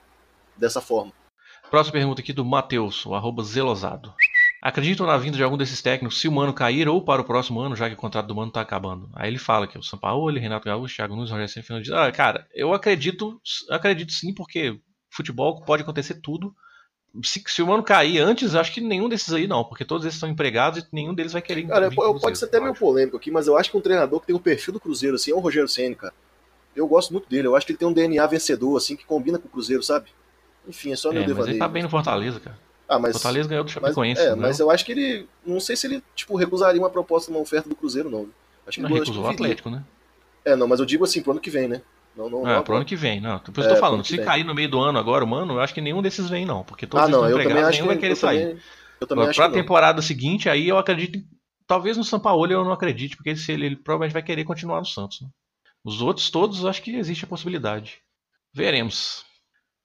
dessa 0.58 0.82
forma. 0.82 1.14
Próxima 1.70 1.94
pergunta 1.94 2.22
aqui 2.22 2.34
do 2.34 2.44
Matheus, 2.44 3.06
o 3.06 3.14
arroba 3.14 3.44
zelosado. 3.44 4.14
Acreditam 4.62 5.06
na 5.06 5.18
vinda 5.18 5.38
de 5.38 5.44
algum 5.44 5.58
desses 5.58 5.82
técnicos 5.82 6.20
se 6.20 6.28
o 6.28 6.32
Mano 6.32 6.54
cair 6.54 6.88
ou 6.90 7.02
para 7.02 7.22
o 7.22 7.26
próximo 7.26 7.62
ano, 7.62 7.76
já 7.76 7.88
que 7.88 7.96
o 7.96 7.98
contrato 7.98 8.28
do 8.28 8.36
Mano 8.36 8.50
está 8.50 8.62
acabando? 8.62 9.10
Aí 9.14 9.30
ele 9.30 9.38
fala 9.38 9.68
que 9.68 9.78
é 9.78 9.80
o 9.80 9.84
São 9.84 9.98
Paulo, 9.98 10.38
Renato 10.38 10.66
Gaúcho, 10.66 10.96
Thiago 10.96 11.16
Nunes, 11.16 11.32
Rogério 11.32 11.50
Senna, 11.50 12.06
ah, 12.06 12.12
cara, 12.12 12.46
eu 12.54 12.74
acredito, 12.74 13.42
acredito 13.70 14.12
sim, 14.12 14.34
porque 14.34 14.78
futebol 15.10 15.62
pode 15.64 15.84
acontecer 15.84 16.16
tudo 16.16 16.54
se, 17.24 17.44
se 17.48 17.62
o 17.62 17.68
mano 17.68 17.84
cair 17.84 18.20
antes, 18.20 18.56
acho 18.56 18.74
que 18.74 18.82
nenhum 18.82 19.10
desses 19.10 19.34
aí 19.34 19.48
não, 19.48 19.64
porque 19.64 19.84
todos 19.84 20.06
esses 20.06 20.16
estão 20.16 20.30
empregados 20.30 20.84
e 20.84 20.88
nenhum 20.92 21.14
deles 21.14 21.34
vai 21.34 21.42
querer. 21.42 21.68
Cara, 21.68 21.90
pode 21.92 22.38
ser 22.38 22.46
até 22.46 22.60
meio 22.60 22.76
polêmico 22.76 23.18
aqui, 23.18 23.32
mas 23.32 23.48
eu 23.48 23.58
acho 23.58 23.72
que 23.72 23.78
um 23.78 23.82
treinador 23.82 24.20
que 24.20 24.28
tem 24.28 24.36
o 24.36 24.40
perfil 24.40 24.74
do 24.74 24.80
Cruzeiro, 24.80 25.16
assim, 25.16 25.32
é 25.32 25.34
o 25.34 25.40
Rogério 25.40 25.68
Senna, 25.68 25.96
cara. 25.96 26.14
Eu 26.76 26.88
gosto 26.88 27.12
muito 27.12 27.28
dele, 27.28 27.48
eu 27.48 27.56
acho 27.56 27.66
que 27.66 27.72
ele 27.72 27.80
tem 27.80 27.88
um 27.88 27.94
DNA 27.94 28.26
vencedor, 28.28 28.78
assim, 28.78 28.96
que 28.96 29.06
combina 29.06 29.40
com 29.40 29.48
o 29.48 29.52
Cruzeiro, 29.52 29.82
sabe? 29.82 30.10
Enfim, 30.68 30.92
é 30.92 30.96
só 30.96 31.12
meu 31.12 31.24
é, 31.24 31.26
devaneio. 31.26 31.48
Mas 31.48 31.50
ele 31.50 31.60
tá 31.60 31.68
bem 31.68 31.84
no 31.84 31.90
Fortaleza, 31.90 32.40
cara. 32.40 32.58
Ah, 32.90 32.98
mas, 32.98 33.14
Fortaleza 33.14 33.48
ganhou 33.48 33.64
do 33.64 33.70
Chapecoense. 33.70 34.20
Mas, 34.20 34.32
é, 34.32 34.36
mas 34.36 34.60
eu 34.60 34.72
acho 34.72 34.84
que 34.84 34.92
ele. 34.92 35.28
Não 35.46 35.60
sei 35.60 35.76
se 35.76 35.86
ele, 35.86 36.04
tipo, 36.16 36.36
recusaria 36.36 36.82
uma 36.82 36.90
proposta, 36.90 37.30
uma 37.30 37.40
oferta 37.40 37.70
do 37.70 37.76
Cruzeiro, 37.76 38.10
não. 38.10 38.28
Acho 38.66 38.78
que 38.78 38.82
não, 38.82 38.90
ele 38.90 39.00
recusou 39.00 39.24
o 39.24 39.28
Atlético, 39.28 39.70
né? 39.70 39.84
É, 40.44 40.56
não, 40.56 40.68
mas 40.68 40.80
eu 40.80 40.86
digo 40.88 41.04
assim, 41.04 41.22
pro 41.22 41.32
ano 41.32 41.40
que 41.40 41.52
vem, 41.52 41.68
né? 41.68 41.84
Não, 42.18 42.28
não, 42.28 42.46
ah, 42.46 42.56
não 42.56 42.64
pro 42.64 42.76
ano 42.76 42.86
que 42.86 42.96
vem, 42.96 43.22
não. 43.22 43.38
Por 43.38 43.52
isso 43.52 43.62
é, 43.62 43.72
eu 43.72 43.76
tô 43.76 43.80
falando, 43.80 44.04
se 44.04 44.18
cair 44.18 44.44
no 44.44 44.56
meio 44.56 44.70
do 44.70 44.80
ano 44.80 44.98
agora, 44.98 45.24
mano, 45.24 45.54
eu 45.54 45.60
acho 45.60 45.74
que 45.74 45.82
nenhum 45.82 46.02
desses 46.02 46.28
vem, 46.28 46.46
não. 46.46 46.64
Porque 46.64 46.88
todos 46.88 47.06
ah, 47.06 47.10
não, 47.10 47.22
também 47.22 47.52
acho 47.60 47.72
nenhum 47.72 47.84
que, 47.84 47.94
vai 47.94 47.98
querer 47.98 48.16
sair. 48.16 48.40
Também, 48.40 48.62
eu 49.00 49.08
também 49.08 49.24
agora, 49.24 49.30
acho 49.30 49.40
pra 49.40 49.50
temporada 49.52 50.02
seguinte, 50.02 50.50
aí 50.50 50.68
eu 50.68 50.78
acredito. 50.78 51.20
Talvez 51.68 51.96
no 51.96 52.04
São 52.04 52.20
Paulo 52.20 52.52
eu 52.52 52.66
não 52.66 52.72
acredite, 52.72 53.16
porque 53.16 53.30
ele, 53.30 53.40
ele, 53.50 53.66
ele 53.68 53.76
provavelmente 53.76 54.14
vai 54.14 54.24
querer 54.24 54.44
continuar 54.44 54.80
no 54.80 54.86
Santos. 54.86 55.22
Né? 55.22 55.28
Os 55.84 56.02
outros 56.02 56.32
todos, 56.32 56.66
acho 56.66 56.82
que 56.82 56.96
existe 56.96 57.26
a 57.26 57.28
possibilidade. 57.28 58.00
Veremos. 58.52 59.24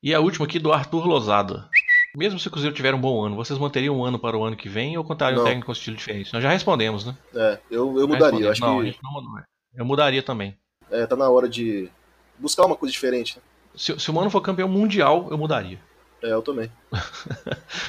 E 0.02 0.14
a 0.14 0.20
última 0.20 0.46
aqui 0.46 0.58
do 0.58 0.72
Arthur 0.72 1.06
Lozada. 1.06 1.68
Mesmo 2.16 2.38
se 2.38 2.46
o 2.46 2.50
Cruzeiro 2.50 2.74
tiver 2.74 2.94
um 2.94 3.00
bom 3.00 3.24
ano, 3.24 3.34
vocês 3.34 3.58
manteriam 3.58 3.98
um 3.98 4.04
ano 4.04 4.18
para 4.18 4.36
o 4.36 4.44
ano 4.44 4.56
que 4.56 4.68
vem 4.68 4.96
ou 4.96 5.02
contariam 5.02 5.42
um 5.42 5.44
técnico 5.44 5.66
com 5.66 5.72
estilo 5.72 5.96
diferente? 5.96 6.32
Nós 6.32 6.42
já 6.42 6.50
respondemos, 6.50 7.04
né? 7.04 7.16
É, 7.34 7.58
eu, 7.68 7.98
eu 7.98 8.06
mudaria. 8.06 8.50
Acho 8.50 8.60
não, 8.60 8.82
que... 8.82 8.96
não, 9.02 9.42
eu 9.74 9.84
mudaria 9.84 10.22
também. 10.22 10.56
É, 10.90 11.06
tá 11.06 11.16
na 11.16 11.28
hora 11.28 11.48
de 11.48 11.90
buscar 12.38 12.66
uma 12.66 12.76
coisa 12.76 12.92
diferente. 12.92 13.36
Né? 13.36 13.42
Se, 13.74 13.98
se 13.98 14.10
o 14.10 14.14
Mano 14.14 14.30
for 14.30 14.40
campeão 14.40 14.68
mundial, 14.68 15.26
eu 15.30 15.36
mudaria. 15.36 15.80
É, 16.22 16.32
eu 16.32 16.42
também. 16.42 16.70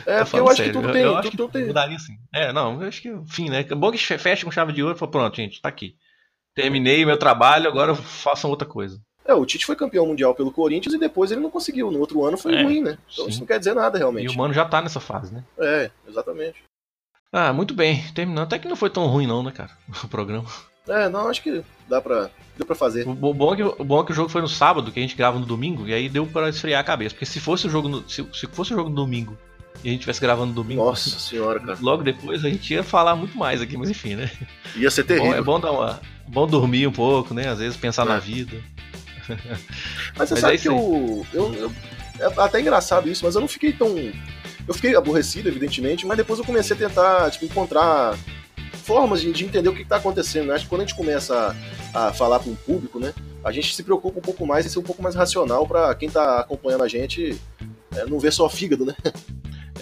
É, 0.05 0.23
porque 0.23 0.39
eu 0.39 0.47
acho 0.47 0.57
sério. 0.57 0.73
que 0.73 0.79
tudo 0.79 0.93
tem. 0.93 1.01
Eu, 1.01 1.11
eu 1.11 1.17
acho 1.17 1.31
que 1.31 1.47
tem. 1.47 1.65
mudaria 1.65 1.97
sim. 1.97 2.17
É, 2.33 2.53
não, 2.53 2.81
eu 2.81 2.87
acho 2.87 3.01
que, 3.01 3.09
enfim, 3.09 3.49
né? 3.49 3.63
Bom 3.63 3.91
que 3.91 3.97
fecha 3.97 4.45
com 4.45 4.51
chave 4.51 4.71
de 4.71 4.83
ouro 4.83 4.95
e 4.95 4.99
fala, 4.99 5.11
pronto, 5.11 5.35
gente, 5.35 5.59
tá 5.59 5.69
aqui. 5.69 5.95
Terminei 6.53 7.05
meu 7.05 7.17
trabalho, 7.17 7.67
agora 7.67 7.95
façam 7.95 8.49
outra 8.49 8.67
coisa. 8.67 8.99
É, 9.25 9.33
o 9.33 9.45
Tite 9.45 9.65
foi 9.65 9.75
campeão 9.75 10.05
mundial 10.05 10.35
pelo 10.35 10.51
Corinthians 10.51 10.93
e 10.93 10.99
depois 10.99 11.31
ele 11.31 11.41
não 11.41 11.49
conseguiu. 11.49 11.89
No 11.89 11.99
outro 11.99 12.23
ano 12.23 12.37
foi 12.37 12.53
é, 12.53 12.63
ruim, 12.63 12.81
né? 12.81 12.97
Então 13.11 13.25
sim. 13.25 13.31
isso 13.31 13.39
não 13.39 13.47
quer 13.47 13.57
dizer 13.57 13.73
nada 13.73 13.97
realmente. 13.97 14.31
E 14.31 14.35
o 14.35 14.37
Mano 14.37 14.53
já 14.53 14.65
tá 14.65 14.81
nessa 14.81 14.99
fase, 14.99 15.33
né? 15.33 15.43
É, 15.59 15.89
exatamente. 16.07 16.63
Ah, 17.31 17.51
muito 17.51 17.73
bem. 17.73 18.03
Terminando. 18.13 18.45
Até 18.45 18.59
que 18.59 18.67
não 18.67 18.75
foi 18.75 18.89
tão 18.89 19.07
ruim, 19.07 19.25
não, 19.25 19.41
né, 19.41 19.51
cara? 19.51 19.71
O 20.03 20.07
programa. 20.07 20.45
É, 20.87 21.09
não, 21.09 21.27
acho 21.27 21.41
que 21.41 21.63
dá 21.89 21.99
pra, 21.99 22.29
deu 22.55 22.65
pra 22.65 22.75
fazer. 22.75 23.07
O 23.07 23.13
bom, 23.13 23.53
é 23.53 23.55
que, 23.57 23.63
o 23.63 23.83
bom 23.83 24.01
é 24.01 24.05
que 24.05 24.11
o 24.11 24.15
jogo 24.15 24.29
foi 24.29 24.41
no 24.41 24.47
sábado, 24.47 24.91
que 24.91 24.99
a 24.99 25.01
gente 25.01 25.15
grava 25.15 25.39
no 25.39 25.45
domingo, 25.45 25.87
e 25.87 25.93
aí 25.93 26.07
deu 26.07 26.27
pra 26.27 26.47
esfriar 26.47 26.79
a 26.79 26.83
cabeça. 26.83 27.15
Porque 27.15 27.25
se 27.25 27.39
fosse 27.39 27.65
o 27.65 27.69
jogo 27.69 27.89
no, 27.89 28.07
se, 28.07 28.23
se 28.31 28.45
fosse 28.47 28.73
o 28.73 28.75
jogo 28.75 28.89
no 28.89 28.95
domingo 28.95 29.35
e 29.83 29.89
a 29.89 29.91
gente 29.91 30.01
tivesse 30.01 30.21
gravando 30.21 30.47
no 30.47 30.53
domingo. 30.53 30.83
Nossa 30.83 31.09
senhora, 31.19 31.59
cara. 31.59 31.77
Logo 31.81 32.03
depois 32.03 32.45
a 32.45 32.49
gente 32.49 32.73
ia 32.73 32.83
falar 32.83 33.15
muito 33.15 33.37
mais 33.37 33.61
aqui, 33.61 33.77
mas 33.77 33.89
enfim, 33.89 34.15
né? 34.15 34.31
Ia 34.75 34.91
ser 34.91 35.03
terrível. 35.03 35.31
Bom, 35.31 35.37
é 35.37 35.41
bom 35.41 35.59
dar 35.59 35.71
uma. 35.71 36.01
Bom 36.27 36.47
dormir 36.47 36.87
um 36.87 36.91
pouco, 36.91 37.33
né? 37.33 37.47
Às 37.49 37.59
vezes 37.59 37.77
pensar 37.77 38.03
é. 38.03 38.09
na 38.09 38.19
vida. 38.19 38.57
Mas 40.17 40.29
você 40.29 40.35
mas 40.35 40.39
sabe 40.39 40.55
é 40.55 40.57
que 40.57 40.67
eu, 40.67 41.25
eu, 41.33 41.53
eu, 41.53 41.73
É 42.19 42.41
até 42.41 42.61
engraçado 42.61 43.09
isso, 43.09 43.25
mas 43.25 43.35
eu 43.35 43.41
não 43.41 43.47
fiquei 43.47 43.73
tão. 43.73 43.95
Eu 44.67 44.73
fiquei 44.73 44.95
aborrecido, 44.95 45.47
evidentemente, 45.47 46.05
mas 46.05 46.17
depois 46.17 46.39
eu 46.39 46.45
comecei 46.45 46.75
a 46.75 46.79
tentar, 46.79 47.29
tipo, 47.31 47.45
encontrar 47.45 48.17
formas 48.85 49.21
de, 49.21 49.31
de 49.31 49.45
entender 49.45 49.67
o 49.67 49.75
que 49.75 49.81
está 49.81 49.97
acontecendo. 49.97 50.47
Né? 50.47 50.55
Acho 50.55 50.65
que 50.65 50.69
quando 50.69 50.81
a 50.81 50.85
gente 50.85 50.95
começa 50.95 51.55
a, 51.93 52.07
a 52.07 52.13
falar 52.13 52.39
para 52.39 52.51
um 52.51 52.55
público, 52.55 52.99
né, 52.99 53.13
a 53.43 53.51
gente 53.51 53.75
se 53.75 53.83
preocupa 53.83 54.19
um 54.19 54.21
pouco 54.21 54.45
mais 54.45 54.65
em 54.65 54.69
ser 54.69 54.79
um 54.79 54.83
pouco 54.83 55.01
mais 55.01 55.15
racional 55.15 55.67
para 55.67 55.93
quem 55.95 56.07
está 56.07 56.39
acompanhando 56.39 56.83
a 56.83 56.87
gente 56.87 57.39
é, 57.95 58.05
não 58.05 58.19
ver 58.19 58.31
só 58.31 58.47
fígado, 58.49 58.85
né? 58.85 58.95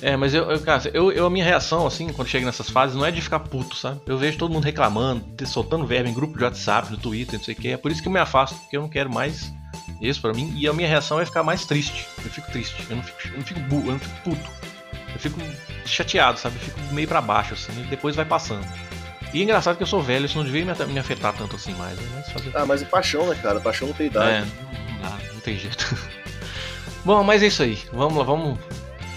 É, 0.01 0.17
mas 0.17 0.33
eu, 0.33 0.51
eu, 0.51 0.59
cara, 0.59 0.91
eu, 0.93 1.13
eu, 1.13 1.25
a 1.25 1.29
minha 1.29 1.45
reação, 1.45 1.87
assim, 1.87 2.11
quando 2.11 2.27
chega 2.27 2.45
nessas 2.45 2.69
fases, 2.69 2.93
não 2.93 3.05
é 3.05 3.11
de 3.11 3.21
ficar 3.21 3.39
puto, 3.39 3.73
sabe? 3.73 4.01
Eu 4.05 4.17
vejo 4.17 4.37
todo 4.37 4.51
mundo 4.51 4.65
reclamando, 4.65 5.23
soltando 5.47 5.85
verbo 5.85 6.09
em 6.09 6.13
grupo 6.13 6.37
de 6.37 6.43
WhatsApp, 6.43 6.91
no 6.91 6.97
Twitter, 6.97 7.39
não 7.39 7.45
sei 7.45 7.53
o 7.53 7.57
que. 7.57 7.69
É 7.69 7.77
por 7.77 7.89
isso 7.89 8.01
que 8.01 8.09
eu 8.09 8.11
me 8.11 8.19
afasto, 8.19 8.53
porque 8.59 8.75
eu 8.75 8.81
não 8.81 8.89
quero 8.89 9.09
mais 9.09 9.53
isso 10.01 10.19
pra 10.19 10.33
mim. 10.33 10.53
E 10.57 10.67
a 10.67 10.73
minha 10.73 10.89
reação 10.89 11.21
é 11.21 11.25
ficar 11.25 11.41
mais 11.41 11.65
triste. 11.65 12.05
Eu 12.17 12.29
fico 12.29 12.51
triste, 12.51 12.85
eu 12.89 12.97
não 12.97 13.03
fico, 13.03 13.17
eu 13.29 13.37
não 13.37 13.45
fico, 13.45 13.59
bu, 13.61 13.75
eu 13.77 13.91
não 13.93 13.99
fico 13.99 14.21
puto. 14.23 14.51
Eu 15.13 15.19
fico 15.19 15.39
chateado, 15.85 16.37
sabe? 16.37 16.57
Eu 16.57 16.61
fico 16.61 16.93
meio 16.93 17.07
para 17.07 17.21
baixo, 17.21 17.53
assim, 17.53 17.71
e 17.81 17.85
depois 17.85 18.13
vai 18.13 18.25
passando. 18.25 18.67
E 19.33 19.39
é 19.39 19.43
engraçado 19.43 19.77
que 19.77 19.83
eu 19.83 19.87
sou 19.87 20.01
velho, 20.01 20.25
isso 20.25 20.37
não 20.37 20.45
devia 20.45 20.63
me 20.63 20.99
afetar 20.99 21.33
tanto 21.33 21.55
assim 21.55 21.73
mais. 21.73 21.97
Né? 21.97 22.23
Fazer... 22.31 22.51
Ah, 22.55 22.65
mas 22.65 22.81
é 22.81 22.85
paixão, 22.85 23.27
né, 23.27 23.35
cara? 23.41 23.59
Paixão 23.59 23.87
não 23.87 23.95
tem 23.95 24.07
idade. 24.07 24.29
É, 24.29 24.39
não 24.91 25.01
dá, 25.01 25.17
não 25.33 25.39
tem 25.39 25.57
jeito. 25.57 25.97
Bom, 27.03 27.23
mas 27.23 27.41
é 27.41 27.47
isso 27.47 27.63
aí. 27.63 27.79
Vamos 27.91 28.17
lá, 28.17 28.23
vamos 28.23 28.59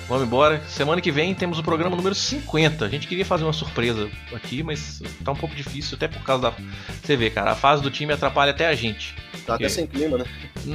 Vamos 0.08 0.24
embora. 0.24 0.62
Semana 0.68 1.00
que 1.00 1.10
vem 1.10 1.34
temos 1.34 1.58
o 1.58 1.64
programa 1.64 1.96
número 1.96 2.14
50. 2.14 2.84
A 2.84 2.88
gente 2.88 3.08
queria 3.08 3.24
fazer 3.24 3.42
uma 3.42 3.52
surpresa 3.52 4.08
aqui, 4.32 4.62
mas 4.62 5.02
tá 5.24 5.32
um 5.32 5.36
pouco 5.36 5.54
difícil, 5.54 5.96
até 5.96 6.06
por 6.06 6.22
causa 6.22 6.42
da. 6.42 6.54
Você 7.02 7.16
vê, 7.16 7.28
cara, 7.28 7.52
a 7.52 7.56
fase 7.56 7.82
do 7.82 7.90
time 7.90 8.12
atrapalha 8.12 8.52
até 8.52 8.68
a 8.68 8.74
gente. 8.74 9.16
Tá 9.46 9.54
até 9.54 9.68
sem 9.68 9.86
clima, 9.86 10.18
né? 10.18 10.24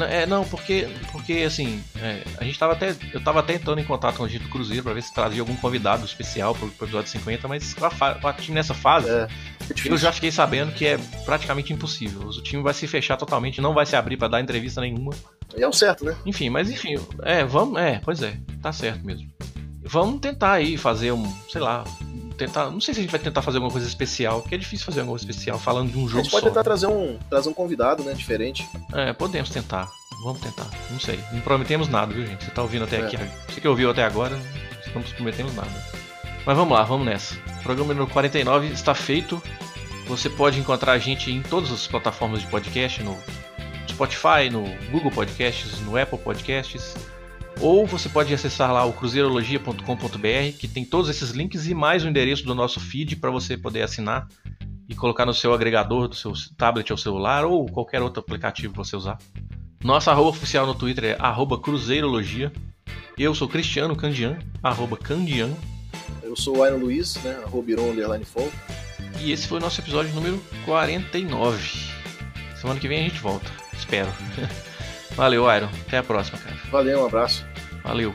É, 0.10 0.26
não, 0.26 0.46
porque, 0.46 0.88
porque 1.12 1.34
assim, 1.46 1.84
é, 1.98 2.24
a 2.38 2.44
gente 2.46 2.58
tava 2.58 2.72
até. 2.72 2.96
Eu 3.14 3.22
tava 3.22 3.42
até 3.42 3.56
entrando 3.56 3.80
em 3.80 3.84
contato 3.84 4.16
com 4.16 4.24
a 4.24 4.28
gente 4.30 4.44
do 4.44 4.50
Cruzeiro 4.50 4.82
pra 4.82 4.94
ver 4.94 5.04
se 5.04 5.14
trazia 5.14 5.42
algum 5.42 5.56
convidado 5.58 6.06
especial 6.06 6.56
pro, 6.56 6.70
pro 6.70 6.86
episódio 6.86 7.12
50, 7.12 7.48
mas 7.50 7.74
com 7.74 7.86
a, 7.86 7.90
com 7.90 8.28
a 8.28 8.34
time 8.34 8.56
nessa 8.56 8.74
fase, 8.74 9.10
é, 9.10 9.14
é 9.14 9.28
eu 9.86 9.98
já 9.98 10.14
fiquei 10.14 10.32
sabendo 10.32 10.72
que 10.72 10.86
é 10.86 10.98
praticamente 11.26 11.74
impossível. 11.74 12.22
O 12.22 12.42
time 12.42 12.64
vai 12.64 12.74
se 12.74 12.88
fechar 12.88 13.18
totalmente, 13.18 13.60
não 13.60 13.74
vai 13.74 13.86
se 13.86 13.96
abrir 13.96 14.16
para 14.16 14.30
dar 14.30 14.42
entrevista 14.42 14.80
nenhuma. 14.80 15.12
E 15.56 15.62
é 15.62 15.68
o 15.68 15.74
certo, 15.74 16.06
né? 16.06 16.16
Enfim, 16.26 16.50
mas 16.50 16.70
enfim, 16.70 16.96
é, 17.24 17.44
vamos. 17.44 17.78
É, 17.78 18.00
pois 18.02 18.24
é, 18.24 18.38
tá 18.62 18.72
certo 18.72 19.06
mesmo. 19.06 19.30
Vamos 19.84 20.22
tentar 20.22 20.54
aí 20.54 20.78
fazer 20.78 21.12
um, 21.12 21.30
sei 21.50 21.60
lá, 21.60 21.84
tentar. 22.46 22.70
Não 22.70 22.82
sei 22.82 22.94
se 22.94 23.00
a 23.00 23.04
gente 23.04 23.12
vai 23.12 23.20
tentar 23.20 23.42
fazer 23.42 23.58
alguma 23.58 23.72
coisa 23.72 23.88
especial, 23.88 24.42
porque 24.42 24.56
é 24.56 24.58
difícil 24.58 24.86
fazer 24.86 25.02
alguma 25.02 25.18
coisa 25.18 25.30
especial 25.30 25.60
falando 25.60 25.92
de 25.92 25.98
um 25.98 26.08
jogo. 26.08 26.20
A 26.20 26.24
gente 26.24 26.32
pode 26.32 26.44
só. 26.44 26.50
tentar 26.50 26.64
trazer 26.64 26.88
um, 26.88 27.18
trazer 27.30 27.50
um 27.50 27.54
convidado, 27.54 28.04
né? 28.04 28.14
Diferente. 28.14 28.68
É, 28.94 29.14
podemos 29.14 29.50
tentar. 29.50 29.90
Vamos 30.24 30.42
tentar. 30.42 30.68
Não 30.90 31.00
sei. 31.00 31.20
Não 31.32 31.42
prometemos 31.42 31.88
nada, 31.88 32.14
viu, 32.14 32.26
gente? 32.26 32.46
Você 32.46 32.52
tá 32.52 32.62
ouvindo 32.62 32.86
até 32.86 33.00
é. 33.00 33.06
aqui. 33.06 33.18
Você 33.48 33.62
que 33.62 33.68
ouviu 33.68 33.90
até 33.90 34.04
agora, 34.04 34.38
não 34.94 35.02
prometendo 35.02 35.52
nada. 35.54 35.72
Mas 36.46 36.58
vamos 36.58 36.76
lá, 36.76 36.84
vamos 36.84 37.06
nessa. 37.06 37.36
O 37.36 37.64
programa 37.64 37.94
número 37.94 38.12
49 38.12 38.68
está 38.68 38.94
feito. 38.94 39.42
Você 40.08 40.30
pode 40.30 40.60
encontrar 40.60 40.94
a 40.94 40.98
gente 40.98 41.32
em 41.32 41.42
todas 41.42 41.72
as 41.72 41.88
plataformas 41.88 42.42
de 42.42 42.48
podcast, 42.48 43.02
no 43.04 43.18
Spotify, 43.88 44.50
no 44.52 44.64
Google 44.92 45.12
Podcasts, 45.12 45.80
no 45.82 45.98
Apple 45.98 46.18
Podcasts. 46.18 46.96
Ou 47.62 47.86
você 47.86 48.10
pode 48.10 48.34
acessar 48.34 48.74
lá 48.74 48.84
o 48.86 48.94
cruzeirologia.com.br, 48.94 50.58
que 50.58 50.68
tem 50.68 50.84
todos 50.84 51.10
esses 51.10 51.30
links 51.30 51.68
e 51.68 51.76
mais 51.76 52.04
o 52.04 52.08
endereço 52.08 52.44
do 52.44 52.56
nosso 52.56 52.80
feed 52.80 53.18
para 53.18 53.30
você 53.30 53.56
poder 53.56 53.84
assinar 53.84 54.28
e 54.90 54.96
colocar 54.96 55.28
no 55.28 55.34
seu 55.34 55.54
agregador 55.54 56.08
do 56.08 56.16
seu 56.16 56.34
tablet 56.58 56.92
ou 56.92 56.98
celular 56.98 57.46
ou 57.46 57.68
qualquer 57.68 58.02
outro 58.02 58.20
aplicativo 58.20 58.74
que 58.74 58.78
você 58.78 58.96
usar. 58.96 59.20
Nossa 59.84 60.12
arroba 60.12 60.30
oficial 60.30 60.66
no 60.66 60.74
Twitter 60.74 61.04
é 61.04 61.18
arroba 61.20 61.60
cruzeirologia. 61.60 62.52
Eu 63.18 63.36
sou 63.36 63.48
Cristiano 63.48 63.96
Candian, 63.96 64.40
arroba 64.64 64.98
Candian. 64.98 65.52
Eu 66.24 66.36
sou 66.36 66.58
o 66.58 66.66
Iron 66.66 66.78
Luiz, 66.78 67.16
né, 67.24 67.42
arroba 67.46 67.70
Iron 67.70 67.94
E 69.20 69.32
esse 69.32 69.48
foi 69.48 69.60
o 69.60 69.62
nosso 69.62 69.80
episódio 69.82 70.12
número 70.14 70.42
49. 70.66 71.92
Semana 72.60 72.80
que 72.80 72.88
vem 72.88 73.02
a 73.02 73.04
gente 73.04 73.20
volta. 73.20 73.52
Espero. 73.74 74.10
Valeu, 75.16 75.44
Iron. 75.56 75.70
Até 75.88 76.00
a 76.00 76.04
próxima, 76.04 76.38
cara. 76.40 76.56
Valeu, 76.72 77.02
um 77.02 77.06
abraço. 77.06 77.51
Valeu! 77.84 78.14